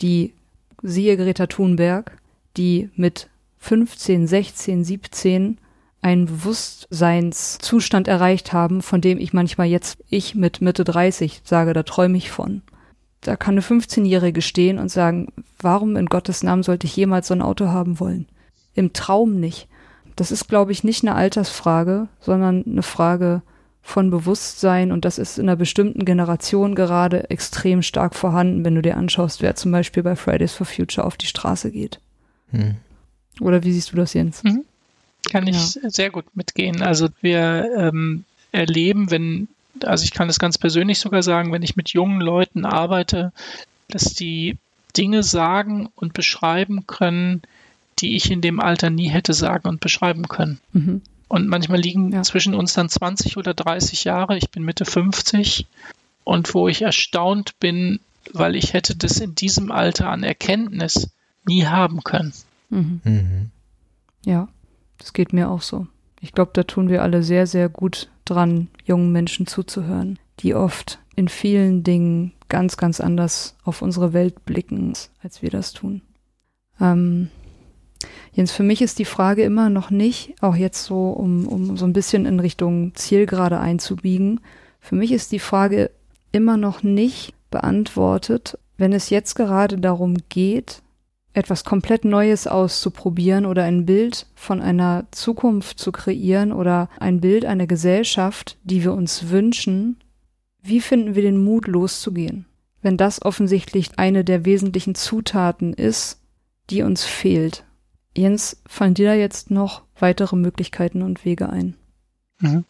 die, 0.00 0.34
siehe 0.82 1.16
Greta 1.16 1.46
Thunberg, 1.46 2.16
die 2.56 2.90
mit 2.94 3.28
15, 3.58 4.26
16, 4.26 4.84
17 4.84 5.58
einen 6.00 6.26
Bewusstseinszustand 6.26 8.06
erreicht 8.06 8.52
haben, 8.52 8.82
von 8.82 9.00
dem 9.00 9.18
ich 9.18 9.32
manchmal 9.32 9.66
jetzt, 9.66 9.98
ich 10.08 10.34
mit 10.34 10.60
Mitte 10.60 10.84
30 10.84 11.40
sage, 11.44 11.72
da 11.72 11.82
träume 11.82 12.18
ich 12.18 12.30
von. 12.30 12.62
Da 13.20 13.36
kann 13.36 13.54
eine 13.54 13.62
15-Jährige 13.62 14.42
stehen 14.42 14.78
und 14.78 14.90
sagen, 14.90 15.32
warum 15.60 15.96
in 15.96 16.06
Gottes 16.06 16.42
Namen 16.42 16.62
sollte 16.62 16.86
ich 16.86 16.96
jemals 16.96 17.28
so 17.28 17.34
ein 17.34 17.42
Auto 17.42 17.68
haben 17.68 18.00
wollen? 18.00 18.26
im 18.78 18.92
Traum 18.92 19.40
nicht. 19.40 19.66
Das 20.16 20.30
ist, 20.30 20.48
glaube 20.48 20.72
ich, 20.72 20.84
nicht 20.84 21.02
eine 21.02 21.14
Altersfrage, 21.14 22.08
sondern 22.20 22.64
eine 22.64 22.82
Frage 22.82 23.42
von 23.82 24.10
Bewusstsein 24.10 24.92
und 24.92 25.04
das 25.04 25.18
ist 25.18 25.38
in 25.38 25.48
einer 25.48 25.56
bestimmten 25.56 26.04
Generation 26.04 26.74
gerade 26.74 27.30
extrem 27.30 27.82
stark 27.82 28.14
vorhanden, 28.14 28.64
wenn 28.64 28.74
du 28.74 28.82
dir 28.82 28.96
anschaust, 28.96 29.42
wer 29.42 29.54
zum 29.54 29.72
Beispiel 29.72 30.02
bei 30.02 30.14
Fridays 30.14 30.52
for 30.52 30.66
Future 30.66 31.06
auf 31.06 31.16
die 31.16 31.26
Straße 31.26 31.70
geht. 31.70 32.00
Hm. 32.50 32.76
Oder 33.40 33.64
wie 33.64 33.72
siehst 33.72 33.92
du 33.92 33.96
das, 33.96 34.14
Jens? 34.14 34.44
Mhm. 34.44 34.64
Kann 35.30 35.46
ich 35.46 35.74
ja. 35.74 35.90
sehr 35.90 36.10
gut 36.10 36.24
mitgehen. 36.34 36.82
Also 36.82 37.08
wir 37.20 37.68
ähm, 37.76 38.24
erleben, 38.52 39.10
wenn, 39.10 39.48
also 39.84 40.04
ich 40.04 40.12
kann 40.12 40.28
es 40.28 40.38
ganz 40.38 40.58
persönlich 40.58 40.98
sogar 40.98 41.22
sagen, 41.22 41.52
wenn 41.52 41.62
ich 41.62 41.76
mit 41.76 41.90
jungen 41.90 42.20
Leuten 42.20 42.64
arbeite, 42.64 43.32
dass 43.88 44.14
die 44.14 44.56
Dinge 44.96 45.22
sagen 45.22 45.88
und 45.94 46.12
beschreiben 46.14 46.86
können, 46.86 47.42
die 47.98 48.16
ich 48.16 48.30
in 48.30 48.40
dem 48.40 48.60
Alter 48.60 48.90
nie 48.90 49.08
hätte 49.08 49.32
sagen 49.34 49.68
und 49.68 49.80
beschreiben 49.80 50.28
können. 50.28 50.60
Mhm. 50.72 51.02
Und 51.28 51.48
manchmal 51.48 51.80
liegen 51.80 52.12
Ja. 52.12 52.22
zwischen 52.22 52.54
uns 52.54 52.72
dann 52.74 52.88
20 52.88 53.36
oder 53.36 53.54
30 53.54 54.04
Jahre. 54.04 54.38
Ich 54.38 54.50
bin 54.50 54.62
Mitte 54.64 54.84
50 54.84 55.66
und 56.24 56.54
wo 56.54 56.68
ich 56.68 56.82
erstaunt 56.82 57.58
bin, 57.60 58.00
weil 58.32 58.56
ich 58.56 58.72
hätte 58.72 58.96
das 58.96 59.18
in 59.20 59.34
diesem 59.34 59.70
Alter 59.70 60.10
an 60.10 60.22
Erkenntnis 60.22 61.10
nie 61.46 61.66
haben 61.66 62.02
können. 62.04 62.32
Mhm. 62.70 63.00
Mhm. 63.04 63.50
Ja, 64.24 64.48
das 64.98 65.12
geht 65.12 65.32
mir 65.32 65.50
auch 65.50 65.62
so. 65.62 65.86
Ich 66.20 66.32
glaube, 66.32 66.50
da 66.54 66.64
tun 66.64 66.88
wir 66.88 67.02
alle 67.02 67.22
sehr, 67.22 67.46
sehr 67.46 67.68
gut 67.68 68.10
dran, 68.24 68.68
jungen 68.84 69.12
Menschen 69.12 69.46
zuzuhören, 69.46 70.18
die 70.40 70.54
oft 70.54 70.98
in 71.16 71.28
vielen 71.28 71.82
Dingen 71.82 72.32
ganz, 72.48 72.76
ganz 72.76 73.00
anders 73.00 73.56
auf 73.64 73.82
unsere 73.82 74.12
Welt 74.12 74.44
blicken, 74.44 74.92
als 75.22 75.42
wir 75.42 75.50
das 75.50 75.72
tun. 75.72 76.02
Ähm, 76.80 77.28
Jens, 78.32 78.52
für 78.52 78.62
mich 78.62 78.82
ist 78.82 78.98
die 78.98 79.04
Frage 79.04 79.42
immer 79.42 79.68
noch 79.68 79.90
nicht, 79.90 80.34
auch 80.40 80.54
jetzt 80.54 80.84
so, 80.84 81.10
um, 81.10 81.46
um 81.48 81.76
so 81.76 81.84
ein 81.84 81.92
bisschen 81.92 82.26
in 82.26 82.40
Richtung 82.40 82.94
Zielgerade 82.94 83.58
einzubiegen, 83.58 84.40
für 84.80 84.94
mich 84.94 85.12
ist 85.12 85.32
die 85.32 85.40
Frage 85.40 85.90
immer 86.30 86.56
noch 86.56 86.82
nicht 86.82 87.34
beantwortet, 87.50 88.58
wenn 88.76 88.92
es 88.92 89.10
jetzt 89.10 89.34
gerade 89.34 89.78
darum 89.78 90.16
geht, 90.28 90.82
etwas 91.38 91.64
komplett 91.64 92.04
Neues 92.04 92.46
auszuprobieren 92.46 93.46
oder 93.46 93.64
ein 93.64 93.86
Bild 93.86 94.26
von 94.34 94.60
einer 94.60 95.06
Zukunft 95.10 95.78
zu 95.78 95.92
kreieren 95.92 96.52
oder 96.52 96.88
ein 97.00 97.20
Bild 97.20 97.44
einer 97.44 97.66
Gesellschaft, 97.66 98.58
die 98.64 98.82
wir 98.84 98.92
uns 98.92 99.30
wünschen, 99.30 99.96
wie 100.62 100.80
finden 100.80 101.14
wir 101.14 101.22
den 101.22 101.42
Mut 101.42 101.66
loszugehen? 101.66 102.44
Wenn 102.82 102.96
das 102.96 103.22
offensichtlich 103.22 103.90
eine 103.98 104.24
der 104.24 104.44
wesentlichen 104.44 104.94
Zutaten 104.94 105.72
ist, 105.72 106.20
die 106.70 106.82
uns 106.82 107.04
fehlt. 107.04 107.64
Jens, 108.16 108.60
fallen 108.66 108.94
dir 108.94 109.08
da 109.08 109.14
jetzt 109.14 109.50
noch 109.50 109.82
weitere 109.98 110.36
Möglichkeiten 110.36 111.02
und 111.02 111.24
Wege 111.24 111.48
ein? 111.50 111.74
Mhm. 112.40 112.64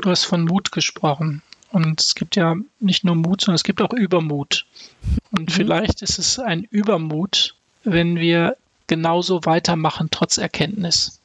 Du 0.00 0.10
hast 0.10 0.24
von 0.24 0.44
Mut 0.44 0.72
gesprochen. 0.72 1.42
Und 1.70 2.00
es 2.00 2.14
gibt 2.14 2.36
ja 2.36 2.56
nicht 2.80 3.02
nur 3.04 3.14
Mut, 3.14 3.40
sondern 3.40 3.54
es 3.56 3.64
gibt 3.64 3.80
auch 3.80 3.92
Übermut. 3.94 4.66
Und 5.30 5.48
Mhm. 5.48 5.52
vielleicht 5.52 6.02
ist 6.02 6.18
es 6.18 6.38
ein 6.38 6.64
Übermut, 6.64 7.56
wenn 7.84 8.16
wir 8.16 8.56
genauso 8.86 9.44
weitermachen, 9.44 10.08
trotz 10.10 10.38
Erkenntnis. 10.38 11.20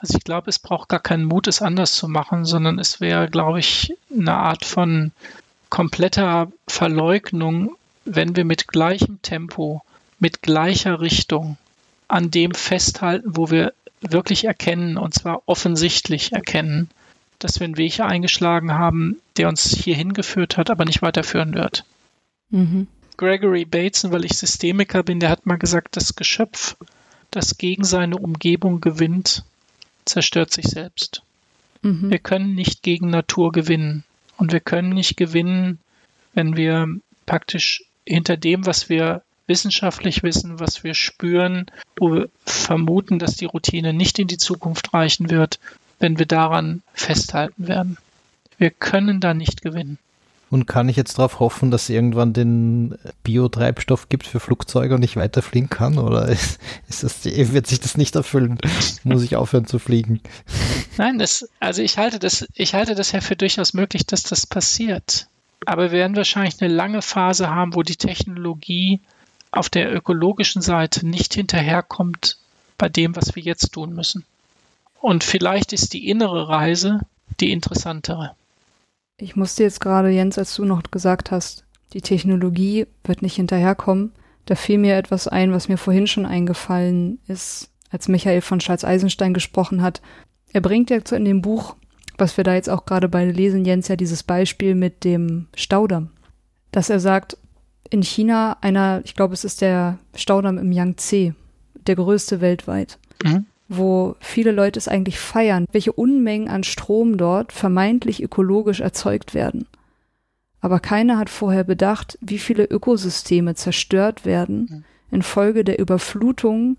Also 0.00 0.18
ich 0.18 0.24
glaube, 0.24 0.50
es 0.50 0.58
braucht 0.58 0.88
gar 0.88 1.00
keinen 1.00 1.24
Mut, 1.24 1.46
es 1.46 1.62
anders 1.62 1.94
zu 1.94 2.08
machen, 2.08 2.44
sondern 2.44 2.78
es 2.78 3.00
wäre, 3.00 3.28
glaube 3.28 3.60
ich, 3.60 3.94
eine 4.10 4.34
Art 4.34 4.64
von 4.64 5.12
kompletter 5.68 6.50
Verleugnung, 6.66 7.76
wenn 8.04 8.34
wir 8.34 8.44
mit 8.44 8.68
gleichem 8.68 9.22
Tempo, 9.22 9.82
mit 10.18 10.42
gleicher 10.42 11.00
Richtung 11.00 11.56
an 12.08 12.30
dem 12.30 12.52
festhalten, 12.52 13.36
wo 13.36 13.50
wir 13.50 13.72
wirklich 14.00 14.44
erkennen, 14.44 14.96
und 14.96 15.14
zwar 15.14 15.42
offensichtlich 15.46 16.32
erkennen, 16.32 16.90
dass 17.38 17.60
wir 17.60 17.64
einen 17.64 17.76
Weg 17.76 18.00
eingeschlagen 18.00 18.72
haben, 18.72 19.20
der 19.36 19.48
uns 19.48 19.70
hierhin 19.70 20.12
geführt 20.12 20.56
hat, 20.56 20.70
aber 20.70 20.84
nicht 20.84 21.02
weiterführen 21.02 21.54
wird. 21.54 21.84
Mhm. 22.50 22.86
Gregory 23.16 23.64
Bateson, 23.64 24.12
weil 24.12 24.24
ich 24.24 24.36
Systemiker 24.36 25.02
bin, 25.02 25.20
der 25.20 25.30
hat 25.30 25.46
mal 25.46 25.56
gesagt, 25.56 25.96
das 25.96 26.16
Geschöpf, 26.16 26.76
das 27.30 27.58
gegen 27.58 27.84
seine 27.84 28.16
Umgebung 28.16 28.80
gewinnt, 28.80 29.44
zerstört 30.04 30.52
sich 30.52 30.66
selbst. 30.66 31.22
Mhm. 31.82 32.10
Wir 32.10 32.18
können 32.18 32.54
nicht 32.54 32.82
gegen 32.82 33.10
Natur 33.10 33.52
gewinnen. 33.52 34.04
Und 34.36 34.52
wir 34.52 34.60
können 34.60 34.90
nicht 34.90 35.16
gewinnen, 35.16 35.78
wenn 36.34 36.56
wir 36.56 36.88
praktisch 37.26 37.84
hinter 38.06 38.36
dem, 38.36 38.66
was 38.66 38.88
wir 38.88 39.22
wissenschaftlich 39.46 40.22
wissen, 40.22 40.60
was 40.60 40.82
wir 40.84 40.94
spüren, 40.94 41.66
wo 41.96 42.14
wir 42.14 42.28
vermuten, 42.44 43.18
dass 43.18 43.36
die 43.36 43.44
Routine 43.44 43.92
nicht 43.92 44.18
in 44.18 44.28
die 44.28 44.38
Zukunft 44.38 44.94
reichen 44.94 45.30
wird, 45.30 45.58
wenn 45.98 46.18
wir 46.18 46.26
daran 46.26 46.82
festhalten 46.94 47.68
werden. 47.68 47.98
Wir 48.58 48.70
können 48.70 49.20
da 49.20 49.34
nicht 49.34 49.62
gewinnen. 49.62 49.98
Und 50.52 50.66
kann 50.66 50.90
ich 50.90 50.96
jetzt 50.96 51.18
darauf 51.18 51.40
hoffen, 51.40 51.70
dass 51.70 51.84
es 51.84 51.88
irgendwann 51.88 52.34
den 52.34 52.98
Biotreibstoff 53.22 54.10
gibt 54.10 54.26
für 54.26 54.38
Flugzeuge 54.38 54.94
und 54.94 55.02
ich 55.02 55.16
weiterfliegen 55.16 55.70
kann? 55.70 55.96
Oder 55.96 56.28
ist, 56.28 56.60
ist 56.90 57.02
das, 57.02 57.24
wird 57.24 57.66
sich 57.66 57.80
das 57.80 57.96
nicht 57.96 58.14
erfüllen? 58.16 58.58
Muss 59.02 59.22
ich 59.22 59.34
aufhören 59.36 59.64
zu 59.64 59.78
fliegen? 59.78 60.20
Nein, 60.98 61.18
das, 61.18 61.48
also 61.58 61.80
ich 61.80 61.96
halte 61.96 62.18
das, 62.18 62.46
ich 62.52 62.74
halte 62.74 62.94
das 62.94 63.12
ja 63.12 63.22
für 63.22 63.34
durchaus 63.34 63.72
möglich, 63.72 64.04
dass 64.04 64.24
das 64.24 64.46
passiert. 64.46 65.26
Aber 65.64 65.84
wir 65.84 65.92
werden 65.92 66.16
wahrscheinlich 66.16 66.60
eine 66.60 66.70
lange 66.70 67.00
Phase 67.00 67.48
haben, 67.48 67.74
wo 67.74 67.82
die 67.82 67.96
Technologie 67.96 69.00
auf 69.52 69.70
der 69.70 69.90
ökologischen 69.90 70.60
Seite 70.60 71.06
nicht 71.06 71.32
hinterherkommt 71.32 72.36
bei 72.76 72.90
dem, 72.90 73.16
was 73.16 73.34
wir 73.34 73.42
jetzt 73.42 73.72
tun 73.72 73.94
müssen. 73.94 74.26
Und 75.00 75.24
vielleicht 75.24 75.72
ist 75.72 75.94
die 75.94 76.10
innere 76.10 76.50
Reise 76.50 77.00
die 77.40 77.52
interessantere. 77.52 78.34
Ich 79.16 79.36
musste 79.36 79.62
jetzt 79.62 79.80
gerade, 79.80 80.10
Jens, 80.10 80.38
als 80.38 80.54
du 80.54 80.64
noch 80.64 80.82
gesagt 80.90 81.30
hast, 81.30 81.64
die 81.92 82.00
Technologie 82.00 82.86
wird 83.04 83.22
nicht 83.22 83.36
hinterherkommen, 83.36 84.12
da 84.46 84.54
fiel 84.54 84.78
mir 84.78 84.96
etwas 84.96 85.28
ein, 85.28 85.52
was 85.52 85.68
mir 85.68 85.76
vorhin 85.76 86.06
schon 86.06 86.26
eingefallen 86.26 87.20
ist, 87.28 87.70
als 87.90 88.08
Michael 88.08 88.40
von 88.40 88.60
Schalz-Eisenstein 88.60 89.34
gesprochen 89.34 89.82
hat. 89.82 90.02
Er 90.52 90.60
bringt 90.60 90.90
ja 90.90 90.98
in 90.98 91.24
dem 91.24 91.42
Buch, 91.42 91.76
was 92.18 92.36
wir 92.36 92.44
da 92.44 92.54
jetzt 92.54 92.68
auch 92.68 92.84
gerade 92.84 93.08
beide 93.08 93.30
lesen, 93.30 93.64
Jens, 93.64 93.88
ja 93.88 93.96
dieses 93.96 94.22
Beispiel 94.22 94.74
mit 94.74 95.04
dem 95.04 95.46
Staudamm. 95.54 96.10
Dass 96.72 96.90
er 96.90 97.00
sagt, 97.00 97.36
in 97.90 98.02
China 98.02 98.56
einer, 98.60 99.02
ich 99.04 99.14
glaube, 99.14 99.34
es 99.34 99.44
ist 99.44 99.60
der 99.60 99.98
Staudamm 100.14 100.58
im 100.58 100.72
Yangtze, 100.72 101.34
der 101.86 101.96
größte 101.96 102.40
weltweit 102.40 102.98
Mhm. 103.22 103.46
Wo 103.76 104.16
viele 104.20 104.52
Leute 104.52 104.78
es 104.78 104.88
eigentlich 104.88 105.18
feiern, 105.18 105.66
welche 105.72 105.92
Unmengen 105.92 106.48
an 106.48 106.64
Strom 106.64 107.16
dort 107.16 107.52
vermeintlich 107.52 108.22
ökologisch 108.22 108.80
erzeugt 108.80 109.34
werden. 109.34 109.66
Aber 110.60 110.78
keiner 110.78 111.18
hat 111.18 111.28
vorher 111.28 111.64
bedacht, 111.64 112.18
wie 112.20 112.38
viele 112.38 112.64
Ökosysteme 112.64 113.54
zerstört 113.54 114.24
werden 114.24 114.84
infolge 115.12 115.62
der 115.62 115.78
Überflutung 115.78 116.78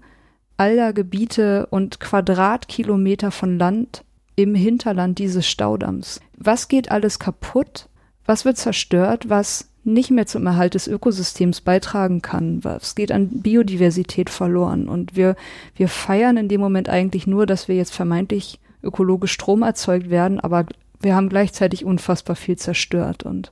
aller 0.58 0.92
Gebiete 0.92 1.68
und 1.68 2.00
Quadratkilometer 2.00 3.32
von 3.32 3.58
Land 3.58 4.04
im 4.36 4.56
Hinterland 4.56 5.20
dieses 5.20 5.48
Staudamms. 5.48 6.20
Was 6.38 6.68
geht 6.68 6.92
alles 6.92 7.20
kaputt? 7.20 7.88
Was 8.26 8.46
wird 8.46 8.58
zerstört, 8.58 9.30
was 9.30 9.70
nicht 9.84 10.12
mehr 10.12 10.26
zum 10.26 10.46
Erhalt 10.46 10.74
des 10.74 10.88
Ökosystems 10.88 11.62
beitragen 11.62 12.22
kann? 12.22 12.64
Was 12.64 12.96
geht 12.96 13.12
an 13.12 13.30
Biodiversität 13.42 14.30
verloren? 14.30 14.88
Und 14.88 15.16
wir, 15.16 15.36
wir 15.76 15.88
feiern 15.88 16.38
in 16.38 16.48
dem 16.48 16.62
Moment 16.62 16.90
eigentlich 16.90 17.28
nur, 17.28 17.46
dass 17.46 17.68
wir 17.68 17.76
jetzt 17.76 17.94
vermeintlich 17.94 18.60
ökologisch 18.82 19.34
Strom 19.34 19.64
erzeugt 19.64 20.10
werden, 20.10 20.40
aber 20.40 20.66
wir 21.00 21.16
haben 21.16 21.30
gleichzeitig 21.30 21.86
unfassbar 21.86 22.36
viel 22.36 22.58
zerstört. 22.58 23.24
Und 23.24 23.52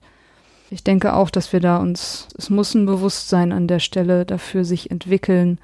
ich 0.70 0.84
denke 0.84 1.14
auch, 1.14 1.30
dass 1.30 1.53
wir 1.53 1.60
da 1.60 1.78
uns, 1.78 2.28
es 2.38 2.49
muss 2.49 2.74
ein 2.74 2.86
Bewusstsein 2.86 3.52
an 3.52 3.68
der 3.68 3.80
Stelle 3.80 4.26
dafür 4.26 4.66
sich 4.66 4.91
entwickeln, 4.91 5.60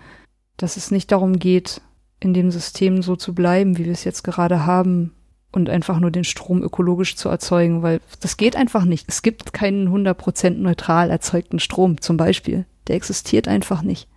dass 0.58 0.78
es 0.78 0.92
nicht 0.92 1.12
darum 1.12 1.40
geht, 1.40 1.82
in 2.20 2.34
dem 2.34 2.52
System 2.52 3.02
so 3.02 3.16
zu 3.16 3.34
bleiben, 3.36 3.78
wie 3.78 3.86
wir 3.86 3.92
es 3.92 4.04
jetzt 4.04 4.24
gerade 4.24 4.66
haben 4.66 5.14
und 5.52 5.70
einfach 5.70 6.00
nur 6.00 6.12
den 6.12 6.24
Strom 6.24 6.62
ökologisch 6.62 7.16
zu 7.16 7.30
erzeugen, 7.30 7.82
weil 7.82 8.02
das 8.20 8.38
geht 8.38 8.56
einfach 8.56 8.86
nicht. 8.86 9.06
Es 9.08 9.22
gibt 9.22 9.54
keinen 9.54 9.90
100% 9.90 10.52
neutral 10.52 11.10
erzeugten 11.10 11.60
Strom 11.60 12.02
zum 12.02 12.18
Beispiel. 12.18 12.66
Der 12.88 12.96
existiert 12.96 13.48
einfach 13.48 13.82
nicht. 13.82 14.08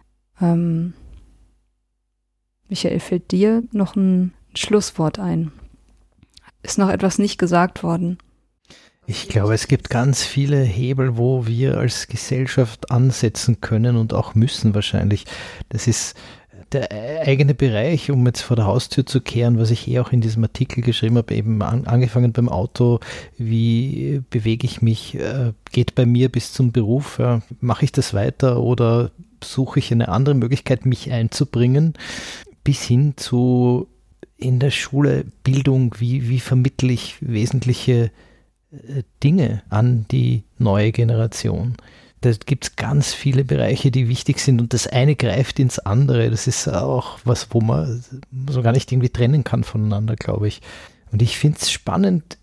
Ähm, 0.40 0.94
Michael, 2.68 3.00
fällt 3.00 3.30
dir 3.30 3.62
noch 3.72 3.96
ein 3.96 4.32
Schlusswort 4.54 5.18
ein? 5.18 5.52
Ist 6.62 6.78
noch 6.78 6.90
etwas 6.90 7.18
nicht 7.18 7.38
gesagt 7.38 7.82
worden? 7.82 8.18
Ich 9.06 9.28
glaube, 9.28 9.54
es 9.54 9.66
gibt 9.66 9.90
ganz 9.90 10.22
viele 10.22 10.60
Hebel, 10.60 11.16
wo 11.16 11.46
wir 11.46 11.78
als 11.78 12.06
Gesellschaft 12.06 12.92
ansetzen 12.92 13.60
können 13.60 13.96
und 13.96 14.14
auch 14.14 14.36
müssen 14.36 14.74
wahrscheinlich. 14.74 15.24
Das 15.68 15.88
ist 15.88 16.16
der 16.72 16.90
eigene 17.26 17.54
Bereich, 17.54 18.10
um 18.10 18.24
jetzt 18.26 18.42
vor 18.42 18.56
der 18.56 18.66
Haustür 18.66 19.04
zu 19.04 19.20
kehren, 19.20 19.58
was 19.58 19.70
ich 19.70 19.88
eh 19.88 20.00
auch 20.00 20.12
in 20.12 20.20
diesem 20.20 20.44
Artikel 20.44 20.82
geschrieben 20.82 21.16
habe, 21.16 21.34
eben 21.34 21.60
an, 21.62 21.86
angefangen 21.86 22.32
beim 22.32 22.48
Auto, 22.48 23.00
wie 23.36 24.22
bewege 24.30 24.66
ich 24.66 24.82
mich, 24.82 25.16
äh, 25.16 25.52
geht 25.72 25.94
bei 25.94 26.06
mir 26.06 26.28
bis 26.28 26.52
zum 26.52 26.72
Beruf, 26.72 27.18
ja, 27.18 27.42
mache 27.60 27.84
ich 27.84 27.92
das 27.92 28.14
weiter 28.14 28.62
oder 28.62 29.10
suche 29.42 29.78
ich 29.78 29.90
eine 29.90 30.08
andere 30.08 30.34
Möglichkeit, 30.34 30.86
mich 30.86 31.10
einzubringen, 31.10 31.94
bis 32.62 32.82
hin 32.82 33.14
zu 33.16 33.88
in 34.36 34.58
der 34.58 34.70
Schule 34.70 35.24
Bildung, 35.44 35.94
wie, 35.98 36.28
wie 36.28 36.40
vermittle 36.40 36.92
ich 36.92 37.16
wesentliche 37.20 38.10
äh, 38.72 39.02
Dinge 39.22 39.62
an 39.68 40.06
die 40.10 40.44
neue 40.58 40.92
Generation. 40.92 41.74
Da 42.20 42.32
gibt 42.32 42.64
es 42.64 42.76
ganz 42.76 43.14
viele 43.14 43.44
Bereiche, 43.44 43.90
die 43.90 44.08
wichtig 44.08 44.40
sind 44.40 44.60
und 44.60 44.74
das 44.74 44.86
eine 44.86 45.16
greift 45.16 45.58
ins 45.58 45.78
andere. 45.78 46.30
Das 46.30 46.46
ist 46.46 46.68
auch 46.68 47.18
was, 47.24 47.48
wo 47.50 47.60
man 47.60 48.04
so 48.50 48.62
gar 48.62 48.72
nicht 48.72 48.92
irgendwie 48.92 49.08
trennen 49.08 49.42
kann 49.42 49.64
voneinander, 49.64 50.16
glaube 50.16 50.48
ich. 50.48 50.60
Und 51.12 51.22
ich 51.22 51.38
finde 51.38 51.58
es 51.60 51.70
spannend. 51.70 52.36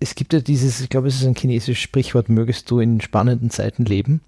Es 0.00 0.16
gibt 0.16 0.32
ja 0.32 0.40
dieses, 0.40 0.80
ich 0.80 0.88
glaube, 0.88 1.06
es 1.06 1.20
ist 1.20 1.26
ein 1.26 1.36
chinesisches 1.36 1.82
Sprichwort, 1.82 2.28
mögest 2.28 2.68
du 2.70 2.80
in 2.80 3.00
spannenden 3.00 3.50
Zeiten 3.50 3.84
leben. 3.84 4.20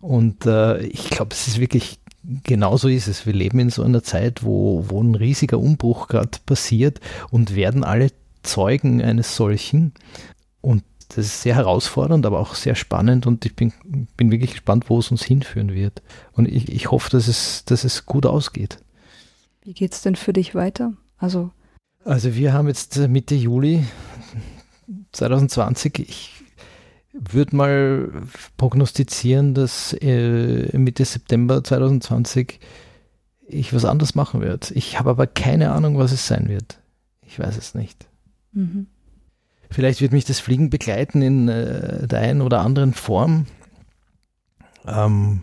Und 0.00 0.46
äh, 0.46 0.80
ich 0.86 1.10
glaube, 1.10 1.32
es 1.32 1.46
ist 1.46 1.60
wirklich 1.60 2.00
genau 2.44 2.76
so 2.76 2.88
ist 2.88 3.08
es. 3.08 3.26
Wir 3.26 3.32
leben 3.32 3.58
in 3.58 3.70
so 3.70 3.82
einer 3.82 4.02
Zeit, 4.02 4.44
wo, 4.44 4.84
wo 4.88 5.02
ein 5.02 5.14
riesiger 5.14 5.58
Umbruch 5.58 6.08
gerade 6.08 6.38
passiert 6.46 7.00
und 7.30 7.54
werden 7.54 7.84
alle 7.84 8.10
Zeugen 8.42 9.02
eines 9.02 9.36
solchen. 9.36 9.92
Und 10.60 10.84
das 11.14 11.26
ist 11.26 11.42
sehr 11.42 11.56
herausfordernd, 11.56 12.24
aber 12.24 12.40
auch 12.40 12.54
sehr 12.54 12.74
spannend 12.74 13.26
und 13.26 13.44
ich 13.44 13.54
bin, 13.54 13.72
bin 14.16 14.30
wirklich 14.30 14.52
gespannt, 14.52 14.88
wo 14.88 14.98
es 14.98 15.10
uns 15.10 15.22
hinführen 15.22 15.74
wird. 15.74 16.02
Und 16.32 16.48
ich, 16.48 16.72
ich 16.72 16.90
hoffe, 16.90 17.10
dass 17.10 17.28
es, 17.28 17.64
dass 17.64 17.84
es 17.84 18.06
gut 18.06 18.26
ausgeht. 18.26 18.78
Wie 19.62 19.74
geht 19.74 19.92
es 19.92 20.02
denn 20.02 20.16
für 20.16 20.32
dich 20.32 20.54
weiter? 20.54 20.94
Also, 21.18 21.50
also 22.04 22.34
wir 22.34 22.52
haben 22.52 22.68
jetzt 22.68 22.96
Mitte 22.96 23.34
Juli 23.34 23.84
2020. 25.12 25.98
Ich 26.00 26.42
würde 27.12 27.56
mal 27.56 28.10
prognostizieren, 28.56 29.54
dass 29.54 29.92
äh, 30.00 30.76
Mitte 30.76 31.04
September 31.04 31.62
2020 31.62 32.58
ich 33.46 33.74
was 33.74 33.84
anderes 33.84 34.14
machen 34.14 34.40
werde. 34.40 34.74
Ich 34.74 34.98
habe 34.98 35.10
aber 35.10 35.26
keine 35.26 35.72
Ahnung, 35.72 35.98
was 35.98 36.12
es 36.12 36.26
sein 36.26 36.48
wird. 36.48 36.80
Ich 37.26 37.38
weiß 37.38 37.56
es 37.56 37.74
nicht. 37.74 38.08
Mhm. 38.52 38.86
Vielleicht 39.72 40.00
wird 40.00 40.12
mich 40.12 40.24
das 40.24 40.40
Fliegen 40.40 40.70
begleiten 40.70 41.22
in 41.22 41.48
äh, 41.48 42.06
der 42.06 42.20
einen 42.20 42.42
oder 42.42 42.60
anderen 42.60 42.92
Form. 42.92 43.46
Ähm, 44.86 45.40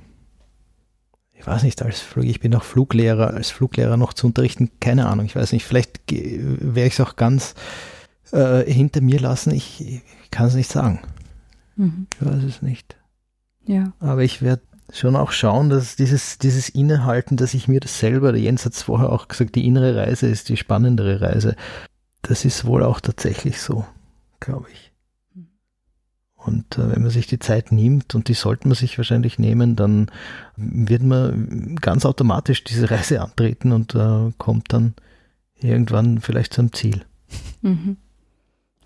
ich 1.34 1.48
weiß 1.48 1.64
nicht, 1.64 1.82
als 1.82 2.00
Flug, 2.02 2.26
ich 2.26 2.40
bin 2.40 2.54
auch 2.54 2.64
Fluglehrer, 2.64 3.34
als 3.34 3.50
Fluglehrer 3.50 3.98
noch 3.98 4.14
zu 4.14 4.28
unterrichten, 4.28 4.72
keine 4.80 5.08
Ahnung, 5.08 5.26
ich 5.26 5.36
weiß 5.36 5.54
nicht, 5.54 5.66
vielleicht 5.66 6.02
werde 6.12 6.88
ich 6.88 6.94
es 6.94 7.00
auch 7.00 7.16
ganz 7.16 7.56
äh, 8.32 8.64
hinter 8.72 9.02
mir 9.02 9.20
lassen, 9.20 9.52
ich, 9.52 9.82
ich 9.82 10.32
kann 10.32 10.48
es 10.48 10.56
nicht 10.56 10.70
sagen. 10.70 11.00
Mhm. 11.78 12.08
Ich 12.14 12.26
weiß 12.26 12.44
es 12.44 12.62
nicht. 12.62 12.98
Ja. 13.66 13.94
Aber 14.00 14.24
ich 14.24 14.42
werde 14.42 14.64
schon 14.92 15.16
auch 15.16 15.32
schauen, 15.32 15.70
dass 15.70 15.96
dieses, 15.96 16.40
dieses 16.40 16.68
Innehalten, 16.68 17.38
dass 17.38 17.54
ich 17.54 17.68
mir 17.68 17.80
das 17.80 18.00
selber, 18.00 18.32
der 18.32 18.42
Jens 18.42 18.66
hat 18.66 18.74
es 18.74 18.82
vorher 18.84 19.12
auch 19.12 19.28
gesagt, 19.28 19.56
die 19.56 19.66
innere 19.66 19.96
Reise 19.96 20.28
ist 20.28 20.50
die 20.50 20.58
spannendere 20.58 21.22
Reise. 21.22 21.56
Das 22.22 22.44
ist 22.44 22.66
wohl 22.66 22.84
auch 22.84 23.00
tatsächlich 23.00 23.62
so 23.62 23.86
glaube 24.40 24.68
ich. 24.72 24.92
Und 26.36 26.78
äh, 26.78 26.92
wenn 26.92 27.02
man 27.02 27.12
sich 27.12 27.28
die 27.28 27.40
Zeit 27.40 27.72
nimmt, 27.72 28.16
und 28.16 28.30
die 28.30 28.34
sollte 28.34 28.68
man 28.68 28.76
sich 28.76 28.98
wahrscheinlich 28.98 29.40
nehmen, 29.40 29.76
dann 29.76 30.10
wird 30.56 31.04
man 31.04 31.76
ganz 31.76 32.06
automatisch 32.06 32.64
diese 32.64 32.90
Reise 32.90 33.22
antreten 33.22 33.74
und 33.74 33.94
äh, 33.94 34.32
kommt 34.38 34.72
dann 34.72 34.96
irgendwann 35.56 36.22
vielleicht 36.22 36.54
zum 36.54 36.72
Ziel. 36.72 37.06
Mhm. 37.62 37.98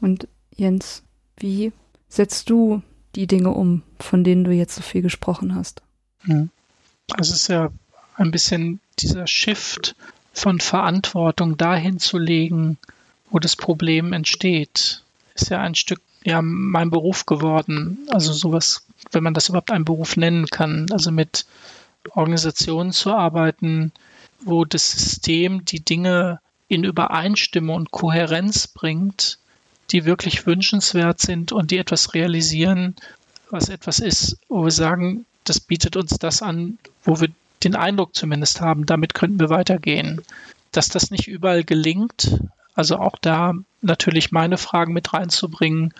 Und 0.01 0.27
Jens, 0.55 1.03
wie 1.38 1.71
setzt 2.09 2.49
du 2.49 2.81
die 3.15 3.27
Dinge 3.27 3.51
um, 3.51 3.84
von 3.99 4.23
denen 4.23 4.43
du 4.43 4.51
jetzt 4.51 4.75
so 4.75 4.81
viel 4.81 5.03
gesprochen 5.03 5.53
hast? 5.53 5.84
Mhm. 6.23 6.49
Also 7.11 7.34
es 7.34 7.41
ist 7.41 7.47
ja 7.49 7.71
ein 8.15 8.31
bisschen 8.31 8.80
dieser 8.97 9.27
Shift 9.27 9.95
von 10.34 10.59
Verantwortung 10.59 11.57
dahin 11.57 11.99
zu 11.99 12.17
legen, 12.17 12.80
wo 13.30 13.38
das 13.38 13.55
Problem 13.55 14.11
entsteht 14.11 15.02
ist 15.35 15.49
ja 15.49 15.61
ein 15.61 15.76
Stück 15.76 16.01
ja 16.23 16.41
mein 16.41 16.89
Beruf 16.89 17.26
geworden. 17.26 18.07
Also 18.10 18.34
sowas, 18.34 18.85
wenn 19.11 19.23
man 19.23 19.34
das 19.34 19.49
überhaupt 19.49 19.72
einen 19.72 19.85
Beruf 19.85 20.18
nennen 20.18 20.47
kann. 20.47 20.88
Also 20.91 21.11
mit 21.11 21.45
Organisationen 22.11 22.91
zu 22.91 23.14
arbeiten, 23.14 23.91
wo 24.41 24.65
das 24.65 24.91
System 24.91 25.65
die 25.65 25.80
Dinge 25.80 26.39
in 26.68 26.84
Übereinstimmung 26.84 27.76
und 27.76 27.91
Kohärenz 27.91 28.68
bringt, 28.68 29.39
die 29.91 30.05
wirklich 30.05 30.45
wünschenswert 30.45 31.19
sind 31.19 31.51
und 31.51 31.72
die 31.72 31.77
etwas 31.77 32.14
realisieren, 32.14 32.95
was 33.49 33.69
etwas 33.69 33.99
ist, 33.99 34.38
wo 34.49 34.64
wir 34.64 34.72
sagen, 34.72 35.26
das 35.43 35.60
bietet 35.60 35.95
uns 35.95 36.18
das 36.18 36.41
an, 36.41 36.80
wo 37.03 37.19
wir 37.19 37.30
den 37.64 37.76
Eindruck 37.76 38.15
zumindest 38.15 38.61
haben, 38.61 38.85
damit 38.85 39.14
könnten 39.14 39.39
wir 39.39 39.49
weitergehen. 39.49 40.22
Dass 40.72 40.89
das 40.89 41.11
nicht 41.11 41.27
überall 41.27 41.64
gelingt, 41.64 42.39
also 42.75 42.97
auch 42.97 43.17
da 43.19 43.53
natürlich 43.81 44.31
meine 44.31 44.57
Fragen 44.57 44.93
mit 44.93 45.13
reinzubringen 45.13 45.93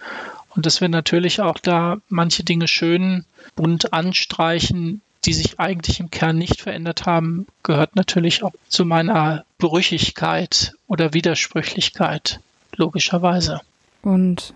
und 0.56 0.66
dass 0.66 0.82
wir 0.82 0.90
natürlich 0.90 1.42
auch 1.42 1.60
da 1.60 1.98
manche 2.10 2.44
Dinge 2.44 2.68
schön 2.68 3.26
bunt 3.56 3.94
anstreichen, 3.94 5.02
die 5.26 5.34
sich 5.34 5.60
eigentlich 5.60 6.00
im 6.00 6.12
Kern 6.12 6.38
nicht 6.38 6.62
verändert 6.62 7.06
haben, 7.06 7.48
gehört 7.64 7.96
natürlich 7.96 8.44
auch 8.44 8.54
zu 8.68 8.86
meiner 8.86 9.46
Brüchigkeit 9.58 10.74
oder 10.88 11.14
Widersprüchlichkeit, 11.14 12.42
logischerweise. 12.76 13.62
Und 14.02 14.54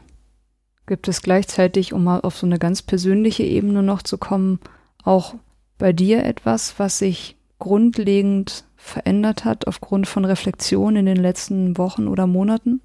gibt 0.87 1.07
es 1.07 1.21
gleichzeitig, 1.21 1.93
um 1.93 2.03
mal 2.03 2.19
auf 2.21 2.37
so 2.37 2.45
eine 2.45 2.59
ganz 2.59 2.81
persönliche 2.81 3.43
Ebene 3.43 3.81
noch 3.81 4.01
zu 4.01 4.17
kommen, 4.17 4.59
auch 5.03 5.35
bei 5.77 5.93
dir 5.93 6.23
etwas, 6.23 6.79
was 6.79 6.99
sich 6.99 7.35
grundlegend 7.59 8.65
verändert 8.87 9.45
hat 9.45 9.67
aufgrund 9.67 10.07
von 10.07 10.25
Reflexion 10.25 10.95
in 10.95 11.05
den 11.05 11.17
letzten 11.17 11.77
Wochen 11.77 12.07
oder 12.07 12.27
Monaten? 12.27 12.81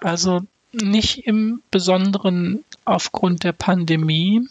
Also 0.00 0.42
nicht 0.72 1.26
im 1.26 1.62
Besonderen 1.70 2.64
aufgrund 2.84 3.44
der 3.44 3.52
Pandemie, 3.52 4.46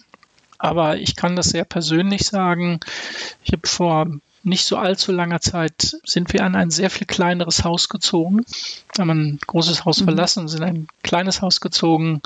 aber 0.58 0.98
ich 0.98 1.16
kann 1.16 1.36
das 1.36 1.50
sehr 1.50 1.66
persönlich 1.66 2.26
sagen. 2.26 2.80
Ich 3.44 3.52
habe 3.52 3.68
vor 3.68 4.08
nicht 4.44 4.66
so 4.66 4.78
allzu 4.78 5.12
langer 5.12 5.42
Zeit 5.42 5.98
sind 6.04 6.34
wir 6.34 6.44
an 6.44 6.56
ein 6.56 6.72
sehr 6.72 6.90
viel 6.90 7.08
kleineres 7.08 7.64
Haus 7.64 7.90
gezogen. 7.90 8.46
Wir 8.96 9.02
haben 9.02 9.10
ein 9.10 9.40
großes 9.46 9.86
Haus 9.86 10.02
mhm. 10.02 10.06
verlassen 10.06 10.40
und 10.42 10.48
sind 10.48 10.64
ein 10.64 10.88
kleines 11.04 11.42
Haus 11.42 11.62
gezogen. 11.62 12.22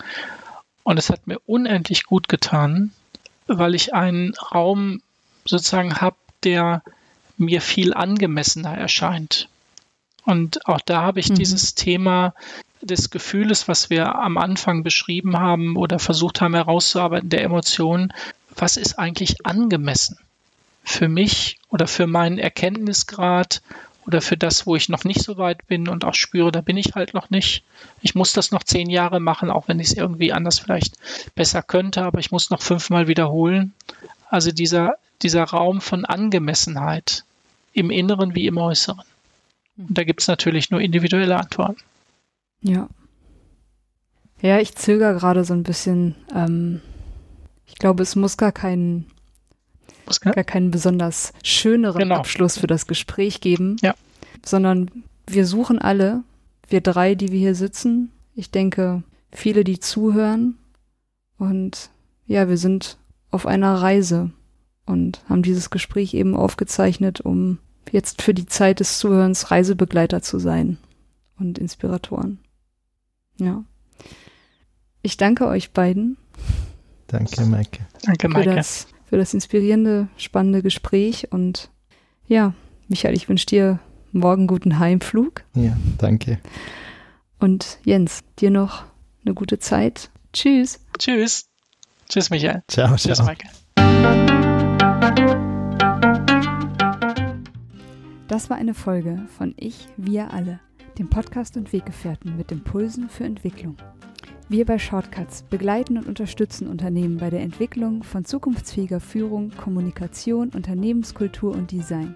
Und 0.83 0.97
es 0.97 1.09
hat 1.09 1.27
mir 1.27 1.39
unendlich 1.45 2.05
gut 2.05 2.29
getan, 2.29 2.91
weil 3.47 3.75
ich 3.75 3.93
einen 3.93 4.33
Raum 4.35 5.01
sozusagen 5.45 5.95
habe, 5.99 6.15
der 6.43 6.83
mir 7.37 7.61
viel 7.61 7.93
angemessener 7.93 8.77
erscheint. 8.77 9.49
Und 10.25 10.67
auch 10.67 10.81
da 10.81 11.01
habe 11.01 11.19
ich 11.19 11.29
mhm. 11.29 11.35
dieses 11.35 11.75
Thema 11.75 12.33
des 12.81 13.09
Gefühles, 13.09 13.67
was 13.67 13.89
wir 13.89 14.15
am 14.15 14.37
Anfang 14.37 14.83
beschrieben 14.83 15.37
haben 15.39 15.75
oder 15.75 15.99
versucht 15.99 16.41
haben 16.41 16.55
herauszuarbeiten, 16.55 17.29
der 17.29 17.43
Emotionen, 17.43 18.13
was 18.55 18.77
ist 18.77 18.99
eigentlich 18.99 19.45
angemessen 19.45 20.17
für 20.83 21.07
mich 21.07 21.57
oder 21.69 21.87
für 21.87 22.07
meinen 22.07 22.37
Erkenntnisgrad 22.37 23.61
oder 24.05 24.21
für 24.21 24.37
das, 24.37 24.67
wo 24.67 24.75
ich 24.75 24.87
noch 24.87 25.03
nicht 25.03 25.21
so 25.21 25.37
weit 25.37 25.65
bin 25.67 25.89
und 25.89 26.05
auch 26.05 26.13
spüre, 26.13 26.51
da 26.51 26.61
bin 26.61 26.77
ich 26.77 26.93
halt 26.93 27.15
noch 27.15 27.31
nicht. 27.31 27.63
Ich 28.01 28.13
muss 28.13 28.33
das 28.33 28.51
noch 28.51 28.63
zehn 28.63 28.89
Jahre 28.89 29.19
machen, 29.19 29.49
auch 29.49 29.67
wenn 29.67 29.79
ich 29.79 29.87
es 29.87 29.97
irgendwie 29.97 30.31
anders 30.31 30.59
vielleicht 30.59 30.95
besser 31.33 31.63
könnte, 31.63 32.03
aber 32.03 32.19
ich 32.19 32.31
muss 32.31 32.51
noch 32.51 32.61
fünfmal 32.61 33.07
wiederholen. 33.07 33.73
Also 34.29 34.51
dieser, 34.51 34.95
dieser 35.21 35.43
Raum 35.43 35.81
von 35.81 36.05
Angemessenheit 36.05 37.23
im 37.73 37.91
Inneren 37.91 38.35
wie 38.35 38.47
im 38.47 38.57
Äußeren. 38.57 39.03
Und 39.77 39.97
da 39.97 40.03
gibt 40.03 40.21
es 40.21 40.27
natürlich 40.27 40.71
nur 40.71 40.81
individuelle 40.81 41.37
Antworten. 41.37 41.81
Ja. 42.61 42.87
Ja, 44.41 44.59
ich 44.59 44.75
zögere 44.75 45.15
gerade 45.15 45.43
so 45.43 45.53
ein 45.53 45.63
bisschen. 45.63 46.15
Ähm, 46.33 46.81
ich 47.65 47.75
glaube, 47.75 48.03
es 48.03 48.15
muss 48.15 48.37
gar 48.37 48.51
keinen, 48.51 49.07
muss 50.05 50.21
gar? 50.21 50.33
gar 50.33 50.43
keinen 50.43 50.71
besonders 50.71 51.33
schöneren 51.43 51.99
genau. 51.99 52.15
Abschluss 52.15 52.57
für 52.57 52.67
das 52.67 52.87
Gespräch 52.87 53.41
geben, 53.41 53.77
ja. 53.81 53.95
sondern 54.45 54.91
wir 55.27 55.45
suchen 55.45 55.79
alle, 55.79 56.23
wir 56.69 56.81
drei, 56.81 57.15
die 57.15 57.31
wir 57.31 57.39
hier 57.39 57.55
sitzen. 57.55 58.11
Ich 58.35 58.51
denke, 58.51 59.03
viele, 59.31 59.63
die 59.63 59.79
zuhören. 59.79 60.57
Und 61.37 61.89
ja, 62.27 62.47
wir 62.47 62.57
sind 62.57 62.97
auf 63.35 63.45
einer 63.45 63.75
Reise 63.75 64.31
und 64.85 65.21
haben 65.29 65.43
dieses 65.43 65.69
Gespräch 65.69 66.13
eben 66.13 66.35
aufgezeichnet, 66.35 67.21
um 67.21 67.59
jetzt 67.91 68.21
für 68.21 68.33
die 68.33 68.45
Zeit 68.45 68.79
des 68.79 68.97
Zuhörens 68.97 69.51
Reisebegleiter 69.51 70.21
zu 70.21 70.39
sein 70.39 70.77
und 71.37 71.59
Inspiratoren. 71.59 72.39
Ja. 73.37 73.63
Ich 75.01 75.17
danke 75.17 75.47
euch 75.47 75.71
beiden. 75.71 76.17
Danke, 77.07 77.45
Maike. 77.45 77.85
Danke, 78.03 78.29
Maike. 78.29 78.49
Für 78.49 78.55
das, 78.55 78.87
für 79.05 79.17
das 79.17 79.33
inspirierende, 79.33 80.07
spannende 80.17 80.63
Gespräch 80.63 81.31
und 81.31 81.69
ja, 82.27 82.53
Michael, 82.87 83.15
ich 83.15 83.29
wünsche 83.29 83.45
dir 83.45 83.79
morgen 84.11 84.47
guten 84.47 84.79
Heimflug. 84.79 85.43
Ja, 85.53 85.77
danke. 85.97 86.39
Und 87.39 87.79
Jens, 87.83 88.23
dir 88.39 88.49
noch 88.49 88.85
eine 89.23 89.35
gute 89.35 89.59
Zeit. 89.59 90.09
Tschüss. 90.33 90.79
Tschüss. 90.97 91.45
Tschüss, 92.09 92.29
Michael. 92.29 92.63
Ciao, 92.67 92.95
Tschüss, 92.95 93.17
ciao. 93.17 93.25
Maike. 93.25 93.47
Das 98.27 98.49
war 98.49 98.57
eine 98.57 98.73
Folge 98.73 99.27
von 99.37 99.53
Ich, 99.57 99.87
wir 99.97 100.33
alle, 100.33 100.59
dem 100.97 101.09
Podcast 101.09 101.57
und 101.57 101.71
Weggefährten 101.71 102.35
mit 102.35 102.51
Impulsen 102.51 103.09
für 103.09 103.23
Entwicklung. 103.23 103.77
Wir 104.49 104.65
bei 104.65 104.77
Shortcuts 104.77 105.43
begleiten 105.43 105.97
und 105.97 106.07
unterstützen 106.07 106.67
Unternehmen 106.67 107.17
bei 107.17 107.29
der 107.29 107.41
Entwicklung 107.41 108.03
von 108.03 108.25
zukunftsfähiger 108.25 108.99
Führung, 108.99 109.51
Kommunikation, 109.57 110.49
Unternehmenskultur 110.49 111.53
und 111.53 111.71
Design. 111.71 112.15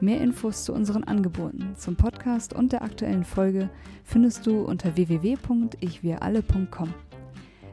Mehr 0.00 0.20
Infos 0.20 0.64
zu 0.64 0.72
unseren 0.72 1.04
Angeboten, 1.04 1.74
zum 1.76 1.96
Podcast 1.96 2.52
und 2.52 2.72
der 2.72 2.82
aktuellen 2.82 3.24
Folge 3.24 3.70
findest 4.04 4.46
du 4.46 4.62
unter 4.62 4.96
www.ichwiralle.com. 4.96 6.94